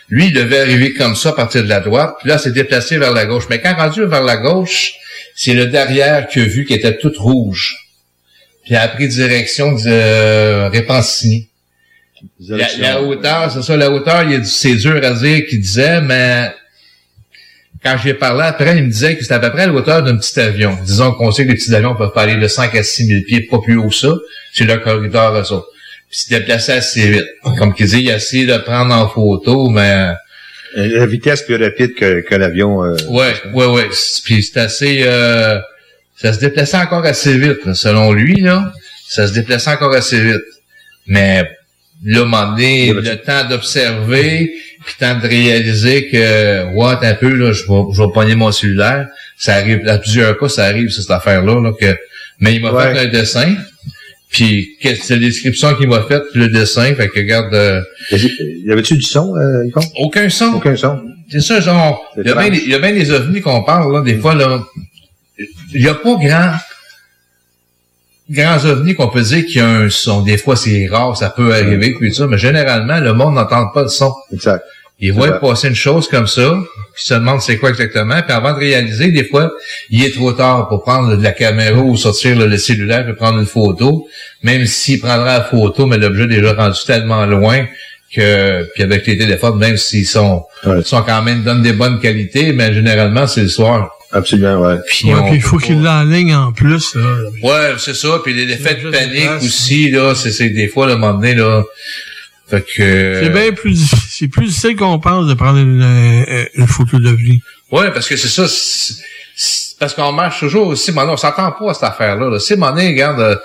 Lui, 0.09 0.26
il 0.26 0.32
devait 0.32 0.61
arriver 0.61 0.95
comme 0.95 1.14
ça 1.14 1.30
à 1.30 1.32
partir 1.32 1.62
de 1.62 1.68
la 1.68 1.80
droite, 1.80 2.14
puis 2.20 2.28
là, 2.30 2.39
c'est 2.39 2.53
déplacé 2.53 2.97
vers 2.97 3.12
la 3.12 3.26
gauche. 3.26 3.45
Mais 3.51 3.61
quand 3.61 3.74
rendu 3.74 4.05
vers 4.07 4.22
la 4.22 4.39
gauche, 4.39 4.93
c'est 5.35 5.55
le 5.55 5.66
derrière 5.66 6.28
qu'il 6.28 6.43
a 6.43 6.47
vu 6.47 6.64
qui 6.64 6.74
était 6.74 6.97
tout 6.97 7.12
rouge. 7.16 7.76
Puis 8.64 8.72
il 8.72 8.76
a 8.76 8.89
pris 8.89 9.09
direction 9.09 9.72
de 9.72 9.82
euh, 9.87 10.68
Répentigny. 10.68 11.49
La, 12.41 12.68
la 12.78 13.03
hauteur, 13.03 13.51
c'est 13.53 13.62
ça, 13.62 13.76
la 13.76 13.91
hauteur, 13.91 14.22
il 14.22 14.47
c'est 14.47 14.76
dur 14.76 14.99
à 15.03 15.11
dire 15.12 15.47
qu'il 15.47 15.61
disait, 15.61 16.01
mais 16.01 16.51
quand 17.82 17.99
j'ai 18.03 18.14
parlé 18.14 18.45
après, 18.45 18.78
il 18.78 18.85
me 18.85 18.91
disait 18.91 19.16
que 19.16 19.22
c'était 19.22 19.35
à 19.35 19.41
peu 19.41 19.51
près 19.51 19.64
à 19.64 19.66
la 19.66 19.74
hauteur 19.74 20.03
d'un 20.03 20.16
petit 20.16 20.41
avion. 20.41 20.78
Disons 20.82 21.12
qu'on 21.12 21.30
sait 21.30 21.45
que 21.45 21.51
les 21.51 21.57
petits 21.57 21.74
avions 21.74 21.95
peuvent 21.95 22.12
aller 22.16 22.37
de 22.37 22.49
5 22.49 22.74
à 22.74 22.82
6 22.82 23.07
000 23.07 23.20
pieds, 23.26 23.43
pas 23.43 23.59
plus 23.59 23.76
haut 23.76 23.89
que 23.89 23.95
ça. 23.95 24.14
C'est 24.55 24.64
le 24.64 24.78
corridor 24.78 25.37
à 25.37 25.45
ça. 25.45 25.62
puis 26.09 26.18
se 26.18 26.28
déplaçait 26.30 26.72
assez 26.72 27.11
vite. 27.11 27.26
Comme 27.59 27.74
qu'il 27.74 27.87
dit, 27.87 28.01
il 28.01 28.11
a 28.11 28.16
essayé 28.16 28.47
de 28.47 28.57
prendre 28.57 28.95
en 28.95 29.09
photo, 29.09 29.68
mais... 29.68 30.14
Euh, 30.77 30.99
La 30.99 31.07
vitesse 31.07 31.43
plus 31.43 31.57
rapide 31.57 31.95
que, 31.95 32.20
que 32.22 32.35
l'avion. 32.35 32.83
euh, 32.85 32.97
Ouais, 33.09 33.33
ouais, 33.53 33.66
ouais. 33.66 33.89
Puis 34.25 34.43
c'est 34.43 34.59
assez... 34.61 35.01
euh, 35.03 35.59
ça 36.16 36.33
se 36.33 36.41
déplaçait 36.41 36.77
encore 36.77 37.05
assez 37.05 37.37
vite, 37.37 37.64
là, 37.64 37.75
selon 37.75 38.12
lui, 38.12 38.41
là. 38.41 38.72
Ça 39.07 39.27
se 39.27 39.33
déplaçait 39.35 39.70
encore 39.70 39.95
assez 39.95 40.20
vite. 40.20 40.43
Mais 41.07 41.45
là, 42.05 42.20
un 42.20 42.25
moment 42.25 42.51
donné, 42.53 42.93
le 42.93 43.16
temps 43.16 43.45
d'observer, 43.49 44.53
puis 44.85 44.95
le 45.01 45.07
temps 45.07 45.18
de 45.20 45.27
réaliser 45.29 46.09
que, 46.09 46.75
ouais, 46.75 46.95
un 47.07 47.14
peu, 47.14 47.31
là, 47.35 47.53
je 47.53 47.62
vais, 47.64 47.83
je 47.95 48.03
vais 48.03 48.09
pogner 48.12 48.35
mon 48.35 48.51
cellulaire. 48.53 49.07
Ça 49.37 49.55
arrive, 49.55 49.87
à 49.89 49.99
plusieurs 49.99 50.39
cas, 50.39 50.49
ça 50.49 50.64
arrive, 50.64 50.89
cette 50.91 51.11
affaire-là, 51.11 51.61
là, 51.61 51.72
que, 51.79 51.97
mais 52.41 52.55
il 52.55 52.62
m'a 52.62 52.72
Ouais. 52.72 52.95
fait 52.95 53.01
un 53.01 53.07
dessin, 53.07 53.55
puis 54.35 54.76
c'est 54.82 55.11
la 55.11 55.18
description 55.18 55.76
qu'il 55.76 55.89
m'a 55.89 56.03
faite, 56.03 56.24
puis 56.32 56.41
le 56.41 56.49
dessin, 56.49 56.93
fait 56.97 57.09
que, 57.09 57.20
regarde, 57.20 57.55
euh, 57.55 57.80
Y 58.11 58.72
avait-tu 58.72 58.97
du 58.97 59.03
son, 59.03 59.37
euh, 59.37 59.64
Yvon? 59.68 59.80
aucun 60.01 60.28
son. 60.28 60.55
Aucun 60.55 60.74
son. 60.74 61.01
C'est 61.30 61.41
ça, 61.41 61.61
genre, 61.61 62.03
il 62.16 62.26
y 62.26 62.30
a 62.30 62.35
bien 62.35 62.47
il 62.49 62.68
y 62.68 62.74
a 62.74 62.80
bien 62.80 62.93
des 62.93 63.12
ovnis 63.12 63.41
qu'on 63.41 63.62
parle, 63.62 63.93
là, 63.93 64.03
des 64.03 64.18
fois, 64.18 64.35
là. 64.35 64.61
Il 65.72 65.80
y 65.80 65.87
a 65.87 65.95
pas 65.95 66.16
grand, 66.16 66.53
grands 68.28 68.64
ovnis 68.64 68.97
qu'on 68.97 69.09
peut 69.09 69.22
dire 69.22 69.47
qu'il 69.47 69.59
y 69.59 69.61
a 69.61 69.68
un 69.68 69.89
son. 69.89 70.22
Des 70.22 70.37
fois, 70.37 70.57
c'est 70.57 70.89
rare, 70.89 71.16
ça 71.16 71.30
peut 71.30 71.55
arriver, 71.55 71.95
puis 71.97 72.12
ça, 72.12 72.26
mais 72.26 72.37
généralement, 72.39 72.99
le 72.99 73.12
monde 73.12 73.35
n'entend 73.35 73.68
pas 73.68 73.82
le 73.82 73.89
son. 73.89 74.12
Exact. 74.32 74.64
Il 75.01 75.09
C'est 75.09 75.12
voit 75.12 75.28
vrai. 75.30 75.40
passer 75.40 75.68
une 75.68 75.74
chose 75.74 76.09
comme 76.09 76.26
ça, 76.28 76.57
puis 76.95 77.05
se 77.05 77.14
demande 77.14 77.40
c'est 77.42 77.57
quoi 77.59 77.70
exactement, 77.70 78.22
puis 78.22 78.32
avant 78.32 78.53
de 78.53 78.59
réaliser, 78.59 79.11
des 79.11 79.24
fois, 79.24 79.51
il 79.90 80.05
est 80.05 80.14
trop 80.14 80.32
tard 80.32 80.68
pour 80.68 80.82
prendre 80.82 81.16
de 81.16 81.22
la 81.22 81.32
caméra 81.32 81.80
ou 81.80 81.97
sortir 81.97 82.36
le, 82.38 82.47
le 82.47 82.57
cellulaire 82.59 83.09
et 83.09 83.14
prendre 83.14 83.38
une 83.40 83.47
photo, 83.47 84.07
même 84.42 84.64
s'il 84.66 85.01
prendra 85.01 85.38
la 85.38 85.42
photo, 85.45 85.86
mais 85.86 85.99
l'objet 85.99 86.24
est 86.24 86.28
déjà 86.28 86.55
rendu 86.55 86.78
tellement 86.86 87.26
loin 87.26 87.66
que, 88.14 88.62
puis 88.74 88.84
avec 88.84 89.05
les 89.09 89.18
téléphones, 89.18 89.59
même 89.59 89.76
s'ils 89.76 90.07
sont, 90.07 90.45
sont 90.84 91.03
quand 91.03 91.22
même, 91.22 91.42
donnent 91.42 91.62
des 91.62 91.72
bonnes 91.72 91.99
qualités, 91.99 92.53
mais 92.53 92.72
généralement, 92.72 93.26
c'est 93.26 93.42
le 93.42 93.49
soir. 93.49 93.90
Absolument, 94.12 94.61
ouais. 94.61 94.76
Puis 94.86 95.12
Ouais, 95.12 95.30
il 95.34 95.42
faut 95.42 95.59
qu'il 95.59 95.82
l'enligne 95.82 96.36
en 96.36 96.53
plus. 96.53 96.95
Là. 96.95 97.03
Ouais, 97.42 97.74
c'est 97.78 97.97
ça. 97.97 98.20
Puis 98.22 98.32
les 98.32 98.45
effets 98.53 98.76
de 98.76 98.88
panique 98.88 99.42
aussi, 99.42 99.90
là, 99.90 100.14
c'est, 100.14 100.30
c'est 100.30 100.51
des 100.51 100.68
fois, 100.68 100.86
le 100.86 100.95
moment 100.95 101.14
donné, 101.14 101.34
là. 101.34 101.64
Fait 102.49 102.62
que. 102.62 103.20
C'est 103.24 103.30
bien 103.30 103.53
plus 103.53 103.72
difficile. 103.72 103.99
C'est 104.11 104.28
plus 104.28 104.47
difficile 104.47 104.76
qu'on 104.76 104.99
pense 104.99 105.26
de 105.26 105.34
prendre 105.34 105.59
une, 105.59 105.82
euh, 105.82 106.45
une 106.55 106.66
photo 106.66 106.99
d'OVNI. 106.99 107.40
Ouais, 107.72 107.90
parce 107.90 108.09
que 108.09 108.16
c'est 108.16 108.28
ça. 108.28 108.47
c'est- 108.49 108.95
c'est- 109.34 109.78
parce 109.78 109.95
qu'on 109.95 110.12
marche 110.12 110.40
toujours 110.40 110.68
aussi, 110.68 110.92
mais 110.92 111.03
on 111.03 111.16
s'entend 111.16 111.51
pas 111.53 111.70
à 111.70 111.74
cette 111.74 111.82
affaire-là. 111.84 112.28
Là. 112.30 112.38
C'est 112.38 112.57
monnaie, 112.57 112.88
regarde, 112.88 113.20
euh, 113.20 113.36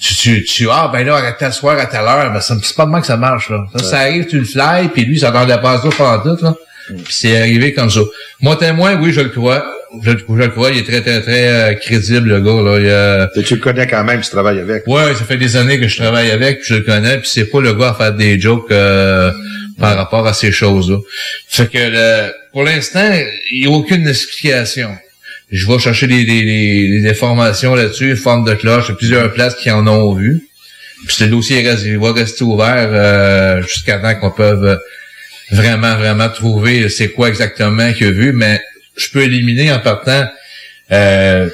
tu, 0.00 0.14
tu, 0.14 0.44
tu, 0.44 0.68
ah, 0.70 0.88
ben 0.92 1.04
là, 1.06 1.16
à 1.16 1.32
tel 1.32 1.52
soir, 1.52 1.78
à 1.78 1.86
telle 1.86 2.00
heure, 2.00 2.32
ben, 2.32 2.40
ça- 2.40 2.56
c'est 2.62 2.76
pas 2.76 2.86
de 2.86 2.90
même 2.90 3.00
que 3.00 3.06
ça 3.06 3.16
marche, 3.16 3.50
là. 3.50 3.66
Ça, 3.76 3.84
ça 3.84 3.98
arrive, 4.00 4.26
tu 4.26 4.38
le 4.38 4.44
fly, 4.44 4.88
puis 4.88 5.04
lui, 5.04 5.18
ça 5.18 5.30
t'en 5.32 5.46
pas 5.46 5.78
ça 5.80 5.88
pendant 5.96 6.36
tout, 6.36 6.42
là. 6.44 6.54
Puis 6.88 6.98
c'est 7.14 7.36
arrivé 7.36 7.74
comme 7.74 7.90
ça. 7.90 8.00
Mon 8.40 8.54
témoin, 8.56 8.94
oui, 8.96 9.12
je 9.12 9.20
le 9.20 9.28
crois. 9.30 9.64
Je, 10.02 10.10
le- 10.10 10.18
je 10.28 10.34
le 10.34 10.48
crois, 10.48 10.70
il 10.70 10.78
est 10.78 10.82
très, 10.86 11.00
très, 11.00 11.20
très 11.22 11.48
euh, 11.48 11.74
crédible, 11.74 12.28
le 12.28 12.40
gars, 12.40 12.62
là. 12.62 12.78
Il, 12.78 12.86
euh, 13.38 13.42
Tu 13.44 13.54
le 13.54 13.60
connais 13.60 13.86
quand 13.86 14.04
même, 14.04 14.20
tu 14.20 14.30
travailles 14.30 14.58
avec. 14.60 14.86
Ouais, 14.86 15.14
ça 15.14 15.24
fait 15.24 15.36
des 15.36 15.56
années 15.56 15.78
que 15.80 15.88
je 15.88 15.96
travaille 15.96 16.30
avec, 16.30 16.60
puis 16.60 16.68
je 16.70 16.74
le 16.74 16.80
connais, 16.82 17.18
puis 17.18 17.28
c'est 17.32 17.46
pas 17.46 17.60
le 17.60 17.72
gars 17.74 17.90
à 17.90 17.94
faire 17.94 18.12
des 18.14 18.38
jokes 18.40 18.70
euh, 18.72 19.30
par 19.78 19.96
rapport 19.96 20.26
à 20.26 20.32
ces 20.34 20.52
choses-là. 20.52 20.98
Fait 21.48 21.70
que 21.70 21.78
le- 21.78 22.32
pour 22.52 22.64
l'instant, 22.64 23.10
il 23.52 23.60
n'y 23.60 23.66
a 23.66 23.70
aucune 23.70 24.06
explication. 24.08 24.90
Je 25.52 25.66
vais 25.68 25.78
chercher 25.78 26.08
des, 26.08 26.24
des, 26.24 26.42
des- 26.42 27.00
des 27.00 27.08
informations 27.10 27.74
là-dessus, 27.74 28.16
forme 28.16 28.44
de 28.44 28.54
cloche, 28.54 28.86
il 28.88 28.90
y 28.90 28.92
a 28.92 28.96
plusieurs 28.96 29.32
places 29.32 29.54
qui 29.54 29.70
en 29.70 29.86
ont 29.86 30.14
vu. 30.14 30.40
Puis 31.06 31.16
le 31.20 31.28
dossier 31.28 31.62
reste, 31.68 31.84
il 31.84 31.98
va 31.98 32.12
rester 32.12 32.42
ouvert 32.42 32.88
euh, 32.90 33.62
jusqu'à 33.62 33.98
temps 33.98 34.14
qu'on 34.16 34.30
peut 34.32 34.78
vraiment, 35.52 35.94
vraiment 35.96 36.28
trouver 36.28 36.88
c'est 36.88 37.10
quoi 37.10 37.28
exactement 37.28 37.92
qu'il 37.92 38.08
a 38.08 38.10
vu, 38.10 38.32
mais 38.32 38.60
je 38.96 39.08
peux 39.10 39.22
éliminer 39.22 39.72
en 39.72 39.80
partant 39.80 40.26
euh, 40.92 41.48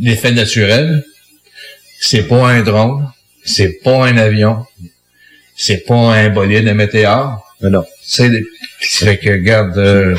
l'effet 0.00 0.32
naturel. 0.32 1.04
C'est 2.00 2.22
pas 2.28 2.48
un 2.48 2.62
drone, 2.62 3.10
c'est 3.44 3.80
pas 3.84 4.06
un 4.06 4.16
avion, 4.16 4.64
c'est 5.56 5.84
pas 5.86 5.94
un 6.14 6.30
bolide, 6.30 6.66
un 6.68 6.74
météore. 6.74 7.44
non. 7.60 7.84
C'est 8.02 8.30
fait 8.80 9.18
que 9.18 9.30
regarde 9.30 9.76
euh, 9.78 10.16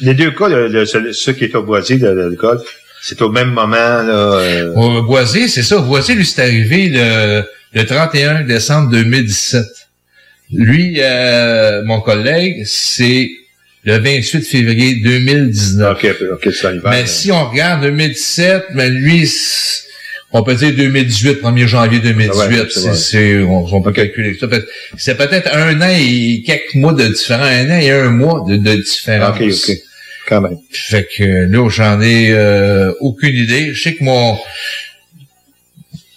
Les 0.00 0.14
deux 0.14 0.30
cas, 0.32 0.48
le, 0.48 1.32
qui 1.32 1.44
est 1.44 1.54
au 1.54 1.62
boisier, 1.62 1.96
le 1.96 2.30
golf, 2.36 2.62
c'est 3.02 3.20
au 3.22 3.30
même 3.30 3.50
moment, 3.50 3.74
là. 3.74 4.12
euh, 4.12 4.72
au 4.74 5.02
Boisier, 5.02 5.48
c'est 5.48 5.62
ça. 5.64 5.78
Boisier, 5.78 6.14
lui, 6.14 6.24
c'est 6.24 6.42
arrivé 6.42 6.88
le, 6.88 7.42
le 7.72 7.84
31 7.86 8.42
décembre 8.42 8.90
2017. 8.90 9.64
Lui, 10.52 10.98
euh, 11.00 11.82
mon 11.84 12.00
collègue, 12.00 12.62
c'est 12.64 13.28
le 13.84 13.98
28 13.98 14.42
février 14.42 14.96
2019. 15.02 15.96
OK, 15.96 16.14
OK, 16.32 16.48
c'est 16.52 16.72
l'hiver. 16.72 16.90
Mais 16.90 17.06
si 17.06 17.32
on 17.32 17.48
regarde 17.48 17.82
2017, 17.82 18.64
mais 18.74 18.88
lui, 18.88 19.28
on 20.30 20.42
peut 20.42 20.54
dire 20.54 20.72
2018, 20.74 21.42
1er 21.42 21.66
janvier 21.66 21.98
2018. 21.98 22.40
Ah 22.40 22.48
ouais, 22.48 22.66
c'est 22.70 22.94
c'est, 22.94 23.38
on, 23.38 23.66
on 23.74 23.82
peut 23.82 23.92
calculer 23.92 24.36
ça. 24.38 24.46
C'est 24.96 25.16
peut-être 25.16 25.54
un 25.54 25.80
an 25.80 25.90
et 25.90 26.42
quelques 26.46 26.74
mois 26.74 26.92
de 26.92 27.08
différence, 27.08 27.48
un 27.48 27.70
an 27.70 27.78
et 27.78 27.90
un 27.90 28.10
mois 28.10 28.44
de, 28.48 28.56
de 28.56 28.76
différence. 28.76 29.36
OK, 29.36 29.46
OK. 29.46 29.76
Quand 30.28 30.40
même. 30.40 30.56
Fait 30.70 31.06
que 31.16 31.24
là, 31.24 31.68
j'en 31.68 32.00
ai 32.00 32.30
euh, 32.30 32.92
aucune 33.00 33.34
idée. 33.34 33.74
Je 33.74 33.82
sais 33.82 33.94
que 33.94 34.04
mon 34.04 34.38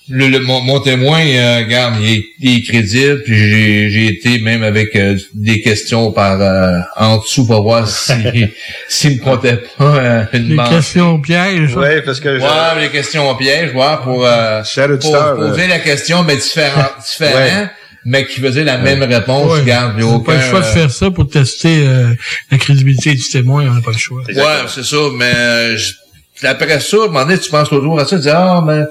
le, 0.10 0.28
le- 0.28 0.40
mon, 0.40 0.62
mon 0.62 0.80
témoin, 0.80 1.20
euh, 1.26 1.58
regarde, 1.58 1.96
il 2.00 2.10
est, 2.18 2.26
il 2.40 2.58
est 2.58 2.62
crédible, 2.62 3.24
puis 3.24 3.36
j'ai, 3.38 3.90
j'ai 3.90 4.08
été 4.08 4.40
même 4.40 4.62
avec 4.64 4.96
euh, 4.96 5.18
des 5.34 5.62
questions 5.62 6.12
par 6.12 6.40
euh, 6.42 6.80
en 6.96 7.18
dessous 7.18 7.48
pour 7.48 7.64
voir 7.64 7.88
si 7.88 8.14
s'il 8.88 9.18
me 9.18 9.24
comptait 9.24 9.58
pas 9.78 9.84
euh, 9.98 10.24
une 10.34 10.50
Les 10.50 10.56
banque. 10.56 10.70
questions 10.70 11.20
pièges. 11.20 11.76
Ouais, 11.76 12.02
parce 12.04 12.20
que... 12.20 12.40
Ouais, 12.40 12.82
les 12.82 12.90
questions 12.90 13.30
au 13.30 13.36
piège, 13.36 13.74
ouais, 13.74 13.96
pour, 14.04 14.26
euh, 14.26 14.62
pour 14.64 14.84
auditeur, 14.94 15.36
poser 15.38 15.64
euh, 15.64 15.68
la 15.68 15.80
question, 15.80 16.24
mais 16.24 16.36
différent, 16.36 16.86
différent, 17.06 17.36
Ouais. 17.40 17.68
mais 18.06 18.26
qui 18.28 18.40
faisait 18.42 18.64
la 18.64 18.78
même 18.78 19.02
réponse. 19.02 19.52
Ouais. 19.54 19.62
Regarde, 19.62 19.94
il 19.98 20.02
y 20.02 20.04
a 20.04 20.08
On 20.08 20.12
n'a 20.12 20.16
aucun, 20.18 20.34
pas 20.34 20.38
le 20.38 20.50
choix 20.52 20.60
de 20.60 20.66
faire 20.66 20.92
ça 20.92 21.10
pour 21.10 21.28
tester 21.28 21.84
euh, 21.88 22.14
la 22.52 22.58
crédibilité 22.60 23.16
du 23.16 23.24
témoin. 23.24 23.66
On 23.68 23.74
n'a 23.74 23.82
pas 23.82 23.92
le 23.92 23.98
choix. 23.98 24.22
Ouais, 24.28 24.68
c'est 24.68 24.86
ça, 24.86 24.98
mais 25.16 25.32
euh, 25.36 25.78
je- 25.78 26.46
après 26.46 26.80
ça, 26.80 26.98
à 26.98 27.00
un 27.00 27.08
moment 27.08 27.26
donné, 27.26 27.40
tu 27.40 27.50
penses 27.50 27.72
autour 27.74 28.00
à 28.00 28.06
ça, 28.06 28.18
tu 28.18 28.22
dis, 28.22 28.30
ah, 28.30 28.62
mais 28.64 28.82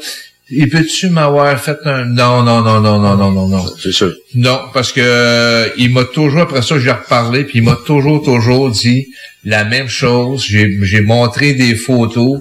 il 0.50 0.68
peut-tu 0.68 1.08
m'avoir 1.08 1.58
fait 1.60 1.78
un... 1.86 2.04
Non, 2.04 2.42
non, 2.42 2.60
non, 2.62 2.80
non, 2.80 2.98
non, 3.00 3.16
non, 3.16 3.30
non, 3.32 3.48
non? 3.48 3.64
C'est 3.82 3.92
sûr. 3.92 4.14
Non, 4.34 4.60
parce 4.74 4.92
que 4.92 5.00
euh, 5.02 5.68
il 5.78 5.90
m'a 5.92 6.04
toujours, 6.04 6.42
après 6.42 6.62
ça, 6.62 6.78
j'ai 6.78 6.90
reparlé, 6.90 7.44
puis 7.44 7.58
il 7.60 7.64
m'a 7.64 7.78
toujours, 7.86 8.22
toujours 8.22 8.70
dit 8.70 9.08
la 9.44 9.64
même 9.64 9.88
chose. 9.88 10.44
J'ai 10.46 10.78
j'ai 10.82 11.00
montré 11.00 11.54
des 11.54 11.74
photos. 11.74 12.40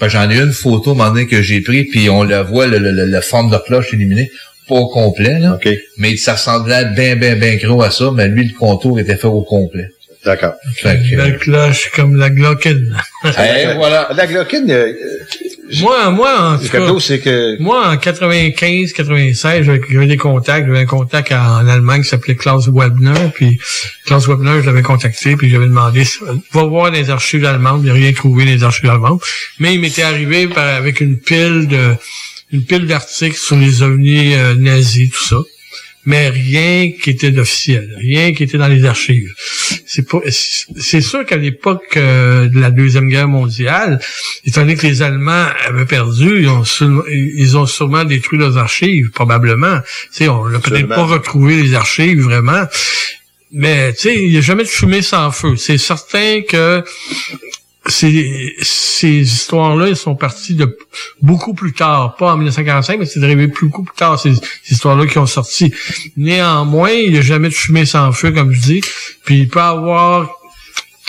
Que 0.00 0.08
J'en 0.08 0.28
ai 0.28 0.38
une 0.38 0.52
photo, 0.52 0.90
à 0.90 0.92
un 0.92 0.96
moment 0.96 1.10
donné, 1.10 1.26
que 1.26 1.40
j'ai 1.40 1.60
pris, 1.60 1.84
puis 1.84 2.10
on 2.10 2.24
la 2.24 2.42
voit, 2.42 2.66
le, 2.66 2.78
le, 2.78 2.90
le- 2.90 3.04
la 3.04 3.20
forme 3.22 3.50
de 3.50 3.56
cloche 3.58 3.92
illuminée, 3.92 4.30
pas 4.68 4.74
au 4.74 4.88
complet, 4.88 5.38
là. 5.38 5.58
Mais 5.98 6.16
ça 6.16 6.32
ressemblait 6.32 6.86
bien, 6.96 7.14
bien, 7.16 7.36
bien 7.36 7.54
gros 7.56 7.80
à 7.82 7.90
ça, 7.92 8.10
mais 8.12 8.26
lui, 8.28 8.48
le 8.48 8.54
contour 8.58 8.98
était 8.98 9.16
fait 9.16 9.28
au 9.28 9.42
complet. 9.42 9.88
D'accord. 10.24 10.54
Fait 10.76 10.98
que, 11.10 11.16
La 11.16 11.30
cloche 11.32 11.90
comme 11.94 12.16
la 12.16 12.28
Glocken. 12.30 12.96
Eh, 13.24 13.74
voilà. 13.76 14.08
La 14.16 14.26
Glocken, 14.26 14.68
euh, 14.70 14.92
Moi, 15.80 16.10
moi, 16.10 16.50
en 16.52 16.58
tout 16.58 16.64
cadeau, 16.68 17.00
c'est 17.00 17.20
que... 17.20 17.60
moi, 17.60 17.88
en 17.88 17.96
95, 17.96 18.92
96, 18.92 19.64
j'avais 19.64 19.80
j'avais 19.90 20.06
des 20.06 20.16
contacts. 20.16 20.66
J'avais 20.66 20.80
un 20.80 20.86
contact 20.86 21.32
en 21.32 21.66
Allemagne 21.66 22.02
qui 22.02 22.08
s'appelait 22.08 22.36
Klaus 22.36 22.68
Webner. 22.68 23.30
Puis 23.34 23.58
Klaus 24.06 24.28
Webner, 24.28 24.60
je 24.60 24.66
l'avais 24.66 24.82
contacté, 24.82 25.36
puis 25.36 25.48
j'avais 25.50 25.66
demandé, 25.66 26.04
va 26.52 26.64
voir 26.64 26.90
les 26.90 27.08
archives 27.10 27.44
allemandes. 27.46 27.82
Il 27.84 27.88
n'a 27.88 27.94
rien 27.94 28.12
trouvé 28.12 28.44
dans 28.44 28.50
les 28.50 28.62
archives 28.62 28.90
allemandes. 28.90 29.20
Mais 29.58 29.74
il 29.74 29.80
m'était 29.80 30.02
arrivé 30.02 30.48
par- 30.48 30.76
avec 30.76 31.00
une 31.00 31.18
pile 31.18 31.66
de, 31.68 31.94
une 32.52 32.62
pile 32.64 32.86
d'articles 32.86 33.36
sur 33.38 33.56
les 33.56 33.82
ovnis 33.82 34.34
euh, 34.34 34.54
nazis, 34.54 35.10
tout 35.10 35.24
ça. 35.24 35.36
Mais 36.06 36.28
rien 36.28 36.90
qui 37.00 37.10
était 37.10 37.30
d'officiel, 37.30 37.94
rien 37.98 38.34
qui 38.34 38.42
était 38.42 38.58
dans 38.58 38.68
les 38.68 38.84
archives. 38.84 39.32
C'est 39.86 40.06
pas, 40.06 40.18
c'est 40.28 41.00
sûr 41.00 41.24
qu'à 41.24 41.36
l'époque 41.36 41.96
euh, 41.96 42.46
de 42.48 42.60
la 42.60 42.70
deuxième 42.70 43.08
guerre 43.08 43.28
mondiale, 43.28 44.00
étant 44.44 44.60
donné 44.62 44.76
que 44.76 44.86
les 44.86 45.00
Allemands 45.00 45.46
avaient 45.66 45.86
perdu, 45.86 46.42
ils 46.42 46.48
ont, 46.48 46.64
sûrement- 46.64 47.04
ils 47.10 47.56
ont 47.56 47.64
sûrement 47.66 48.04
détruit 48.04 48.38
leurs 48.38 48.58
archives, 48.58 49.10
probablement. 49.12 49.78
Sais, 50.10 50.28
on 50.28 50.46
n'a 50.48 50.58
peut-être 50.58 50.88
pas 50.88 51.04
retrouvé 51.04 51.62
les 51.62 51.74
archives 51.74 52.20
vraiment. 52.20 52.64
Mais 53.52 53.92
tu 53.94 54.00
sais, 54.00 54.22
il 54.24 54.30
n'y 54.30 54.36
a 54.36 54.40
jamais 54.42 54.64
de 54.64 54.68
fumée 54.68 55.00
sans 55.00 55.30
feu. 55.30 55.56
C'est 55.56 55.78
certain 55.78 56.42
que 56.46 56.82
ces, 57.86 58.54
ces 58.62 59.20
histoires-là, 59.20 59.88
elles 59.88 59.96
sont 59.96 60.14
parties 60.14 60.54
de 60.54 60.76
beaucoup 61.20 61.54
plus 61.54 61.72
tard, 61.72 62.16
pas 62.16 62.32
en 62.32 62.36
1945, 62.36 62.98
mais 62.98 63.06
c'est 63.06 63.22
arrivé 63.22 63.46
beaucoup 63.48 63.82
plus 63.84 63.94
tard, 63.96 64.18
ces, 64.18 64.34
ces 64.34 64.72
histoires-là 64.74 65.06
qui 65.06 65.18
ont 65.18 65.26
sorti. 65.26 65.72
Néanmoins, 66.16 66.90
il 66.90 67.12
n'y 67.12 67.18
a 67.18 67.22
jamais 67.22 67.48
de 67.48 67.54
fumée 67.54 67.84
sans 67.86 68.12
feu, 68.12 68.32
comme 68.32 68.52
je 68.52 68.60
dis. 68.60 68.80
Puis 69.24 69.40
il 69.40 69.48
peut 69.48 69.58
y 69.60 69.62
avoir 69.62 70.30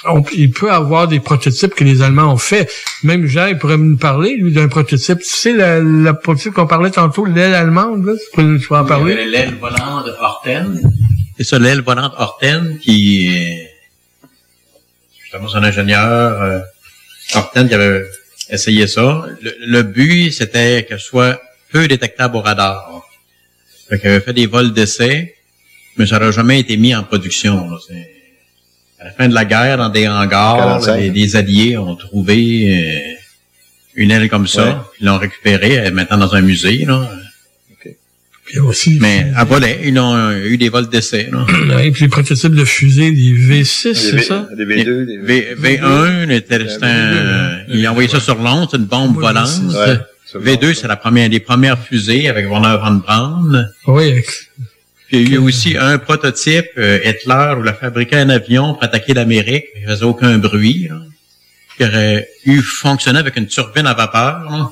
on- 0.07 0.23
il 0.35 0.51
peut 0.51 0.71
avoir 0.71 1.07
des 1.07 1.19
prototypes 1.19 1.73
que 1.73 1.83
les 1.83 2.03
Allemands 2.03 2.31
ont 2.33 2.37
fait. 2.37 2.69
Même 3.03 3.25
Jean, 3.25 3.47
il 3.47 3.57
pourrait 3.57 3.77
nous 3.77 3.97
parler, 3.97 4.35
lui, 4.37 4.51
d'un 4.51 4.67
prototype. 4.67 5.17
Tu 5.19 5.25
sais, 5.25 5.51
la, 5.53 5.79
la 5.81 6.13
prototype 6.13 6.53
qu'on 6.53 6.67
parlait 6.67 6.91
tantôt, 6.91 7.25
l'aile 7.25 7.55
allemande, 7.55 8.05
là, 8.05 8.13
tu 8.13 8.35
peux, 8.35 8.59
tu 8.59 8.67
peux 8.67 8.75
en 8.75 8.85
parler? 8.85 9.25
l'aile 9.25 9.55
volante 9.59 10.05
Horten. 10.19 10.79
C'est 11.37 11.43
ça, 11.43 11.57
l'aile 11.57 11.81
volante 11.81 12.13
Horten 12.19 12.77
qui, 12.83 13.31
justement, 15.35 15.47
son 15.47 15.63
ingénieur, 15.63 16.41
euh, 16.41 16.59
qui 17.67 17.73
avait 17.73 18.03
essayé 18.49 18.87
ça. 18.87 19.25
Le, 19.41 19.55
le 19.59 19.83
but, 19.83 20.31
c'était 20.31 20.85
que 20.89 20.97
ce 20.97 21.05
soit 21.05 21.41
peu 21.71 21.87
détectable 21.87 22.37
au 22.37 22.41
radar. 22.41 23.01
Fait 23.89 23.99
qu'il 23.99 24.09
avait 24.09 24.19
fait 24.21 24.33
des 24.33 24.45
vols 24.45 24.73
d'essai, 24.73 25.35
mais 25.97 26.05
ça 26.05 26.19
n'aurait 26.19 26.31
jamais 26.31 26.59
été 26.59 26.77
mis 26.77 26.95
en 26.95 27.03
production. 27.03 27.69
là. 27.69 27.77
À 28.99 29.05
la 29.05 29.11
fin 29.11 29.27
de 29.27 29.33
la 29.33 29.45
guerre, 29.45 29.77
dans 29.77 29.89
des 29.89 30.07
hangars, 30.07 30.57
45. 30.57 30.97
les, 30.97 31.09
les 31.11 31.35
Alliés 31.35 31.77
ont 31.77 31.95
trouvé 31.95 32.73
euh, 32.73 33.15
une 33.95 34.11
aile 34.11 34.29
comme 34.29 34.47
ça. 34.47 34.65
Ouais. 34.65 34.75
Ils 35.01 35.05
l'ont 35.07 35.17
récupérée, 35.17 35.73
elle 35.73 35.87
est 35.87 35.91
maintenant 35.91 36.17
dans 36.17 36.33
un 36.33 36.41
musée. 36.41 36.85
Là. 36.85 37.09
Puis 38.45 38.59
aussi, 38.59 38.99
Mais 39.01 39.25
à 39.35 39.43
volet, 39.43 39.79
ils 39.85 39.97
ont 39.99 40.15
euh, 40.15 40.45
eu 40.45 40.57
des 40.57 40.69
vols 40.69 40.87
d'essai. 40.87 41.29
là. 41.31 41.45
Et 41.83 41.91
puis 41.91 42.03
les 42.03 42.09
prototypes 42.09 42.53
de 42.53 42.63
fusées, 42.65 43.11
des 43.11 43.31
V6, 43.33 43.93
c'est 43.95 44.15
V- 44.17 44.21
ça? 44.21 44.47
Des 44.55 44.65
V2, 44.65 45.05
des 45.05 45.17
V, 45.17 45.55
V1, 45.79 46.29
était- 46.29 46.67
c'était 46.69 46.85
un, 46.85 47.57
il 47.69 47.83
a 47.85 47.91
envoyé 47.91 48.07
ça 48.07 48.19
sur 48.19 48.35
Londres, 48.35 48.67
c'est 48.69 48.77
une 48.77 48.85
bombe 48.85 49.15
volante. 49.19 49.49
Ouais, 49.73 49.97
sur 50.27 50.39
V2, 50.41 50.73
c'est 50.75 50.87
la 50.87 50.95
première, 50.95 51.27
des 51.29 51.39
premières 51.39 51.79
fusées 51.79 52.29
avec 52.29 52.45
Werner 52.47 52.77
von 52.83 52.95
Braun. 53.05 53.67
Oui, 53.87 54.21
Puis 55.07 55.17
il 55.21 55.29
y 55.29 55.33
a 55.33 55.35
eu 55.37 55.37
aussi 55.39 55.75
un 55.77 55.97
prototype, 55.97 56.65
euh, 56.77 56.99
Hitler, 57.03 57.53
où 57.57 57.63
il 57.63 57.67
a 57.69 57.73
fabriqué 57.73 58.17
un 58.17 58.29
avion 58.29 58.73
pour 58.75 58.83
attaquer 58.83 59.13
l'Amérique. 59.15 59.65
Il 59.81 59.87
faisait 59.87 60.03
aucun 60.05 60.37
bruit. 60.37 60.87
là. 60.89 61.01
Qui 61.77 61.83
aurait 61.83 62.27
eu 62.45 62.61
fonctionné 62.61 63.19
avec 63.19 63.35
une 63.37 63.47
turbine 63.47 63.85
à 63.87 63.93
vapeur. 63.95 64.45
là. 64.51 64.69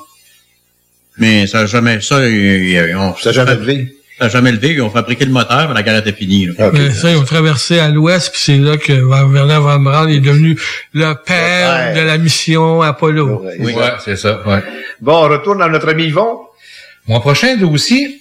Mais 1.18 1.46
ça 1.48 1.62
n'a 1.62 1.66
jamais, 1.68 2.02
ça, 2.02 2.28
ils, 2.28 2.70
ils 2.72 2.96
ont, 2.96 3.16
Ça 3.16 3.30
n'a 3.30 3.34
jamais 3.34 3.56
levé. 3.56 3.96
ça 4.18 4.26
a 4.26 4.30
jamais 4.30 4.52
levé. 4.52 4.70
Ils 4.74 4.82
ont 4.82 4.90
fabriqué 4.90 5.26
le 5.26 5.32
moteur, 5.32 5.68
mais 5.70 5.76
la 5.76 5.84
guerre 5.84 5.98
était 5.98 6.12
finie. 6.14 6.48
là. 6.48 6.72
Mais 6.74 6.92
ça, 6.92 7.12
ils 7.12 7.18
ont 7.18 7.24
traversé 7.24 7.80
à 7.80 7.90
l'ouest, 7.90 8.32
puis 8.32 8.42
c'est 8.44 8.58
là 8.58 8.78
que 8.78 8.94
Werner 8.94 9.60
von 9.60 9.80
Braun 9.80 10.08
est 10.10 10.20
devenu 10.20 10.58
le 10.94 11.14
père 11.24 11.94
de 11.96 12.02
la 12.02 12.18
mission 12.18 12.82
Apollo. 12.82 13.46
Oui, 13.60 13.74
ouais, 13.74 13.84
c'est 14.04 14.16
ça, 14.16 14.42
ouais. 14.48 14.64
Bon, 15.02 15.26
on 15.26 15.30
retourne 15.30 15.62
à 15.62 15.68
notre 15.70 15.90
ami 15.90 16.06
Yvon. 16.06 16.40
Mon 17.08 17.20
prochain 17.20 17.56
dossier 17.58 18.20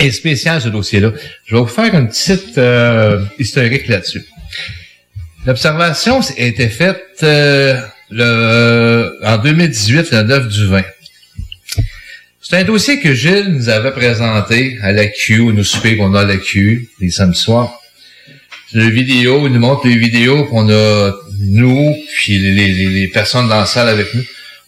est 0.00 0.10
spécial, 0.10 0.60
ce 0.60 0.68
dossier-là. 0.68 1.12
Je 1.46 1.54
vais 1.54 1.60
vous 1.60 1.66
faire 1.68 1.94
une 1.94 2.08
petite 2.08 2.56
euh, 2.58 3.20
historique 3.38 3.86
là-dessus. 3.88 4.24
L'observation 5.46 6.20
a 6.20 6.40
été 6.42 6.68
faite 6.68 7.02
euh, 7.22 7.80
le, 8.10 9.18
en 9.24 9.38
2018, 9.38 10.10
le 10.12 10.22
9 10.22 10.48
du 10.48 10.66
20. 10.66 10.82
C'est 12.48 12.56
un 12.56 12.64
dossier 12.64 12.98
que 12.98 13.12
Gilles 13.12 13.50
nous 13.50 13.68
avait 13.68 13.90
présenté 13.90 14.78
à 14.80 14.90
la 14.90 15.06
Q, 15.06 15.52
nous 15.52 15.64
souper 15.64 15.98
qu'on 15.98 16.14
a 16.14 16.22
à 16.22 16.24
la 16.24 16.38
Q, 16.38 16.88
les 16.98 17.10
samedis 17.10 17.38
soirs. 17.38 17.78
C'est 18.72 18.78
une 18.78 18.88
vidéo, 18.88 19.46
il 19.46 19.52
nous 19.52 19.60
montre 19.60 19.86
les 19.86 19.98
vidéos 19.98 20.46
qu'on 20.46 20.66
a, 20.70 21.12
nous, 21.40 21.94
puis 22.16 22.38
les, 22.38 23.08
personnes 23.08 23.50
dans 23.50 23.60
la 23.60 23.66
salle 23.66 23.90
avec 23.90 24.14
nous, 24.14 24.22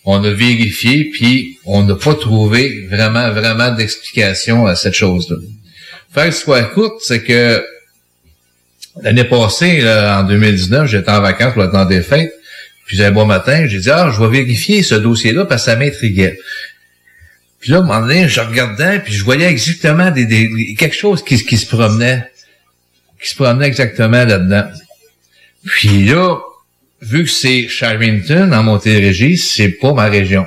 on 0.05 0.23
a 0.23 0.31
vérifié, 0.31 1.07
puis 1.11 1.57
on 1.65 1.83
n'a 1.85 1.95
pas 1.95 2.13
trouvé 2.13 2.87
vraiment, 2.91 3.31
vraiment 3.31 3.71
d'explication 3.71 4.67
à 4.67 4.77
cette 4.77 4.93
chose-là. 4.93 5.37
Faire 6.13 6.27
l'histoire 6.27 6.71
courte, 6.73 7.01
c'est 7.01 7.23
que 7.23 7.65
l'année 9.01 9.25
passée, 9.25 9.83
en 9.89 10.25
2019, 10.25 10.87
j'étais 10.87 11.11
en 11.11 11.23
vacances 11.23 11.55
pour 11.55 11.63
le 11.63 11.71
temps 11.71 11.87
des 11.87 12.03
fêtes, 12.03 12.35
puis 12.85 13.03
un 13.03 13.11
bon 13.11 13.25
matin, 13.25 13.67
j'ai 13.69 13.79
dit, 13.79 13.91
ah, 13.91 14.13
je 14.13 14.21
vais 14.21 14.29
vérifier 14.29 14.83
ce 14.83 14.97
dossier-là 14.97 15.47
parce 15.47 15.65
que 15.65 15.71
ça 15.71 15.77
m'intriguait. 15.77 16.37
Puis 17.61 17.71
là, 17.71 17.77
à 17.79 17.81
un 17.81 17.83
moment 17.85 18.01
donné, 18.01 18.27
je 18.29 18.41
regardais, 18.41 19.01
puis 19.01 19.13
je 19.13 19.23
voyais 19.23 19.47
exactement 19.47 20.11
des, 20.11 20.25
des- 20.25 20.75
quelque 20.79 20.97
chose 20.97 21.23
qui, 21.23 21.37
qui 21.45 21.57
se 21.59 21.67
promenait, 21.67 22.25
qui 23.23 23.29
se 23.29 23.35
promenait 23.37 23.67
exactement 23.67 24.25
là-dedans. 24.25 24.65
Puis 25.67 26.07
là, 26.07 26.39
vu 27.03 27.25
que 27.25 27.31
c'est 27.31 27.69
Charrington, 27.69 28.51
en 28.53 28.63
Montérégie, 28.63 29.37
c'est 29.37 29.69
pas 29.69 29.93
ma 29.93 30.07
région. 30.07 30.47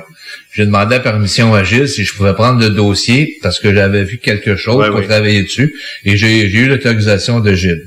J'ai 0.52 0.66
demandé 0.66 0.96
la 0.96 1.00
permission 1.00 1.54
à 1.54 1.62
Gilles 1.64 1.88
si 1.88 2.04
je 2.04 2.14
pouvais 2.14 2.34
prendre 2.34 2.60
le 2.60 2.70
dossier 2.70 3.38
parce 3.42 3.58
que 3.60 3.72
j'avais 3.74 4.04
vu 4.04 4.18
quelque 4.18 4.56
chose 4.56 4.76
Ouais, 4.76 4.88
pour 4.88 5.00
oui. 5.00 5.06
travailler 5.06 5.42
dessus 5.42 5.74
et 6.04 6.16
j'ai 6.16 6.48
j'ai 6.48 6.58
eu 6.58 6.66
l'autorisation 6.68 7.40
de 7.40 7.54
Gilles. 7.54 7.86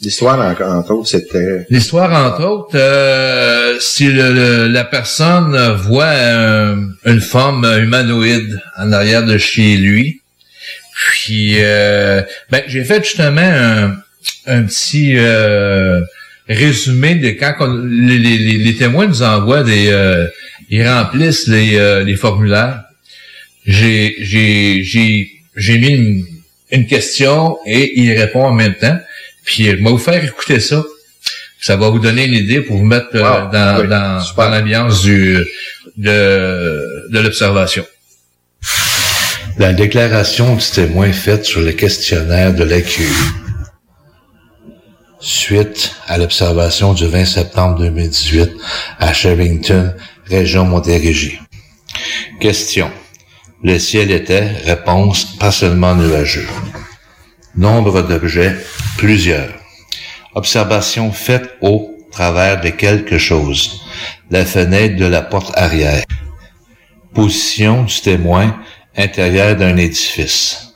L'histoire, 0.00 0.38
en- 0.38 0.78
entre 0.78 0.92
autres, 0.92 1.08
c'était... 1.08 1.66
L'histoire, 1.70 2.12
entre 2.26 2.44
autres, 2.46 2.76
euh, 2.76 3.76
si 3.80 4.06
le- 4.06 4.32
le- 4.32 4.68
la 4.68 4.84
personne 4.84 5.56
voit 5.76 6.08
un- 6.10 6.88
une 7.04 7.20
forme 7.20 7.64
humanoïde 7.82 8.60
en 8.78 8.92
arrière 8.92 9.24
de 9.24 9.38
chez 9.38 9.76
lui, 9.76 10.20
puis 10.94 11.54
euh, 11.58 12.22
ben, 12.50 12.62
j'ai 12.68 12.84
fait 12.84 13.02
justement 13.04 13.40
un, 13.40 13.96
un 14.46 14.62
petit 14.64 15.14
euh, 15.16 16.00
résumé 16.48 17.16
de 17.16 17.30
quand 17.30 17.56
les- 17.84 18.18
les- 18.18 18.58
les 18.58 18.76
témoins 18.76 19.06
nous 19.08 19.22
envoient 19.22 19.64
des... 19.64 19.88
euh, 19.88 20.26
ils 20.70 20.86
remplissent 20.86 21.48
les, 21.48 21.76
euh, 21.76 22.04
les 22.04 22.14
formulaires. 22.16 22.82
J'ai 23.66 24.14
j'ai 24.20 24.82
j'ai 24.82 25.30
j'ai 25.56 25.78
mis 25.78 25.88
une, 25.88 26.24
une 26.70 26.86
question 26.86 27.56
et 27.66 28.00
il 28.00 28.12
répond 28.12 28.44
en 28.44 28.52
même 28.52 28.74
temps. 28.74 28.98
Puis 29.48 29.64
je 29.64 29.70
vais 29.76 29.82
vous 29.82 29.96
faire 29.96 30.22
écouter 30.22 30.60
ça. 30.60 30.84
Ça 31.58 31.76
va 31.76 31.88
vous 31.88 31.98
donner 31.98 32.26
une 32.26 32.34
idée 32.34 32.60
pour 32.60 32.76
vous 32.76 32.84
mettre 32.84 33.08
euh, 33.14 33.22
Wow, 33.22 33.50
dans, 33.50 33.80
oui, 33.80 33.88
dans, 33.88 34.22
dans 34.36 34.50
l'ambiance 34.50 35.00
du 35.02 35.38
de, 35.96 37.08
de 37.10 37.18
l'observation. 37.18 37.86
La 39.56 39.72
déclaration 39.72 40.54
du 40.54 40.64
témoin 40.66 41.10
faite 41.12 41.46
sur 41.46 41.62
le 41.62 41.72
questionnaire 41.72 42.52
de 42.52 42.62
l'AQI. 42.62 43.06
Suite 45.18 45.94
à 46.06 46.18
l'observation 46.18 46.92
du 46.92 47.06
20 47.06 47.24
septembre 47.24 47.78
2018 47.78 48.50
à 49.00 49.14
Sherrington, 49.14 49.94
région 50.26 50.66
Montérégie. 50.66 51.40
Question. 52.38 52.90
Le 53.64 53.78
ciel 53.78 54.10
était, 54.10 54.46
réponse, 54.66 55.24
partiellement 55.38 55.96
nuageux. 55.96 56.46
Nombre 57.58 58.02
d'objets, 58.02 58.54
plusieurs. 58.98 59.52
Observation 60.36 61.10
faite 61.10 61.56
au 61.60 61.90
travers 62.12 62.60
de 62.60 62.68
quelque 62.68 63.18
chose. 63.18 63.80
La 64.30 64.44
fenêtre 64.44 64.94
de 64.94 65.06
la 65.06 65.22
porte 65.22 65.50
arrière. 65.58 66.04
Position 67.14 67.82
du 67.82 68.00
témoin, 68.00 68.56
intérieur 68.96 69.56
d'un 69.56 69.76
édifice. 69.76 70.72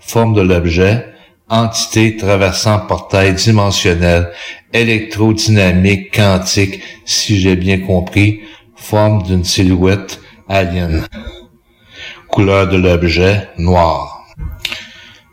Forme 0.00 0.34
de 0.34 0.40
l'objet, 0.40 1.14
entité 1.48 2.16
traversant 2.16 2.80
portail 2.80 3.32
dimensionnel, 3.32 4.32
électrodynamique 4.72 6.12
quantique, 6.12 6.80
si 7.04 7.38
j'ai 7.38 7.54
bien 7.54 7.78
compris, 7.78 8.40
forme 8.74 9.22
d'une 9.22 9.44
silhouette 9.44 10.20
alien. 10.48 11.06
Couleur 12.26 12.66
de 12.66 12.78
l'objet, 12.78 13.48
noir. 13.58 14.13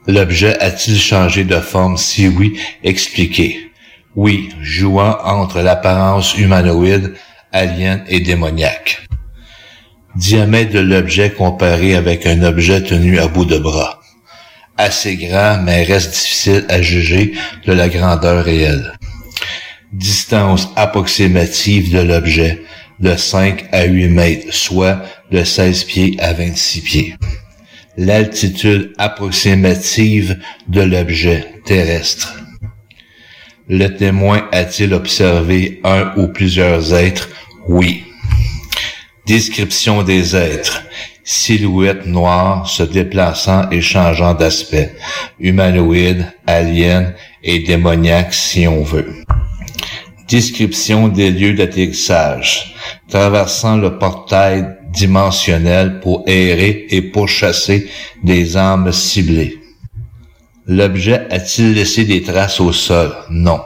L'objet 0.08 0.58
a-t-il 0.60 1.00
changé 1.00 1.44
de 1.44 1.60
forme? 1.60 1.98
Si 1.98 2.28
oui, 2.28 2.60
expliquez. 2.84 3.72
Oui, 4.16 4.50
jouant 4.62 5.18
entre 5.24 5.62
l'apparence 5.62 6.36
humanoïde, 6.38 7.14
alien 7.52 8.04
et 8.08 8.20
démoniaque. 8.20 9.08
Diamètre 10.16 10.74
de 10.74 10.80
l'objet 10.80 11.32
comparé 11.32 11.96
avec 11.96 12.26
un 12.26 12.42
objet 12.44 12.82
tenu 12.82 13.20
à 13.20 13.28
bout 13.28 13.46
de 13.46 13.58
bras. 13.58 14.02
Assez 14.78 15.16
grand, 15.16 15.62
mais 15.64 15.84
reste 15.84 16.12
difficile 16.12 16.66
à 16.68 16.82
juger 16.82 17.34
de 17.66 17.72
la 17.72 17.88
grandeur 17.88 18.44
réelle. 18.44 18.94
Distance 19.94 20.70
approximative 20.76 21.94
de 21.94 22.00
l'objet 22.00 22.64
de 23.00 23.16
5 23.16 23.66
à 23.72 23.84
8 23.84 24.08
mètres, 24.10 24.54
soit 24.54 25.02
de 25.32 25.44
16 25.44 25.84
pieds 25.84 26.16
à 26.20 26.34
26 26.34 26.82
pieds. 26.82 27.16
L'altitude 27.98 28.94
approximative 28.98 30.40
de 30.70 30.82
l'objet 30.82 31.62
terrestre. 31.66 32.38
Le 33.68 33.88
témoin 33.90 34.48
a-t-il 34.54 34.94
observé 34.94 35.82
un 35.84 36.14
ou 36.16 36.30
plusieurs 36.30 36.94
êtres? 36.94 37.30
Oui. 37.68 38.04
Description 39.26 40.04
des 40.04 40.38
êtres. 40.38 40.84
Silhouette 41.26 42.06
noire 42.06 42.68
se 42.68 42.84
déplaçant 42.84 43.70
et 43.72 43.82
changeant 43.82 44.34
d'aspect. 44.34 44.96
Humanoïde, 45.40 46.26
alien 46.48 47.14
et 47.44 47.60
démoniaque 47.60 48.34
si 48.34 48.68
on 48.68 48.84
veut. 48.84 49.14
Description 50.30 51.10
des 51.10 51.30
lieux 51.30 51.54
d'atterrissage. 51.54 52.74
Traversant 53.10 53.76
le 53.76 53.98
portail 53.98 54.78
dimensionnel 54.92 56.00
pour 56.00 56.24
errer 56.28 56.86
et 56.90 57.02
pourchasser 57.02 57.90
des 58.24 58.58
âmes 58.58 58.92
ciblées. 58.92 59.58
L'objet 60.68 61.28
a-t-il 61.30 61.74
laissé 61.74 62.06
des 62.06 62.22
traces 62.22 62.60
au 62.60 62.72
sol? 62.72 63.16
Non. 63.30 63.62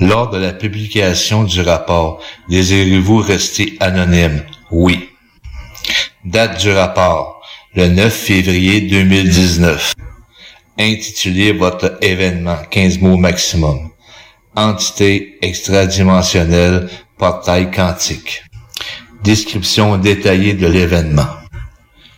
Lors 0.00 0.30
de 0.30 0.38
la 0.38 0.52
publication 0.52 1.44
du 1.44 1.60
rapport, 1.60 2.20
désirez-vous 2.48 3.18
rester 3.18 3.76
anonyme? 3.80 4.42
Oui. 4.70 5.08
Date 6.24 6.60
du 6.60 6.70
rapport, 6.70 7.40
le 7.74 7.88
9 7.88 8.12
février 8.12 8.80
2019. 8.82 9.94
Intitulez 10.78 11.52
votre 11.52 11.98
événement, 12.02 12.58
15 12.70 12.98
mots 13.00 13.16
maximum. 13.16 13.90
Entité 14.56 15.38
extradimensionnelle, 15.42 16.88
portail 17.18 17.70
quantique. 17.70 18.42
Description 19.24 19.96
détaillée 19.96 20.54
de 20.54 20.66
l'événement. 20.66 21.28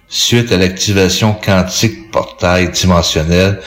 Suite 0.09 0.53
à 0.53 0.57
l'activation 0.57 1.35
quantique 1.35 2.11
portail 2.11 2.71
dimensionnel, 2.71 3.61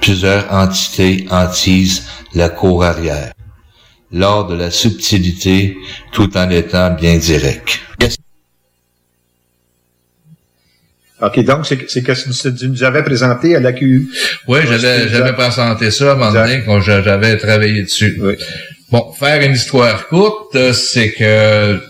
plusieurs 0.00 0.52
entités 0.52 1.26
hantisent 1.30 2.04
la 2.34 2.48
cour 2.48 2.84
arrière. 2.84 3.32
Lors 4.12 4.46
de 4.46 4.54
la 4.54 4.70
subtilité, 4.70 5.76
tout 6.12 6.36
en 6.36 6.48
étant 6.50 6.90
bien 6.94 7.18
direct. 7.18 7.80
OK, 11.20 11.44
donc 11.44 11.66
c'est 11.66 11.90
c'est 11.90 12.02
que 12.02 12.12
tu 12.56 12.68
nous 12.68 12.84
avais 12.84 13.02
présenté 13.02 13.56
à 13.56 13.60
l'AQU. 13.60 14.08
Oui, 14.46 14.60
j'avais, 14.68 15.08
j'avais 15.08 15.32
présenté 15.32 15.90
ça 15.90 16.10
à 16.10 16.12
un 16.12 16.14
moment 16.14 16.32
donné 16.32 16.62
quand 16.64 16.80
j'avais 16.80 17.36
travaillé 17.36 17.82
dessus. 17.82 18.20
Bon, 18.90 19.12
faire 19.12 19.42
une 19.42 19.54
histoire 19.54 20.06
courte, 20.06 20.54
euh, 20.54 20.72
c'est 20.72 21.10
que 21.12 21.80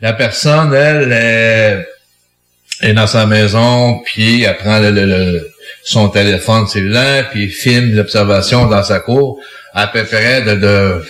la 0.00 0.12
personne, 0.12 0.72
elle, 0.74 1.12
est, 1.12 2.88
est 2.88 2.92
dans 2.92 3.06
sa 3.06 3.26
maison, 3.26 4.00
puis 4.04 4.42
elle 4.44 4.56
prend 4.56 4.78
le, 4.80 4.90
le- 4.90 5.06
le- 5.06 5.50
son 5.84 6.08
téléphone 6.08 6.66
cellulaire, 6.66 7.30
puis 7.30 7.48
filme 7.48 7.94
l'observation 7.94 8.66
dans 8.66 8.82
sa 8.82 9.00
cour, 9.00 9.40
à 9.74 9.86
peu 9.86 10.04
près 10.04 10.42
de, 10.42 10.54
de 10.54 11.02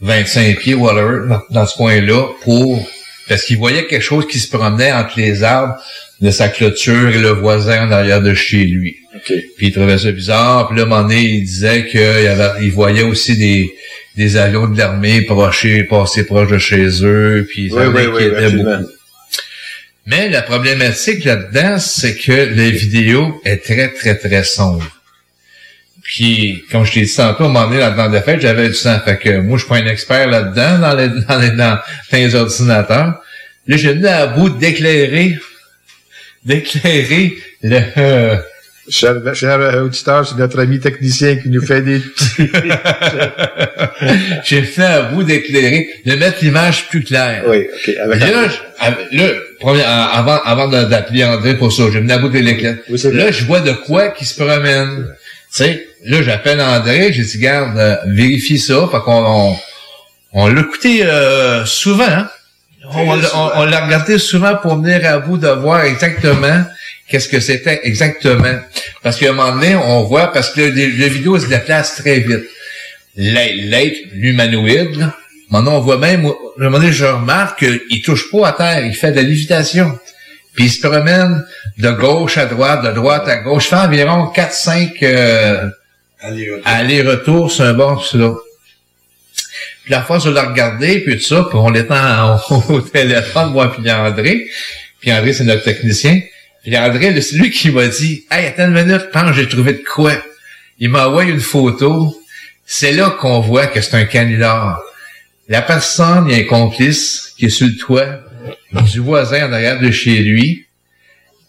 25 0.00 0.58
pieds, 0.58 0.74
whatever, 0.74 1.28
dans, 1.28 1.42
dans 1.50 1.66
ce 1.66 1.76
coin-là, 1.76 2.28
pour 2.42 2.86
parce 3.28 3.42
qu'il 3.42 3.58
voyait 3.58 3.86
quelque 3.86 4.02
chose 4.02 4.26
qui 4.28 4.38
se 4.38 4.48
promenait 4.48 4.92
entre 4.92 5.14
les 5.16 5.42
arbres 5.42 5.74
de 6.20 6.30
sa 6.30 6.48
clôture 6.48 7.08
et 7.08 7.18
le 7.18 7.30
voisin 7.30 7.88
en 7.88 7.90
arrière 7.90 8.22
de 8.22 8.34
chez 8.34 8.62
lui. 8.64 8.98
Puis 9.24 9.42
il 9.60 9.72
trouvait 9.72 9.98
ça 9.98 10.12
bizarre. 10.12 10.68
Puis 10.68 10.76
là, 10.76 10.84
à 10.84 10.86
un 10.86 10.88
moment 10.88 11.02
donné, 11.02 11.22
il 11.22 11.44
disait 11.44 11.86
qu'il 11.86 12.00
il 12.62 12.70
voyait 12.70 13.02
aussi 13.02 13.36
des, 13.36 13.74
des 14.16 14.36
avions 14.36 14.66
de 14.66 14.78
l'armée 14.78 15.22
passer, 15.22 15.84
passer 15.84 16.24
proche 16.24 16.50
de 16.50 16.58
chez 16.58 17.04
eux. 17.04 17.46
Puis 17.48 17.70
ça 17.70 17.88
Oui, 17.88 18.06
oui, 18.06 18.24
oui, 18.36 18.52
beaucoup. 18.52 18.88
Mais 20.06 20.28
la 20.28 20.42
problématique 20.42 21.24
là-dedans, 21.24 21.78
c'est 21.78 22.16
que 22.16 22.32
la 22.32 22.70
vidéo 22.70 23.40
est 23.44 23.64
très, 23.64 23.92
très, 23.92 24.16
très 24.16 24.44
sombre. 24.44 24.86
Puis, 26.02 26.62
comme 26.70 26.84
je 26.84 26.92
t'ai 26.92 27.02
dit 27.02 27.14
tantôt, 27.14 27.42
à 27.42 27.46
un 27.46 27.50
moment 27.50 27.66
donné, 27.66 27.80
là-dedans 27.80 28.08
de 28.08 28.20
fête, 28.20 28.40
j'avais 28.40 28.68
du 28.68 28.80
temps. 28.80 29.00
Fait 29.04 29.18
que 29.18 29.40
moi, 29.40 29.58
je 29.58 29.64
suis 29.64 29.68
pas 29.68 29.78
un 29.78 29.86
expert 29.86 30.28
là-dedans, 30.28 30.78
dans 30.78 30.94
les, 30.94 31.08
dans 31.28 31.38
les, 31.38 31.50
dans 31.50 31.78
les 32.12 32.34
ordinateurs. 32.36 33.20
Là, 33.66 33.76
j'ai 33.76 33.94
venu 33.94 34.06
à 34.06 34.28
bout 34.28 34.50
d'éclairer, 34.50 35.36
d'éclairer 36.44 37.36
le, 37.64 37.80
euh, 37.98 38.36
Cher, 38.88 39.14
cher 39.34 39.58
auditeur, 39.84 40.26
c'est 40.28 40.36
notre 40.36 40.60
ami 40.60 40.78
technicien 40.78 41.36
qui 41.36 41.48
nous 41.50 41.60
fait 41.60 41.80
des 41.82 41.98
petits... 42.00 42.50
j'ai 44.44 44.62
fait 44.62 44.84
à 44.84 45.02
bout 45.02 45.24
d'éclairer, 45.24 45.88
de 46.04 46.14
mettre 46.14 46.38
l'image 46.42 46.88
plus 46.88 47.02
claire. 47.02 47.44
Oui, 47.48 47.66
OK. 47.72 47.94
Avec 48.00 48.20
là, 48.20 48.48
je- 48.48 49.16
là, 49.16 49.28
premier- 49.60 49.82
avant, 49.84 50.38
avant 50.44 50.68
d'appeler 50.68 51.24
André 51.24 51.56
pour 51.56 51.72
ça, 51.72 51.84
j'ai 51.92 51.98
venu 52.00 52.12
à 52.12 52.18
bout 52.18 52.28
de 52.28 52.38
l'éclair. 52.38 52.76
là, 53.12 53.30
je 53.32 53.44
vois 53.44 53.60
de 53.60 53.72
quoi 53.72 54.08
qui 54.10 54.24
se 54.24 54.40
promène. 54.42 55.06
Tu 55.54 55.64
sais, 55.64 55.86
là, 56.04 56.22
j'appelle 56.22 56.60
André, 56.60 57.12
j'ai 57.12 57.22
dit, 57.22 57.38
garde, 57.38 57.76
euh, 57.78 57.96
vérifie 58.06 58.58
ça. 58.58 58.88
Fait 58.90 58.98
qu'on, 59.04 59.24
on, 59.52 59.56
on 60.32 60.48
l'a 60.48 60.60
écouté 60.60 61.00
euh, 61.04 61.64
souvent. 61.64 62.04
hein. 62.08 62.28
On, 62.94 63.16
l'a- 63.16 63.30
on- 63.34 63.50
on 63.62 63.64
l'a 63.64 63.84
regardé 63.84 64.16
souvent 64.18 64.54
pour 64.56 64.80
venir 64.80 65.04
à 65.10 65.18
bout 65.18 65.38
de 65.38 65.48
voir 65.48 65.82
exactement 65.84 66.64
qu'est-ce 67.08 67.28
que 67.28 67.40
c'était 67.40 67.80
exactement. 67.84 68.58
Parce 69.02 69.18
qu'à 69.18 69.30
un 69.30 69.32
moment 69.32 69.52
donné, 69.54 69.74
on 69.76 70.02
voit, 70.04 70.32
parce 70.32 70.50
que 70.50 70.60
le, 70.60 70.70
le 70.86 71.06
vidéo 71.06 71.38
se 71.38 71.46
déplace 71.46 71.96
très 71.96 72.20
vite. 72.20 72.44
L'être, 73.16 73.96
l'humanoïde, 74.12 74.96
là, 74.96 75.16
maintenant 75.50 75.76
on 75.76 75.80
voit 75.80 75.98
même, 75.98 76.26
à 76.26 76.30
un 76.30 76.64
moment 76.64 76.78
donné, 76.78 76.92
je 76.92 77.04
remarque 77.06 77.60
qu'il 77.64 78.02
touche 78.02 78.30
pas 78.30 78.48
à 78.48 78.52
terre, 78.52 78.84
il 78.84 78.94
fait 78.94 79.10
de 79.12 79.16
la 79.16 79.22
lévitation. 79.22 79.98
Puis 80.54 80.64
il 80.66 80.70
se 80.70 80.86
promène 80.86 81.44
de 81.78 81.90
gauche 81.90 82.38
à 82.38 82.46
droite, 82.46 82.82
de 82.84 82.90
droite 82.92 83.28
à 83.28 83.36
gauche. 83.36 83.66
Il 83.66 83.68
fait 83.70 83.76
environ 83.76 84.32
4-5 84.34 84.96
euh, 85.02 85.68
allers-retours 86.64 87.52
sur 87.52 87.64
un 87.64 87.74
bord 87.74 88.04
sur 88.04 88.18
l'autre. 88.18 88.42
Puis 89.84 89.92
la 89.92 90.02
fois, 90.02 90.18
je 90.18 90.30
l'ai 90.30 90.40
regardé, 90.40 91.00
puis 91.00 91.16
tout 91.16 91.22
ça, 91.24 91.46
puis 91.48 91.58
on 91.58 91.66
en- 91.68 92.64
au 92.74 92.80
téléphone, 92.80 93.52
moi 93.52 93.70
puis 93.72 93.88
André. 93.90 94.46
Puis 95.00 95.12
André, 95.12 95.32
c'est 95.32 95.44
notre 95.44 95.62
technicien. 95.62 96.20
Puis 96.66 96.76
André, 96.76 97.20
c'est 97.20 97.36
lui 97.36 97.50
qui 97.52 97.70
m'a 97.70 97.86
dit, 97.86 98.24
«Hey, 98.30 98.46
attends 98.46 98.64
une 98.66 98.72
minute, 98.74 99.02
je 99.06 99.10
pense 99.12 99.30
que 99.30 99.36
j'ai 99.36 99.48
trouvé 99.48 99.74
de 99.74 99.84
quoi.» 99.88 100.12
Il 100.80 100.90
m'a 100.90 101.06
envoyé 101.06 101.30
une 101.32 101.40
photo. 101.40 102.20
C'est 102.66 102.90
là 102.92 103.10
qu'on 103.10 103.38
voit 103.40 103.66
que 103.68 103.80
c'est 103.80 103.94
un 103.96 104.04
canular. 104.04 104.80
La 105.48 105.62
personne, 105.62 106.26
il 106.28 106.36
y 106.36 106.40
a 106.40 106.42
un 106.42 106.46
complice 106.48 107.32
qui 107.38 107.46
est 107.46 107.50
sur 107.50 107.68
le 107.68 107.76
toit 107.76 108.20
du 108.92 108.98
voisin 108.98 109.48
en 109.48 109.52
arrière 109.52 109.78
de 109.80 109.92
chez 109.92 110.18
lui. 110.18 110.66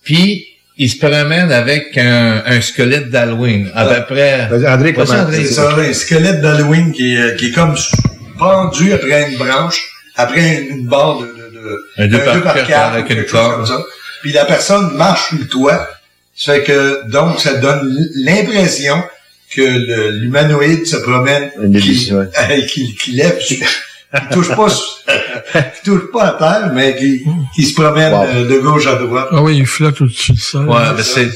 Puis, 0.03 0.45
il 0.77 0.87
se 0.89 0.97
promène 0.99 1.51
avec 1.51 1.97
un, 1.97 2.43
un 2.45 2.61
squelette 2.61 3.09
d'Halloween, 3.09 3.71
à 3.73 3.85
peu 3.87 4.13
près. 4.13 4.47
André, 4.67 4.93
comment- 4.93 5.11
André. 5.11 5.43
C'est 5.45 5.53
ça, 5.55 5.75
un 5.75 5.93
squelette 5.93 6.41
d'Halloween 6.41 6.91
qui 6.93 7.15
est, 7.15 7.35
qui 7.37 7.47
est 7.47 7.51
comme 7.51 7.75
pendu 8.37 8.93
après 8.93 9.31
une 9.31 9.37
branche, 9.39 9.81
après 10.15 10.67
une 10.69 10.85
barre 10.87 11.17
de, 11.21 11.25
de, 11.25 11.31
de 11.31 11.79
Un 11.97 12.07
deux 12.07 12.23
par 12.23 12.43
par 12.43 12.53
quatre 12.53 12.67
quatre, 12.67 12.93
avec 12.93 13.09
une 13.09 13.25
corde. 13.25 13.55
comme 13.55 13.65
ça. 13.65 13.81
Puis 14.21 14.31
la 14.31 14.45
personne 14.45 14.95
marche 14.95 15.29
sur 15.29 15.37
le 15.37 15.47
toit. 15.47 15.87
Ça 16.35 16.53
fait 16.53 16.63
que, 16.63 17.09
donc, 17.09 17.39
ça 17.39 17.55
donne 17.55 18.09
l'impression 18.15 19.03
que 19.55 20.11
l'humanoïde 20.11 20.85
se 20.85 20.97
promène, 20.97 21.49
qui, 21.79 22.09
euh, 22.11 22.25
qui, 22.67 22.95
qui 22.95 23.11
lève, 23.11 23.37
qui 23.39 23.63
touche 24.31 24.49
pas, 24.55 24.67
qui 24.69 25.83
touche 25.83 26.11
pas 26.11 26.25
à 26.25 26.33
terre, 26.33 26.71
mais 26.73 26.95
qui, 26.95 27.23
qui 27.55 27.63
se 27.63 27.73
promène 27.73 28.13
euh, 28.13 28.47
de 28.47 28.57
gauche 28.59 28.85
à 28.87 28.95
droite. 28.95 29.29
Ah 29.31 29.41
oui, 29.41 29.57
il 29.57 29.65
flotte 29.65 30.01
au-dessus 30.01 30.33
de 30.33 30.39
ça. 30.39 30.59
Ouais, 30.59 30.93
mais 30.95 31.03
c'est, 31.03 31.29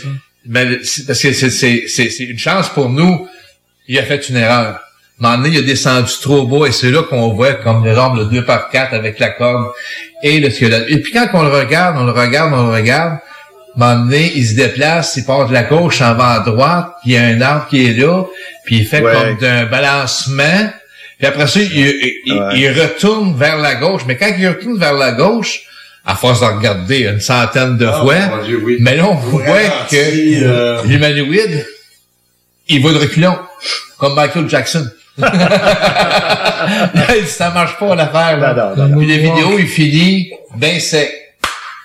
mais 0.45 0.77
parce 1.07 1.21
que 1.21 1.33
c'est, 1.33 1.49
c'est, 1.49 1.85
c'est, 1.87 2.09
c'est 2.09 2.23
une 2.23 2.39
chance 2.39 2.69
pour 2.69 2.89
nous. 2.89 3.27
Il 3.87 3.97
a 3.97 4.03
fait 4.03 4.29
une 4.29 4.37
erreur. 4.37 4.79
Un 5.23 5.29
moment 5.29 5.43
donné, 5.43 5.55
il 5.55 5.59
a 5.59 5.61
descendu 5.61 6.11
trop 6.21 6.47
bas 6.47 6.65
et 6.67 6.71
c'est 6.71 6.89
là 6.89 7.03
qu'on 7.03 7.29
voit 7.33 7.53
comme 7.53 7.85
les 7.85 7.91
armes 7.95 8.17
de 8.19 8.23
2 8.25 8.43
par 8.43 8.69
4 8.69 8.93
avec 8.95 9.19
la 9.19 9.29
corde 9.29 9.67
et 10.23 10.39
le 10.39 10.49
squelette. 10.49 10.85
Et 10.89 10.97
puis 10.99 11.11
quand 11.13 11.27
on 11.33 11.43
le 11.43 11.49
regarde, 11.51 11.95
on 11.99 12.05
le 12.05 12.11
regarde, 12.11 12.51
on 12.53 12.67
le 12.67 12.73
regarde, 12.73 13.19
un 13.75 13.79
moment 13.79 14.03
donné, 14.05 14.31
il 14.35 14.45
se 14.47 14.55
déplace, 14.55 15.13
il 15.17 15.25
part 15.25 15.47
de 15.47 15.53
la 15.53 15.63
gauche, 15.63 15.99
s'en 15.99 16.15
va 16.15 16.29
à 16.31 16.39
droite, 16.39 16.93
puis 17.03 17.11
il 17.11 17.13
y 17.13 17.17
a 17.17 17.23
un 17.23 17.39
arbre 17.41 17.67
qui 17.69 17.85
est 17.87 17.93
là, 17.93 18.23
puis 18.65 18.77
il 18.77 18.85
fait 18.85 19.01
Ouais. 19.01 19.13
comme 19.13 19.37
d'un 19.37 19.65
balancement. 19.65 20.69
Puis 21.19 21.27
après 21.27 21.45
ça, 21.47 21.59
il, 21.61 21.69
il- 21.71 22.13
il- 22.25 22.43
il 22.55 22.81
retourne 22.81 23.35
vers 23.37 23.57
la 23.57 23.75
gauche. 23.75 24.01
Mais 24.07 24.17
quand 24.17 24.31
il 24.37 24.47
retourne 24.47 24.79
vers 24.79 24.93
la 24.93 25.11
gauche, 25.11 25.59
à 26.03 26.15
force 26.15 26.39
de 26.41 26.45
regarder 26.47 27.01
une 27.01 27.19
centaine 27.21 27.77
de 27.77 27.85
Ah, 27.85 28.01
fois, 28.01 28.15
mon 28.37 28.43
Dieu, 28.43 28.59
oui. 28.63 28.77
mais 28.79 28.95
là, 28.95 29.07
on 29.07 29.13
voit 29.13 29.43
que 29.89 29.95
euh, 30.43 30.81
l'humanoïde, 30.85 31.63
il 32.67 32.81
va 32.81 32.91
de 32.91 32.97
reculons, 32.97 33.37
comme 33.99 34.15
Michael 34.15 34.49
Jackson. 34.49 34.89
Ça 37.25 37.49
marche 37.51 37.77
pas 37.79 37.95
l'affaire. 37.95 38.37
là. 38.39 38.73
Puis 38.97 39.07
la 39.07 39.17
vidéo, 39.17 39.57
il 39.59 39.67
finit 39.67 40.31
ben 40.57 40.79
sec. 40.79 41.11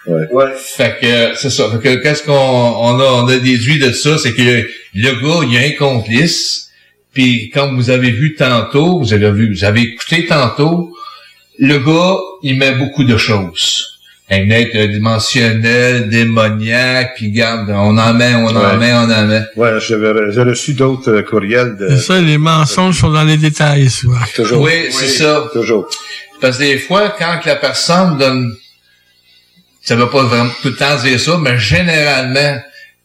Ouais. 0.07 0.53
Fait 0.57 0.97
que 1.01 1.35
c'est 1.37 1.51
ça. 1.51 1.65
Fait 1.71 1.79
que 1.79 1.95
qu'est-ce 2.03 2.23
qu'on 2.23 2.33
on 2.33 3.01
a, 3.01 3.05
on 3.05 3.27
a 3.29 3.37
déduit 3.39 3.79
de 3.81 3.91
ça, 3.93 4.17
c'est 4.19 4.35
que 4.35 4.69
le 4.95 5.11
gars, 5.21 5.41
il 5.43 5.53
y 5.53 5.59
a 5.59 5.63
un 5.67 5.73
complice. 5.73 6.71
Puis 7.13 7.51
comme 7.51 7.75
vous 7.77 7.91
avez 7.91 8.11
vu 8.11 8.35
tantôt, 8.37 9.01
vous 9.01 9.13
avez 9.13 9.31
vu, 9.33 9.53
vous 9.53 9.65
avez 9.65 9.81
écouté 9.81 10.27
tantôt, 10.27 10.93
le 11.59 11.79
gars, 11.79 12.17
il 12.43 12.57
met 12.59 12.73
beaucoup 12.73 13.05
de 13.05 13.17
choses. 13.17 13.96
Un 14.29 14.51
être 14.51 14.77
dimensionnel, 14.91 16.09
démoniaque, 16.09 17.15
puis 17.15 17.31
garde, 17.31 17.71
on 17.71 17.97
en 17.97 18.13
met, 18.13 18.35
on 18.35 18.49
en 18.49 18.77
met, 18.77 18.93
on 18.93 19.09
en 19.09 19.27
met. 19.27 19.43
Ouais, 19.55 19.79
j'avais- 19.81 20.33
j'ai 20.33 20.43
reçu 20.43 20.75
d'autres 20.75 21.11
euh, 21.13 21.23
courriels 21.23 21.77
de... 21.77 21.91
C'est 21.91 22.03
ça, 22.03 22.21
les 22.21 22.37
mensonges 22.37 22.99
sont 22.99 23.11
dans 23.11 23.23
les 23.23 23.37
détails, 23.37 23.89
souvent. 23.89 24.19
Toujours. 24.35 24.63
Oui, 24.63 24.89
c'est 24.91 25.07
ça. 25.09 25.45
Toujours. 25.53 25.89
Parce 26.41 26.59
que 26.59 26.65
des 26.65 26.79
fois, 26.79 27.15
quand 27.17 27.39
que 27.41 27.49
la 27.49 27.55
personne 27.57 28.19
donne, 28.19 28.53
ça 29.81 29.95
veut 29.95 30.11
pas 30.11 30.25
vraiment 30.25 30.51
tout 30.61 30.69
le 30.71 30.75
temps 30.77 30.97
dire 30.97 31.21
ça, 31.21 31.39
mais 31.41 31.57
généralement, 31.57 32.61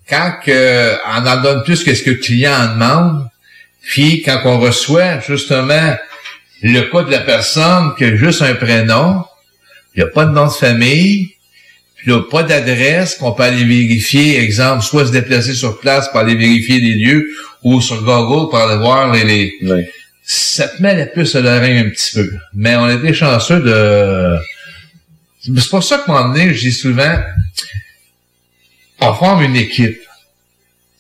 quand 0.10 0.34
que, 0.44 0.96
on 1.06 1.28
en 1.28 1.42
donne 1.42 1.64
plus 1.64 1.84
que 1.84 1.94
ce 1.94 2.02
que 2.02 2.10
le 2.10 2.16
client 2.18 2.52
en 2.54 2.74
demande, 2.74 3.28
puis 3.84 4.24
quand 4.24 4.42
on 4.46 4.60
reçoit 4.60 5.20
justement 5.20 5.96
le 6.64 6.82
cas 6.92 7.04
de 7.04 7.12
la 7.12 7.20
personne 7.22 7.94
qui 7.96 8.06
a 8.06 8.16
juste 8.16 8.42
un 8.42 8.56
prénom, 8.56 9.24
il 9.96 10.04
n'y 10.04 10.04
a 10.04 10.12
pas 10.12 10.26
de 10.26 10.32
nom 10.32 10.46
de 10.46 10.52
famille, 10.52 11.36
puis 11.96 12.08
il 12.08 12.14
n'y 12.14 12.20
a 12.20 12.24
pas 12.24 12.44
d'adresse 12.44 13.16
qu'on 13.16 13.32
peut 13.34 13.44
aller 13.44 13.64
vérifier, 13.64 14.40
exemple, 14.40 14.84
soit 14.84 15.06
se 15.06 15.12
déplacer 15.12 15.54
sur 15.54 15.80
place 15.80 16.10
pour 16.10 16.20
aller 16.20 16.36
vérifier 16.36 16.80
les 16.80 16.96
lieux, 16.96 17.28
ou 17.64 17.80
sur 17.82 18.02
Google 18.04 18.50
pour 18.50 18.58
aller 18.58 18.78
voir 18.80 19.12
les... 19.14 19.24
les- 19.24 19.54
ça 20.24 20.68
te 20.68 20.82
met 20.82 20.96
la 20.96 21.08
puce 21.08 21.36
à 21.36 21.42
l'oreille 21.42 21.80
un 21.80 21.90
petit 21.90 22.12
peu. 22.16 22.32
Mais 22.54 22.76
on 22.76 22.88
était 22.90 23.14
chanceux 23.14 23.60
de... 23.60 24.38
C'est 25.44 25.70
pour 25.70 25.84
ça 25.84 25.98
que, 25.98 26.10
moment 26.10 26.30
donné, 26.30 26.54
je 26.54 26.60
dis 26.62 26.72
souvent, 26.72 27.20
on 29.00 29.14
forme 29.14 29.44
une 29.44 29.56
équipe. 29.56 30.00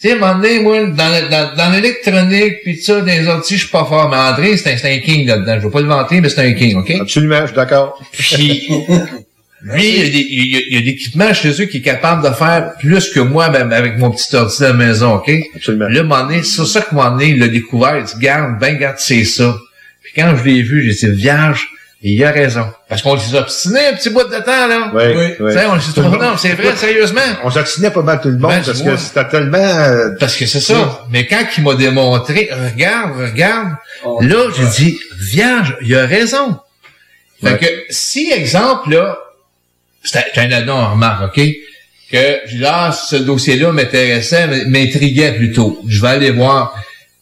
Tu 0.01 0.07
sais, 0.07 0.13
à 0.13 0.15
un 0.15 0.19
moment 0.19 0.39
donné, 0.39 0.59
moi, 0.61 0.87
dans, 0.87 1.29
dans, 1.29 1.55
dans 1.55 1.69
l'électronique, 1.71 2.61
puis 2.63 2.81
ça, 2.81 3.01
dans 3.01 3.05
les 3.05 3.27
orties, 3.27 3.53
je 3.53 3.59
suis 3.61 3.69
pas 3.69 3.85
fort. 3.85 4.09
Mais 4.09 4.17
André, 4.17 4.57
c'est 4.57 4.71
un, 4.83 4.97
king 4.99 5.27
là-dedans. 5.27 5.59
Je 5.59 5.65
veux 5.65 5.69
pas 5.69 5.81
le 5.81 5.87
vanter, 5.87 6.21
mais 6.21 6.29
c'est 6.29 6.41
un 6.41 6.53
king, 6.53 6.77
OK? 6.77 6.89
Absolument, 7.01 7.41
je 7.41 7.47
suis 7.47 7.55
d'accord. 7.55 8.03
Puis, 8.11 8.67
lui, 9.61 9.87
il 9.89 9.97
y 9.97 10.01
a 10.01 10.09
des- 10.09 10.27
il 10.27 10.51
y 10.51 10.57
a, 10.57 10.59
il 10.69 10.73
y 10.73 10.77
a 10.77 10.81
des 10.81 10.89
équipements 10.89 11.33
chez 11.35 11.61
eux 11.61 11.65
qui 11.65 11.77
est 11.77 11.81
capable 11.81 12.27
de 12.27 12.33
faire 12.33 12.73
plus 12.79 13.09
que 13.09 13.19
moi, 13.19 13.49
même 13.51 13.71
avec 13.71 13.99
mon 13.99 14.09
petit 14.09 14.35
ordi 14.35 14.63
à 14.63 14.69
la 14.69 14.73
maison, 14.73 15.13
OK? 15.17 15.31
Absolument. 15.55 15.87
Là, 15.87 15.99
à 15.99 16.03
un 16.03 16.07
moment 16.07 16.23
donné, 16.23 16.41
c'est 16.41 16.65
ça 16.65 16.81
que 16.81 16.95
moment 16.95 17.11
donné, 17.11 17.27
il 17.27 17.39
l'a 17.39 17.47
découvert. 17.47 17.97
Il 17.97 18.05
dit, 18.05 18.13
garde, 18.19 18.59
ben, 18.59 18.77
garde, 18.77 18.95
c'est 18.97 19.23
ça. 19.23 19.55
Puis 20.01 20.13
quand 20.15 20.35
je 20.35 20.43
l'ai 20.49 20.63
vu, 20.63 20.91
j'ai 20.91 21.11
dit, 21.11 21.21
vierge, 21.21 21.67
et 22.03 22.11
il 22.13 22.23
a 22.23 22.31
raison. 22.31 22.65
Parce 22.89 23.01
qu'on 23.03 23.17
s'est 23.17 23.37
obstiné 23.37 23.79
un 23.87 23.93
petit 23.93 24.09
bout 24.09 24.23
de 24.23 24.37
temps, 24.39 24.67
là. 24.67 24.91
Oui, 24.93 25.03
oui. 25.15 25.27
Tu 25.37 25.53
sais, 25.53 25.65
on 25.67 25.79
s'est 25.79 25.93
Tout 25.93 26.01
le 26.01 26.07
trouvé, 26.07 26.17
monde- 26.17 26.21
non, 26.31 26.37
c'est 26.37 26.53
vrai, 26.53 26.75
sérieusement. 26.75 27.21
On 27.43 27.51
s'obstinait 27.51 27.91
pas 27.91 28.01
mal 28.01 28.19
tout 28.21 28.29
le 28.29 28.37
monde 28.37 28.51
Ben, 28.51 28.63
parce 28.65 28.81
que 28.81 28.97
c'était 28.97 29.27
tellement... 29.27 29.57
euh, 29.57 30.09
Parce 30.19 30.35
que 30.35 30.45
c'est 30.47 30.59
ça. 30.61 31.05
Mais 31.11 31.27
quand 31.27 31.43
il 31.57 31.63
m'a 31.63 31.75
démontré, 31.75 32.49
regarde, 32.51 33.11
regarde, 33.19 33.69
là, 34.21 34.45
j'ai 34.57 34.65
dit, 34.83 34.99
vierge, 35.19 35.77
il 35.81 35.95
a 35.95 36.05
raison. 36.07 36.57
Fait 37.43 37.51
Ouais. 37.53 37.57
que, 37.59 37.65
si, 37.89 38.31
exemple, 38.31 38.91
là, 38.91 39.17
c'était 40.03 40.25
c'était 40.33 40.41
un 40.47 40.51
addon 40.51 40.73
en 40.73 40.91
remarque, 40.93 41.37
OK? 41.37 41.43
Que, 42.11 42.39
je 42.47 42.57
dis, 42.57 42.65
ah, 42.65 42.91
ce 42.91 43.15
dossier-là 43.15 43.71
m'intéressait, 43.71 44.65
m'intriguait 44.65 45.33
plutôt. 45.33 45.81
Je 45.87 46.01
vais 46.01 46.07
aller 46.09 46.31
voir. 46.31 46.73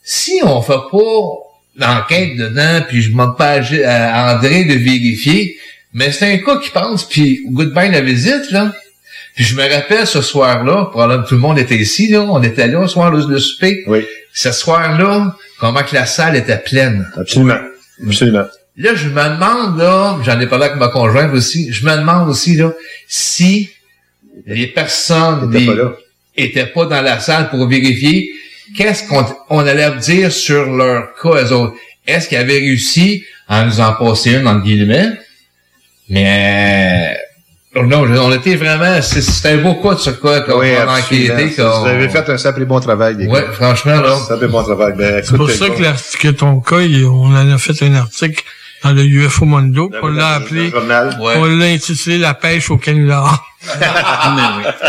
Si 0.04 0.40
on 0.44 0.62
fait 0.62 0.74
pas 0.92 1.22
l'enquête 1.80 2.36
dedans, 2.38 2.82
puis 2.88 3.02
je 3.02 3.10
demande 3.12 3.38
pas 3.38 3.60
à, 3.86 4.36
André 4.36 4.66
de 4.66 4.74
vérifier, 4.74 5.58
mais 5.94 6.12
c'est 6.12 6.32
un 6.34 6.38
cas 6.40 6.58
qui 6.58 6.70
pense, 6.70 7.08
puis 7.08 7.42
goodbye 7.50 7.90
la 7.92 8.02
visite, 8.02 8.52
là. 8.52 8.74
Puis 9.36 9.46
je 9.46 9.56
me 9.56 9.62
rappelle 9.74 10.06
ce 10.06 10.22
soir-là, 10.22 10.86
probablement 10.92 11.24
tout 11.24 11.36
le 11.36 11.40
monde 11.40 11.58
était 11.60 11.78
ici, 11.78 12.10
là, 12.10 12.22
on 12.24 12.42
était 12.44 12.68
là, 12.68 12.86
ce 12.88 12.94
soir, 12.94 13.12
le, 13.12 13.26
le 13.26 13.40
souper. 13.40 13.84
Oui. 13.88 14.06
Ce 14.34 14.52
soir-là, 14.52 15.36
comment 15.60 15.82
que 15.84 15.96
la 15.96 16.06
salle 16.06 16.36
était 16.36 16.58
pleine. 16.58 17.10
Absolument. 17.18 17.60
Absolument. 18.06 18.46
Là, 18.78 18.96
je 18.96 19.08
me 19.10 19.24
demande, 19.36 19.78
là, 19.80 20.18
j'en 20.24 20.40
ai 20.40 20.48
parlé 20.48 20.66
avec 20.66 20.78
ma 20.78 20.90
conjointe 20.90 21.34
aussi, 21.34 21.72
je 21.72 21.86
me 21.86 21.96
demande 21.96 22.30
aussi, 22.30 22.56
là, 22.56 22.72
si 23.08 23.70
les 24.46 24.68
personnes 24.68 25.52
T'étais 25.52 25.66
des- 25.66 25.72
pas 25.72 25.76
là. 25.76 25.92
étaient 26.38 26.66
pas 26.68 26.86
dans 26.86 27.02
la 27.02 27.20
salle 27.20 27.50
pour 27.50 27.68
vérifier, 27.68 28.30
qu'est-ce 28.76 29.08
qu'on 29.08 29.26
on 29.50 29.66
allait 29.66 29.92
dire 29.98 30.32
sur 30.32 30.66
leur 30.72 31.14
cas, 31.22 31.44
eux 31.44 31.52
autres? 31.54 31.74
Est-ce 32.08 32.28
qu'ils 32.30 32.38
avaient 32.38 32.54
réussi 32.60 33.24
à 33.48 33.64
nous 33.66 33.80
en 33.80 33.94
passer 33.94 34.32
une, 34.34 34.48
entre 34.48 34.64
guillemets? 34.64 35.10
Mais, 36.10 37.16
euh, 37.76 37.84
non, 37.84 38.02
on 38.02 38.32
était 38.34 38.56
vraiment, 38.56 39.00
c'était 39.02 39.50
un 39.50 39.58
beau 39.58 39.76
cas 39.76 39.94
de 39.94 40.00
ce 40.00 40.10
cas 40.10 40.42
qu'on 40.42 40.60
Oui, 40.60 40.74
a 40.76 40.92
absolument. 40.92 41.34
enquêté. 41.36 41.62
Vous 41.62 41.86
avez 41.88 42.10
fait 42.10 42.30
un 42.30 42.38
simple 42.38 42.64
et 42.64 42.66
bon 42.66 42.80
travail, 42.80 43.16
les 43.18 43.28
Ouais, 43.28 43.42
gars. 43.42 43.52
franchement, 43.52 44.02
là. 44.02 44.14
Un 44.14 44.18
simple 44.18 44.46
et 44.46 44.48
bon 44.48 44.64
travail. 44.64 44.94
Ben, 44.98 45.22
C'est 45.24 45.36
pour 45.38 45.50
ça 45.52 45.70
que, 45.70 45.82
l'article- 45.82 46.18
que 46.24 46.28
ton 46.34 46.60
cas, 46.62 46.78
on 46.78 47.36
en 47.36 47.52
a 47.54 47.58
fait 47.60 47.84
un 47.84 47.94
article 47.96 48.44
dans 48.84 48.92
le 48.92 49.04
UFO 49.04 49.46
Mondo. 49.46 49.90
On 50.02 50.08
l'a 50.08 50.28
appelé, 50.36 50.70
on 51.38 51.46
l'a 51.46 51.66
intitulé 51.66 52.18
La 52.18 52.34
pêche 52.34 52.70
au 52.72 52.78
canular. 52.78 53.46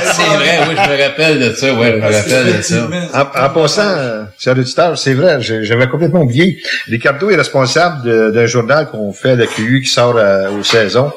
C'est 0.04 0.22
vrai, 0.36 0.60
oui, 0.68 0.76
je 0.76 0.90
me 0.90 1.02
rappelle 1.02 1.40
de 1.40 1.54
ça, 1.54 1.74
ouais, 1.74 1.92
je 1.92 1.96
me 1.96 2.02
rappelle 2.12 2.56
de 2.56 2.62
ça. 2.62 2.88
En, 3.14 3.44
en 3.46 3.50
passant, 3.50 3.82
euh, 3.82 4.24
cher 4.38 4.56
auditeur, 4.56 4.96
c'est 4.98 5.14
vrai, 5.14 5.38
j'avais 5.40 5.88
complètement 5.88 6.20
oublié. 6.22 6.58
Ricardo 6.86 7.30
est 7.30 7.36
responsable 7.36 8.32
d'un 8.32 8.46
journal 8.46 8.88
qu'on 8.90 9.12
fait 9.12 9.32
à 9.32 9.36
la 9.36 9.46
QU 9.46 9.80
qui 9.84 9.90
sort 9.90 10.16
à- 10.18 10.50
aux 10.50 10.62
saisons, 10.62 11.12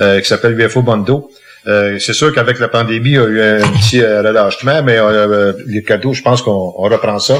euh, 0.00 0.20
qui 0.20 0.26
s'appelle 0.26 0.58
UFO 0.60 0.82
Bondo. 0.82 1.30
Euh, 1.68 1.98
c'est 1.98 2.12
sûr 2.12 2.32
qu'avec 2.34 2.58
la 2.58 2.68
pandémie, 2.68 3.10
il 3.10 3.14
y 3.14 3.18
a 3.18 3.24
eu 3.24 3.40
un 3.42 3.68
petit 3.72 4.00
euh, 4.02 4.22
relâchement, 4.22 4.82
mais 4.82 4.98
euh, 4.98 5.52
Ricardo, 5.68 6.12
je 6.12 6.22
pense 6.22 6.42
qu'on 6.42 6.74
on 6.76 6.82
reprend 6.82 7.18
ça. 7.18 7.34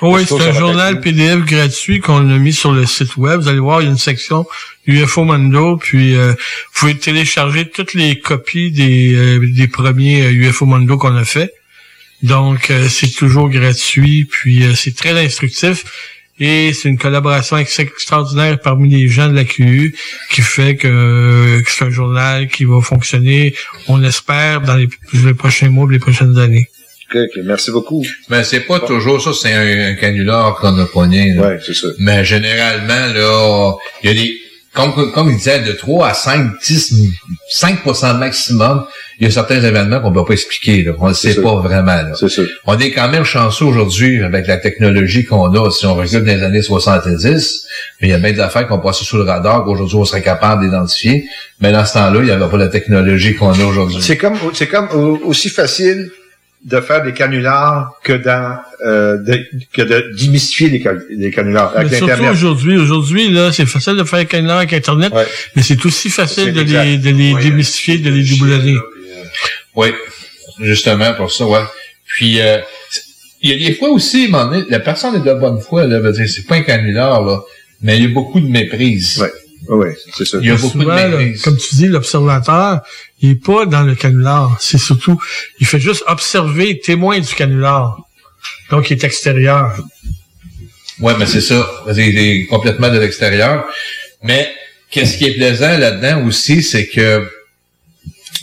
Oui, 0.00 0.22
c'est 0.26 0.34
un 0.34 0.52
journal 0.58 1.00
PDF 1.00 1.44
gratuit 1.44 2.00
qu'on 2.00 2.28
a 2.30 2.38
mis 2.38 2.52
sur 2.52 2.72
le 2.72 2.86
site 2.86 3.16
web. 3.16 3.40
Vous 3.40 3.48
allez 3.48 3.58
voir, 3.60 3.82
il 3.82 3.84
y 3.84 3.88
a 3.88 3.90
une 3.90 3.98
section 3.98 4.46
UFO 4.86 5.24
Mondo, 5.24 5.76
puis 5.76 6.16
euh, 6.16 6.32
vous 6.32 6.36
pouvez 6.74 6.96
télécharger 6.96 7.68
toutes 7.68 7.94
les 7.94 8.18
copies 8.18 8.70
des, 8.72 9.14
euh, 9.14 9.38
des 9.54 9.68
premiers 9.68 10.22
euh, 10.24 10.32
UFO 10.32 10.66
Mondo 10.66 10.96
qu'on 10.96 11.14
a 11.16 11.24
fait. 11.24 11.52
Donc, 12.22 12.70
euh, 12.70 12.88
c'est 12.88 13.10
toujours 13.10 13.48
gratuit, 13.50 14.24
puis 14.24 14.64
euh, 14.64 14.74
c'est 14.74 14.94
très 14.96 15.12
instructif. 15.24 15.84
Et 16.40 16.72
c'est 16.72 16.88
une 16.88 16.98
collaboration 16.98 17.56
ex- 17.58 17.78
extraordinaire 17.78 18.58
parmi 18.60 18.88
les 18.88 19.06
gens 19.08 19.28
de 19.28 19.34
la 19.34 19.44
QU 19.44 19.94
qui 20.30 20.40
fait 20.40 20.74
que, 20.76 21.60
que 21.64 21.70
c'est 21.70 21.84
un 21.84 21.90
journal 21.90 22.48
qui 22.48 22.64
va 22.64 22.80
fonctionner, 22.80 23.54
on 23.86 23.98
l'espère, 23.98 24.62
dans 24.62 24.74
les, 24.74 24.88
les 25.12 25.34
prochains 25.34 25.68
mois, 25.68 25.86
les 25.90 25.98
prochaines 26.00 26.38
années. 26.38 26.68
Ok, 27.14 27.20
ok, 27.36 27.42
merci 27.44 27.70
beaucoup. 27.70 28.04
Mais 28.30 28.44
c'est 28.44 28.60
pas 28.60 28.80
toujours 28.80 29.20
ça, 29.22 29.30
c'est 29.32 29.52
un, 29.52 29.90
un 29.90 29.94
canular 29.94 30.54
qu'on 30.56 30.78
a 30.78 30.86
pogné. 30.86 31.34
là. 31.34 31.48
Ouais, 31.48 31.58
c'est 31.64 31.74
ça. 31.74 31.88
Mais 31.98 32.24
généralement, 32.24 33.12
là, 33.14 33.74
il 34.02 34.08
y 34.08 34.12
a 34.12 34.14
des, 34.14 34.32
comme, 34.74 35.12
comme 35.12 35.30
il 35.30 35.36
disait, 35.36 35.60
de 35.60 35.72
3 35.72 36.08
à 36.08 36.14
5, 36.14 36.52
10, 36.66 36.94
5% 37.54 38.18
maximum, 38.18 38.84
il 39.20 39.24
y 39.26 39.28
a 39.28 39.30
certains 39.30 39.62
événements 39.62 40.00
qu'on 40.00 40.12
peut 40.12 40.24
pas 40.24 40.32
expliquer, 40.32 40.82
là. 40.82 40.92
On 40.98 41.08
ne 41.08 41.12
sait 41.12 41.32
sûr. 41.34 41.42
pas 41.42 41.56
vraiment, 41.56 41.94
là. 41.94 42.14
Sûr. 42.14 42.46
On 42.66 42.78
est 42.78 42.90
quand 42.90 43.08
même 43.10 43.24
chanceux 43.24 43.66
aujourd'hui 43.66 44.22
avec 44.22 44.46
la 44.46 44.56
technologie 44.56 45.24
qu'on 45.24 45.52
a. 45.54 45.70
Si 45.70 45.84
on 45.86 45.94
regarde 45.94 46.24
dans 46.24 46.34
les 46.34 46.42
années 46.42 46.62
70, 46.62 47.66
mais 48.00 48.08
il 48.08 48.10
y 48.10 48.14
a 48.14 48.18
bien 48.18 48.32
des 48.32 48.40
affaires 48.40 48.66
qui 48.66 48.72
ont 48.72 48.80
passé 48.80 49.04
sous 49.04 49.16
le 49.18 49.24
radar 49.24 49.64
qu'aujourd'hui 49.64 49.96
on 49.96 50.04
serait 50.04 50.22
capable 50.22 50.64
d'identifier. 50.64 51.26
Mais 51.60 51.70
dans 51.70 51.84
ce 51.84 51.92
temps-là, 51.92 52.18
il 52.20 52.24
n'y 52.24 52.30
avait 52.30 52.48
pas 52.48 52.56
la 52.56 52.68
technologie 52.68 53.34
qu'on 53.34 53.52
a 53.52 53.64
aujourd'hui. 53.64 53.98
C'est 54.00 54.16
comme, 54.16 54.36
c'est 54.54 54.66
comme 54.68 54.88
au- 54.94 55.20
aussi 55.26 55.50
facile 55.50 56.10
de 56.64 56.80
faire 56.80 57.02
des 57.02 57.12
canulars 57.12 57.92
que 58.04 58.12
dans, 58.12 58.56
euh, 58.86 59.16
de, 59.18 59.44
que 59.72 59.82
de 59.82 60.14
démystifier 60.16 60.68
les, 60.70 60.80
can- 60.80 60.96
les 61.10 61.30
canulars 61.32 61.72
avec 61.76 61.90
Mais 61.90 61.98
surtout 61.98 62.24
aujourd'hui, 62.24 62.76
aujourd'hui, 62.78 63.28
là, 63.30 63.50
c'est 63.52 63.66
facile 63.66 63.96
de 63.96 64.04
faire 64.04 64.20
un 64.20 64.24
canular 64.24 64.58
avec 64.58 64.72
Internet, 64.72 65.12
mais 65.56 65.62
c'est 65.62 65.84
aussi 65.84 66.08
facile 66.08 66.52
de 66.52 66.60
exact. 66.60 66.84
les, 66.84 66.98
de 66.98 67.10
les 67.10 67.34
démystifier, 67.34 67.98
de 67.98 68.10
les 68.10 68.22
doublonner. 68.22 68.76
Oui, 69.74 69.88
justement 70.60 71.14
pour 71.14 71.32
ça, 71.32 71.46
ouais. 71.46 71.64
Puis 72.06 72.40
euh, 72.40 72.58
il 73.40 73.50
y 73.50 73.64
a 73.64 73.68
des 73.68 73.74
fois 73.74 73.88
aussi, 73.90 74.30
donné, 74.30 74.64
la 74.68 74.78
personne 74.78 75.16
est 75.16 75.24
de 75.26 75.34
bonne 75.34 75.60
foi, 75.60 75.86
là, 75.86 75.98
veut 75.98 76.12
dire, 76.12 76.28
c'est 76.28 76.46
pas 76.46 76.56
un 76.56 76.62
canular, 76.62 77.24
là, 77.24 77.40
mais 77.80 77.96
il 77.96 78.02
y 78.04 78.06
a 78.06 78.08
beaucoup 78.10 78.38
de 78.38 78.46
méprise. 78.48 79.18
Ouais. 79.20 79.32
Oui, 79.68 79.88
c'est 80.16 80.24
ça. 80.24 80.38
Il 80.40 80.48
y 80.48 80.50
a 80.50 80.56
beaucoup 80.56 80.78
de 80.78 80.82
Souvent, 80.84 80.94
là, 80.94 81.08
méprise. 81.08 81.42
comme 81.42 81.56
tu 81.56 81.74
dis, 81.76 81.86
l'observateur, 81.86 82.80
il 83.20 83.30
est 83.30 83.34
pas 83.44 83.64
dans 83.66 83.82
le 83.82 83.94
canular. 83.94 84.56
C'est 84.60 84.78
surtout, 84.78 85.20
il 85.60 85.66
fait 85.66 85.78
juste 85.80 86.02
observer, 86.08 86.80
témoin 86.80 87.20
du 87.20 87.34
canular. 87.34 87.96
Donc, 88.70 88.90
il 88.90 88.94
est 88.94 89.04
extérieur. 89.04 89.76
Ouais, 91.00 91.14
mais 91.18 91.26
c'est 91.26 91.40
ça. 91.40 91.68
C'est 91.86 91.94
c'est 91.94 92.46
complètement 92.50 92.88
de 92.90 92.98
l'extérieur. 92.98 93.64
Mais 94.22 94.50
qu'est-ce 94.90 95.16
qui 95.16 95.26
est 95.26 95.34
plaisant 95.34 95.78
là-dedans 95.78 96.26
aussi, 96.26 96.62
c'est 96.62 96.86
que, 96.88 97.26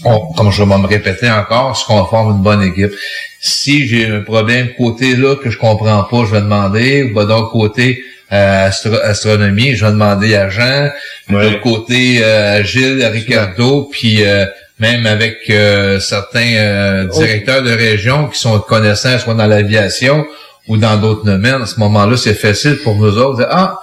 on- 0.05 0.31
comme 0.33 0.51
je 0.51 0.63
vais 0.63 0.77
me 0.77 0.87
répéter 0.87 1.29
encore, 1.29 1.75
c'est 1.75 1.85
qu'on 1.85 2.05
forme 2.05 2.37
une 2.37 2.43
bonne 2.43 2.63
équipe. 2.63 2.93
Si 3.41 3.87
j'ai 3.87 4.05
un 4.07 4.21
problème 4.21 4.73
côté 4.77 5.15
là 5.15 5.35
que 5.35 5.49
je 5.49 5.57
comprends 5.57 6.03
pas, 6.03 6.25
je 6.25 6.31
vais 6.31 6.41
demander. 6.41 7.03
Ou 7.03 7.13
ben, 7.13 7.25
d'autre 7.25 7.51
côté 7.51 8.03
euh, 8.31 8.67
astro- 8.69 9.01
astronomie, 9.03 9.75
je 9.75 9.85
vais 9.85 9.91
demander 9.91 10.35
à 10.35 10.49
Jean. 10.49 10.89
De 11.29 11.33
l'autre 11.37 11.61
côté 11.61 12.19
euh, 12.23 12.57
à 12.59 12.63
Gilles, 12.63 13.03
à 13.03 13.09
Ricardo, 13.09 13.89
puis 13.91 14.23
euh, 14.25 14.45
même 14.79 15.05
avec 15.05 15.37
euh, 15.49 15.99
certains 15.99 16.53
euh, 16.55 17.05
directeurs 17.05 17.63
de 17.63 17.71
région 17.71 18.27
qui 18.27 18.39
sont 18.39 18.59
connaissants, 18.59 19.17
soit 19.19 19.33
dans 19.33 19.45
l'aviation 19.47 20.25
ou 20.67 20.77
dans 20.77 20.97
d'autres 20.97 21.25
domaines. 21.25 21.61
À 21.63 21.65
ce 21.65 21.79
moment-là, 21.79 22.15
c'est 22.17 22.33
facile 22.35 22.77
pour 22.83 22.95
nous 22.95 23.17
autres. 23.17 23.37
de 23.39 23.43
dire, 23.43 23.47
ah, 23.51 23.79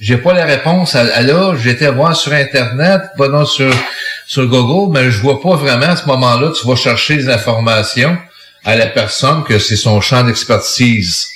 j'ai 0.00 0.16
pas 0.16 0.32
la 0.32 0.46
réponse 0.46 0.94
à, 0.94 1.00
à 1.14 1.20
là, 1.20 1.54
j'étais 1.62 1.88
voir 1.90 2.16
sur 2.16 2.32
Internet, 2.32 3.02
pas 3.18 3.28
non 3.28 3.44
sur, 3.44 3.70
sur 4.26 4.46
Google, 4.46 4.92
mais 4.98 5.10
je 5.10 5.20
vois 5.20 5.42
pas 5.42 5.56
vraiment 5.56 5.88
à 5.90 5.96
ce 5.96 6.06
moment-là, 6.06 6.50
tu 6.58 6.66
vas 6.66 6.74
chercher 6.76 7.16
des 7.16 7.28
informations 7.28 8.16
à 8.64 8.76
la 8.76 8.86
personne 8.86 9.44
que 9.44 9.58
c'est 9.58 9.76
son 9.76 10.00
champ 10.00 10.22
d'expertise. 10.24 11.26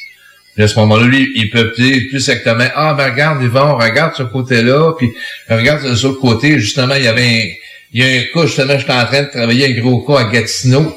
À 0.57 0.69
ce 0.69 0.79
moment-là, 0.79 1.07
lui, 1.07 1.27
il 1.35 1.51
peut 1.51 1.73
dire 1.77 1.97
plus 2.11 2.29
exactement, 2.29 2.65
ah, 2.77 2.95
ben 2.95 3.11
regarde, 3.11 3.43
Yvon, 3.43 3.77
regarde 3.77 4.15
ce 4.17 4.23
côté-là, 4.23 4.93
puis 4.97 5.11
regarde 5.51 5.83
de 5.83 5.89
l'autre 5.91 6.21
côté, 6.21 6.59
justement, 6.61 6.95
il 6.95 7.05
y 7.05 7.09
avait 7.09 7.23
un, 7.27 7.49
il 7.93 8.03
y 8.03 8.05
a 8.05 8.21
un 8.21 8.23
cas, 8.33 8.47
justement, 8.47 8.79
j'étais 8.79 8.93
en 8.93 9.05
train 9.07 9.23
de 9.25 9.29
travailler 9.31 9.67
un 9.67 9.81
gros 9.81 10.01
cas 10.03 10.21
à 10.21 10.25
Gatineau, 10.25 10.97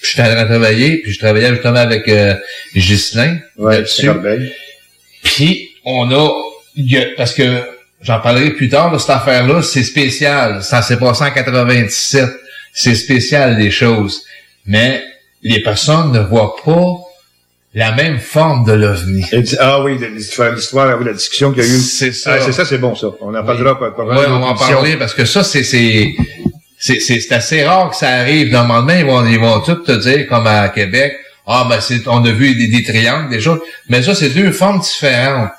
puis 0.00 0.10
j'étais 0.10 0.22
en 0.22 0.32
train 0.32 0.42
de 0.44 0.48
travailler, 0.48 0.98
puis 1.02 1.12
je 1.12 1.18
travaillais 1.18 1.50
justement 1.50 1.78
avec 1.80 2.08
euh, 2.08 2.34
Ghislain 2.74 3.38
là-dessus. 3.58 4.06
Corbeil. 4.06 4.52
Puis 5.22 5.70
on 5.84 6.10
a, 6.12 6.30
il 6.76 6.90
y 6.92 6.96
a- 6.98 7.06
parce 7.16 7.34
que 7.34 7.62
j'en 8.00 8.20
parlerai 8.20 8.50
plus 8.50 8.68
tard, 8.68 8.92
là, 8.92 8.98
cette 8.98 9.10
affaire-là, 9.10 9.62
c'est 9.62 9.82
spécial. 9.82 10.62
Ça 10.62 10.80
s'est 10.82 10.98
passé 10.98 11.24
en 11.24 11.30
97. 11.30 12.28
C'est 12.72 12.94
spécial 12.94 13.58
les 13.58 13.70
choses. 13.70 14.22
Mais 14.66 15.02
les 15.42 15.60
personnes 15.62 16.12
ne 16.12 16.20
voient 16.20 16.56
pas 16.64 16.98
la 17.76 17.92
même 17.92 18.18
forme 18.18 18.64
de 18.64 18.72
l'OVNI. 18.72 19.26
Ah 19.60 19.82
oui, 19.82 19.98
l'histoire, 20.14 20.98
la 20.98 21.12
discussion 21.12 21.52
qu'il 21.52 21.62
y 21.62 21.66
a 21.66 21.68
eu. 21.68 21.78
C'est 21.78 22.10
ça. 22.10 22.32
Ah, 22.32 22.40
c'est 22.40 22.52
ça, 22.52 22.64
c'est 22.64 22.78
bon, 22.78 22.94
ça. 22.94 23.08
On 23.20 23.34
en 23.34 23.44
parlera. 23.44 23.78
Oui, 23.78 24.24
on 24.28 24.40
va 24.40 24.46
en 24.46 24.54
parler 24.54 24.96
parce 24.96 25.12
que 25.12 25.26
ça, 25.26 25.44
c'est, 25.44 25.62
c'est, 25.62 26.14
c'est, 26.78 27.32
assez 27.32 27.64
rare 27.64 27.90
que 27.90 27.96
ça 27.96 28.08
arrive. 28.08 28.50
Normalement, 28.50 28.94
ils 28.98 29.04
vont, 29.04 29.26
ils 29.26 29.38
vont 29.38 29.60
tout 29.60 29.74
te 29.74 29.92
dire, 29.92 30.26
comme 30.26 30.46
à 30.46 30.70
Québec, 30.70 31.16
ah, 31.46 31.66
ben, 31.68 31.78
c'est, 31.80 32.08
on 32.08 32.24
a 32.24 32.30
vu 32.30 32.54
des, 32.54 32.68
des 32.68 32.82
triangles, 32.82 33.28
des 33.28 33.40
choses. 33.40 33.60
Mais 33.90 34.02
ça, 34.02 34.14
c'est 34.14 34.30
deux 34.30 34.52
formes 34.52 34.80
différentes. 34.80 35.50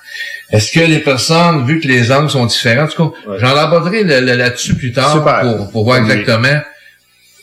Est-ce 0.50 0.72
que 0.72 0.80
les 0.80 1.00
personnes, 1.00 1.68
vu 1.68 1.80
que 1.80 1.88
les 1.88 2.12
angles 2.12 2.32
sont 2.32 2.48
différents, 2.48 2.86
en 2.86 2.88
tout 2.88 3.10
cas, 3.12 3.38
j'en 3.38 3.56
aborderai 3.56 4.04
là-dessus 4.04 4.74
plus 4.74 4.92
tard 4.92 5.14
Super. 5.14 5.42
pour, 5.42 5.72
pour 5.72 5.84
voir 5.84 6.02
Oui. 6.02 6.12
exactement 6.12 6.62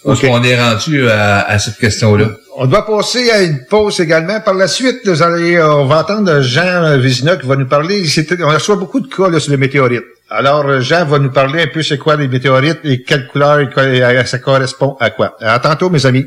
on 0.05 0.43
est 0.43 0.61
rendu 0.61 1.09
à, 1.09 1.41
à 1.49 1.59
cette 1.59 1.77
question-là? 1.79 2.29
On 2.57 2.67
doit 2.67 2.87
passer 2.87 3.31
à 3.31 3.43
une 3.43 3.65
pause 3.65 3.99
également. 4.01 4.41
Par 4.41 4.55
la 4.55 4.69
suite, 4.69 5.01
vous 5.07 5.23
allez, 5.23 5.57
euh, 5.57 5.75
on 5.75 5.87
va 5.87 6.03
entendre 6.03 6.41
Jean 6.41 6.97
Vizina 6.99 7.37
qui 7.37 7.47
va 7.47 7.57
nous 7.57 7.67
parler. 7.67 8.05
On 8.43 8.49
reçoit 8.49 8.77
beaucoup 8.77 9.01
de 9.01 9.09
cas 9.09 9.29
là, 9.29 9.41
sur 9.41 9.51
les 9.51 9.57
météorites. 9.57 10.05
Alors, 10.31 10.65
euh, 10.67 10.81
Jean 10.81 11.05
va 11.05 11.19
nous 11.19 11.31
parler 11.33 11.63
un 11.63 11.67
peu 11.67 11.83
c'est 11.83 11.99
quoi 11.99 12.17
les 12.17 12.29
météorites 12.29 12.79
et 12.85 13.03
quelle 13.03 13.27
couleur 13.29 13.59
et 13.61 13.71
quoi- 13.71 13.85
et 13.89 14.27
ça 14.27 14.39
correspond 14.39 14.97
à 15.01 15.11
quoi. 15.11 15.37
À 15.41 15.59
tantôt, 15.59 15.91
mes 15.91 16.07
amis. 16.07 16.27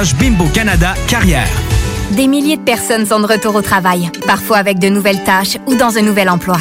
Bimbo 0.09 0.45
Canada 0.45 0.95
Carrière. 1.07 1.47
Des 2.11 2.25
milliers 2.25 2.57
de 2.57 2.63
personnes 2.63 3.05
sont 3.05 3.19
de 3.19 3.27
retour 3.27 3.53
au 3.53 3.61
travail, 3.61 4.09
parfois 4.25 4.57
avec 4.57 4.79
de 4.79 4.89
nouvelles 4.89 5.23
tâches 5.23 5.57
ou 5.67 5.75
dans 5.75 5.95
un 5.95 6.01
nouvel 6.01 6.27
emploi. 6.27 6.57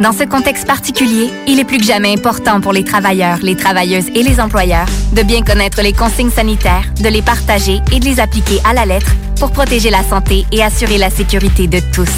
Dans 0.00 0.12
ce 0.12 0.22
contexte 0.22 0.68
particulier, 0.68 1.30
il 1.48 1.58
est 1.58 1.64
plus 1.64 1.78
que 1.78 1.84
jamais 1.84 2.12
important 2.12 2.60
pour 2.60 2.72
les 2.72 2.84
travailleurs, 2.84 3.38
les 3.42 3.56
travailleuses 3.56 4.06
et 4.14 4.22
les 4.22 4.38
employeurs 4.38 4.86
de 5.12 5.22
bien 5.22 5.42
connaître 5.42 5.82
les 5.82 5.92
consignes 5.92 6.30
sanitaires, 6.30 6.84
de 7.02 7.08
les 7.08 7.22
partager 7.22 7.80
et 7.90 7.98
de 7.98 8.04
les 8.04 8.20
appliquer 8.20 8.60
à 8.64 8.72
la 8.72 8.86
lettre 8.86 9.10
pour 9.40 9.50
protéger 9.50 9.90
la 9.90 10.04
santé 10.04 10.46
et 10.52 10.62
assurer 10.62 10.98
la 10.98 11.10
sécurité 11.10 11.66
de 11.66 11.80
tous. 11.92 12.12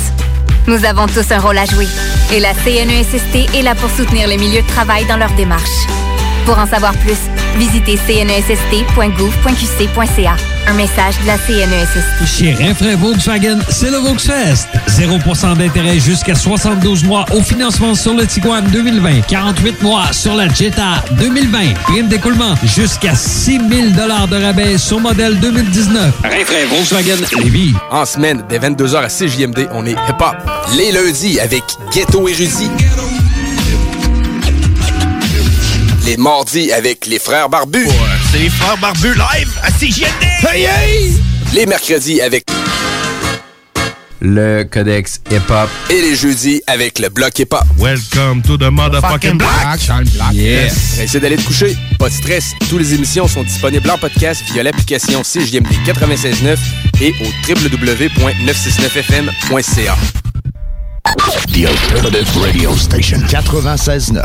Nous 0.66 0.84
avons 0.84 1.06
tous 1.06 1.32
un 1.32 1.38
rôle 1.38 1.56
à 1.56 1.64
jouer 1.64 1.88
et 2.30 2.40
la 2.40 2.52
CNESST 2.52 3.54
est 3.54 3.62
là 3.62 3.74
pour 3.74 3.90
soutenir 3.90 4.28
les 4.28 4.36
milieux 4.36 4.62
de 4.62 4.68
travail 4.68 5.06
dans 5.06 5.16
leur 5.16 5.30
démarche. 5.30 5.86
Pour 6.44 6.58
en 6.58 6.66
savoir 6.66 6.92
plus, 6.98 7.18
visitez 7.58 7.96
cnessst.gouv.qc.ca. 7.96 10.36
Un 10.66 10.74
message 10.74 11.18
de 11.22 11.26
la 11.26 11.38
CNESST. 11.38 12.26
Chez 12.26 12.52
Renfrais 12.54 12.94
Volkswagen, 12.94 13.58
c'est 13.68 13.90
le 13.90 13.98
Volksfest. 13.98 14.68
0% 14.88 15.56
d'intérêt 15.56 15.98
jusqu'à 15.98 16.34
72 16.34 17.04
mois 17.04 17.24
au 17.32 17.42
financement 17.42 17.94
sur 17.94 18.14
le 18.14 18.26
Tiguan 18.26 18.64
2020. 18.70 19.22
48 19.28 19.82
mois 19.82 20.12
sur 20.12 20.34
la 20.34 20.48
Jetta 20.48 21.04
2020. 21.18 21.74
Prime 21.84 22.08
d'écoulement 22.08 22.54
jusqu'à 22.64 23.14
6 23.14 23.58
000 23.58 23.70
de 23.90 24.42
rabais 24.42 24.78
sur 24.78 25.00
modèle 25.00 25.38
2019. 25.40 26.14
Renfrais 26.22 26.66
Volkswagen 26.66 27.16
Lévis. 27.42 27.74
En 27.90 28.04
semaine, 28.04 28.44
dès 28.48 28.58
22h 28.58 28.96
à 28.96 29.08
CJMD, 29.08 29.68
on 29.72 29.86
est 29.86 29.92
hip-hop. 29.92 30.36
Les 30.76 30.92
lundis 30.92 31.40
avec 31.40 31.62
Ghetto 31.92 32.28
Érudit. 32.28 32.70
Les 36.08 36.16
mardis 36.16 36.72
avec 36.72 37.04
les 37.04 37.18
frères 37.18 37.50
barbus. 37.50 37.86
C'est 38.32 38.38
les 38.38 38.48
frères 38.48 38.78
barbus 38.78 39.12
live 39.12 39.50
à 39.62 39.70
CJMD! 39.70 40.24
Hey, 40.50 40.64
hey! 40.64 41.12
Les 41.52 41.66
mercredis 41.66 42.22
avec 42.22 42.44
Le 44.22 44.64
Codex 44.64 45.20
Hip 45.30 45.42
Hop. 45.50 45.68
et 45.90 46.00
les 46.00 46.16
jeudis 46.16 46.62
avec 46.66 46.98
le 46.98 47.10
bloc 47.10 47.38
hip-hop. 47.38 47.62
Welcome 47.76 48.40
to 48.40 48.56
the 48.56 48.70
motherfucking 48.70 49.36
block. 49.36 49.50
Yes. 50.32 50.98
Essayez 50.98 51.20
d'aller 51.20 51.36
te 51.36 51.42
coucher. 51.42 51.76
Pas 51.98 52.08
de 52.08 52.14
stress. 52.14 52.54
Toutes 52.70 52.80
les 52.80 52.94
émissions 52.94 53.28
sont 53.28 53.42
disponibles 53.42 53.90
en 53.90 53.98
podcast 53.98 54.42
via 54.50 54.62
l'application 54.62 55.20
CJMD 55.22 55.68
96.9 55.86 56.56
et 57.02 57.12
au 57.20 57.26
www.969fm.ca. 57.46 59.96
The 61.52 61.66
Alternative 61.66 62.38
Radio 62.38 62.74
Station 62.78 63.18
96.9. 63.28 64.24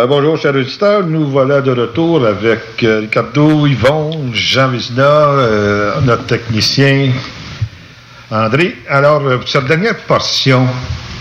Euh, 0.00 0.06
bonjour, 0.06 0.38
chers 0.38 0.54
auditeurs. 0.54 1.04
Nous 1.04 1.26
voilà 1.26 1.60
de 1.60 1.72
retour 1.72 2.24
avec 2.24 2.82
euh, 2.84 3.00
Ricardo, 3.00 3.66
Yvon, 3.66 4.32
Jean 4.32 4.68
Vizina, 4.68 5.02
euh, 5.02 6.00
notre 6.04 6.24
technicien 6.24 7.10
André. 8.30 8.78
Alors, 8.88 9.20
pour 9.20 9.46
cette 9.46 9.66
dernière 9.66 9.96
portion 10.06 10.66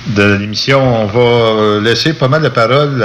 de 0.07 0.35
l'émission, 0.35 0.80
on 0.80 1.06
va 1.07 1.81
laisser 1.81 2.14
pas 2.14 2.30
mal 2.30 2.41
de 2.41 2.47
paroles 2.47 3.03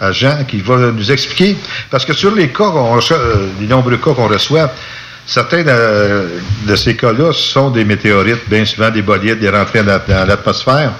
à, 0.00 0.10
Jean 0.10 0.44
qui 0.48 0.60
va 0.60 0.90
nous 0.90 1.12
expliquer, 1.12 1.56
parce 1.90 2.04
que 2.04 2.12
sur 2.12 2.34
les 2.34 2.48
cas, 2.48 2.70
qu'on 2.70 2.96
reçoit, 2.96 3.18
les 3.60 3.68
nombreux 3.68 3.98
cas 3.98 4.14
qu'on 4.14 4.26
reçoit, 4.26 4.72
certains 5.26 5.62
de, 5.62 6.74
ces 6.74 6.96
cas-là 6.96 7.32
sont 7.32 7.70
des 7.70 7.84
météorites, 7.84 8.48
bien 8.48 8.64
souvent 8.64 8.90
des 8.90 9.02
bolides, 9.02 9.38
des 9.38 9.50
rentrées 9.50 9.84
dans 9.84 10.26
l'atmosphère. 10.26 10.90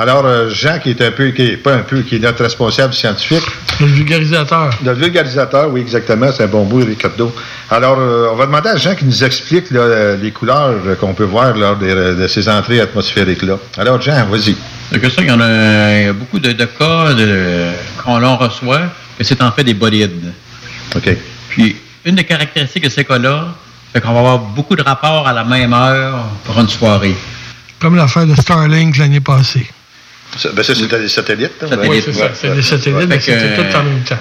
Alors, 0.00 0.24
euh, 0.24 0.48
Jean, 0.48 0.78
qui 0.78 0.90
est 0.90 1.02
un 1.02 1.10
peu, 1.10 1.28
qui 1.28 1.42
est 1.42 1.56
pas 1.58 1.74
un 1.74 1.82
peu, 1.82 2.00
qui 2.00 2.16
est 2.16 2.20
notre 2.20 2.42
responsable 2.42 2.94
scientifique. 2.94 3.44
Le 3.80 3.86
vulgarisateur. 3.86 4.70
Le 4.82 4.92
vulgarisateur, 4.94 5.70
oui, 5.70 5.82
exactement, 5.82 6.28
c'est 6.34 6.44
un 6.44 6.46
bon 6.46 6.64
mot, 6.64 6.78
Ricardo. 6.78 7.30
Alors, 7.70 7.98
euh, 7.98 8.28
on 8.32 8.36
va 8.36 8.46
demander 8.46 8.70
à 8.70 8.76
Jean 8.78 8.94
qui 8.94 9.04
nous 9.04 9.22
explique 9.22 9.70
là, 9.70 9.80
euh, 9.80 10.16
les 10.16 10.30
couleurs 10.30 10.72
euh, 10.86 10.94
qu'on 10.94 11.12
peut 11.12 11.24
voir 11.24 11.54
lors 11.54 11.76
des- 11.76 11.92
de 12.14 12.26
ces 12.28 12.48
entrées 12.48 12.80
atmosphériques-là. 12.80 13.58
Alors, 13.76 14.00
Jean, 14.00 14.24
vas-y. 14.30 14.56
C'est 14.90 15.00
que 15.00 15.10
ça, 15.10 15.20
il 15.20 15.28
y 15.28 15.30
en 15.30 15.40
a, 15.40 15.98
il 16.00 16.04
y 16.06 16.08
a 16.08 16.12
beaucoup 16.14 16.38
de, 16.38 16.52
de 16.52 16.64
cas 16.64 17.12
de, 17.12 17.66
qu'on 18.02 18.18
l'on 18.18 18.38
reçoit, 18.38 18.80
que 19.18 19.22
c'est 19.24 19.42
en 19.42 19.52
fait 19.52 19.64
des 19.64 19.74
bolides. 19.74 20.32
OK. 20.96 21.10
Puis, 21.50 21.76
une 22.06 22.14
des 22.14 22.24
caractéristiques 22.24 22.84
de 22.84 22.88
ces 22.88 23.04
cas-là, 23.04 23.48
c'est 23.94 24.00
qu'on 24.00 24.12
va 24.14 24.20
avoir 24.20 24.38
beaucoup 24.38 24.76
de 24.76 24.82
rapports 24.82 25.28
à 25.28 25.34
la 25.34 25.44
même 25.44 25.74
heure 25.74 26.24
pour 26.44 26.58
une 26.58 26.68
soirée. 26.70 27.14
Comme 27.78 27.96
l'affaire 27.96 28.26
de 28.26 28.34
Starlink 28.34 28.96
l'année 28.96 29.20
passée. 29.20 29.66
Ça, 30.36 30.50
ben 30.52 30.62
ça, 30.62 30.74
c'était 30.74 31.00
des 31.00 31.08
satellites. 31.08 31.52
hein? 31.62 31.76
Oui, 31.88 32.00
c'est 32.04 32.12
ça. 32.12 32.30
C'est 32.34 32.54
des 32.54 32.62
satellites, 32.62 33.08
mais 33.08 33.20
c'était 33.20 33.56
tout 33.56 33.76
en 33.76 33.82
même 33.82 34.02
temps. 34.04 34.18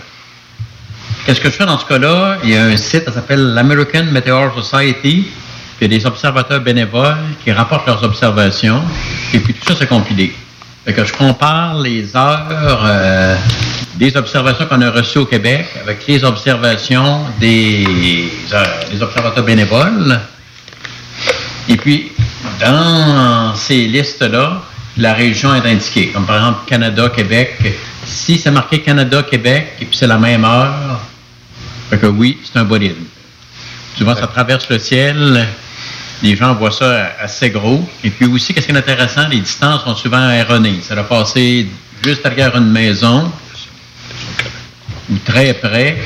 Qu'est-ce 1.26 1.40
que 1.41 1.49
je 1.49 1.56
fais 1.56 1.65
dans 1.65 1.77
ce 1.77 1.86
cas-là? 1.86 2.38
Il 2.44 2.49
y 2.49 2.56
a 2.57 2.64
un 2.64 2.77
site, 2.77 3.06
ça 3.06 3.14
s'appelle 3.14 3.53
l'American 3.53 4.06
Meteor 4.11 4.52
Society. 4.64 5.27
Puis 5.77 5.86
il 5.86 5.91
y 5.94 5.95
a 5.95 5.99
des 5.99 6.06
observateurs 6.06 6.60
bénévoles 6.61 7.15
qui 7.44 7.52
rapportent 7.52 7.86
leurs 7.88 8.03
observations. 8.03 8.81
Et 9.34 9.40
puis 9.40 9.53
tout 9.53 9.65
ça, 9.68 9.76
c'est 9.77 9.88
compilé. 9.88 10.34
Fait 10.86 10.94
que 10.94 11.06
je 11.06 11.14
compare 11.14 11.77
les 11.80 12.15
heures 12.15 12.81
euh, 12.84 13.36
des 13.95 14.15
observations 14.18 14.65
qu'on 14.65 14.81
a 14.81 14.90
reçues 14.90 15.19
au 15.19 15.26
Québec 15.26 15.68
avec 15.84 16.06
les 16.07 16.23
observations 16.23 17.22
des, 17.40 17.86
euh, 18.53 18.64
des 18.91 19.02
observateurs 19.02 19.44
bénévoles. 19.44 20.19
Et 21.68 21.77
puis, 21.77 22.11
dans 22.60 23.53
ces 23.56 23.86
listes-là, 23.86 24.64
la 25.00 25.14
région 25.14 25.56
est 25.56 25.68
indiquée. 25.68 26.10
Comme 26.10 26.26
par 26.26 26.36
exemple 26.36 26.60
Canada, 26.68 27.10
Québec. 27.10 27.56
Si 28.06 28.38
c'est 28.38 28.52
marqué 28.52 28.82
Canada, 28.82 29.24
Québec, 29.24 29.74
et 29.82 29.86
puis 29.86 29.98
c'est 29.98 30.08
la 30.08 30.18
même 30.18 30.46
heure, 30.46 31.00
fait 31.90 31.98
que 31.98 32.08
oui, 32.08 32.38
c'est 32.44 32.60
un 32.60 32.66
bolide. 32.66 32.96
Souvent, 33.98 34.16
ça 34.16 34.28
traverse 34.28 34.70
le 34.70 34.80
ciel. 34.80 35.48
Les 36.22 36.36
gens 36.36 36.54
voient 36.54 36.72
ça 36.72 37.12
assez 37.22 37.50
gros. 37.50 37.88
Et 38.04 38.10
puis 38.10 38.26
aussi, 38.26 38.54
qu'est-ce 38.54 38.68
qui 38.68 38.74
est 38.74 38.78
intéressant, 38.78 39.28
les 39.28 39.40
distances 39.40 39.84
sont 39.84 39.96
souvent 39.96 40.30
erronées. 40.30 40.80
Ça 40.82 40.96
doit 40.96 41.08
passer 41.08 41.68
juste 42.04 42.24
derrière 42.24 42.56
une 42.56 42.72
maison, 42.72 43.32
ou 45.10 45.18
très 45.26 45.54
près, 45.54 45.98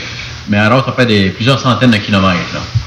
mais 0.47 0.57
alors 0.57 0.85
ça 0.85 0.93
fait 0.93 1.05
des, 1.05 1.29
plusieurs 1.29 1.59
centaines 1.59 1.91
de 1.91 1.97
kilomètres. 1.97 2.53
là. 2.53 2.82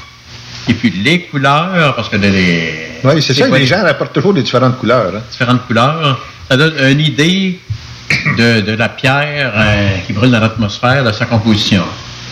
Et 0.69 0.73
puis 0.73 0.89
les 0.89 1.21
couleurs, 1.21 1.95
parce 1.95 2.09
que 2.09 2.17
les... 2.17 2.73
Oui, 3.03 3.21
c'est 3.21 3.33
ça, 3.33 3.47
quoi 3.47 3.59
les 3.59 3.65
gens 3.65 3.83
rapportent 3.83 4.13
toujours 4.13 4.33
des 4.33 4.43
différentes 4.43 4.77
couleurs. 4.79 5.13
hein. 5.15 5.21
différentes 5.31 5.65
couleurs, 5.67 6.19
ça 6.49 6.57
donne 6.57 6.73
une 6.91 6.99
idée 6.99 7.59
de, 8.37 8.61
de 8.61 8.71
la 8.73 8.89
pierre 8.89 9.53
euh, 9.55 9.97
qui 10.05 10.13
brûle 10.13 10.31
dans 10.31 10.39
l'atmosphère, 10.39 11.03
de 11.03 11.11
sa 11.11 11.25
composition. 11.25 11.83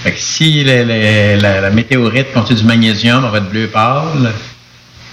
Fait 0.04 0.12
que 0.12 0.20
si 0.20 0.64
les- 0.64 0.84
les- 0.86 1.38
la, 1.40 1.62
la 1.62 1.70
météorite 1.70 2.34
contient 2.34 2.56
du 2.56 2.64
magnésium, 2.64 3.24
ça 3.24 3.30
va 3.30 3.38
être 3.40 3.50
bleu 3.50 3.68
pâle. 3.68 4.32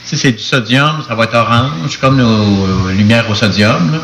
Si 0.04 0.16
c'est 0.18 0.32
du 0.32 0.38
sodium, 0.42 1.02
ça 1.06 1.14
va 1.14 1.24
être 1.24 1.34
orange, 1.34 1.96
comme 2.00 2.16
nos 2.16 2.88
lumières 2.90 3.28
au 3.30 3.34
sodium. 3.34 3.92
là. 3.92 3.98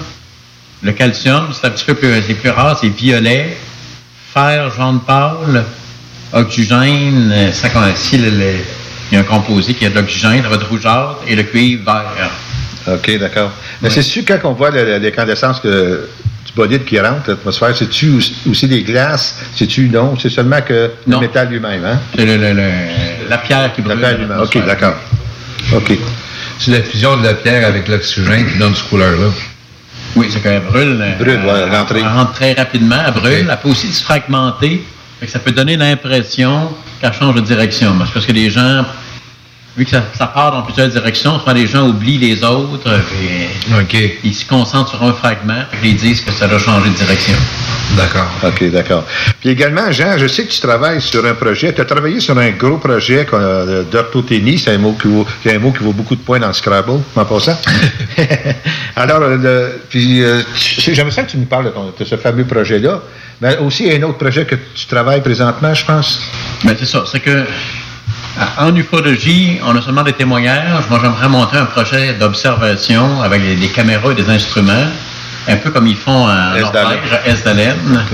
Le 0.82 0.92
calcium, 0.92 1.48
c'est 1.52 1.66
un 1.66 1.70
petit 1.70 1.84
peu 1.84 1.94
plus, 1.94 2.22
c'est 2.26 2.34
plus 2.34 2.50
rare, 2.50 2.78
c'est 2.80 2.88
violet. 2.88 3.56
Fer, 4.32 4.70
jaune 4.76 5.00
pâle. 5.00 5.64
Oxygène, 6.32 7.30
euh, 7.32 7.52
ça, 7.52 7.68
si 7.96 8.18
le- 8.18 8.30
le- 8.30 8.64
il 9.10 9.14
y 9.14 9.18
a 9.18 9.20
un 9.20 9.24
composé 9.24 9.74
qui 9.74 9.86
a 9.86 9.90
de 9.90 9.94
l'oxygène, 9.94 10.44
être 10.52 10.68
rougeâtre. 10.68 11.18
Et 11.26 11.34
le 11.36 11.42
cuivre, 11.44 11.84
vert. 11.84 12.30
OK, 12.94 13.18
d'accord. 13.18 13.50
Mais 13.82 13.90
c'est 13.90 14.02
sûr, 14.02 14.22
quand 14.26 14.38
on 14.44 14.52
voit 14.52 14.70
le- 14.70 14.84
le- 14.84 14.98
l'incandescence 14.98 15.60
que, 15.60 16.08
du 16.46 16.52
bolide 16.54 16.84
qui 16.84 16.98
rentre, 16.98 17.28
l'atmosphère, 17.30 17.76
c'est-tu 17.76 18.10
aussi, 18.10 18.34
aussi 18.48 18.66
des 18.66 18.82
glaces? 18.82 19.34
C'est-tu 19.54 19.88
non? 19.88 20.14
C'est 20.18 20.30
seulement 20.30 20.60
que 20.62 20.90
le 21.06 21.18
métal 21.18 21.48
lui-même, 21.50 21.84
hein? 21.84 22.00
C'est 22.16 22.24
le- 22.24 22.36
le- 22.36 22.52
le- 22.54 23.28
la 23.28 23.38
pierre 23.38 23.72
qui 23.74 23.82
brûle. 23.82 24.00
La 24.00 24.08
pierre 24.08 24.18
lui-même. 24.18 24.40
OK, 24.40 24.64
d'accord. 24.66 24.94
OK. 25.74 25.92
C'est 26.58 26.70
la 26.70 26.82
fusion 26.82 27.16
de 27.18 27.24
la 27.24 27.34
pierre 27.34 27.66
avec 27.66 27.86
l'oxygène 27.88 28.50
qui 28.50 28.58
donne 28.58 28.74
cette 28.74 28.88
couleur-là. 28.88 29.28
Oui, 30.16 30.26
c'est 30.30 30.42
qu'elle 30.42 30.62
brûle. 30.62 30.98
euh, 31.00 31.14
Brûle, 31.18 31.40
elle-. 31.44 31.96
Elle 31.98 32.06
rentre 32.08 32.32
très 32.32 32.54
rapidement, 32.54 32.96
elle 33.06 33.12
brûle. 33.12 33.46
Elle 33.50 33.58
peut 33.62 33.68
aussi 33.68 33.92
se 33.92 34.02
fragmenter. 34.02 34.82
Ça 35.26 35.38
peut 35.38 35.52
donner 35.52 35.76
l'impression 35.76 36.72
qu'elle 37.00 37.12
change 37.12 37.34
de 37.34 37.40
direction. 37.40 37.96
Parce 37.98 38.26
que 38.26 38.32
les 38.32 38.50
gens, 38.50 38.84
vu 39.78 39.84
que 39.84 39.90
ça, 39.92 40.02
ça 40.16 40.26
part 40.26 40.50
dans 40.52 40.62
plusieurs 40.62 40.88
directions, 40.88 41.38
souvent 41.38 41.52
les 41.52 41.66
gens 41.66 41.86
oublient 41.88 42.18
les 42.18 42.42
autres. 42.44 42.90
Et 43.94 44.18
Ils 44.24 44.34
se 44.34 44.44
concentrent 44.44 44.90
sur 44.90 45.02
un 45.04 45.12
fragment. 45.12 45.64
Puis 45.80 45.90
ils 45.90 45.96
disent 45.96 46.20
que 46.20 46.32
ça 46.32 46.46
doit 46.48 46.58
changer 46.58 46.90
de 46.90 46.94
direction. 46.94 47.34
D'accord. 47.96 48.26
OK, 48.42 48.70
d'accord. 48.70 49.04
Puis 49.40 49.48
également, 49.50 49.90
Jean, 49.92 50.18
je 50.18 50.26
sais 50.26 50.44
que 50.44 50.52
tu 50.52 50.60
travailles 50.60 51.00
sur 51.00 51.24
un 51.24 51.34
projet. 51.34 51.72
Tu 51.72 51.80
as 51.80 51.84
travaillé 51.84 52.20
sur 52.20 52.36
un 52.36 52.50
gros 52.50 52.76
projet 52.78 53.26
euh, 53.32 53.84
d'orthothénie. 53.84 54.58
C'est 54.58 54.74
un 54.74 54.78
mot 54.78 54.96
qui 55.00 55.08
vaut, 55.08 55.26
un 55.46 55.58
mot 55.58 55.72
qui 55.72 55.82
vaut 55.84 55.92
beaucoup 55.92 56.16
de 56.16 56.20
points 56.20 56.38
dans 56.40 56.48
le 56.48 56.52
Scrabble, 56.52 57.00
en 57.16 57.24
passant. 57.24 57.56
Alors, 58.96 59.22
euh, 59.22 59.36
le- 59.36 59.80
puis, 59.88 60.22
euh, 60.22 60.42
j'aimerais 60.56 61.12
ça 61.12 61.22
que 61.22 61.30
tu 61.30 61.36
nous 61.38 61.46
parles 61.46 61.66
de, 61.66 61.70
ton- 61.70 61.92
de 61.98 62.04
ce 62.04 62.16
fameux 62.16 62.44
projet-là. 62.44 63.00
Mais 63.40 63.56
aussi, 63.58 63.84
il 63.86 63.92
y 63.92 63.94
a 63.94 63.98
un 63.98 64.02
autre 64.08 64.18
projet 64.18 64.44
que 64.44 64.56
tu 64.74 64.86
travailles 64.86 65.20
présentement, 65.22 65.72
je 65.72 65.84
pense. 65.84 66.20
Ben, 66.64 66.74
c'est 66.78 66.86
ça. 66.86 67.04
C'est 67.10 67.20
que 67.20 67.44
en 68.58 68.74
ufologie, 68.74 69.58
on 69.64 69.76
a 69.76 69.82
seulement 69.82 70.02
des 70.02 70.12
témoignages. 70.12 70.84
Moi, 70.88 71.00
j'aimerais 71.02 71.28
monter 71.28 71.56
un 71.56 71.66
projet 71.66 72.14
d'observation 72.14 73.22
avec 73.22 73.42
des, 73.42 73.56
des 73.56 73.68
caméras 73.68 74.12
et 74.12 74.14
des 74.14 74.28
instruments, 74.30 74.88
un 75.48 75.56
peu 75.56 75.70
comme 75.70 75.86
ils 75.86 75.96
font 75.96 76.28
en 76.28 76.58
Norvège, 76.58 77.12
à 77.12 77.28
Esdalen. 77.28 78.04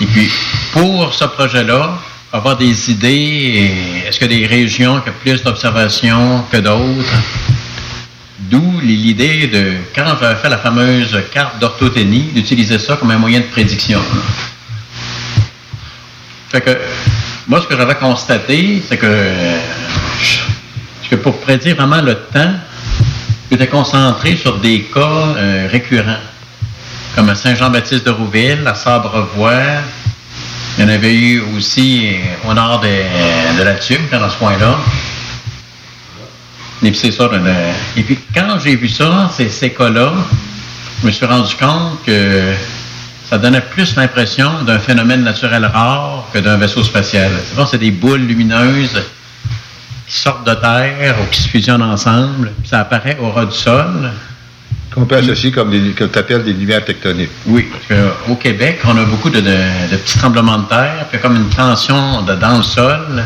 Et 0.00 0.06
puis, 0.06 0.30
pour 0.72 1.14
ce 1.14 1.24
projet-là, 1.24 1.98
avoir 2.32 2.56
des 2.56 2.90
idées, 2.90 3.72
est-ce 4.06 4.18
qu'il 4.18 4.32
y 4.32 4.34
a 4.34 4.40
des 4.40 4.46
régions 4.46 5.00
qui 5.00 5.10
ont 5.10 5.14
plus 5.22 5.42
d'observations 5.42 6.44
que 6.50 6.56
d'autres? 6.56 7.14
D'où 8.40 8.80
l'idée 8.82 9.46
de, 9.46 9.72
quand 9.94 10.16
j'avais 10.20 10.34
fait 10.34 10.48
la 10.50 10.58
fameuse 10.58 11.16
carte 11.32 11.58
d'orthothénie, 11.60 12.30
d'utiliser 12.34 12.78
ça 12.78 12.96
comme 12.96 13.12
un 13.12 13.18
moyen 13.18 13.40
de 13.40 13.44
prédiction. 13.44 14.00
Fait 16.50 16.60
que, 16.60 16.76
moi, 17.46 17.60
ce 17.60 17.66
que 17.66 17.76
j'avais 17.76 17.94
constaté, 17.96 18.82
c'est 18.88 18.96
que, 18.96 19.06
euh, 19.06 19.58
que 21.10 21.16
pour 21.16 21.38
prédire 21.40 21.76
vraiment 21.76 22.00
le 22.00 22.14
temps, 22.14 22.54
j'étais 23.50 23.66
concentré 23.66 24.36
sur 24.36 24.58
des 24.58 24.82
cas 24.84 25.34
euh, 25.36 25.68
récurrents, 25.70 26.22
comme 27.14 27.28
à 27.28 27.34
Saint-Jean-Baptiste 27.34 28.06
de 28.06 28.10
Rouville, 28.10 28.66
à 28.66 28.74
Sabrevoix. 28.74 29.82
Il 30.78 30.84
y 30.84 30.86
en 30.86 30.88
avait 30.88 31.14
eu 31.14 31.42
aussi 31.56 32.14
euh, 32.14 32.50
au 32.50 32.54
nord 32.54 32.80
de, 32.80 33.58
de 33.58 33.62
la 33.62 33.74
Tube, 33.74 34.00
dans 34.10 34.30
ce 34.30 34.36
coin-là. 34.38 34.78
Et 36.82 36.90
puis 36.90 36.98
c'est 36.98 37.12
ça. 37.12 37.28
Et 37.96 38.02
puis 38.02 38.18
quand 38.34 38.58
j'ai 38.58 38.76
vu 38.76 38.88
ça, 38.88 39.30
ces, 39.34 39.50
ces 39.50 39.70
cas-là, 39.70 40.12
je 41.02 41.06
me 41.06 41.12
suis 41.12 41.26
rendu 41.26 41.54
compte 41.56 42.02
que 42.06 42.54
ça 43.34 43.38
donnait 43.38 43.62
plus 43.62 43.96
l'impression 43.96 44.62
d'un 44.62 44.78
phénomène 44.78 45.24
naturel 45.24 45.64
rare 45.66 46.28
que 46.32 46.38
d'un 46.38 46.56
vaisseau 46.56 46.84
spatial. 46.84 47.32
C'est 47.48 47.56
vrai, 47.56 47.64
c'est 47.68 47.78
des 47.78 47.90
boules 47.90 48.20
lumineuses 48.20 49.02
qui 50.06 50.16
sortent 50.16 50.46
de 50.46 50.54
terre 50.54 51.16
ou 51.20 51.26
qui 51.32 51.42
se 51.42 51.48
fusionnent 51.48 51.82
ensemble, 51.82 52.52
puis 52.60 52.68
ça 52.68 52.78
apparaît 52.78 53.18
au 53.20 53.30
ras 53.32 53.46
du 53.46 53.56
sol. 53.56 54.12
Qu'on 54.94 55.04
peut 55.04 55.16
associer 55.16 55.50
comme 55.50 55.72
des, 55.72 55.90
que 55.90 56.04
tu 56.04 56.16
appelles 56.16 56.44
des 56.44 56.52
lumières 56.52 56.84
tectoniques. 56.84 57.30
Oui, 57.46 57.66
parce 57.72 58.00
qu'au 58.28 58.36
Québec, 58.36 58.78
on 58.84 58.96
a 58.96 59.04
beaucoup 59.04 59.30
de, 59.30 59.40
de- 59.40 59.90
de 59.90 59.96
petits 59.96 60.16
tremblements 60.18 60.58
de 60.58 60.68
terre, 60.68 61.06
puis 61.10 61.18
comme 61.18 61.34
une 61.34 61.48
tension 61.48 62.22
de- 62.22 62.36
dans 62.36 62.58
le 62.58 62.62
sol, 62.62 63.24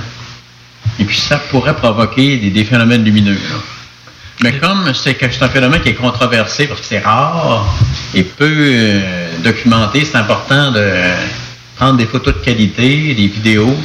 et 0.99 1.05
puis 1.05 1.19
ça 1.19 1.37
pourrait 1.37 1.77
provoquer 1.77 2.39
des, 2.39 2.49
des 2.49 2.65
phénomènes 2.65 3.05
lumineux. 3.05 3.35
là. 3.35 3.57
Mais 4.43 4.53
comme 4.59 4.93
c'est 4.95 5.43
un 5.43 5.49
phénomène 5.49 5.81
qui 5.81 5.89
est 5.91 5.95
controversé 5.95 6.67
parce 6.69 6.81
que 6.81 6.87
c'est 6.87 7.01
rare 7.01 7.67
et 8.15 8.23
peu 8.23 8.45
euh, 8.49 9.01
documenté, 9.43 10.05
c'est 10.05 10.17
important 10.17 10.71
de 10.71 10.87
prendre 11.77 11.97
des 11.97 12.07
photos 12.07 12.35
de 12.35 12.39
qualité, 12.41 13.15
des 13.15 13.27
vidéos 13.27 13.77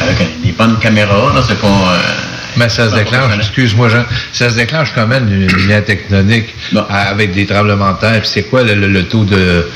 avec 0.00 0.42
des 0.42 0.52
bonnes 0.52 0.78
caméras. 0.78 1.32
Là, 1.34 1.42
c'est 1.46 1.60
pas. 1.60 1.66
euh, 1.66 1.98
Mais 2.56 2.68
ça 2.70 2.88
se 2.90 2.94
déclenche, 2.94 3.32
excuse-moi 3.36 3.88
Jean, 3.90 4.04
ça 4.32 4.48
se 4.50 4.56
déclenche 4.56 4.92
quand 4.94 5.06
même 5.06 5.28
une 5.30 5.46
lumière 5.48 5.84
tectonique 5.84 6.54
avec 6.88 7.32
des 7.34 7.46
tremblements 7.46 7.92
de 7.92 7.98
terre? 7.98 8.20
Puis 8.20 8.30
c'est 8.32 8.44
quoi 8.44 8.62
le, 8.62 8.74
le- 8.74 8.88
le 8.88 9.04
taux 9.04 9.24
de 9.24 9.68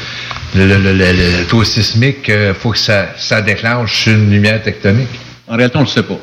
le, 0.54 0.66
le- 0.66 0.78
le- 0.78 0.92
le- 0.94 1.12
le 1.12 1.44
taux 1.46 1.64
sismique 1.64 2.28
Il 2.28 2.54
faut 2.58 2.70
que 2.70 2.78
ça, 2.78 3.08
ça 3.18 3.42
déclenche 3.42 4.04
sur 4.04 4.12
une 4.14 4.30
lumière 4.30 4.62
tectonique? 4.62 5.08
En 5.48 5.56
réalité, 5.56 5.76
on 5.76 5.80
ne 5.82 5.86
le 5.86 5.90
sait 5.90 6.02
pas. 6.02 6.18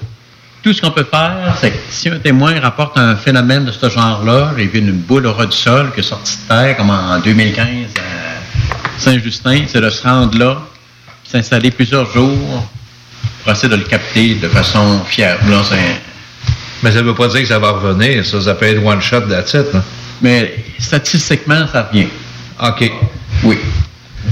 Tout 0.64 0.72
ce 0.72 0.82
qu'on 0.82 0.92
peut 0.92 1.04
faire, 1.04 1.58
c'est 1.60 1.72
que 1.72 1.78
si 1.90 2.08
un 2.08 2.20
témoin 2.20 2.58
rapporte 2.58 2.98
un 2.98 3.18
phénomène 3.18 3.66
de 3.66 3.72
ce 3.74 3.90
genre-là, 3.90 4.54
j'ai 4.58 4.66
vu 4.68 4.80
une 4.80 4.94
boule 4.94 5.26
au 5.28 5.34
ras 5.34 5.46
du 5.46 5.58
sol 5.58 5.92
qui 5.94 6.00
est 6.00 6.04
sortie 6.04 6.38
de 6.38 6.48
terre, 6.48 6.78
comme 6.78 6.90
en 6.90 7.20
2015 7.20 7.66
à 7.98 9.00
Saint-Justin, 9.00 9.66
c'est 9.68 9.82
de 9.82 9.90
se 9.90 10.04
rendre 10.04 10.38
là, 10.38 10.62
s'installer 11.26 11.70
plusieurs 11.70 12.10
jours 12.14 12.66
pour 13.44 13.52
essayer 13.52 13.68
de 13.68 13.76
le 13.76 13.84
capter 13.84 14.36
de 14.36 14.48
façon 14.48 15.02
fiable. 15.06 15.52
Là, 15.52 15.62
Mais 16.82 16.92
ça 16.92 17.00
ne 17.02 17.08
veut 17.08 17.16
pas 17.16 17.28
dire 17.28 17.42
que 17.42 17.48
ça 17.48 17.60
va 17.60 17.72
revenir. 17.72 18.26
Ça, 18.26 18.40
ça 18.42 18.54
peut 18.56 18.68
être 18.68 18.82
one 18.86 19.02
shot 19.02 19.22
that's 19.22 19.54
it. 19.54 19.74
là. 19.74 19.84
Mais 20.22 20.64
statistiquement, 20.80 21.68
ça 21.70 21.90
revient. 21.92 22.08
OK. 22.62 22.90
Oui. 23.44 23.58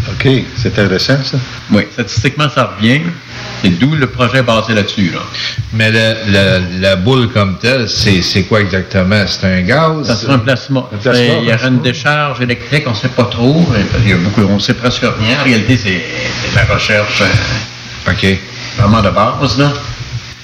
OK, 0.09 0.29
c'est 0.55 0.69
intéressant, 0.79 1.21
ça. 1.25 1.37
Oui, 1.71 1.83
statistiquement, 1.91 2.47
ça 2.47 2.73
revient. 2.77 3.01
C'est 3.61 3.69
d'où 3.69 3.93
le 3.95 4.07
projet 4.07 4.39
est 4.39 4.43
basé 4.43 4.73
là-dessus. 4.73 5.11
Là. 5.13 5.19
Mais 5.73 5.91
le- 5.91 6.15
le- 6.27 6.81
la 6.81 6.95
boule 6.95 7.29
comme 7.31 7.57
telle, 7.59 7.87
c'est 7.87 8.21
c'est 8.21 8.43
quoi 8.43 8.61
exactement? 8.61 9.23
C'est 9.27 9.45
un 9.45 9.61
gaz? 9.61 10.07
Ça 10.07 10.15
sera 10.15 10.33
un 10.33 10.39
plasma. 10.39 10.79
Un 10.91 10.97
plasma, 10.97 11.13
C'est- 11.13 11.41
Il 11.43 11.49
y 11.49 11.53
aura 11.53 11.67
une 11.67 11.81
décharge 11.81 12.41
électrique, 12.41 12.83
on 12.87 12.91
ne 12.91 12.95
sait 12.95 13.09
pas 13.09 13.25
trop. 13.25 13.65
Il 14.03 14.09
y 14.09 14.13
a 14.13 14.17
beaucoup, 14.17 14.41
on 14.49 14.55
ne 14.55 14.59
sait 14.59 14.73
presque 14.73 15.01
rien. 15.03 15.37
En 15.39 15.43
réalité, 15.43 15.77
c'est 15.77 16.01
la 16.55 16.73
recherche 16.73 17.21
euh, 17.21 18.35
vraiment 18.77 19.01
de 19.01 19.09
base. 19.09 19.57
Là. 19.59 19.71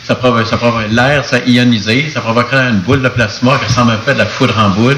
Ça 0.03 0.15
provoque, 0.15 0.47
ça 0.47 0.57
provoque- 0.57 0.89
l'air, 0.91 1.25
ça 1.25 1.39
ionisé, 1.45 2.09
ça 2.13 2.21
provoquerait 2.21 2.69
une 2.69 2.79
boule 2.79 3.01
de 3.01 3.09
plasma 3.09 3.57
qui 3.59 3.65
ressemble 3.65 3.91
un 3.91 3.97
peu 3.97 4.11
à 4.11 4.13
de 4.13 4.19
la 4.19 4.25
foudre 4.25 4.55
en 4.57 4.69
boule. 4.69 4.95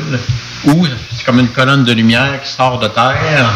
Ou 0.65 0.85
c'est 1.15 1.23
comme 1.25 1.39
une 1.39 1.47
colonne 1.47 1.83
de 1.83 1.93
lumière 1.93 2.39
qui 2.43 2.51
sort 2.51 2.77
de 2.79 2.87
terre. 2.89 3.49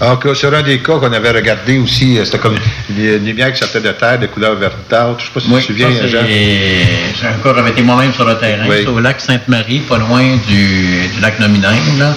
Alors, 0.00 0.18
que 0.18 0.34
sur 0.34 0.52
un 0.52 0.62
des 0.62 0.80
cas 0.80 0.98
qu'on 0.98 1.12
avait 1.12 1.30
regardé 1.30 1.78
aussi, 1.78 2.18
euh, 2.18 2.24
c'était 2.24 2.38
comme 2.38 2.56
une, 2.90 3.24
lumière 3.24 3.52
qui 3.52 3.60
sortait 3.60 3.80
de 3.80 3.92
terre 3.92 4.18
de 4.18 4.26
couleur 4.26 4.56
verdâtre. 4.56 5.20
Je 5.20 5.38
ne 5.38 5.40
sais 5.40 5.48
pas 5.50 5.60
si 5.60 5.66
tu 5.66 5.74
te 5.74 5.82
souviens, 5.82 5.90
Ça, 5.94 6.00
c'est- 6.02 6.08
Jean. 6.08 6.24
J'ai 6.26 7.28
encore 7.28 7.66
été 7.68 7.82
moi-même 7.82 8.12
sur 8.12 8.24
le 8.24 8.36
terrain, 8.36 8.64
Oui. 8.68 8.76
c'est 8.82 8.88
au 8.88 8.98
lac 8.98 9.20
Sainte-Marie, 9.20 9.80
pas 9.80 9.98
loin 9.98 10.36
du, 10.48 11.08
du 11.08 11.20
lac 11.22 11.38
Nomineng. 11.38 11.98
Là. 11.98 12.16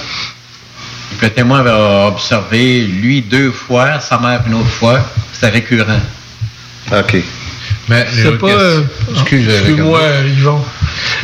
Et 1.22 1.26
le 1.26 1.30
témoin 1.30 1.60
avait 1.60 1.70
observé, 2.08 2.82
lui, 2.82 3.22
deux 3.22 3.52
fois, 3.52 4.00
sa 4.00 4.18
mère 4.20 4.42
une 4.48 4.56
autre 4.56 4.70
fois. 4.70 5.00
C'était 5.32 5.50
récurrent. 5.54 6.00
OK. 6.92 7.18
Mais 7.90 8.06
C'est 8.12 8.38
pas. 8.38 8.48
euh, 8.48 8.82
Excuse, 9.12 9.48
Excuse-moi, 9.50 10.02
Yvon. 10.38 10.60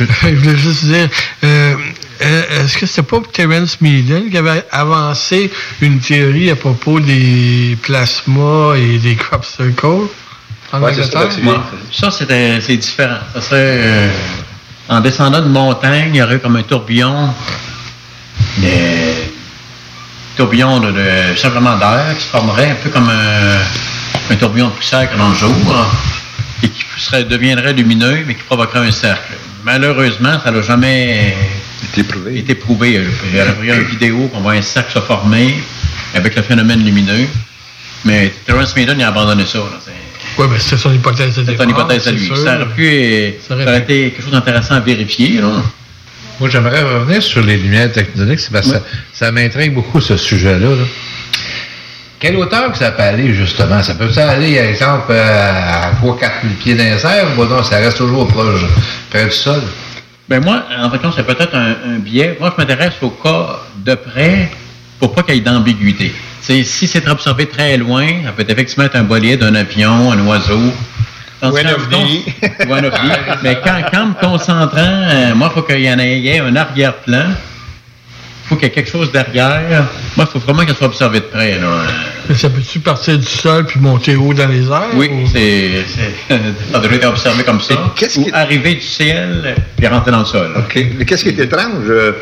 Je 0.22 0.34
voulais 0.34 0.56
juste 0.56 0.84
dire. 0.84 1.08
euh, 1.42 1.74
euh, 2.22 2.64
Est-ce 2.64 2.78
que 2.78 2.86
c'était 2.86 3.02
pas 3.02 3.20
Terence 3.32 3.80
Meaden 3.80 4.30
qui 4.30 4.36
avait 4.36 4.64
avancé 4.70 5.50
une 5.80 5.98
théorie 6.00 6.50
à 6.50 6.56
propos 6.56 7.00
des 7.00 7.76
plasmas 7.82 8.74
et 8.76 8.98
des 8.98 9.14
crop 9.16 9.44
circles 9.44 9.86
en 10.72 10.80
Ouais, 10.80 10.92
c'est 10.94 11.04
ça? 11.10 11.26
Ouais. 11.26 11.54
Ça, 11.92 12.10
c'était- 12.10 12.60
c'est 12.60 12.76
différent. 12.76 13.18
Ça 13.34 13.40
serait, 13.40 13.56
euh, 13.60 14.08
en 14.88 15.00
descendant 15.00 15.40
de 15.40 15.48
montagne, 15.48 16.10
il 16.12 16.16
y 16.16 16.22
aurait 16.22 16.40
comme 16.40 16.56
un 16.56 16.62
tourbillon 16.62 17.28
de- 18.58 19.14
tourbillon 20.36 20.80
de, 20.80 20.90
de- 20.92 21.36
simplement 21.36 21.76
d'air 21.76 22.14
qui 22.16 22.24
se 22.24 22.28
formerait 22.30 22.70
un 22.70 22.74
peu 22.76 22.90
comme 22.90 23.08
un, 23.08 24.32
un 24.32 24.36
tourbillon 24.36 24.68
de 24.68 24.72
poussière 24.72 25.10
que 25.10 25.16
dans 25.16 25.28
le 25.28 25.34
jour 25.34 25.52
et 26.62 26.68
qui 26.68 26.84
serait, 26.98 27.24
deviendrait 27.24 27.72
lumineux 27.72 28.24
mais 28.26 28.34
qui 28.34 28.42
provoquerait 28.42 28.86
un 28.88 28.90
cercle. 28.92 29.32
Malheureusement, 29.64 30.38
ça 30.42 30.50
n'a 30.50 30.60
jamais 30.62 31.36
été 31.84 32.54
prouvé. 32.54 32.92
Il 32.92 33.36
y 33.36 33.40
a 33.40 33.46
il 33.62 33.66
y 33.68 33.70
a 33.70 33.74
une 33.76 33.82
vidéo 33.84 34.28
qu'on 34.28 34.40
voit 34.40 34.52
un 34.52 34.62
cercle 34.62 34.92
se 34.92 35.00
former 35.00 35.54
avec 36.14 36.34
le 36.34 36.42
phénomène 36.42 36.84
lumineux. 36.84 37.26
Mais 38.04 38.32
Terence 38.46 38.76
Maiden 38.76 39.00
a 39.00 39.08
abandonné 39.08 39.46
ça. 39.46 39.60
Oui, 40.36 40.46
mais 40.50 40.58
c'est 40.58 40.76
son 40.76 40.92
hypothèse 40.92 41.36
de 41.36 41.44
C'est 41.44 41.56
son 41.56 41.68
hypothèse 41.68 42.08
à 42.08 42.12
lui. 42.12 42.26
sûr. 42.26 42.36
Ça 42.36 42.56
aurait 42.56 42.66
pu 42.74 42.86
euh, 42.86 43.30
ça 43.46 43.54
aurait 43.54 43.78
été 43.78 44.10
quelque 44.10 44.22
chose 44.22 44.32
d'intéressant 44.32 44.74
à 44.74 44.80
vérifier. 44.80 45.40
Là. 45.40 45.62
Moi, 46.40 46.48
j'aimerais 46.50 46.82
revenir 46.82 47.22
sur 47.22 47.42
les 47.42 47.56
lumières 47.56 47.92
tectoniques, 47.92 48.40
c'est 48.40 48.50
parce 48.52 48.66
que 48.66 48.74
ça, 48.74 48.82
ça 49.12 49.32
m'intrigue 49.32 49.72
beaucoup, 49.72 50.00
ce 50.00 50.16
sujet-là. 50.16 50.68
là. 50.68 50.84
Quelle 52.18 52.36
hauteur 52.36 52.72
que 52.72 52.78
ça 52.78 52.90
peut 52.90 53.02
aller, 53.02 53.34
justement? 53.34 53.82
Ça 53.82 53.94
peut 53.94 54.10
ça 54.10 54.30
aller, 54.30 54.56
par 54.56 54.64
exemple, 54.64 55.12
à 55.12 55.92
3-4 56.02 56.18
000 56.42 56.54
pieds 56.58 56.74
dans 56.74 56.82
les 56.84 57.06
airs, 57.06 57.28
ou 57.38 57.44
non, 57.44 57.62
ça 57.62 57.76
reste 57.76 57.98
toujours 57.98 58.26
proche, 58.26 58.62
près 59.10 59.26
du 59.26 59.30
sol? 59.30 59.62
Ben 60.28 60.42
moi, 60.42 60.62
en 60.78 60.90
fait, 60.90 60.98
c'est 61.14 61.26
peut-être 61.26 61.54
un, 61.54 61.74
un 61.86 61.98
biais. 61.98 62.36
Moi, 62.40 62.52
je 62.54 62.60
m'intéresse 62.62 62.94
au 63.02 63.10
cas 63.10 63.60
de 63.76 63.94
près 63.94 64.50
pour 64.98 65.12
pas 65.12 65.22
qu'il 65.22 65.34
y 65.34 65.38
ait 65.38 65.40
d'ambiguïté. 65.40 66.12
Si 66.40 66.64
c'est 66.64 67.06
observé 67.08 67.46
très 67.46 67.76
loin, 67.76 68.06
ça 68.24 68.32
peut 68.32 68.44
effectivement 68.46 68.84
être 68.84 68.96
un 68.96 69.02
bolide, 69.02 69.42
un 69.42 69.54
avion, 69.54 70.12
un 70.12 70.26
oiseau. 70.26 70.72
Dans 71.40 71.50
Ou 71.50 71.56
un 71.56 71.72
ovni. 71.74 72.24
Ou 72.66 72.72
un 72.72 72.84
ovni. 72.84 73.10
Mais 73.42 73.58
quand, 73.62 73.80
quand 73.90 74.06
me 74.06 74.14
concentrant, 74.14 74.78
euh, 74.78 75.34
moi, 75.34 75.50
il 75.50 75.54
faut 75.54 75.62
qu'il 75.62 75.80
y 75.80 75.92
en 75.92 75.98
ait 75.98 76.38
un 76.38 76.56
arrière-plan. 76.56 77.26
Il 77.28 78.48
faut 78.48 78.56
qu'il 78.56 78.64
y 78.64 78.70
ait 78.70 78.74
quelque 78.74 78.90
chose 78.90 79.10
derrière. 79.12 79.84
Moi, 80.16 80.26
il 80.26 80.26
faut 80.26 80.38
vraiment 80.38 80.64
qu'elle 80.64 80.76
soit 80.76 80.86
observée 80.86 81.20
de 81.20 81.24
près. 81.24 81.58
Là. 81.58 81.82
Ça 82.36 82.48
peut-tu 82.50 82.80
partir 82.80 83.18
du 83.18 83.26
sol 83.26 83.66
puis 83.66 83.80
monter 83.80 84.16
haut 84.16 84.32
dans 84.34 84.46
les 84.48 84.66
airs? 84.68 84.90
Oui, 84.94 85.10
ou- 85.12 85.26
c'est, 85.26 85.84
c'est- 85.86 86.34
ça 86.72 86.78
devrait 86.78 86.96
être 86.96 87.08
observé 87.08 87.42
comme 87.44 87.60
ça. 87.60 87.74
Ou 88.16 88.26
arriver 88.32 88.74
du 88.74 88.80
ciel 88.80 89.54
puis 89.76 89.86
rentrer 89.86 90.10
dans 90.10 90.20
le 90.20 90.24
sol. 90.24 90.50
OK. 90.56 90.86
Mais 90.98 91.04
qu'est-ce 91.04 91.22
qui 91.24 91.30
est 91.30 91.38
étrange? 91.38 91.84
euh, 91.88 92.12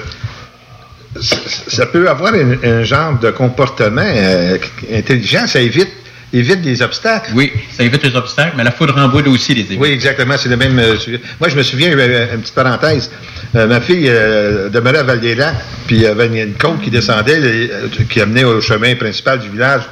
ça 1.20 1.87
peut 1.87 2.09
avoir 2.09 2.33
un, 2.35 2.57
un 2.65 2.83
genre 2.85 3.19
de 3.19 3.31
comportement 3.31 4.03
euh, 4.03 4.57
intelligent, 4.93 5.47
ça 5.47 5.61
évite, 5.61 5.91
évite 6.33 6.63
des 6.63 6.81
obstacles. 6.83 7.31
Oui, 7.35 7.53
ça 7.77 7.83
évite 7.83 8.03
les 8.03 8.15
obstacles, 8.17 8.55
mais 8.57 8.65
la 8.65 8.71
foudre 8.73 8.97
en 8.99 9.09
boule 9.09 9.29
aussi 9.29 9.55
les 9.55 9.63
évite. 9.63 9.79
Oui, 9.81 9.91
exactement, 9.91 10.35
c'est 10.39 10.49
le 10.49 10.57
même 10.57 10.79
euh, 10.79 10.97
sujet. 10.97 11.21
Moi, 11.41 11.49
je 11.49 11.57
me 11.57 11.63
souviens, 11.63 11.97
euh, 11.97 12.35
une 12.35 12.41
petite 12.41 12.55
parenthèse, 12.55 13.11
euh, 13.55 13.67
ma 13.67 13.81
fille 13.81 14.07
euh, 14.09 14.69
demeurait 14.69 14.99
à 14.99 15.03
Val-des-Lacs, 15.03 15.55
puis 15.87 15.97
il 15.97 16.03
y 16.03 16.07
avait 16.07 16.27
une, 16.27 16.55
côte 16.55 16.81
qui 16.83 16.91
descendait, 16.91 17.39
euh, 17.39 17.89
qui 18.09 18.21
amenait 18.21 18.45
au 18.45 18.61
chemin 18.61 18.95
principal 18.95 19.39
du 19.41 19.49
village. 19.51 19.83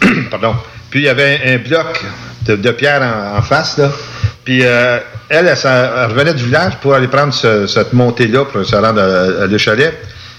Pardon. 0.30 0.54
Puis 0.90 1.00
il 1.00 1.04
y 1.04 1.08
avait 1.08 1.40
un, 1.44 1.54
un 1.54 1.58
bloc 1.58 2.04
de, 2.46 2.56
de 2.56 2.70
pierre 2.70 3.02
en, 3.02 3.38
en 3.38 3.42
face, 3.42 3.76
là. 3.78 3.90
Puis 4.44 4.60
euh, 4.62 4.98
elle, 5.28 5.46
elle, 5.48 6.06
revenait 6.08 6.34
du 6.34 6.44
village 6.44 6.74
pour 6.80 6.94
aller 6.94 7.08
prendre 7.08 7.34
ce- 7.34 7.66
cette 7.66 7.92
montée-là 7.92 8.44
pour 8.44 8.64
se 8.64 8.76
rendre 8.76 9.00
à, 9.00 9.42
à 9.42 9.46
le 9.46 9.58
chalet. 9.58 9.92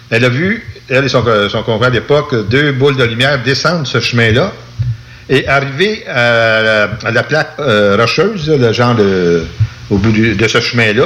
Elle 0.09 0.23
a 0.23 0.29
vu, 0.29 0.65
elle 0.89 1.03
et 1.03 1.09
son, 1.09 1.21
son 1.49 1.63
conjoint 1.63 1.87
à 1.87 1.89
l'époque, 1.89 2.33
deux 2.49 2.71
boules 2.71 2.95
de 2.95 3.03
lumière 3.03 3.43
descendre 3.43 3.85
ce 3.85 3.99
chemin-là 3.99 4.53
et 5.29 5.47
arriver 5.47 6.05
à 6.07 6.61
la, 6.61 6.83
à 7.05 7.11
la 7.11 7.23
plaque 7.23 7.53
euh, 7.59 7.97
rocheuse, 7.99 8.49
le 8.49 8.71
genre 8.73 8.95
de, 8.95 9.45
au 9.89 9.97
bout 9.97 10.11
du- 10.11 10.35
de 10.35 10.47
ce 10.47 10.59
chemin-là. 10.61 11.05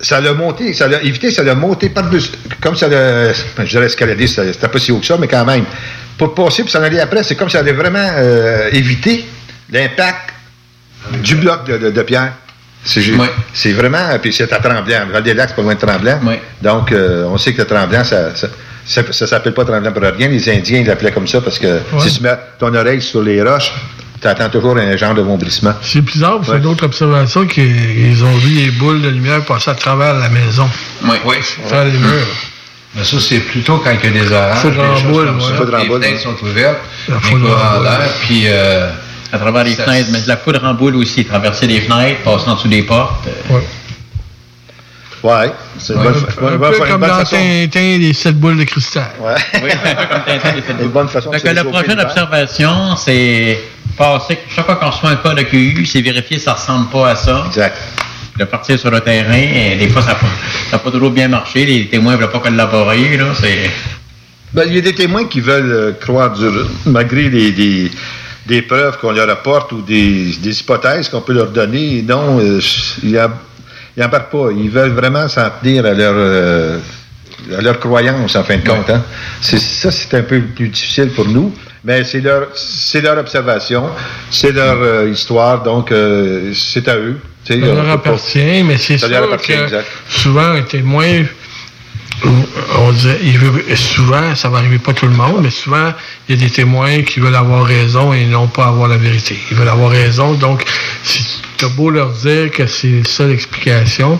Ça 0.00 0.20
l'a 0.20 0.34
monté, 0.34 0.74
ça 0.74 0.88
l'a 0.88 1.02
évité, 1.02 1.30
ça 1.30 1.42
l'a 1.42 1.54
monté 1.54 1.88
par-dessus, 1.88 2.32
comme 2.60 2.76
ça 2.76 2.86
l'a, 2.88 3.32
je 3.32 3.64
dirais 3.64 3.86
escaladé, 3.86 4.26
c'était 4.26 4.68
pas 4.68 4.78
si 4.78 4.92
haut 4.92 4.98
que 4.98 5.06
ça, 5.06 5.16
mais 5.18 5.28
quand 5.28 5.44
même. 5.46 5.64
Pour 6.18 6.34
passer, 6.34 6.62
puis 6.62 6.70
s'en 6.72 6.82
aller 6.82 7.00
après, 7.00 7.22
c'est 7.22 7.34
comme 7.34 7.48
ça 7.48 7.60
allait 7.60 7.72
vraiment 7.72 8.10
euh, 8.16 8.68
éviter 8.72 9.24
l'impact 9.72 10.32
du 11.22 11.36
bloc 11.36 11.64
de, 11.66 11.78
de- 11.78 11.90
de 11.90 12.02
pierre. 12.02 12.32
C'est 12.84 13.00
ju- 13.00 13.16
c'est 13.54 13.72
vraiment, 13.72 14.18
puis 14.20 14.32
c'est 14.32 14.52
à 14.52 14.58
Tremblant. 14.58 15.06
Val-des-Lacs, 15.10 15.48
c'est 15.50 15.56
pas 15.56 15.62
loin 15.62 15.74
de 15.74 15.80
Tremblant. 15.80 16.20
Donc, 16.62 16.92
euh, 16.92 17.24
on 17.26 17.36
sait 17.38 17.52
que 17.54 17.62
Tremblant, 17.62 18.04
ça, 18.04 18.34
ça, 18.36 18.48
ça, 18.86 19.02
ça 19.12 19.26
s'appelle 19.26 19.52
pas 19.54 19.64
Tremblant 19.64 19.92
pour 19.92 20.02
rien. 20.02 20.28
Les 20.28 20.48
Indiens, 20.48 20.78
ils 20.80 20.86
l'appelaient 20.86 21.12
comme 21.12 21.26
ça 21.26 21.40
parce 21.40 21.58
que 21.58 21.80
si 22.00 22.16
tu 22.16 22.22
mets 22.22 22.36
ton 22.58 22.74
oreille 22.74 23.02
sur 23.02 23.22
les 23.22 23.42
roches, 23.42 23.72
tu 24.20 24.28
entends 24.28 24.48
toujours 24.48 24.76
un 24.78 24.96
genre 24.96 25.14
de 25.14 25.20
vombrissement. 25.22 25.74
C'est 25.82 26.00
bizarre, 26.00 26.36
parce 26.36 26.46
qu'il 26.48 26.54
y 26.56 26.60
a 26.60 26.60
d'autres 26.60 26.84
observations 26.86 27.46
qu'ils 27.46 28.24
ont 28.24 28.36
vu 28.38 28.50
les 28.54 28.70
boules 28.70 29.02
de 29.02 29.08
lumière 29.08 29.42
passer 29.42 29.70
à 29.70 29.74
travers 29.74 30.14
la 30.14 30.28
maison. 30.28 30.68
Oui, 31.04 31.16
oui. 31.26 31.36
Faire 31.66 31.84
les 31.84 31.90
murs. 31.98 32.26
Mais 32.94 33.04
ça, 33.04 33.18
c'est 33.20 33.40
plutôt 33.40 33.76
quand 33.76 33.90
il 34.02 34.14
y 34.14 34.18
a 34.18 34.22
des 34.24 34.32
orages, 34.32 34.58
Foudre 34.58 34.80
en 34.80 35.00
boule, 35.10 35.26
ouais. 35.28 35.80
les 35.82 35.88
boule, 35.88 36.02
fenêtres 36.02 36.16
ouais. 36.16 36.18
sont 36.38 36.44
ouvertes, 36.46 36.78
La 37.08 37.16
les 37.16 37.20
foudre 37.20 37.74
en 37.76 37.82
d'air, 37.82 38.08
puis... 38.22 38.44
euh, 38.46 38.88
À 39.32 39.38
travers 39.38 39.64
les 39.64 39.74
ça- 39.74 39.84
fenêtres, 39.84 40.08
mais 40.12 40.20
la 40.26 40.36
foudre 40.38 40.64
en 40.64 40.72
boule 40.72 40.96
aussi, 40.96 41.24
traverser 41.26 41.66
les 41.66 41.82
fenêtres, 41.82 42.22
passer 42.22 42.48
en 42.48 42.54
dessous 42.54 42.68
des 42.68 42.82
portes. 42.84 43.26
euh, 43.26 43.54
Ouais, 43.54 43.62
c'est 45.78 45.92
une 45.94 46.00
Ouais. 46.00 46.04
bonne, 46.04 46.14
Un 46.16 46.50
peu 46.58 46.58
bonne 46.58 46.88
comme 46.88 47.00
dans 47.00 47.06
façon. 47.08 47.36
Tintin, 47.36 47.98
les 47.98 48.12
sept 48.12 48.38
boules 48.38 48.58
de 48.58 48.64
cristal. 48.64 49.10
Ouais. 49.20 49.34
Oui, 49.62 49.70
un 49.72 49.94
peu 49.94 50.06
comme 50.14 50.24
Tintin 50.24 50.56
et 50.56 50.62
cette 50.66 50.80
Une 50.80 50.88
bonne 50.88 51.08
façon 51.08 51.30
de 51.30 51.38
que 51.38 51.48
la 51.48 51.64
prochaine 51.64 52.00
observation, 52.00 52.96
c'est 52.96 53.58
passer, 53.96 54.38
chaque 54.54 54.66
fois 54.66 54.76
qu'on 54.76 54.90
reçoit 54.90 55.10
un 55.10 55.16
cas 55.16 55.34
de 55.34 55.42
QU, 55.42 55.84
c'est 55.86 56.00
vérifier 56.02 56.38
si 56.38 56.44
ça 56.44 56.52
ressemble 56.54 56.88
pas 56.90 57.10
à 57.10 57.16
ça. 57.16 57.44
Exact. 57.46 57.76
De 58.38 58.44
partir 58.44 58.78
sur 58.78 58.90
le 58.90 59.00
terrain, 59.00 59.32
et 59.34 59.76
des 59.76 59.88
fois, 59.88 60.02
ça 60.02 60.08
n'a 60.08 60.78
pas, 60.78 60.88
a 60.88 60.90
toujours 60.92 61.10
bien 61.10 61.26
marché. 61.28 61.64
Les 61.64 61.86
témoins 61.88 62.12
ne 62.12 62.18
veulent 62.18 62.30
pas 62.30 62.40
collaborer, 62.40 63.16
là. 63.16 63.26
C'est. 63.40 63.70
Ben, 64.52 64.64
il 64.68 64.74
y 64.74 64.78
a 64.78 64.82
des 64.82 64.94
témoins 64.94 65.24
qui 65.24 65.40
veulent 65.40 65.72
euh, 65.72 65.92
croire 65.98 66.32
dur, 66.32 66.66
malgré 66.84 67.30
les, 67.30 67.50
des, 67.52 67.90
des 68.46 68.60
preuves 68.62 68.98
qu'on 68.98 69.12
leur 69.12 69.28
apporte 69.30 69.72
ou 69.72 69.80
des, 69.80 70.34
des 70.42 70.60
hypothèses 70.60 71.08
qu'on 71.08 71.22
peut 71.22 71.32
leur 71.32 71.46
donner. 71.48 72.04
Non, 72.06 72.38
euh, 72.38 72.60
ils 73.96 74.02
n'embarquent 74.02 74.30
pas. 74.30 74.48
Ils 74.56 74.70
veulent 74.70 74.92
vraiment 74.92 75.28
s'en 75.28 75.48
tenir 75.62 75.86
à 75.86 75.94
leur, 75.94 76.14
euh, 76.16 76.78
à 77.56 77.60
leur 77.60 77.78
croyance, 77.78 78.36
en 78.36 78.44
fin 78.44 78.56
de 78.58 78.66
compte. 78.68 78.90
Hein. 78.90 79.02
C'est, 79.40 79.58
ça, 79.58 79.90
c'est 79.90 80.14
un 80.16 80.22
peu 80.22 80.40
plus 80.40 80.68
difficile 80.68 81.10
pour 81.10 81.26
nous. 81.26 81.52
Mais 81.84 82.02
c'est 82.02 82.20
leur, 82.20 82.48
c'est 82.54 83.00
leur 83.00 83.16
observation, 83.16 83.88
c'est 84.28 84.50
leur 84.50 84.76
euh, 84.82 85.08
histoire, 85.08 85.62
donc 85.62 85.92
euh, 85.92 86.52
c'est 86.52 86.88
à 86.88 86.96
eux. 86.96 87.16
Ça 87.46 87.54
leur 87.54 87.88
appartient, 87.88 88.64
mais 88.64 88.76
c'est 88.76 88.98
Ça 88.98 89.06
sûr 89.06 89.14
leur 89.14 89.24
appartient, 89.28 89.52
que 89.52 89.62
exact. 89.62 89.86
souvent 90.08 90.50
un 90.50 90.62
témoin, 90.62 91.22
on 92.24 92.92
il 93.22 93.38
veut, 93.38 93.76
souvent, 93.76 94.34
ça 94.34 94.48
va 94.48 94.58
arriver 94.58 94.78
pas 94.78 94.94
tout 94.94 95.06
le 95.06 95.14
monde, 95.14 95.42
mais 95.42 95.50
souvent, 95.50 95.92
il 96.28 96.34
y 96.34 96.38
a 96.42 96.44
des 96.44 96.52
témoins 96.52 97.02
qui 97.02 97.20
veulent 97.20 97.36
avoir 97.36 97.64
raison 97.64 98.12
et 98.12 98.24
non 98.24 98.48
pas 98.48 98.66
avoir 98.66 98.88
la 98.88 98.96
vérité. 98.96 99.38
Ils 99.52 99.56
veulent 99.56 99.68
avoir 99.68 99.90
raison, 99.90 100.32
donc 100.32 100.64
si 101.04 101.24
tu 101.56 101.64
as 101.64 101.68
beau 101.68 101.90
leur 101.90 102.10
dire 102.10 102.50
que 102.50 102.66
c'est 102.66 102.88
la 102.88 103.04
seule 103.04 103.32
explication, 103.32 104.18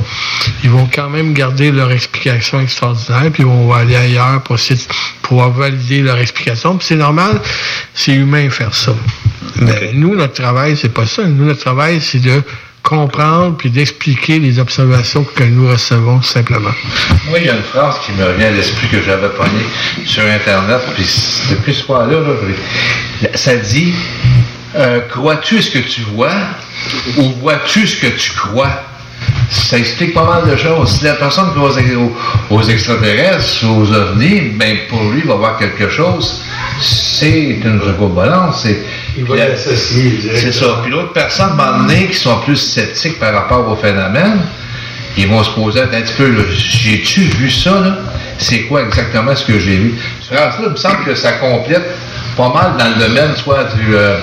ils 0.64 0.70
vont 0.70 0.88
quand 0.92 1.08
même 1.08 1.32
garder 1.32 1.70
leur 1.70 1.90
explication 1.90 2.60
extraordinaire, 2.60 3.30
puis 3.32 3.42
ils 3.42 3.46
vont 3.46 3.72
aller 3.72 3.96
ailleurs 3.96 4.42
pour 4.42 4.56
essayer 4.56 4.76
de 4.76 4.92
pouvoir 5.22 5.50
valider 5.50 6.02
leur 6.02 6.18
explication. 6.18 6.76
Puis 6.76 6.88
c'est 6.88 6.96
normal, 6.96 7.40
c'est 7.94 8.12
humain 8.12 8.44
de 8.44 8.50
faire 8.50 8.74
ça. 8.74 8.94
Mais 9.56 9.92
nous, 9.94 10.14
notre 10.14 10.34
travail, 10.34 10.76
c'est 10.76 10.92
pas 10.92 11.06
ça. 11.06 11.24
Nous, 11.24 11.44
notre 11.44 11.60
travail, 11.60 12.00
c'est 12.00 12.20
de 12.20 12.42
comprendre 12.82 13.56
puis 13.56 13.68
d'expliquer 13.68 14.38
les 14.38 14.60
observations 14.60 15.24
que 15.24 15.42
nous 15.42 15.68
recevons 15.68 16.22
simplement. 16.22 16.70
Moi, 17.28 17.40
il 17.40 17.46
y 17.46 17.50
a 17.50 17.56
une 17.56 17.62
phrase 17.62 17.96
qui 18.04 18.12
me 18.12 18.24
revient 18.24 18.44
à 18.44 18.50
l'esprit 18.52 18.86
que 18.88 19.02
j'avais 19.02 19.28
pognée 19.30 19.66
sur 20.04 20.22
Internet, 20.22 20.80
puis 20.94 21.04
depuis 21.50 21.74
ce 21.74 21.82
soir-là, 21.82 22.18
ça 23.34 23.56
dit 23.56 23.92
euh, 24.76 25.00
Crois-tu 25.10 25.62
ce 25.62 25.70
que 25.70 25.78
tu 25.78 26.02
vois 26.02 26.34
ou 27.16 27.22
vois-tu 27.40 27.86
ce 27.86 27.96
que 28.00 28.06
tu 28.08 28.32
crois? 28.32 28.82
Ça 29.50 29.78
explique 29.78 30.12
pas 30.12 30.24
mal 30.24 30.50
de 30.50 30.56
choses. 30.56 30.98
Si 30.98 31.04
la 31.04 31.14
personne 31.14 31.50
croit 31.54 31.70
aux, 31.70 32.16
aux- 32.54 32.62
extraterrestres, 32.62 33.64
aux 33.64 33.90
ovnis, 33.92 34.50
ben 34.54 34.76
pour 34.88 35.02
lui, 35.10 35.20
il 35.24 35.26
va 35.28 35.34
voir 35.36 35.56
quelque 35.58 35.88
chose. 35.88 36.42
C'est 36.80 37.58
une 37.64 37.80
balance. 38.14 38.62
C'est 38.62 38.78
Il 39.16 39.24
va 39.24 39.36
l'associer 39.36 40.18
c'est 40.34 40.52
ça. 40.52 40.80
Puis 40.82 40.90
l'autre 40.92 41.12
personne, 41.12 41.50
à 41.50 41.52
un 41.52 41.72
moment 41.72 41.78
donné, 41.86 42.08
qui 42.08 42.14
sont 42.16 42.38
plus 42.40 42.56
sceptiques 42.56 43.18
par 43.18 43.32
rapport 43.32 43.66
au 43.68 43.76
phénomène, 43.76 44.40
ils 45.16 45.28
vont 45.28 45.42
se 45.42 45.50
poser 45.50 45.80
un 45.80 45.86
petit 45.86 46.12
peu, 46.14 46.34
j'ai-tu 46.54 47.22
vu 47.22 47.50
ça, 47.50 47.80
là? 47.80 47.98
C'est 48.38 48.62
quoi 48.62 48.82
exactement 48.82 49.34
ce 49.34 49.44
que 49.46 49.58
j'ai 49.58 49.76
vu? 49.76 49.94
Cette 50.20 50.36
phrase-là, 50.36 50.64
il 50.66 50.70
me 50.72 50.76
semble 50.76 51.04
que 51.04 51.14
ça 51.14 51.32
complète 51.32 51.86
pas 52.36 52.52
mal 52.52 52.74
dans 52.78 52.88
le 53.00 53.08
domaine, 53.08 53.34
soit 53.34 53.64
du, 53.76 53.94
euh, 53.96 54.18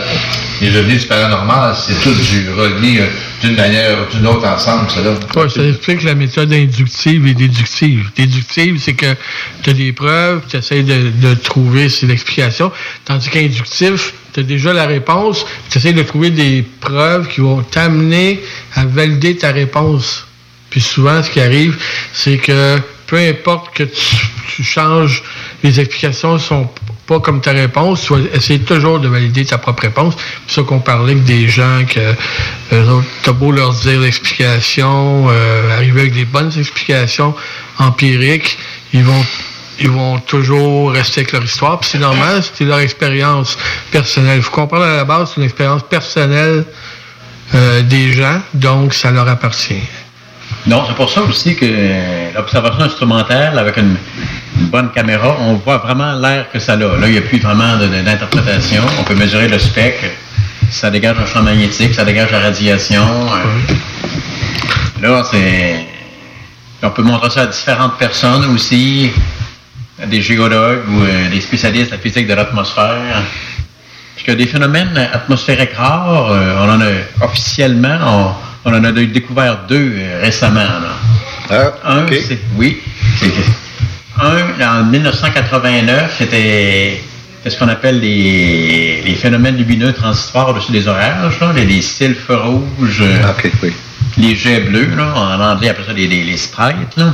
des 0.64 0.78
ovnis 0.78 0.98
du 0.98 1.06
paranormal, 1.08 1.76
c'est 1.76 2.00
tout 2.02 2.14
du 2.14 2.50
relié 2.52 3.02
euh, 3.02 3.08
d'une 3.42 3.56
manière 3.56 3.98
ou 4.02 4.16
d'une 4.16 4.26
autre 4.28 4.48
ensemble, 4.48 4.90
ça. 4.90 5.02
Ouais, 5.40 5.50
ça 5.50 5.64
explique 5.64 6.04
la 6.04 6.16
méthode 6.16 6.54
inductive 6.54 7.28
et 7.28 7.34
déductive. 7.34 8.10
Déductive, 8.16 8.80
c'est 8.80 8.94
que 8.94 9.14
tu 9.62 9.70
as 9.70 9.74
des 9.74 9.92
preuves, 9.92 10.42
tu 10.50 10.58
essaies 10.58 10.84
de, 10.84 11.10
de 11.10 11.34
trouver 11.36 11.88
l'explication, 12.04 12.72
tandis 13.06 13.30
qu'inductif, 13.30 14.14
tu 14.34 14.40
as 14.40 14.44
déjà 14.44 14.74
la 14.74 14.86
réponse, 14.86 15.46
tu 15.70 15.78
essaies 15.78 15.94
de 15.94 16.04
trouver 16.04 16.30
des 16.30 16.64
preuves 16.80 17.28
qui 17.28 17.42
vont 17.42 17.62
t'amener 17.62 18.42
à 18.76 18.86
valider 18.86 19.36
ta 19.36 19.52
réponse. 19.52 20.26
Puis 20.70 20.82
souvent, 20.82 21.22
ce 21.22 21.30
qui 21.30 21.40
arrive, 21.40 21.78
c'est 22.14 22.38
que 22.38 22.80
peu 23.06 23.18
importe 23.18 23.76
que 23.76 23.84
tu, 23.84 24.16
tu 24.56 24.64
changes 24.64 25.24
les 25.64 25.80
explications 25.80 26.38
sont 26.40 26.70
pas 27.06 27.20
comme 27.20 27.42
ta 27.42 27.52
réponse, 27.52 28.10
essayer 28.34 28.60
toujours 28.60 29.00
de 29.00 29.08
valider 29.08 29.46
ta 29.46 29.58
propre 29.58 29.84
réponse. 29.84 30.16
C'est 30.48 30.56
ça 30.56 30.64
qu'on 30.64 30.80
parlait 30.80 31.14
avec 31.14 31.24
des 31.26 31.48
gens 31.48 31.84
que 31.88 32.00
euh, 32.74 33.02
t'as 33.24 33.32
beau 33.34 33.52
leur 33.52 33.74
dire 33.74 34.00
l'explication, 34.00 35.28
euh, 35.30 35.76
arriver 35.76 36.02
avec 36.02 36.14
des 36.14 36.26
bonnes 36.26 36.52
explications 36.58 37.36
empiriques, 37.78 38.58
ils 38.94 39.04
vont 39.04 39.26
ils 39.80 39.90
vont 39.90 40.20
toujours 40.20 40.92
rester 40.92 41.22
avec 41.22 41.32
leur 41.32 41.44
histoire. 41.44 41.80
Puis 41.80 41.90
c'est 41.92 42.00
normal, 42.00 42.42
c'est 42.44 42.64
leur 42.64 42.80
expérience 42.80 43.58
personnelle. 43.92 44.38
Il 44.38 44.44
faut 44.44 44.52
comprendre 44.52 44.84
à 44.84 44.98
la 44.98 45.04
base, 45.04 45.32
c'est 45.34 45.42
une 45.42 45.46
expérience 45.46 45.84
personnelle 45.84 46.64
euh, 47.56 47.82
des 47.82 48.14
gens, 48.14 48.40
donc 48.54 48.94
ça 48.94 49.12
leur 49.12 49.28
appartient. 49.28 49.82
Non, 50.66 50.86
c'est 50.88 50.96
pour 50.96 51.10
ça 51.10 51.22
aussi 51.22 51.56
que 51.56 51.66
l'observation 52.34 52.82
instrumentale 52.84 53.60
avec 53.60 53.78
une, 53.78 53.98
bonne 54.70 54.92
caméra, 54.92 55.38
on 55.42 55.56
voit 55.56 55.78
vraiment 55.78 56.14
l'air 56.14 56.50
que 56.52 56.60
ça 56.60 56.74
a. 56.74 56.78
Là, 56.78 57.08
il 57.08 57.12
n'y 57.12 57.18
a 57.18 57.22
plus 57.22 57.40
vraiment 57.40 57.78
d'interprétation. 57.78 58.84
On 59.00 59.04
peut 59.04 59.16
mesurer 59.16 59.48
le 59.48 59.60
spectre. 59.60 60.06
Ça 60.72 60.90
dégage 60.90 61.18
un 61.20 61.26
champ 61.26 61.44
magnétique, 61.44 61.94
ça 61.94 62.06
dégage 62.06 62.32
la 62.32 62.40
radiation. 62.40 63.04
euh. 63.04 63.74
Là, 65.02 65.24
c'est. 65.30 65.86
On 66.82 66.90
peut 66.90 67.04
montrer 67.04 67.30
ça 67.30 67.42
à 67.42 67.46
différentes 67.48 67.98
personnes 67.98 68.46
aussi, 68.54 69.12
à 70.02 70.06
des 70.06 70.22
géologues 70.22 70.84
ou 70.90 71.04
euh, 71.04 71.30
des 71.30 71.42
spécialistes 71.42 71.92
de 71.92 71.96
la 71.96 72.02
physique 72.02 72.28
de 72.28 72.34
l'atmosphère. 72.34 73.22
Parce 74.16 74.26
que 74.26 74.32
des 74.32 74.48
phénomènes 74.48 74.98
atmosphériques 74.98 75.74
rares, 75.76 76.32
euh, 76.32 76.56
on 76.60 76.70
en 76.70 76.82
a 76.82 77.26
officiellement, 77.26 77.98
on, 78.06 78.34
on 78.66 78.74
en 78.74 78.84
a 78.84 78.92
découvert 78.92 79.60
deux 79.68 79.94
euh, 79.98 80.22
récemment. 80.22 80.60
là. 80.60 80.96
un, 81.86 82.06
c'est 82.28 82.40
oui. 82.56 82.78
c'est- 83.18 83.32
Un, 84.22 84.82
en 84.82 84.84
1989, 84.86 86.16
c'était 86.18 87.02
ce 87.46 87.58
qu'on 87.58 87.68
appelle 87.68 88.00
les, 88.00 89.02
les 89.06 89.16
phénomènes 89.16 89.58
lumineux 89.58 89.92
transitoires 89.92 90.50
au-dessus 90.50 90.72
des 90.72 90.88
orages, 90.88 91.40
là, 91.42 91.52
les, 91.56 91.66
les 91.66 91.82
sylphes 91.82 92.30
rouges, 92.30 93.02
euh, 93.02 93.28
les 94.18 94.36
jets 94.36 94.62
bleus, 94.62 94.90
là, 94.96 95.14
en 95.16 95.40
anglais, 95.42 95.70
après 95.70 95.84
ça, 95.86 95.94
les, 95.94 96.08
sprites. 96.38 96.96
Là. 96.96 97.12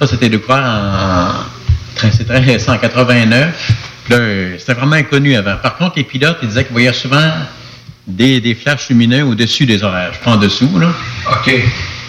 Ça, 0.00 0.06
c'était 0.08 0.28
découvert 0.28 0.64
en, 0.64 1.28
en- 1.28 2.10
c'est 2.10 2.26
très 2.26 2.40
récent, 2.40 2.72
en 2.74 2.78
89. 2.78 3.72
Là, 4.10 4.16
euh, 4.16 4.56
c'était 4.58 4.74
vraiment 4.74 4.96
inconnu 4.96 5.36
avant. 5.36 5.56
Par 5.62 5.76
contre, 5.76 5.92
les 5.96 6.04
pilotes, 6.04 6.38
ils 6.42 6.48
disaient 6.48 6.64
qu'ils 6.64 6.72
voyaient 6.72 6.92
souvent 6.92 7.30
des, 8.06 8.40
des 8.40 8.54
flashs 8.54 8.88
lumineux 8.88 9.24
au-dessus 9.24 9.66
des 9.66 9.82
orages, 9.84 10.18
pas 10.20 10.32
en 10.32 10.36
dessous. 10.36 10.78
Là. 10.78 10.88
OK. 11.30 11.52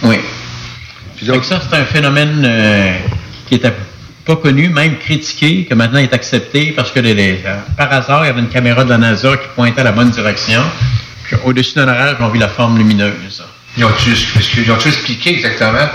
Oui. 0.04 0.18
Que 1.26 1.42
ça, 1.44 1.62
c'est 1.62 1.76
un 1.78 1.86
phénomène 1.86 2.44
euh, 2.46 2.98
qui 3.48 3.56
était 3.56 3.72
pas 4.26 4.36
connu, 4.36 4.70
même 4.70 4.98
critiqué, 4.98 5.66
que 5.66 5.74
maintenant 5.74 6.00
est 6.00 6.14
accepté 6.14 6.72
parce 6.76 6.92
que 6.92 7.00
les- 7.00 7.14
les- 7.14 7.40
euh, 7.46 7.56
par 7.78 7.92
hasard, 7.94 8.24
il 8.26 8.28
y 8.28 8.30
avait 8.30 8.42
une 8.42 8.50
caméra 8.50 8.84
de 8.84 8.90
la 8.90 8.98
NASA 8.98 9.38
qui 9.38 9.48
pointait 9.56 9.82
à 9.82 9.86
la 9.86 9.92
bonne 9.94 10.10
direction. 10.10 10.62
Puis 11.24 11.38
au-dessus 11.46 11.76
d'un 11.76 11.88
orage, 11.88 12.18
on 12.20 12.28
vit 12.30 12.40
la 12.40 12.50
forme 12.50 12.78
lumineuse. 12.78 13.44
Ils 13.76 13.84
ont-tu 13.86 14.12
ils 14.12 14.72
ont-tu 14.72 14.88
expliqué 14.90 15.32
exactement 15.32 15.88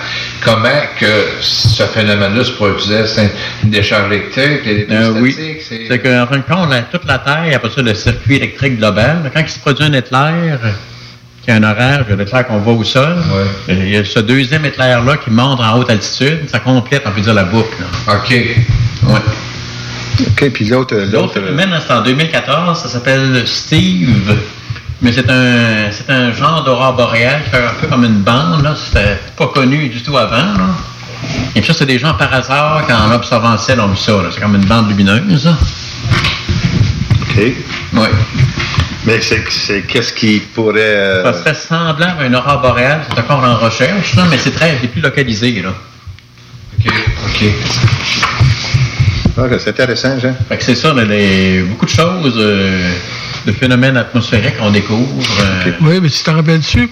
comment 0.42 0.68
que 0.98 1.06
ce 1.40 1.84
phénomène-là 1.84 2.42
se 2.44 2.50
produisait? 2.52 3.06
C'est 3.06 3.30
une 3.62 3.70
décharge 3.70 4.10
électrique, 4.12 4.64
les 4.64 4.86
Euh, 4.90 5.10
oui. 5.20 5.32
statiques, 5.32 5.62
c'est... 5.68 5.86
C'est 5.86 5.98
qu'en 6.00 6.26
fin 6.26 6.38
de 6.38 6.42
compte, 6.42 6.70
la- 6.70 6.82
toute 6.82 7.04
la 7.06 7.18
Terre, 7.18 7.44
après 7.54 7.70
ça, 7.70 7.80
le 7.82 7.94
circuit 7.94 8.36
électrique 8.36 8.78
global, 8.78 9.30
quand 9.32 9.40
il 9.40 9.48
se 9.48 9.60
produit 9.60 9.84
un 9.84 9.92
éclair, 9.92 10.58
euh, 10.64 10.70
qu'il 11.44 11.54
y 11.54 11.56
a 11.56 11.60
un 11.60 11.62
orage, 11.62 12.04
l'éclair 12.18 12.46
qu'on 12.48 12.58
voit 12.58 12.72
au 12.72 12.82
sol, 12.82 13.16
euh, 13.32 13.44
il 13.68 13.90
y 13.90 13.96
a 13.96 14.04
ce 14.04 14.18
deuxième 14.18 14.64
éclair-là 14.64 15.16
qui 15.18 15.30
monte 15.30 15.60
en 15.60 15.78
haute 15.78 15.88
altitude, 15.88 16.48
ça 16.50 16.58
complète, 16.58 17.02
on 17.06 17.10
peut 17.12 17.20
dire, 17.20 17.34
la 17.34 17.44
boucle. 17.44 17.76
OK. 18.08 18.30
Ouais. 18.30 19.20
OK, 20.26 20.50
puis 20.52 20.64
l'autre... 20.64 20.96
L'autre 20.96 21.34
phénomène, 21.34 21.70
c'est 21.86 21.92
en 21.94 22.02
2014, 22.02 22.82
ça 22.82 22.88
s'appelle 22.88 23.44
Steve. 23.46 24.36
Mais 25.00 25.12
c'est 25.12 25.30
un, 25.30 25.90
c'est 25.92 26.10
un 26.10 26.32
genre 26.32 26.64
d'aurore 26.64 26.94
boréale 26.94 27.42
qui 27.44 27.50
fait 27.50 27.56
un 27.64 27.74
peu 27.80 27.86
comme 27.86 28.04
une 28.04 28.20
bande. 28.22 28.62
Là. 28.62 28.74
C'était 28.76 29.18
pas 29.36 29.46
connu 29.48 29.88
du 29.88 30.02
tout 30.02 30.16
avant. 30.18 30.36
Là. 30.36 30.66
Et 31.54 31.60
puis 31.60 31.66
ça, 31.72 31.78
c'est 31.78 31.86
des 31.86 31.98
gens 31.98 32.14
par 32.14 32.32
hasard, 32.32 32.82
quand 32.88 32.96
en 32.96 33.12
observant 33.12 33.52
le 33.52 33.58
ciel, 33.58 33.80
ont 33.80 33.88
vu 33.88 33.96
ça. 33.96 34.12
là. 34.12 34.28
C'est 34.32 34.40
comme 34.40 34.54
une 34.56 34.64
bande 34.64 34.88
lumineuse. 34.88 35.44
là. 35.44 35.56
OK. 37.22 37.42
Oui. 37.94 38.08
Mais 39.04 39.20
c'est, 39.20 39.42
c'est 39.48 39.82
qu'est-ce 39.82 40.12
qui 40.12 40.40
pourrait... 40.40 40.80
euh, 40.80 41.32
Ça 41.32 41.38
serait 41.38 41.54
semblant 41.54 42.14
à 42.18 42.24
une 42.26 42.34
aurore 42.34 42.60
boréale. 42.60 43.02
C'est 43.08 43.20
encore 43.20 43.42
en 43.44 43.56
recherche, 43.56 44.14
là, 44.16 44.24
mais 44.30 44.36
c'est 44.38 44.50
très 44.50 44.76
c'est 44.80 44.88
plus 44.88 45.00
localisé. 45.00 45.62
Là. 45.62 45.70
OK. 46.78 46.92
OK. 47.26 47.44
Ah, 49.38 49.42
c'est 49.58 49.70
intéressant, 49.70 50.18
Jean. 50.18 50.34
Fait 50.48 50.56
que 50.58 50.64
c'est 50.64 50.74
ça, 50.74 50.92
là, 50.92 51.04
les- 51.04 51.62
beaucoup 51.62 51.86
de 51.86 51.90
choses, 51.90 52.34
euh, 52.36 52.90
de 53.48 53.52
phénomènes 53.52 53.96
atmosphériques 53.96 54.58
qu'on 54.58 54.70
découvre. 54.70 55.08
euh, 55.40 55.72
Oui, 55.80 56.00
mais 56.02 56.10
tu 56.10 56.22
t'en 56.22 56.34
rappelles-tu? 56.34 56.88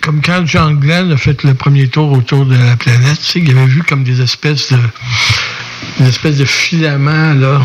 Comme 0.00 0.22
quand 0.22 0.46
John 0.46 0.78
Glenn 0.78 1.12
a 1.12 1.16
fait 1.16 1.42
le 1.42 1.54
premier 1.54 1.88
tour 1.88 2.12
autour 2.12 2.46
de 2.46 2.56
la 2.56 2.76
planète, 2.76 3.18
tu 3.20 3.26
sais, 3.26 3.40
il 3.40 3.50
avait 3.50 3.66
vu 3.66 3.82
comme 3.82 4.02
des 4.04 4.20
espèces 4.22 4.72
de 4.72 4.78
des 5.98 6.08
espèces 6.08 6.36
de 6.36 6.44
filaments, 6.44 7.34
là, 7.34 7.60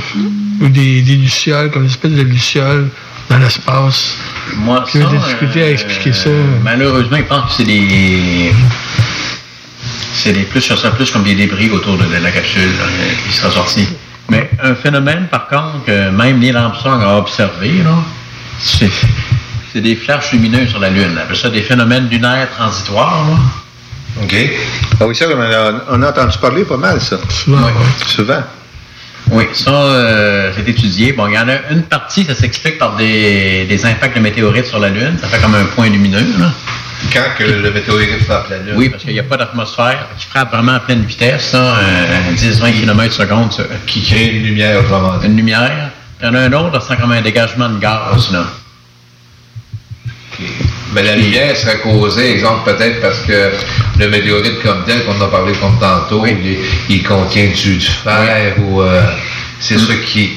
ou 0.62 0.68
des, 0.68 1.02
des 1.02 1.16
lucioles, 1.16 1.70
comme 1.72 1.84
des 1.86 1.91
espèces 1.91 2.14
de 2.14 2.22
lucioles 2.24 2.90
dans 3.30 3.38
l'espace. 3.38 4.18
Moi, 4.57 4.84
eu 4.95 4.99
ça, 4.99 5.07
à 5.07 5.57
euh, 5.57 5.72
expliquer 5.72 6.14
ça? 6.14 6.30
Malheureusement, 6.64 7.18
ils 7.18 7.26
pensent 7.26 7.52
que 7.52 7.57
c'est 7.57 7.64
des. 7.66 8.52
C'est 10.14 10.34
des 10.34 10.44
plus, 10.44 10.62
ça 10.62 10.76
serait 10.76 10.95
plus 10.95 11.12
comme 11.12 11.24
des 11.24 11.36
débris 11.36 11.70
autour 11.70 11.98
de, 11.98 12.03
de 12.06 12.24
la 12.24 12.32
capsule 12.32 12.72
là, 12.80 12.86
qui 13.28 13.36
sera 13.36 13.52
sorti. 13.52 13.88
Mais 14.30 14.49
un 14.64 14.76
phénomène, 14.76 15.27
par 15.30 15.47
contre, 15.47 15.85
que 15.85 16.10
même 16.10 16.39
Neil 16.39 16.56
Armstrong 16.56 17.02
a 17.03 17.18
observé, 17.18 17.72
c'est, 18.60 18.89
des 19.76 19.95
flashs 19.95 20.31
lumineux 20.31 20.68
sur 20.68 20.80
la 20.80 20.89
Lune. 20.89 21.11
On 21.14 21.22
appelle 21.22 21.35
ça 21.35 21.49
des 21.49 21.61
phénomènes 21.61 22.07
lunaires 22.10 22.49
transitoires. 22.56 23.26
là. 23.30 24.23
OK. 24.23 24.35
Ah 24.99 25.06
oui, 25.06 25.15
ça, 25.15 25.26
on 25.27 25.41
a, 25.41 25.73
on 25.89 26.02
a 26.02 26.10
entendu 26.10 26.38
parler 26.38 26.64
pas 26.64 26.77
mal, 26.77 27.02
ça. 27.02 27.18
Souvent, 27.30 27.68
Souvent. 28.07 28.41
Oui, 29.31 29.45
ça, 29.53 29.72
euh, 29.72 30.52
c'est 30.56 30.69
étudié. 30.69 31.11
Bon, 31.11 31.27
il 31.27 31.34
y 31.34 31.39
en 31.39 31.49
a 31.49 31.72
une 31.72 31.84
partie, 31.84 32.23
ça 32.23 32.35
s'explique 32.35 32.77
par 32.77 32.95
des, 32.95 33.65
des 33.65 33.85
impacts 33.85 34.15
de 34.15 34.22
météorites 34.22 34.68
sur 34.68 34.80
la 34.80 34.89
Lune. 34.89 35.18
Ça 35.19 35.27
fait 35.27 35.41
comme 35.41 35.56
un 35.56 35.65
point 35.65 35.89
lumineux. 35.89 36.26
Là. 36.39 36.52
Quand 37.14 37.22
que 37.38 37.44
le 37.44 37.72
météorite 37.72 38.23
frappe 38.23 38.49
la 38.49 38.57
Lune? 38.57 38.73
Oui, 38.76 38.90
parce 38.90 39.03
qu'il 39.03 39.14
n'y 39.14 39.19
a 39.19 39.23
pas 39.23 39.38
d'atmosphère 39.38 40.07
qui 40.18 40.26
frappe 40.27 40.52
vraiment 40.52 40.73
à 40.73 40.80
pleine 40.80 41.03
vitesse, 41.03 41.52
euh, 41.53 42.34
10-20 42.36 42.73
km 42.80 43.14
secondes. 43.14 43.52
ça. 43.53 43.64
Qui 43.88 44.02
crée 44.02 44.27
une 44.27 44.44
lumière, 44.44 44.80
autrement. 44.80 45.19
Une 45.23 45.36
lumière. 45.38 45.91
Il 46.22 46.26
y 46.26 46.30
en 46.30 46.34
a 46.36 46.40
un 46.41 46.53
autre, 46.53 46.82
c'est 46.82 46.98
comme 46.98 47.11
un 47.11 47.22
dégagement 47.22 47.69
de 47.69 47.80
gaz. 47.80 48.32
Là. 48.32 48.45
Mais 50.94 51.03
la 51.03 51.15
lumière 51.15 51.56
serait 51.56 51.80
causée, 51.80 52.32
exemple, 52.32 52.72
peut-être 52.73 53.02
parce 53.02 53.19
que 53.22 53.52
le 53.99 54.07
météorite 54.10 54.61
comme 54.64 54.84
tel, 54.86 55.03
qu'on 55.06 55.18
en 55.19 55.26
a 55.26 55.27
parlé 55.27 55.53
comme 55.53 55.77
tantôt, 55.80 56.26
il, 56.26 56.57
il 56.90 57.03
contient 57.03 57.48
du, 57.48 57.77
du 57.77 57.86
fer 57.86 58.56
ou 58.60 58.82
euh, 58.82 59.02
c'est 59.60 59.77
ça 59.77 59.94
qui, 60.06 60.32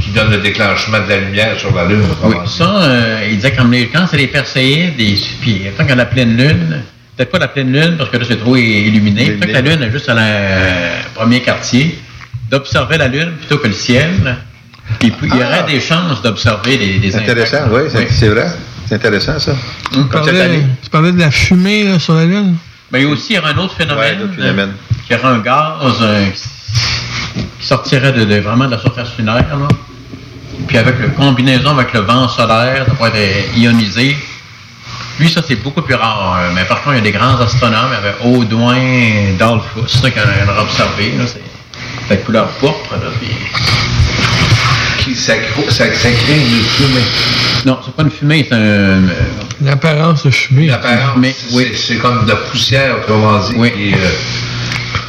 qui 0.00 0.10
donne 0.10 0.30
le 0.30 0.38
déclenchement 0.38 0.98
de 1.04 1.08
la 1.08 1.18
lumière 1.20 1.58
sur 1.58 1.74
la 1.74 1.84
Lune. 1.86 2.02
Oui, 2.24 2.36
ça, 2.46 2.82
euh, 2.82 3.26
il 3.30 3.36
disait 3.36 3.52
comme 3.52 3.70
les, 3.72 3.88
quand 3.88 4.06
c'est 4.10 4.16
les 4.16 4.26
Perséides, 4.28 4.96
des, 4.96 5.18
puis 5.40 5.62
tant 5.76 5.82
qu'il 5.84 5.90
y 5.90 5.92
a 5.92 5.96
la 5.96 6.06
pleine 6.06 6.36
lune, 6.36 6.82
peut-être 7.16 7.30
pas 7.30 7.38
la 7.38 7.48
pleine 7.48 7.72
lune 7.72 7.96
parce 7.98 8.10
que 8.10 8.16
là 8.16 8.24
c'est 8.26 8.38
trop 8.40 8.56
illuminé, 8.56 9.36
tant 9.38 9.46
que 9.46 9.52
la 9.52 9.60
lune 9.60 9.82
est 9.82 9.90
juste 9.92 10.08
à 10.08 10.14
la 10.14 10.22
euh, 10.22 10.90
premier 11.14 11.40
quartier, 11.40 11.98
d'observer 12.50 12.98
la 12.98 13.08
lune 13.08 13.32
plutôt 13.38 13.58
que 13.58 13.66
le 13.68 13.72
ciel. 13.74 14.36
Puis 14.98 15.12
il 15.22 15.28
y 15.28 15.32
aurait 15.44 15.64
des 15.68 15.80
chances 15.80 16.20
d'observer 16.22 16.76
des, 16.78 16.98
des 16.98 17.10
C'est 17.12 17.18
intéressant, 17.18 17.58
impacts. 17.64 17.74
oui, 17.74 17.80
c'est, 17.92 18.10
c'est 18.12 18.28
vrai. 18.28 18.46
C'est 18.86 18.94
intéressant, 18.96 19.38
ça. 19.38 19.52
Tu 19.92 20.02
parlais, 20.04 20.40
année. 20.40 20.62
tu 20.82 20.90
parlais 20.90 21.12
de 21.12 21.18
la 21.20 21.30
fumée 21.30 21.84
là, 21.84 21.98
sur 22.00 22.14
la 22.14 22.24
Lune? 22.24 22.56
Mais 22.90 23.02
il 23.02 23.04
y 23.04 23.08
a 23.08 23.12
aussi 23.12 23.34
il 23.34 23.36
y 23.36 23.38
aura 23.38 23.50
un 23.50 23.56
autre 23.58 23.76
phénomène, 23.76 24.00
Ouais, 24.04 24.16
d'autres 24.16 24.34
phénomènes. 24.34 24.70
euh, 24.70 24.94
qui 25.06 25.14
aurait 25.14 25.32
un 25.34 25.38
gaz 25.38 25.94
euh, 26.00 26.26
qui 27.60 27.66
sortirait 27.66 28.10
de, 28.12 28.24
de- 28.24 28.40
vraiment 28.40 28.66
de 28.66 28.72
la 28.72 28.78
surface 28.80 29.10
lunaire. 29.16 29.36
Là. 29.36 29.68
Puis 30.66 30.78
avec 30.78 30.98
le 31.00 31.08
combinaison 31.08 31.70
avec 31.70 31.92
le 31.92 32.00
vent 32.00 32.28
solaire, 32.28 32.84
ça 32.86 32.94
pourrait 32.94 33.10
être 33.14 33.56
ionisé. 33.56 34.16
Lui, 35.18 35.28
ça, 35.28 35.42
c'est 35.46 35.56
beaucoup 35.56 35.82
plus 35.82 35.94
rare. 35.96 36.38
euh, 36.40 36.50
Mais 36.54 36.64
par 36.64 36.82
contre, 36.82 36.96
il 36.96 36.98
y 36.98 37.00
a 37.00 37.02
des 37.02 37.12
grands 37.12 37.38
astronomes, 37.40 37.90
il 37.90 37.94
y 37.94 38.08
avait 38.08 38.38
Audouin, 38.38 39.34
Dolphus, 39.38 40.02
là, 40.02 40.10
qui 40.10 40.18
en 40.18 40.22
a 40.58 40.60
observé. 40.62 41.12
Là, 41.18 41.24
c'est 41.26 41.42
la 42.08 42.16
couleur 42.16 42.48
pourpre. 42.52 42.92
Là, 42.92 43.10
puis... 43.20 43.28
Qui, 44.98 45.14
ça, 45.14 45.34
ça, 45.68 45.84
ça 45.94 46.10
crée 46.10 46.36
une 46.36 46.62
fumée. 46.62 47.04
Non, 47.66 47.78
c'est 47.84 47.94
pas 47.94 48.02
une 48.02 48.10
fumée, 48.10 48.46
c'est 48.48 48.54
un... 48.56 49.02
L'apparence 49.62 50.24
de 50.24 50.30
fumée. 50.30 50.66
L'apparence, 50.66 51.18
c'est, 51.50 51.74
c'est 51.76 51.96
comme 51.96 52.24
de 52.24 52.30
la 52.30 52.36
poussière, 52.36 52.96
autrement 52.98 53.38
dit. 53.40 53.54
qui, 53.54 53.94
euh, 53.94 53.96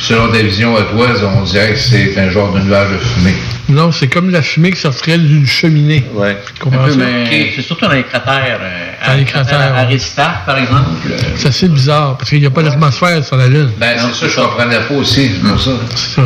selon 0.01 0.27
ta 0.31 0.39
vision 0.41 0.75
à 0.75 0.81
toi, 0.83 1.07
on 1.37 1.43
dirait 1.43 1.73
que 1.73 1.79
c'est 1.79 2.17
un 2.19 2.29
genre 2.29 2.51
de 2.53 2.59
nuage 2.59 2.89
de 2.91 2.97
fumée. 2.97 3.35
Non, 3.69 3.91
c'est 3.91 4.07
comme 4.07 4.29
la 4.31 4.41
fumée 4.41 4.71
qui 4.71 4.79
sortirait 4.81 5.17
d'une 5.17 5.45
cheminée. 5.45 6.03
Ça? 6.89 6.95
mais 6.97 7.51
c'est 7.55 7.61
surtout 7.61 7.85
dans 7.85 7.93
les 7.93 8.03
cratères. 8.03 8.59
euh, 8.61 9.05
Dans 9.05 9.13
à- 9.13 9.15
les 9.15 9.23
cratères 9.25 9.73
par 10.45 10.57
exemple. 10.57 10.89
C'est 11.35 11.47
assez 11.47 11.69
bizarre, 11.69 12.17
parce 12.17 12.29
qu'il 12.29 12.39
n'y 12.41 12.45
a 12.45 12.49
pas 12.49 12.63
d'atmosphère 12.63 13.23
sur 13.23 13.37
la 13.37 13.47
Lune. 13.47 13.71
Ben, 13.77 13.97
c'est 13.97 14.13
ça, 14.13 14.27
je 14.27 14.35
comprenais 14.41 14.79
pas 14.79 14.93
aussi, 14.95 15.29
c'est 15.33 15.47
pour 15.49 15.59
ça. 15.61 15.71
C'est 15.95 16.15
ça. 16.15 16.21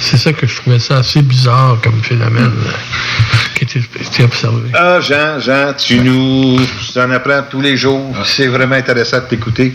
C'est 0.00 0.16
ça 0.16 0.32
que 0.32 0.46
je 0.46 0.56
trouvais 0.56 0.78
ça 0.78 0.98
assez 0.98 1.22
bizarre 1.22 1.76
comme 1.82 2.02
phénomène 2.02 2.52
euh, 2.66 3.36
qui 3.54 3.64
été, 3.64 3.80
été 4.00 4.24
observé. 4.24 4.70
Ah, 4.74 4.98
Jean, 5.00 5.38
Jean, 5.40 5.72
tu 5.76 6.00
nous 6.00 6.58
en 6.96 7.10
apprends 7.10 7.42
tous 7.50 7.60
les 7.60 7.76
jours. 7.76 8.14
C'est 8.24 8.46
vraiment 8.48 8.76
intéressant 8.76 9.18
de 9.18 9.24
t'écouter. 9.24 9.74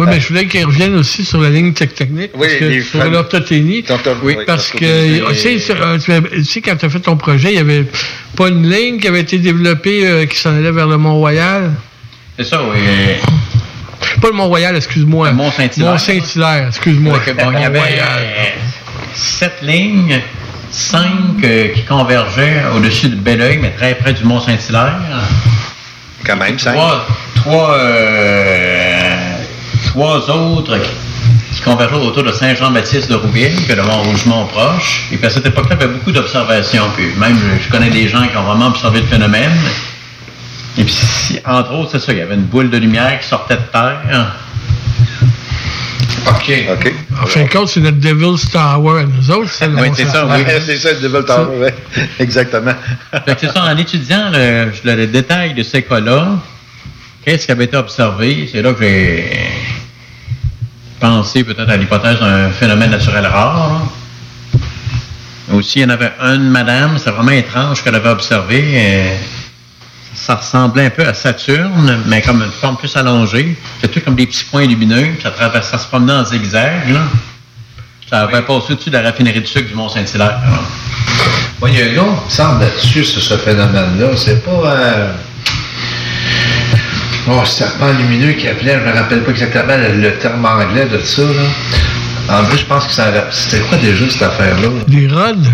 Oui, 0.00 0.06
mais 0.08 0.20
je 0.20 0.28
voulais 0.28 0.46
qu'il 0.46 0.64
revienne 0.64 0.94
aussi 0.94 1.24
sur 1.24 1.40
la 1.40 1.50
ligne 1.50 1.72
tech 1.72 1.94
technique. 1.94 2.30
Oui, 2.34 2.46
parce 2.48 2.58
que 2.58 2.64
les 2.64 2.80
sur 2.82 3.10
l'orthothénie. 3.10 3.84
Oui, 4.22 4.36
parce 4.46 4.70
que, 4.70 5.32
tu 5.32 6.44
sais, 6.44 6.60
quand 6.60 6.76
tu 6.76 6.86
as 6.86 6.90
fait 6.90 7.00
ton 7.00 7.16
projet, 7.16 7.50
il 7.50 7.54
n'y 7.54 7.60
avait 7.60 7.84
pas 8.36 8.48
une 8.48 8.68
ligne 8.68 8.98
qui 8.98 9.08
avait 9.08 9.20
été 9.20 9.38
développée 9.38 10.06
euh, 10.06 10.26
qui 10.26 10.38
s'en 10.38 10.56
allait 10.56 10.70
vers 10.70 10.86
le 10.86 10.96
Mont-Royal? 10.96 11.72
C'est 12.38 12.44
ça, 12.44 12.60
oui. 12.62 12.78
Pas 14.20 14.28
le 14.28 14.34
Mont-Royal, 14.34 14.74
excuse-moi. 14.76 15.30
Le 15.30 15.36
Mont-Saint-Hilaire. 15.36 15.92
Mont-Saint-Hilaire, 15.92 16.68
excuse-moi. 16.68 17.20
Bon, 17.38 17.52
il 17.52 17.60
y 17.60 17.64
avait 17.64 17.78
euh, 17.78 18.46
sept 19.14 19.58
lignes, 19.62 20.20
cinq 20.70 21.44
euh, 21.44 21.68
qui 21.68 21.82
convergeaient 21.84 22.62
au-dessus 22.74 23.08
de 23.08 23.16
Belleuil, 23.16 23.58
mais 23.58 23.70
très 23.70 23.94
près 23.94 24.14
du 24.14 24.24
Mont-Saint-Hilaire. 24.24 25.00
Quand 26.24 26.36
même, 26.36 26.58
cinq. 26.58 26.72
Trois, 26.72 27.06
trois, 27.34 27.74
euh, 27.74 28.89
trois 29.90 30.30
autres 30.30 30.78
qui, 31.52 31.60
convergeaient 31.62 31.96
autour 31.96 32.22
de 32.22 32.32
Saint-Jean-Baptiste 32.32 33.10
de 33.10 33.16
Rouville, 33.16 33.54
que 33.66 33.72
le 33.74 33.82
Mont-Rougemont 33.82 34.46
proche. 34.46 35.08
Et 35.12 35.16
puis 35.16 35.26
à 35.26 35.30
cette 35.30 35.44
époque-là, 35.44 35.76
il 35.78 35.82
y 35.82 35.84
avait 35.84 35.92
beaucoup 35.92 36.12
d'observations. 36.12 36.84
Puis 36.96 37.06
même, 37.18 37.36
je 37.62 37.68
connais 37.68 37.90
des 37.90 38.08
gens 38.08 38.26
qui 38.26 38.36
ont 38.36 38.44
vraiment 38.44 38.68
observé 38.68 39.00
le 39.00 39.06
phénomène. 39.06 39.50
Et 40.78 40.84
puis, 40.84 40.96
entre 41.44 41.72
autres, 41.74 41.90
c'est 41.92 41.98
ça, 42.00 42.12
il 42.12 42.18
y 42.18 42.22
avait 42.22 42.36
une 42.36 42.44
boule 42.44 42.70
de 42.70 42.78
lumière 42.78 43.18
qui 43.20 43.26
sortait 43.28 43.56
de 43.56 43.62
terre. 43.72 44.32
OK. 46.28 46.52
OK. 46.72 46.94
En 47.22 47.26
fin 47.26 47.42
de 47.44 47.48
compte, 47.48 47.68
c'est 47.68 47.80
notre 47.80 47.98
Devil's 47.98 48.48
Tower 48.50 49.00
à 49.00 49.04
nous 49.04 49.30
autres. 49.30 49.50
C'est 49.50 49.66
le 49.68 49.74
Oui, 49.74 49.88
c'est 49.94 50.06
ça, 50.06 50.26
oui. 50.26 50.42
c'est 50.64 50.76
ça, 50.78 50.92
le 50.92 51.00
Devil 51.00 51.24
Tower, 51.26 51.58
ouais. 51.58 51.74
Exactement. 52.20 52.72
Fait 53.26 53.34
que 53.34 53.40
c'est 53.40 53.52
ça, 53.52 53.64
en 53.64 53.76
étudiant 53.76 54.30
le, 54.32 54.70
le- 54.84 54.94
le 54.96 55.06
détail 55.08 55.54
de 55.54 55.62
ces 55.62 55.82
cas-là, 55.82 56.38
qu'est-ce 57.24 57.46
qui 57.46 57.52
avait 57.52 57.64
été 57.64 57.76
observé, 57.76 58.48
c'est 58.50 58.62
là 58.62 58.72
que 58.72 58.82
j'ai 58.82 59.30
pensé 61.00 61.42
peut-être 61.42 61.70
à 61.70 61.76
l'hypothèse 61.76 62.20
d'un 62.20 62.50
phénomène 62.50 62.90
naturel 62.90 63.26
rare. 63.26 63.72
là. 63.72 65.56
Aussi, 65.56 65.80
il 65.80 65.82
y 65.82 65.84
en 65.84 65.88
avait 65.88 66.12
une 66.20 66.48
madame, 66.48 66.98
c'est 66.98 67.10
vraiment 67.10 67.32
étrange 67.32 67.82
qu'elle 67.82 67.96
avait 67.96 68.10
observé. 68.10 69.18
ça 70.14 70.36
ressemblait 70.36 70.86
un 70.86 70.90
peu 70.90 71.04
à 71.04 71.14
Saturne, 71.14 72.02
mais 72.06 72.22
comme 72.22 72.42
une 72.42 72.52
forme 72.52 72.76
plus 72.76 72.94
allongée. 72.96 73.56
C'était 73.80 73.92
tout 73.92 74.04
comme 74.04 74.14
des 74.14 74.26
petits 74.26 74.44
points 74.44 74.66
lumineux, 74.66 75.14
puis 75.18 75.22
ça, 75.22 75.62
ça 75.62 75.78
se 75.78 75.86
promenait 75.88 76.12
en 76.12 76.24
zigzag. 76.24 76.90
Là. 76.90 77.00
Ça 78.08 78.22
avait 78.22 78.42
passé 78.42 78.72
au-dessus 78.72 78.90
de 78.90 78.96
la 78.96 79.02
raffinerie 79.02 79.40
du 79.40 79.46
sucre 79.46 79.68
du 79.68 79.74
Mont-Saint-Hilaire. 79.74 80.38
Moi, 81.60 81.70
il 81.70 81.78
y 81.78 81.82
a 81.82 81.86
un 81.86 81.94
nom 81.94 82.16
qui 82.28 82.34
semble 82.34 82.60
là-dessus, 82.60 83.04
sur 83.04 83.22
ce 83.22 83.36
phénomène-là. 83.36 84.16
C'est 84.16 84.44
pas. 84.44 84.50
Euh... 84.50 85.12
Oh, 87.32 87.44
serpent 87.44 87.92
lumineux 87.92 88.32
qui 88.32 88.48
appelait, 88.48 88.74
je 88.74 88.90
me 88.90 88.92
rappelle 88.92 89.22
pas 89.22 89.30
exactement 89.30 89.76
le, 89.76 90.00
le 90.00 90.14
terme 90.14 90.44
anglais 90.44 90.86
de 90.86 90.98
ça. 90.98 91.22
Là. 91.22 92.40
En 92.40 92.44
plus, 92.44 92.58
je 92.58 92.64
pense 92.64 92.86
que 92.86 92.92
ça. 92.92 93.04
C'était 93.30 93.62
quoi 93.64 93.78
déjà 93.78 94.08
cette 94.08 94.22
affaire-là? 94.22 94.68
Des 94.88 95.06
rods? 95.06 95.48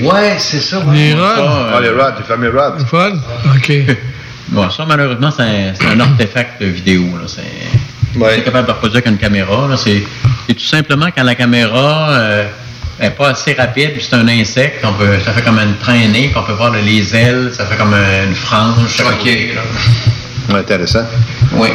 Ouais, 0.00 0.34
c'est 0.38 0.60
ça. 0.60 0.80
ouais. 0.80 0.94
Des 0.94 1.14
rods? 1.14 1.70
Ah, 1.72 1.80
les 1.80 1.90
rods, 1.90 2.14
les 2.18 2.24
fameux 2.24 2.50
rods. 2.50 2.78
Des 2.78 2.96
rods? 2.96 3.20
OK. 3.56 3.96
Bon, 4.48 4.68
ça, 4.68 4.84
malheureusement, 4.84 5.30
c'est 5.30 5.42
un, 5.86 6.00
artefact 6.00 6.62
vidéo. 6.62 7.02
là. 7.18 7.26
C'est 7.26 7.42
c'est 8.12 8.44
capable 8.44 8.68
de 8.68 8.72
reproduire 8.72 9.02
qu'une 9.02 9.16
caméra. 9.16 9.68
C'est 9.76 10.04
tout 10.54 10.60
simplement 10.60 11.06
quand 11.16 11.24
la 11.24 11.34
caméra 11.34 12.10
euh, 12.10 12.46
est 13.00 13.10
pas 13.10 13.30
assez 13.30 13.54
rapide, 13.54 13.94
puis 13.94 14.06
c'est 14.08 14.14
un 14.14 14.28
insecte, 14.28 14.84
on 14.84 14.92
peut, 14.92 15.18
ça 15.24 15.32
fait 15.32 15.42
comme 15.42 15.58
une 15.58 15.76
traînée, 15.78 16.28
puis 16.28 16.36
on 16.36 16.42
peut 16.42 16.52
voir 16.52 16.70
là, 16.72 16.80
les 16.84 17.16
ailes, 17.16 17.50
ça 17.54 17.64
fait 17.64 17.76
comme 17.76 17.94
une 17.94 18.34
frange. 18.34 19.00
OK. 19.00 19.28
Intéressant. 20.52 21.04
Oui. 21.52 21.68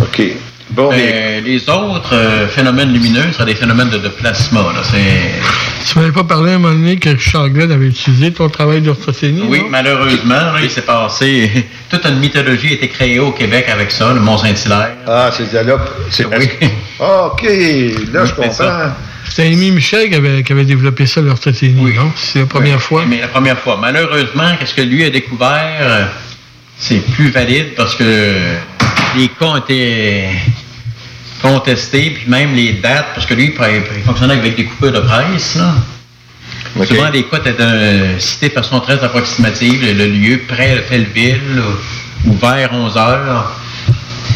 OK. 0.00 0.22
Bon, 0.70 0.90
Euh, 0.92 1.40
les 1.40 1.68
autres 1.70 2.12
euh, 2.12 2.48
phénomènes 2.48 2.92
lumineux 2.92 3.32
seraient 3.32 3.46
des 3.46 3.54
phénomènes 3.54 3.88
de, 3.88 3.98
de 3.98 4.08
plasma. 4.08 4.60
Là. 4.74 4.82
C'est- 4.82 5.88
Tu 5.92 5.98
m'avais 5.98 6.12
pas 6.12 6.24
parlé 6.24 6.52
à 6.52 6.54
un 6.56 6.58
moment 6.58 6.74
donné 6.74 6.96
que 6.98 7.08
Richard 7.10 7.48
Glenn 7.50 7.70
avait 7.70 7.86
utilisé 7.86 8.32
ton 8.32 8.48
travail 8.48 8.80
d'orthothénie? 8.82 9.42
Oui, 9.48 9.60
non? 9.60 9.68
malheureusement, 9.70 10.34
là, 10.34 10.56
il 10.62 10.68
s'est 10.70 10.82
passé. 10.82 11.50
Toute 11.90 12.04
une 12.04 12.18
mythologie 12.18 12.68
a 12.70 12.72
été 12.72 12.88
créée 12.88 13.18
au 13.20 13.30
Québec 13.30 13.66
avec 13.72 13.90
ça, 13.92 14.12
le 14.12 14.20
Mont-Saint-Hilaire. 14.20 14.90
Ah, 15.06 15.30
c'est 15.34 15.50
là. 15.62 15.78
C'est 16.10 16.26
Oui. 16.26 16.50
Ah, 17.00 17.26
OK. 17.32 17.42
Là, 18.12 18.24
je 18.24 18.32
C'est 18.34 18.34
comprends. 18.34 18.92
C'était 19.28 19.48
Amy 19.52 19.70
Michel 19.70 20.08
qui 20.08 20.14
avait, 20.16 20.42
qui 20.42 20.52
avait 20.52 20.64
développé 20.64 21.06
ça, 21.06 21.20
l'orthothénie, 21.20 21.94
non? 21.94 22.10
C'est 22.16 22.40
la 22.40 22.46
première 22.46 22.80
fois. 22.82 23.04
Mais 23.08 23.20
la 23.20 23.28
première 23.28 23.58
fois. 23.58 23.78
Malheureusement, 23.80 24.50
qu'est-ce 24.58 24.74
que 24.74 24.82
lui 24.82 25.04
a 25.04 25.10
découvert, 25.10 25.78
euh, 25.80 26.04
c'est 26.78 27.00
plus 27.14 27.30
valide 27.30 27.74
parce 27.76 27.94
que 27.94 28.32
les 29.16 29.28
cas 29.28 29.46
ont 29.46 29.56
été 29.56 30.24
contestés, 31.42 32.10
puis 32.10 32.24
même 32.28 32.54
les 32.54 32.74
dates, 32.74 33.06
parce 33.14 33.26
que 33.26 33.34
lui, 33.34 33.46
il, 33.46 33.52
il 33.98 34.02
fonctionnait 34.04 34.34
avec 34.34 34.56
des 34.56 34.64
coupures 34.64 34.92
de 34.92 35.00
presse, 35.00 35.56
là. 35.56 35.74
Souvent, 36.86 37.08
les 37.10 37.22
cas 37.24 37.38
étaient 37.38 38.18
cités 38.18 38.48
de 38.50 38.54
façon 38.54 38.80
très 38.80 39.02
approximative, 39.02 39.82
le, 39.82 39.92
le 39.94 40.06
lieu 40.08 40.40
près 40.46 40.74
de 40.76 40.80
telle 40.80 41.04
ville, 41.14 41.40
là, 41.56 41.62
ou 42.26 42.34
vers 42.34 42.72
11 42.72 42.96
heures. 42.96 43.52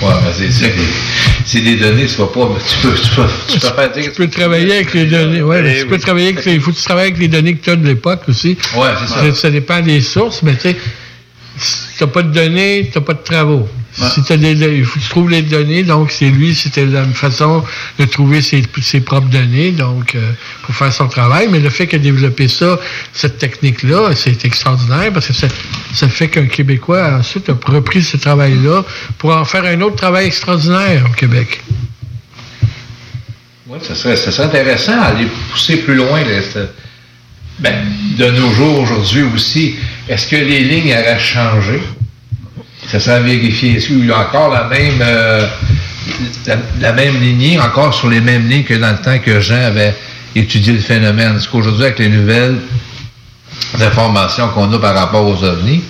Ouais, 0.01 0.09
mais 0.25 0.33
c'est- 0.33 0.51
c'est 0.51 0.69
des, 0.71 0.85
c'est 1.45 1.61
des 1.61 1.77
données, 1.77 2.07
tu 2.07 2.17
vas 2.17 2.27
pas. 2.29 2.49
Tu 2.67 2.77
peux, 2.89 2.95
tu 2.95 3.11
peux, 3.11 3.27
tu 3.49 3.59
peux 3.61 3.67
faire 3.69 3.93
dire. 3.93 4.05
Tu 4.05 4.11
peux 4.13 4.29
travailler 4.29 4.73
avec 4.77 4.95
les 4.95 5.05
données. 5.05 5.43
Ouais, 5.43 5.63
Eh 5.67 5.81
tu 5.81 5.87
peux 5.87 5.99
travailler 5.99 6.29
avec 6.29 6.45
les. 6.47 6.55
Il 6.55 6.61
faut 6.63 6.71
que 6.71 6.77
tu 6.77 6.83
travailles 6.85 7.09
avec 7.09 7.19
les 7.19 7.29
données 7.29 7.55
que 7.55 7.63
tu 7.65 7.71
as 7.71 7.77
de 7.77 7.87
l'époque 7.87 8.23
aussi. 8.29 8.57
Ouais, 8.77 8.89
c'est 9.01 9.13
ça. 9.13 9.35
Ça 9.35 9.51
dépend 9.51 9.81
des 9.81 10.01
sources, 10.01 10.43
mais 10.43 10.55
tu 10.55 10.61
sais, 10.71 10.77
n'as 12.05 12.11
pas 12.11 12.23
de 12.23 12.33
données, 12.33 12.89
tu 12.93 12.99
n'as 12.99 13.05
pas 13.05 13.15
de 13.15 13.23
travaux. 13.23 13.69
Si 13.93 14.23
t'as 14.23 14.37
des, 14.37 14.53
il 14.53 14.85
faut 14.85 14.99
que 14.99 15.05
tu 15.05 15.09
trouves 15.11 15.31
les 15.31 15.43
données, 15.43 15.83
donc 15.83 16.11
c'est 16.13 16.31
lui, 16.31 16.55
c'était 16.55 16.87
la 16.87 17.05
façon 17.07 17.65
de 17.99 18.05
trouver 18.05 18.41
ses, 18.41 18.63
ses 18.81 19.01
propres 19.01 19.29
données, 19.29 19.73
donc 19.73 20.15
euh, 20.15 20.33
pour 20.63 20.75
faire 20.75 20.93
son 20.93 21.09
travail. 21.09 21.49
Mais 21.51 21.59
le 21.59 21.69
fait 21.71 21.87
qu'il 21.87 21.99
a 21.99 22.03
développé 22.03 22.47
ça, 22.49 22.79
cette 23.13 23.39
technique-là, 23.39 24.11
c'est 24.15 24.45
extraordinaire 24.45 25.13
parce 25.13 25.27
que 25.27 25.33
ça, 25.33 25.49
ça 25.93 26.09
fait 26.09 26.29
qu'un 26.29 26.47
Québécois 26.47 27.19
ensuite 27.19 27.49
a 27.51 27.57
repris 27.67 28.03
ce 28.03 28.17
travail-là 28.17 28.85
pour 29.19 29.35
en 29.35 29.45
faire 29.45 29.65
un 29.65 29.81
autre 29.81 29.97
travail 29.97 30.27
extraordinaire 30.27 31.05
au 31.11 31.13
Québec. 31.15 31.61
Oui, 33.67 33.79
ça 33.83 33.95
serait, 33.95 34.17
ça 34.17 34.31
serait 34.31 34.47
intéressant 34.47 34.97
d'aller 34.97 35.27
pousser 35.51 35.79
plus 35.79 35.97
loin. 35.97 36.23
là, 36.23 36.41
ben, 37.61 37.75
de 38.19 38.27
nos 38.31 38.51
jours, 38.53 38.81
aujourd'hui 38.81 39.23
aussi, 39.35 39.75
est-ce 40.09 40.27
que 40.27 40.37
les 40.37 40.61
lignes 40.65 40.93
auraient 40.93 41.19
changé? 41.19 41.81
Ça 42.89 42.99
serait 42.99 43.17
à 43.17 43.21
vérifier. 43.21 43.77
Est-ce 43.77 43.89
qu'il 43.89 44.07
y 44.07 44.11
a 44.13 44.19
encore 44.19 44.51
la 44.53 44.65
même, 44.65 44.99
euh, 45.01 45.47
la, 46.47 46.57
la 46.81 46.93
même 46.93 47.21
lignée, 47.21 47.59
encore 47.61 47.95
sur 47.95 48.09
les 48.09 48.21
mêmes 48.21 48.49
lignes 48.49 48.65
que 48.65 48.75
dans 48.75 48.91
le 48.91 48.99
temps 48.99 49.19
que 49.25 49.41
Jean 49.41 49.63
avait 49.67 49.95
étudié 50.35 50.73
le 50.73 50.81
phénomène? 50.81 51.37
Est-ce 51.37 51.49
qu'aujourd'hui, 51.49 51.85
avec 51.85 51.99
les 51.99 52.09
nouvelles 52.09 52.57
informations 53.81 54.49
qu'on 54.49 54.73
a 54.73 54.79
par 54.79 54.95
rapport 54.95 55.27
aux 55.27 55.45
ovnis, 55.45 55.83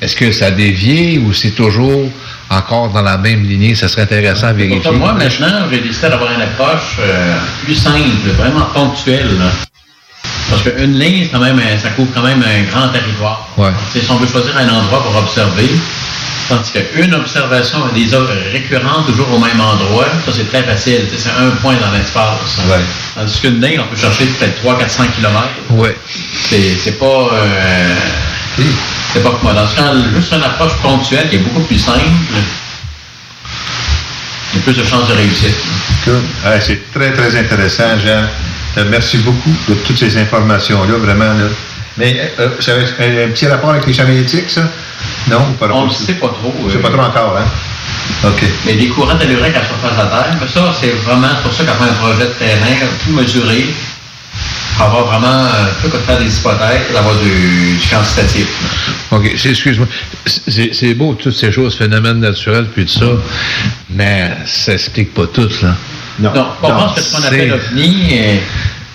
est-ce 0.00 0.16
que 0.16 0.32
ça 0.32 0.46
a 0.46 0.50
dévié 0.50 1.18
ou 1.18 1.32
c'est 1.34 1.50
toujours 1.50 2.08
encore 2.48 2.88
dans 2.90 3.02
la 3.02 3.18
même 3.18 3.44
lignée? 3.46 3.74
Ça 3.74 3.88
serait 3.88 4.02
intéressant 4.02 4.46
à 4.46 4.52
vérifier. 4.52 4.80
Pour 4.80 4.94
moi, 4.94 5.12
maintenant, 5.12 5.68
j'ai 5.70 5.80
décidé 5.80 6.08
d'avoir 6.08 6.32
une 6.32 6.40
approche 6.42 6.96
euh, 7.00 7.36
plus 7.64 7.74
simple, 7.74 8.30
vraiment 8.38 8.64
ponctuelle. 8.72 9.38
là. 9.38 9.50
Parce 10.50 10.62
qu'une 10.62 10.98
ligne, 10.98 11.28
quand 11.32 11.38
même, 11.38 11.60
ça 11.80 11.90
couvre 11.90 12.10
quand 12.12 12.22
même 12.22 12.42
un 12.42 12.62
grand 12.70 12.88
territoire. 12.88 13.48
Ouais. 13.56 13.70
Si 13.92 14.00
on 14.10 14.16
veut 14.16 14.26
choisir 14.26 14.56
un 14.56 14.68
endroit 14.68 15.02
pour 15.02 15.16
observer, 15.16 15.70
tandis 16.48 16.72
qu'une 16.72 17.14
observation, 17.14 17.78
des 17.94 18.12
œuvres 18.12 18.32
récurrentes 18.52 19.06
toujours 19.06 19.32
au 19.32 19.38
même 19.38 19.60
endroit, 19.60 20.06
ça 20.26 20.32
c'est 20.34 20.48
très 20.50 20.62
facile. 20.64 21.06
C'est 21.16 21.30
un 21.30 21.50
point 21.62 21.74
dans 21.76 21.92
l'espace. 21.96 22.58
Ouais. 22.68 22.80
Tandis 23.14 23.40
qu'une 23.40 23.60
ligne, 23.60 23.80
on 23.80 23.86
peut 23.86 23.96
chercher 24.00 24.24
peut-être 24.26 24.60
300-400 24.62 25.10
km. 25.16 25.48
Ouais. 25.70 25.96
C'est 26.48 26.74
c'est 26.76 26.98
pas. 26.98 27.28
euh, 27.32 27.94
c'est 29.12 29.22
pas 29.22 29.38
moi. 29.42 29.52
Dans 29.54 29.66
ce 29.66 29.76
cas, 29.76 29.92
juste 30.14 30.32
une 30.32 30.42
approche 30.42 30.74
ponctuelle 30.82 31.28
qui 31.30 31.36
est 31.36 31.40
beaucoup 31.40 31.62
plus 31.62 31.78
simple, 31.78 32.00
il 34.52 34.58
y 34.58 34.60
a 34.60 34.62
plus 34.64 34.74
de 34.76 34.84
chances 34.84 35.06
de 35.08 35.14
réussite. 35.14 35.54
Good. 36.04 36.22
Ouais, 36.44 36.60
c'est 36.60 36.92
très, 36.92 37.12
très 37.12 37.36
intéressant, 37.38 37.98
Jean. 38.04 38.24
Euh, 38.78 38.84
merci 38.88 39.18
beaucoup 39.18 39.54
de 39.68 39.74
toutes 39.74 39.98
ces 39.98 40.16
informations-là, 40.16 40.96
vraiment. 40.98 41.32
Là. 41.32 41.46
Mais 41.96 42.32
euh, 42.38 42.48
ça 42.60 42.74
va 42.74 42.82
être 42.82 42.94
un, 43.00 43.30
petit 43.30 43.46
rapport 43.46 43.70
avec 43.70 43.86
les 43.86 43.92
champs 43.92 44.04
magnétiques, 44.04 44.48
ça? 44.48 44.62
Non, 45.28 45.52
pas 45.58 45.68
On 45.72 45.86
ne 45.86 45.92
sait 45.92 46.14
pas 46.14 46.28
trop. 46.28 46.54
C'est 46.70 46.78
euh, 46.78 46.80
pas 46.80 46.90
trop 46.90 47.02
encore, 47.02 47.36
hein? 47.36 47.46
OK. 48.28 48.44
Mais 48.66 48.74
les 48.74 48.88
courants 48.88 49.16
telluriques 49.16 49.56
à 49.56 49.60
la 49.60 49.66
surface 49.66 49.92
de 49.92 49.98
la 49.98 50.06
Terre, 50.06 50.36
mais 50.40 50.48
ça, 50.48 50.72
c'est 50.78 50.90
vraiment 51.04 51.28
pour 51.42 51.52
ça 51.52 51.64
qu'on 51.64 51.84
fait 51.84 51.90
un 51.90 51.94
projet 51.94 52.26
de 52.26 52.32
terrain 52.38 52.86
tout 53.04 53.12
mesuré, 53.12 53.66
avoir 54.78 55.06
vraiment 55.06 55.44
un 55.46 55.82
peu 55.82 55.88
comme 55.88 56.02
faire 56.02 56.18
des 56.18 56.34
hypothèses, 56.34 56.92
d'avoir 56.92 57.14
du, 57.16 57.76
du 57.76 57.88
quantitatif. 57.88 58.46
OK, 59.10 59.26
excuse-moi. 59.26 59.88
C'est 60.26 60.72
c'est 60.72 60.94
beau, 60.94 61.14
toutes 61.14 61.36
ces 61.36 61.50
choses, 61.50 61.76
phénomènes 61.76 62.20
naturels, 62.20 62.66
puis 62.72 62.86
tout 62.86 62.98
ça, 63.00 63.06
mais 63.90 64.30
ça 64.46 64.74
explique 64.74 65.12
pas 65.12 65.26
tout, 65.26 65.50
là. 65.62 65.74
Non, 66.20 66.32
on 66.62 66.68
pense 66.68 66.94
que 66.94 67.00
ce 67.00 67.16
qu'on 67.16 67.24
appelle 67.24 67.52
ovni, 67.52 68.08
euh, 68.12 68.36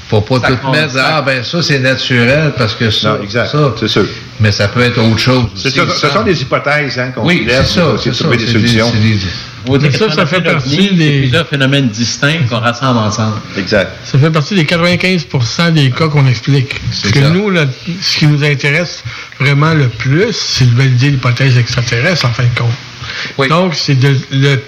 Faut 0.07 0.21
pas 0.21 0.39
ça 0.39 0.47
tout 0.49 0.57
compte, 0.57 0.71
mettre, 0.75 0.93
ça- 0.93 1.15
ah 1.17 1.21
ben 1.23 1.43
ça 1.43 1.63
c'est 1.63 1.79
naturel 1.79 2.53
parce 2.55 2.75
que 2.75 2.91
ça, 2.91 3.13
Non, 3.17 3.23
exact, 3.23 3.47
ça, 3.51 3.73
c'est 3.79 3.87
sûr. 3.87 4.05
mais 4.39 4.51
ça 4.51 4.67
peut 4.67 4.81
être 4.81 4.99
autre 5.01 5.17
chose. 5.17 5.45
C'est 5.55 5.69
aussi, 5.79 5.99
ça, 5.99 6.07
ce 6.09 6.13
sont 6.13 6.21
des 6.23 6.39
hypothèses 6.43 6.99
hein, 6.99 7.09
qu'on 7.13 7.25
Oui, 7.25 7.43
c'est 7.49 7.65
ça, 7.65 7.81
pour 7.81 7.99
c'est 7.99 8.11
trouver 8.11 8.37
ça, 8.37 8.45
des 8.45 8.51
solutions. 8.51 8.91
des- 8.91 9.17
c'est 9.17 9.77
des- 9.79 9.97
Ça, 9.97 10.11
ça 10.11 10.25
fait 10.27 10.41
partie 10.41 10.89
c'est 10.89 10.93
des- 10.95 11.19
plusieurs 11.21 11.47
phénomènes 11.47 11.87
distincts 11.89 12.43
qu'on 12.47 12.59
rassemble 12.59 12.99
ensemble. 12.99 13.37
Exact. 13.57 13.89
Ça 14.05 14.19
fait 14.19 14.29
partie 14.29 14.53
des 14.53 14.63
95% 14.65 15.71
des 15.71 15.89
cas 15.89 16.07
qu'on 16.07 16.27
explique. 16.27 16.79
Parce 17.01 17.11
que 17.11 17.19
ça. 17.21 17.29
nous, 17.31 17.49
là, 17.49 17.65
ce 17.99 18.17
qui 18.19 18.27
nous 18.27 18.43
intéresse 18.43 19.03
vraiment 19.39 19.73
le 19.73 19.87
plus, 19.87 20.33
c'est 20.33 20.69
de 20.71 20.75
valider 20.77 21.09
l'hypothèse 21.09 21.57
extraterrestre, 21.57 22.27
en 22.27 22.29
fin 22.29 22.43
de 22.43 22.59
compte. 22.59 23.49
Donc, 23.49 23.73
c'est 23.73 23.95
de, 23.95 24.15
le 24.31 24.61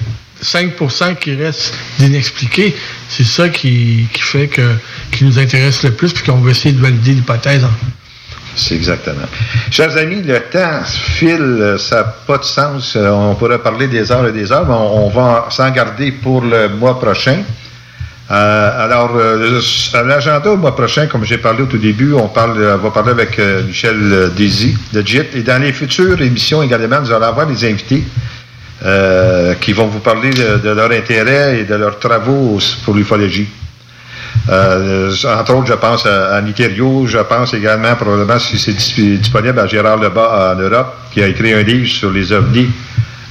5% 0.44 1.16
qui 1.16 1.36
reste 1.36 1.74
d'inexpliqué. 2.00 2.76
C'est 3.10 3.26
ça 3.26 3.50
qui, 3.50 4.08
qui 4.14 4.22
fait 4.22 4.48
que, 4.48 4.76
qui 5.12 5.26
nous 5.26 5.40
intéresse 5.40 5.84
le 5.84 5.92
plus, 5.92 6.14
puis 6.14 6.24
qu'on 6.24 6.38
veut 6.38 6.52
essayer 6.52 6.74
de 6.74 6.82
valider 6.82 7.12
l'hypothèse. 7.12 7.66
C'est 8.58 8.74
exactement. 8.74 9.28
Chers 9.70 9.96
amis, 9.98 10.24
le 10.24 10.40
temps 10.40 10.84
file, 10.84 11.76
ça 11.78 11.98
n'a 11.98 12.04
pas 12.04 12.40
de 12.40 12.44
sens. 12.44 12.96
Euh, 12.96 13.10
On 13.12 13.36
pourrait 13.36 13.60
parler 13.60 13.88
des 13.88 14.12
heures 14.12 14.28
et 14.28 14.32
des 14.32 14.52
heures, 14.52 14.66
mais 14.66 14.74
on, 14.74 15.10
va 15.10 15.46
s'en 15.52 15.70
garder 15.70 16.12
pour 16.12 16.42
le 16.42 16.68
mois 16.70 17.00
prochain. 17.00 17.44
Euh, 18.30 18.84
alors, 18.84 19.12
euh, 19.16 19.62
l'agenda 19.94 20.50
au 20.50 20.58
mois 20.58 20.76
prochain, 20.76 21.06
comme 21.06 21.24
j'ai 21.24 21.38
parlé 21.38 21.62
au 21.62 21.66
tout 21.68 21.78
début, 21.78 22.14
on 22.14 22.30
parle, 22.30 22.58
on 22.58 22.84
va 22.84 22.90
parler 22.90 23.12
avec 23.12 23.40
Michel 23.68 24.32
Désy 24.36 24.76
de 24.92 25.06
JIT. 25.06 25.36
Et 25.36 25.44
dans 25.44 25.62
les 25.62 25.72
futures 25.72 26.20
émissions 26.20 26.64
également, 26.64 27.00
nous 27.00 27.12
allons 27.12 27.28
avoir 27.28 27.46
des 27.46 27.64
invités 27.64 28.04
euh, 28.86 29.54
qui 29.56 29.74
vont 29.74 29.88
vous 29.88 30.00
parler 30.00 30.30
de, 30.30 30.58
de 30.58 30.70
leur 30.70 30.92
intérêt 30.92 31.60
et 31.60 31.64
de 31.64 31.76
leurs 31.76 32.00
travaux 32.00 32.60
pour 32.86 32.94
l'ufologie. 32.94 33.48
Euh, 34.50 35.12
entre 35.26 35.56
autres, 35.56 35.68
je 35.68 35.74
pense 35.74 36.06
à, 36.06 36.36
à 36.36 36.42
je 36.42 37.18
pense 37.24 37.54
également 37.54 37.96
probablement 37.96 38.40
si 38.40 38.58
c'est 38.58 38.74
dis- 38.74 39.18
disponible 39.18 39.60
à 39.60 39.68
Gérard 39.68 39.98
Lebas 39.98 40.54
en 40.54 40.60
Europe, 40.60 40.94
qui 41.12 41.22
a 41.22 41.28
écrit 41.28 41.54
un 41.54 41.64
livre 41.64 41.88
sur 41.88 42.12
les 42.12 42.32
ovnis 42.32 42.70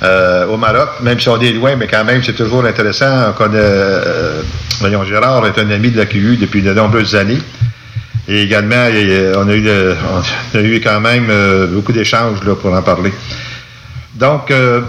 euh, 0.02 0.46
au 0.46 0.56
Maroc, 0.56 0.88
même 1.00 1.18
si 1.18 1.28
on 1.28 1.40
est 1.40 1.52
loin, 1.52 1.76
mais 1.76 1.86
quand 1.86 2.04
même 2.04 2.22
c'est 2.22 2.34
toujours 2.34 2.64
intéressant. 2.64 3.30
On 3.30 3.32
connaît, 3.32 3.58
euh, 3.58 4.42
voyons, 4.80 5.04
Gérard 5.04 5.46
est 5.46 5.58
un 5.58 5.70
ami 5.70 5.90
de 5.90 5.98
la 5.98 6.06
QU 6.06 6.36
depuis 6.36 6.60
de 6.60 6.74
nombreuses 6.74 7.14
années. 7.14 7.40
Et 8.28 8.42
également, 8.42 8.74
on 9.36 9.48
a 9.48 9.54
eu, 9.54 9.68
on 10.52 10.58
a 10.58 10.60
eu 10.60 10.80
quand 10.80 11.00
même 11.00 11.28
euh, 11.30 11.66
beaucoup 11.68 11.92
d'échanges 11.92 12.42
là, 12.44 12.56
pour 12.56 12.74
en 12.74 12.82
parler. 12.82 13.12
Donc, 14.18 14.50
euh, 14.50 14.80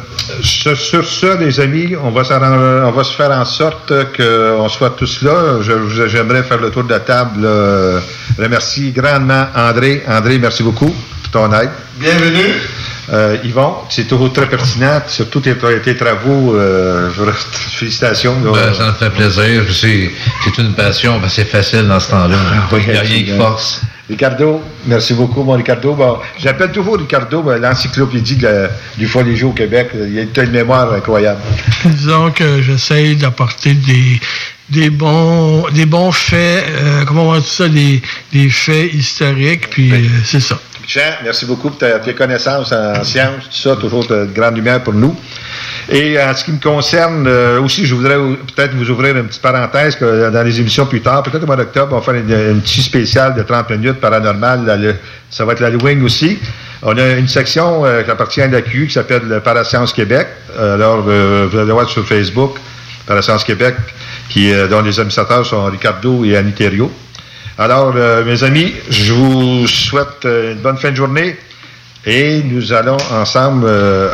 sur, 0.41 0.77
sur 0.77 1.05
ça, 1.05 1.35
les 1.39 1.59
amis, 1.59 1.95
on 2.01 2.11
va, 2.11 2.23
s'arran- 2.23 2.85
on 2.87 2.91
va 2.91 3.03
se 3.03 3.13
faire 3.13 3.31
en 3.31 3.43
sorte 3.43 3.91
qu'on 4.15 4.69
soit 4.69 4.91
tous 4.91 5.21
là. 5.21 5.59
J'aimerais 6.07 6.43
faire 6.43 6.59
le 6.61 6.71
tour 6.71 6.83
de 6.85 6.89
la 6.89 7.01
table. 7.01 7.41
Je 7.41 8.41
remercie 8.41 8.91
grandement 8.91 9.47
André. 9.53 10.03
André, 10.07 10.37
merci 10.39 10.63
beaucoup 10.63 10.95
pour 11.23 11.31
ton 11.31 11.51
aide. 11.59 11.69
Bienvenue. 11.99 12.53
Euh, 13.11 13.37
Yvon, 13.43 13.75
c'est 13.89 14.05
toujours 14.05 14.31
très 14.33 14.47
pertinent, 14.47 15.01
surtout 15.07 15.39
tes, 15.41 15.55
tes 15.83 15.95
travaux. 15.97 16.55
Euh, 16.55 17.09
je- 17.17 17.23
félicitations. 17.77 18.35
Ben, 18.41 18.73
ça 18.73 18.87
me 18.87 18.91
fait 18.93 19.09
plaisir. 19.09 19.63
C'est 19.73 20.57
une 20.57 20.73
passion, 20.73 21.19
ben, 21.19 21.27
c'est 21.29 21.45
facile 21.45 21.87
dans 21.87 21.99
ce 21.99 22.11
temps-là. 22.11 22.37
Oui, 22.71 22.81
Il 22.87 22.91
n'y 22.93 22.97
a 22.97 23.01
rien 23.01 23.23
qui 23.23 23.37
force. 23.37 23.81
Ricardo, 24.09 24.61
merci 24.85 25.13
beaucoup, 25.13 25.43
mon 25.43 25.53
Ricardo. 25.53 25.93
Bon, 25.93 26.19
J'appelle 26.39 26.71
toujours 26.71 26.97
Ricardo 26.97 27.41
ben, 27.41 27.57
l'encyclopédie 27.57 28.37
du 28.97 29.05
Folie 29.05 29.43
au 29.43 29.51
Québec. 29.51 29.89
Il 29.93 30.17
a 30.19 30.43
une 30.43 30.51
mémoire 30.51 30.93
incroyable. 30.93 31.41
Disons 31.85 32.31
que 32.31 32.61
j'essaye 32.61 33.17
d'apporter 33.17 33.73
des, 33.73 34.19
des 34.69 34.89
bons 34.89 35.67
des 35.73 35.85
bons 35.85 36.11
faits, 36.11 36.65
euh, 36.69 37.03
comment 37.05 37.29
on 37.29 37.31
va 37.31 37.39
dire 37.39 37.47
ça, 37.47 37.67
des, 37.67 38.01
des 38.31 38.49
faits 38.49 38.93
historiques, 38.93 39.69
puis 39.69 39.91
euh, 39.91 40.07
c'est 40.23 40.39
ça. 40.39 40.59
Jean, 40.87 41.01
merci 41.23 41.45
beaucoup 41.45 41.69
pour 41.69 41.79
tes 41.79 42.13
connaissances 42.15 42.71
en 42.71 43.03
sciences, 43.03 43.43
tout 43.49 43.57
ça, 43.57 43.75
toujours 43.75 44.07
de 44.07 44.25
grande 44.33 44.55
lumière 44.55 44.81
pour 44.81 44.93
nous. 44.93 45.13
Et 45.89 46.17
en 46.21 46.33
ce 46.33 46.45
qui 46.45 46.51
me 46.53 46.59
concerne, 46.61 47.27
euh, 47.27 47.59
aussi, 47.59 47.85
je 47.85 47.93
voudrais 47.93 48.15
ou- 48.15 48.37
peut-être 48.55 48.73
vous 48.73 48.89
ouvrir 48.89 49.17
une 49.17 49.27
petite 49.27 49.41
parenthèse 49.41 49.97
que 49.97 50.29
dans 50.29 50.43
les 50.43 50.59
émissions 50.61 50.85
plus 50.85 51.01
tard, 51.01 51.23
peut-être 51.23 51.43
au 51.43 51.45
mois 51.45 51.57
d'octobre, 51.57 51.93
on 51.93 51.99
va 51.99 52.01
faire 52.05 52.13
une, 52.15 52.31
une 52.31 52.61
petite 52.61 52.83
spéciale 52.85 53.35
de 53.35 53.43
30 53.43 53.69
minutes 53.71 53.99
paranormal. 53.99 54.95
ça 55.29 55.43
va 55.43 55.53
être 55.53 55.59
l'Halloween 55.59 56.03
aussi. 56.03 56.39
On 56.83 56.97
a 56.97 57.09
une 57.11 57.27
section 57.27 57.85
euh, 57.85 58.03
qui 58.03 58.11
appartient 58.11 58.41
à 58.41 58.47
la 58.47 58.61
QU 58.61 58.87
qui 58.87 58.93
s'appelle 58.93 59.23
le 59.27 59.41
Parascience 59.41 59.91
Québec. 59.91 60.27
Alors, 60.57 61.03
euh, 61.07 61.47
vous 61.51 61.57
allez 61.57 61.71
voir 61.71 61.89
sur 61.89 62.05
Facebook, 62.07 62.57
Parascience 63.05 63.43
Québec, 63.43 63.75
qui, 64.29 64.53
euh, 64.53 64.67
dont 64.67 64.81
les 64.81 64.97
administrateurs 64.99 65.45
sont 65.45 65.65
Ricardo 65.65 66.23
et 66.23 66.37
Aniterio. 66.37 66.89
Alors, 67.57 67.93
euh, 67.95 68.23
mes 68.23 68.43
amis, 68.43 68.73
je 68.89 69.13
vous 69.13 69.67
souhaite 69.67 70.25
euh, 70.25 70.53
une 70.53 70.59
bonne 70.59 70.77
fin 70.77 70.91
de 70.91 70.95
journée 70.95 71.35
et 72.05 72.41
nous 72.43 72.71
allons 72.71 72.95
ensemble, 73.11 73.65
euh, 73.67 74.13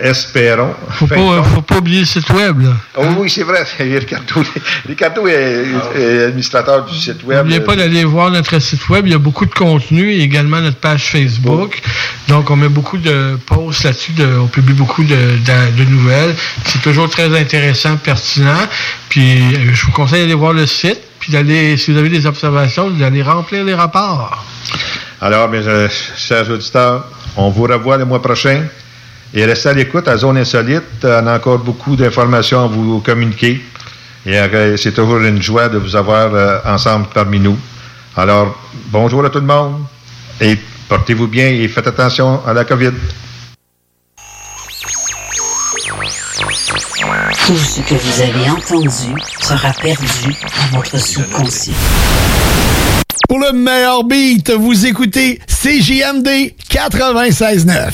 espérons. 0.00 0.72
Faut 0.90 1.06
pas, 1.08 1.16
compte- 1.16 1.44
faut 1.46 1.60
pas 1.60 1.76
oublier 1.78 2.00
le 2.00 2.06
site 2.06 2.30
web, 2.30 2.62
là. 2.62 2.70
Oh 2.96 3.04
oui, 3.18 3.28
c'est 3.28 3.42
vrai, 3.42 3.64
Ricardo, 3.78 4.42
Ricardo 4.88 5.26
est, 5.26 5.64
est 5.98 6.22
administrateur 6.26 6.86
du 6.86 6.94
site 6.96 7.22
web. 7.24 7.38
N'oubliez 7.38 7.60
pas 7.60 7.74
d'aller 7.76 8.04
voir 8.04 8.30
notre 8.30 8.58
site 8.60 8.88
web. 8.88 9.06
Il 9.06 9.12
y 9.12 9.14
a 9.14 9.18
beaucoup 9.18 9.44
de 9.44 9.52
contenu 9.52 10.12
et 10.12 10.20
également 10.22 10.60
notre 10.60 10.76
page 10.78 11.02
Facebook. 11.10 11.82
Donc, 12.28 12.48
on 12.50 12.56
met 12.56 12.68
beaucoup 12.68 12.96
de 12.96 13.36
posts 13.44 13.82
là-dessus. 13.84 14.12
de- 14.12 14.38
on 14.40 14.46
publie 14.46 14.72
beaucoup 14.74 15.02
de, 15.04 15.14
de- 15.16 15.84
de 15.84 15.90
nouvelles. 15.90 16.34
C'est 16.64 16.80
toujours 16.80 17.10
très 17.10 17.36
intéressant, 17.38 17.96
pertinent. 17.96 18.68
Puis, 19.08 19.40
euh, 19.40 19.70
je 19.74 19.84
vous 19.84 19.92
conseille 19.92 20.20
d'aller 20.22 20.34
voir 20.34 20.52
le 20.52 20.66
site. 20.66 21.00
Puis 21.24 21.32
d'aller, 21.32 21.78
si 21.78 21.90
vous 21.90 21.96
avez 21.96 22.10
des 22.10 22.26
observations, 22.26 22.90
d'aller 22.90 23.22
remplir 23.22 23.64
les 23.64 23.72
rapports. 23.72 24.44
Alors, 25.22 25.48
mes 25.48 25.66
euh, 25.66 25.88
chers 26.18 26.50
auditeurs, 26.50 27.06
on 27.38 27.48
vous 27.48 27.62
revoit 27.62 27.96
le 27.96 28.04
mois 28.04 28.20
prochain. 28.20 28.64
Et 29.32 29.46
restez 29.46 29.70
à 29.70 29.72
l'écoute 29.72 30.06
à 30.06 30.18
Zone 30.18 30.36
Insolite. 30.36 30.82
On 31.02 31.26
a 31.26 31.36
encore 31.36 31.60
beaucoup 31.60 31.96
d'informations 31.96 32.64
à 32.64 32.66
vous 32.66 33.00
communiquer. 33.00 33.64
Et 34.26 34.38
euh, 34.38 34.76
c'est 34.76 34.92
toujours 34.92 35.16
une 35.16 35.40
joie 35.40 35.70
de 35.70 35.78
vous 35.78 35.96
avoir 35.96 36.34
euh, 36.34 36.58
ensemble 36.66 37.06
parmi 37.14 37.40
nous. 37.40 37.56
Alors, 38.18 38.62
bonjour 38.90 39.24
à 39.24 39.30
tout 39.30 39.40
le 39.40 39.46
monde. 39.46 39.80
Et 40.42 40.58
portez-vous 40.90 41.28
bien 41.28 41.48
et 41.48 41.66
faites 41.68 41.86
attention 41.86 42.46
à 42.46 42.52
la 42.52 42.66
COVID. 42.66 42.92
Tout 47.46 47.56
ce 47.58 47.80
que 47.82 47.94
vous 47.94 48.22
avez 48.22 48.50
entendu 48.50 49.20
sera 49.38 49.70
perdu 49.74 50.34
à 50.44 50.74
votre 50.74 50.98
subconscient. 50.98 51.74
Pour 53.28 53.38
le 53.38 53.52
meilleur 53.52 54.04
beat, 54.04 54.50
vous 54.50 54.86
écoutez 54.86 55.40
CJMD 55.46 56.54
96.9. 56.70 57.90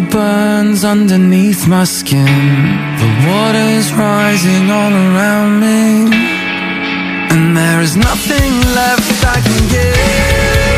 burns 0.00 0.84
underneath 0.84 1.68
my 1.68 1.84
skin. 1.84 2.26
The 3.02 3.10
water 3.28 3.66
is 3.78 3.92
rising 3.92 4.70
all 4.70 4.92
around 4.92 5.60
me. 5.60 6.16
And 7.32 7.56
there 7.56 7.80
is 7.80 7.96
nothing 7.96 8.52
left 8.74 9.24
I 9.24 9.40
can 9.40 9.68
give. 9.68 10.69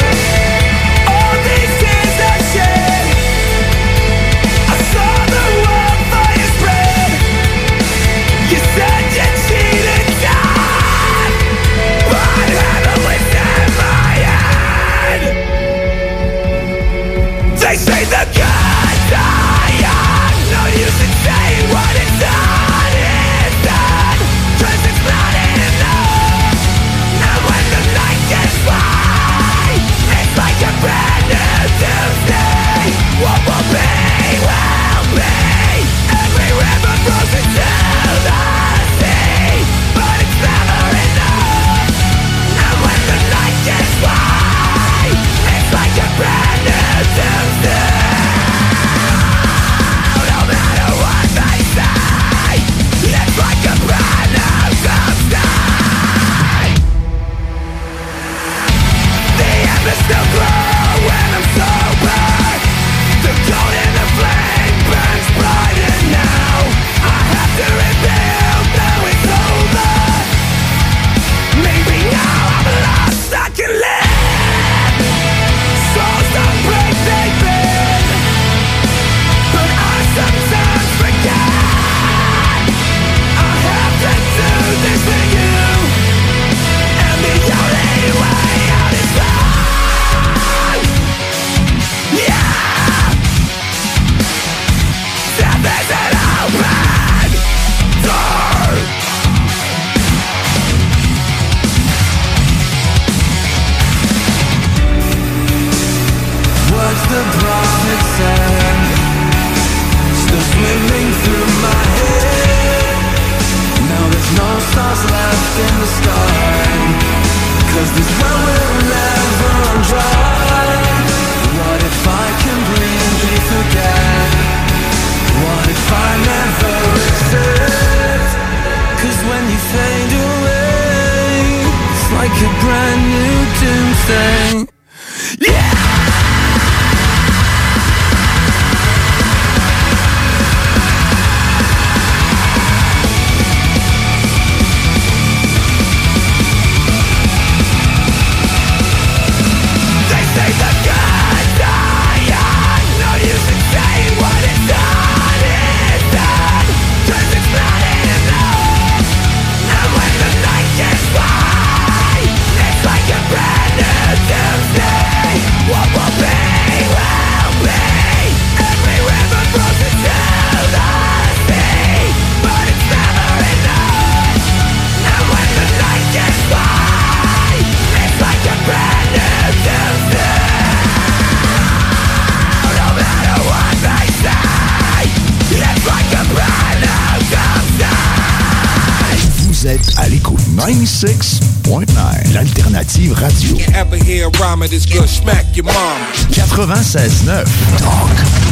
96.9, 196.92 197.48
talk, 197.78 198.10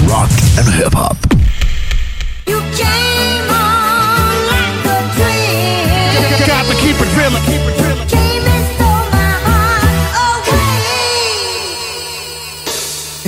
rock 0.08 0.30
and 0.56 0.66
hip-hop. 0.72 1.16
You 2.46 2.58
came 2.72 3.50
on 3.52 4.32
like 4.48 4.80
a 4.80 4.96
dream. 5.12 6.48
Got 6.48 6.64
to 6.64 6.72
keep 6.80 6.96
it 6.96 7.10
real, 7.20 7.36
keep 7.44 7.60
it 7.60 7.76
real. 7.84 8.00
Came 8.08 8.40
and 8.48 8.64
stole 8.72 9.04
my 9.12 9.36
heart 9.44 10.48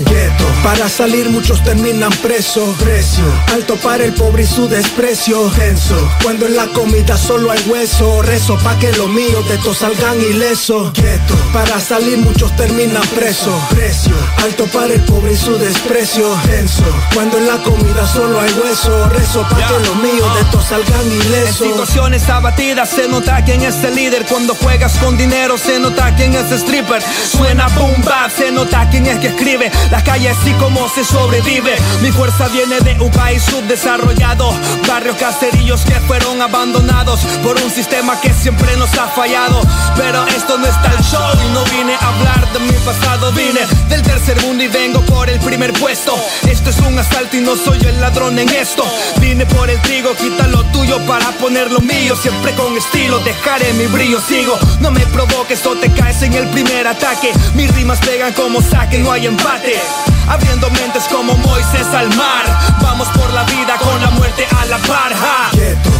away. 0.01 0.09
Gueto. 0.09 0.48
Para 0.62 0.89
salir 0.89 1.28
muchos 1.28 1.62
terminan 1.62 2.10
presos. 2.22 2.78
Precio. 3.23 3.55
Alto 3.55 3.77
para 3.77 4.05
el 4.05 4.12
pobre 4.15 4.43
y 4.43 4.47
su 4.47 4.69
desprecio. 4.69 5.51
Tenso. 5.57 5.94
Cuando 6.23 6.47
en 6.47 6.57
la 6.57 6.66
comida 6.69 7.16
solo 7.16 7.51
hay 7.51 7.62
hueso. 7.69 8.23
Rezo 8.23 8.57
pa' 8.59 8.77
que 8.78 8.93
los 8.93 9.09
míos 9.09 9.47
de 9.49 9.55
estos 9.55 9.78
salgan 9.78 10.20
ilesos. 10.20 10.93
Gueto. 10.94 11.35
Para 11.53 11.81
salir 11.81 12.19
muchos 12.19 12.55
terminan 12.57 13.03
presos. 13.15 13.55
Precio. 13.70 14.15
Alto 14.43 14.65
para 14.66 14.94
el 14.94 15.01
pobre 15.03 15.32
y 15.32 15.36
su 15.36 15.57
desprecio. 15.57 16.28
Tenso. 16.47 16.82
Cuando 17.15 17.39
en 17.39 17.47
la 17.47 17.59
comida 17.59 18.07
solo 18.12 18.40
hay 18.40 18.53
hueso. 18.55 19.09
Rezo 19.11 19.43
pa' 19.43 19.57
que 19.69 19.86
los 19.86 19.97
míos 19.97 20.35
de 20.35 20.40
estos 20.40 20.65
salgan 20.65 21.01
En 21.03 21.12
ilesos. 21.12 21.57
situaciones 21.69 22.28
abatidas 22.28 22.89
se 22.89 23.09
nota 23.09 23.44
quién 23.44 23.62
es 23.62 23.82
el 23.85 23.94
líder 23.94 24.24
Cuando 24.27 24.55
juegas 24.55 24.97
con 24.99 25.16
dinero 25.16 25.57
se 25.59 25.78
nota 25.78 26.15
quién 26.16 26.35
es 26.35 26.51
stripper 26.51 27.03
Suena 27.31 27.69
boom 27.69 28.03
bap, 28.05 28.31
se 28.31 28.51
nota 28.51 28.89
quién 28.90 29.07
es 29.07 29.19
que 29.19 29.28
escribe 29.28 29.70
La 29.90 30.03
calle 30.03 30.31
así 30.31 30.53
como 30.55 30.89
se 30.89 31.05
sobrevive 31.05 31.77
Mi 32.03 32.11
fuerza 32.11 32.49
viene 32.49 32.81
de 32.81 33.01
un 33.01 33.11
país 33.12 33.43
subdesarrollado. 33.43 34.52
Barrios 34.89 35.16
caserillos 35.16 35.82
que 35.84 35.94
fueron 36.01 36.43
abandonados 36.43 37.20
Por 37.43 37.60
un 37.60 37.70
sistema 37.70 38.20
que 38.20 38.32
siempre 38.32 38.76
nos 38.76 38.93
ha 38.98 39.09
fallado. 39.09 39.60
Pero 39.97 40.26
esto 40.28 40.59
no 40.59 40.66
es 40.66 40.82
tal 40.82 40.98
show 41.05 41.32
y 41.44 41.52
no 41.52 41.64
vine 41.64 41.94
a 41.94 42.09
hablar 42.09 42.52
de 42.52 42.59
mi 42.60 42.72
pasado. 42.84 43.32
Vine 43.32 43.60
del 43.89 44.02
tercer 44.02 44.40
mundo 44.43 44.64
y 44.64 44.68
vengo 44.68 45.01
por 45.02 45.28
el 45.28 45.39
primer 45.40 45.72
puesto. 45.74 46.14
Esto 46.48 46.70
es 46.70 46.78
un 46.80 46.98
asalto 46.98 47.36
y 47.36 47.40
no 47.40 47.56
soy 47.56 47.78
el 47.86 48.01
ladrón 48.01 48.39
en 48.39 48.48
esto. 48.48 48.84
Vine 49.20 49.47
por 49.47 49.70
el 49.70 49.80
trigo, 49.82 50.14
quita 50.16 50.47
lo 50.47 50.64
tuyo 50.66 50.98
para 51.06 51.30
poner 51.32 51.70
lo 51.70 51.80
mío. 51.80 52.16
Siempre 52.16 52.55
con 52.55 52.76
estilo, 52.76 53.18
dejaré 53.20 53.72
mi 53.74 53.86
brillo, 53.86 54.20
sigo. 54.20 54.59
No 54.80 54.90
me 54.90 55.05
provoques 55.06 55.64
o 55.66 55.76
te 55.76 55.90
caes 55.93 56.22
en 56.22 56.34
el 56.34 56.48
primer 56.48 56.86
ataque. 56.86 57.32
Mis 57.55 57.72
rimas 57.74 57.98
pegan 58.01 58.32
como 58.32 58.60
saque, 58.62 58.98
no 58.98 59.12
hay 59.12 59.26
empate. 59.26 59.80
Abriendo 60.28 60.70
mentes 60.70 61.05
como 61.05 61.34
Moisés 61.36 61.86
al 61.94 62.09
mar. 62.16 62.44
Vamos 62.80 63.02
por 63.11 63.33
la 63.33 63.43
vida 63.45 63.77
con 63.79 64.01
la 64.01 64.11
muerte 64.11 64.47
a 64.57 64.66
la 64.66 64.79
par. 64.79 65.12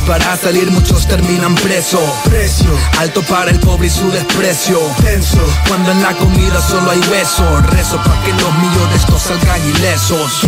Para 0.07 0.37
salir 0.37 0.71
muchos 0.71 1.07
terminan 1.07 1.55
preso 1.55 2.01
Precio. 2.25 2.71
Alto 2.99 3.23
para 3.23 3.51
el 3.51 3.61
pobre 3.61 3.87
y 3.87 3.91
su 3.91 4.11
desprecio. 4.11 4.79
Tenso. 5.03 5.39
Cuando 5.69 5.93
en 5.93 6.03
la 6.03 6.13
comida 6.15 6.61
solo 6.61 6.91
hay 6.91 7.01
hueso 7.11 7.45
Rezo 7.71 7.97
pa' 7.99 8.21
que 8.25 8.33
los 8.33 8.91
de 8.91 8.97
estos 8.97 9.23
salgan 9.23 9.61
ilesos. 9.77 10.41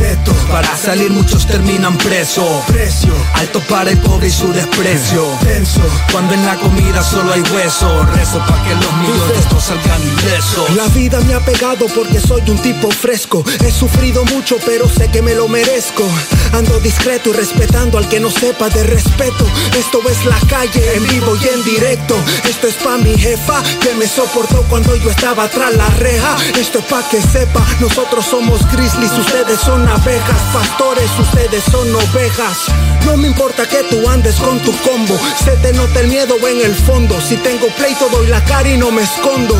Para 0.50 0.76
salir 0.76 1.10
muchos 1.10 1.46
terminan 1.46 1.96
preso 1.98 2.44
Precio. 2.66 3.14
Alto 3.34 3.60
para 3.68 3.90
el 3.90 3.98
pobre 3.98 4.28
y 4.28 4.30
su 4.30 4.52
desprecio. 4.52 5.24
Tenso. 5.42 5.80
Cuando 6.10 6.34
en 6.34 6.44
la 6.44 6.56
comida 6.56 7.02
solo 7.02 7.32
hay 7.32 7.42
hueso 7.42 8.04
Rezo 8.06 8.38
pa' 8.38 8.62
que 8.64 8.74
los 8.74 9.28
de 9.28 9.38
estos 9.38 9.64
salgan 9.64 10.02
ilesos. 10.02 10.70
La 10.74 10.88
vida 10.88 11.20
me 11.20 11.34
ha 11.34 11.40
pegado 11.40 11.86
porque 11.94 12.20
soy 12.20 12.42
un 12.50 12.58
tipo 12.58 12.90
fresco. 12.90 13.44
He 13.64 13.70
sufrido 13.70 14.24
mucho, 14.24 14.56
pero 14.66 14.88
sé 14.88 15.08
que 15.08 15.22
me 15.22 15.34
lo 15.34 15.48
merezco. 15.48 16.04
Ando 16.52 16.80
discreto 16.80 17.30
y 17.30 17.32
respetando 17.32 17.98
al 17.98 18.08
que 18.08 18.20
no 18.20 18.30
sepa 18.30 18.68
de 18.68 18.82
respeto. 18.84 19.43
Esto 19.76 20.00
es 20.08 20.24
la 20.24 20.38
calle, 20.48 20.94
en 20.94 21.06
vivo 21.08 21.36
y 21.36 21.48
en 21.48 21.64
directo. 21.64 22.16
Esto 22.48 22.68
es 22.68 22.74
pa' 22.74 22.98
mi 22.98 23.16
jefa, 23.16 23.62
que 23.80 23.94
me 23.94 24.06
soportó 24.06 24.62
cuando 24.68 24.94
yo 24.96 25.10
estaba 25.10 25.48
tras 25.48 25.74
la 25.74 25.88
reja. 25.90 26.36
Esto 26.58 26.78
es 26.78 26.84
pa' 26.84 27.08
que 27.08 27.20
sepa, 27.20 27.64
nosotros 27.80 28.24
somos 28.24 28.60
grizzlies, 28.72 29.12
ustedes 29.12 29.60
son 29.60 29.86
abejas. 29.88 30.40
Pastores, 30.52 31.10
ustedes 31.18 31.64
son 31.64 31.94
ovejas. 31.94 32.58
No 33.04 33.16
me 33.16 33.28
importa 33.28 33.68
que 33.68 33.82
tú 33.90 34.08
andes 34.08 34.36
con 34.36 34.58
tu 34.60 34.72
combo. 34.78 35.18
Se 35.44 35.52
te 35.58 35.72
nota 35.72 36.00
el 36.00 36.08
miedo 36.08 36.36
en 36.48 36.60
el 36.60 36.74
fondo. 36.74 37.20
Si 37.20 37.36
tengo 37.36 37.66
pleito, 37.76 38.08
doy 38.08 38.26
la 38.28 38.42
cara 38.44 38.68
y 38.68 38.76
no 38.76 38.90
me 38.90 39.02
escondo. 39.02 39.54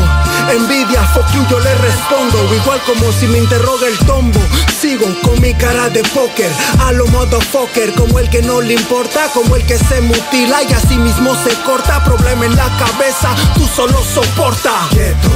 Envidia, 0.51 1.03
fuck 1.13 1.31
you, 1.33 1.45
yo 1.49 1.59
le 1.59 1.75
respondo. 1.75 2.37
Igual 2.55 2.81
como 2.85 3.11
si 3.11 3.27
me 3.27 3.37
interroga 3.39 3.87
el 3.87 3.97
tombo. 3.99 4.39
Sigo 4.81 5.05
con 5.21 5.39
mi 5.41 5.53
cara 5.53 5.89
de 5.89 6.03
póker. 6.03 6.51
A 6.79 6.91
lo 6.91 7.05
motherfucker, 7.07 7.93
como 7.93 8.19
el 8.19 8.29
que 8.29 8.41
no 8.41 8.61
le 8.61 8.73
importa. 8.73 9.29
Como 9.33 9.55
el 9.55 9.65
que 9.65 9.74
se 9.77 10.01
mutila 10.01 10.63
y 10.63 10.73
así 10.73 10.97
mismo 10.97 11.35
se 11.43 11.53
corta. 11.63 12.03
Problema 12.03 12.45
en 12.45 12.55
la 12.55 12.69
cabeza, 12.77 13.29
tú 13.55 13.67
solo 13.67 14.01
soporta. 14.03 14.71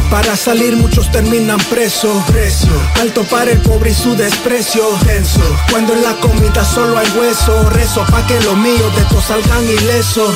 Para 0.10 0.36
salir 0.36 0.76
muchos 0.76 1.12
terminan 1.12 1.60
preso. 1.70 2.24
Precio. 2.28 2.70
Alto 3.02 3.24
para 3.24 3.52
el 3.52 3.60
pobre 3.60 3.92
y 3.92 3.94
su 3.94 4.16
desprecio. 4.16 4.84
Tenso. 5.06 5.42
Cuando 5.72 5.94
en 5.94 6.04
la 6.04 6.14
comida 6.16 6.64
solo 6.66 6.98
hay 6.98 7.08
hueso. 7.18 7.70
Rezo 7.70 8.06
pa' 8.06 8.26
que 8.28 8.40
los 8.42 8.58
míos 8.58 8.96
de 8.96 9.02
estos 9.02 9.24
salgan 9.26 9.64
ilesos. 9.70 10.34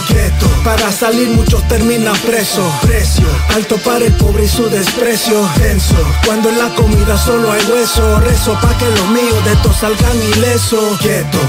Para 0.64 0.92
salir 0.92 1.30
muchos 1.30 1.68
terminan 1.68 2.16
preso. 2.20 2.64
Precio. 2.82 3.26
Alto 3.56 3.78
para 3.78 4.06
el 4.06 4.14
pobre 4.14 4.46
y 4.46 4.50
su 4.50 4.70
desprecio. 4.70 5.50
Tenso. 5.58 5.96
Cuando 6.26 6.50
en 6.50 6.60
la 6.60 6.70
comida 6.76 7.18
solo 7.18 7.52
hay 7.52 7.64
hueso. 7.72 8.20
Rezo 8.20 8.54
pa' 8.62 8.78
que 8.78 8.90
los 8.90 9.08
míos 9.10 9.46
de 9.46 9.54
estos 9.54 9.76
salgan 9.78 10.18
ilesos. 10.36 10.98
Quieto. 11.00 11.40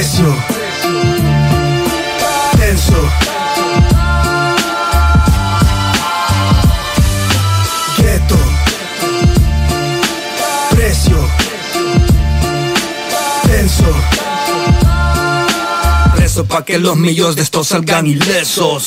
Precio. 0.00 0.34
Tenso. 2.58 3.10
Quieto. 7.96 8.38
Precio. 10.70 11.28
Tenso. 13.42 13.84
Rezo 16.16 16.46
pa' 16.46 16.64
que 16.64 16.78
los 16.78 16.96
millos 16.96 17.36
de 17.36 17.42
estos 17.42 17.68
salgan 17.68 18.06
ilesos 18.06 18.86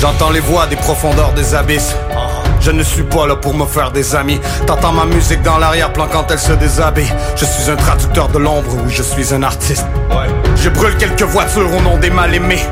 J'entends 0.00 0.30
les 0.30 0.40
voix 0.40 0.66
des 0.66 0.76
profondeurs 0.76 1.34
des 1.34 1.54
abysses. 1.54 1.94
Je 2.62 2.70
ne 2.70 2.82
suis 2.82 3.02
pas 3.02 3.26
là 3.26 3.36
pour 3.36 3.52
me 3.52 3.66
faire 3.66 3.92
des 3.92 4.14
amis. 4.14 4.40
T'entends 4.66 4.92
ma 4.92 5.04
musique 5.04 5.42
dans 5.42 5.58
l'arrière-plan 5.58 6.08
quand 6.10 6.30
elle 6.30 6.38
se 6.38 6.52
déshabille. 6.52 7.12
Je 7.36 7.44
suis 7.44 7.70
un 7.70 7.76
traducteur 7.76 8.28
de 8.28 8.38
l'ombre, 8.38 8.70
oui, 8.82 8.90
je 8.94 9.02
suis 9.02 9.34
un 9.34 9.42
artiste. 9.42 9.84
Je 10.56 10.70
brûle 10.70 10.96
quelques 10.96 11.22
voitures 11.22 11.70
au 11.76 11.82
nom 11.82 11.98
des 11.98 12.08
mal-aimés. 12.08 12.64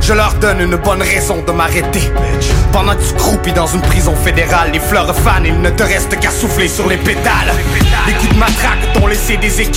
Je 0.00 0.14
leur 0.14 0.32
donne 0.34 0.60
une 0.60 0.76
bonne 0.76 1.02
raison 1.02 1.42
de 1.46 1.52
m'arrêter. 1.52 2.10
Pendant 2.72 2.94
que 2.94 3.02
tu 3.02 3.14
croupis 3.16 3.52
dans 3.52 3.66
une 3.66 3.82
prison 3.82 4.16
fédérale, 4.16 4.70
les 4.72 4.80
fleurs 4.80 5.14
fanes, 5.14 5.44
il 5.44 5.60
ne 5.60 5.68
te 5.68 5.82
reste 5.82 6.18
qu'à 6.20 6.30
souffler 6.30 6.68
sur 6.68 6.88
les 6.88 6.96
pétales. 6.96 7.52
Les 8.06 8.14
coups 8.14 8.32
de 8.32 8.38
matraque 8.38 8.92
t'ont 8.94 9.06
laissé 9.06 9.36
des 9.36 9.60
équipes. 9.60 9.76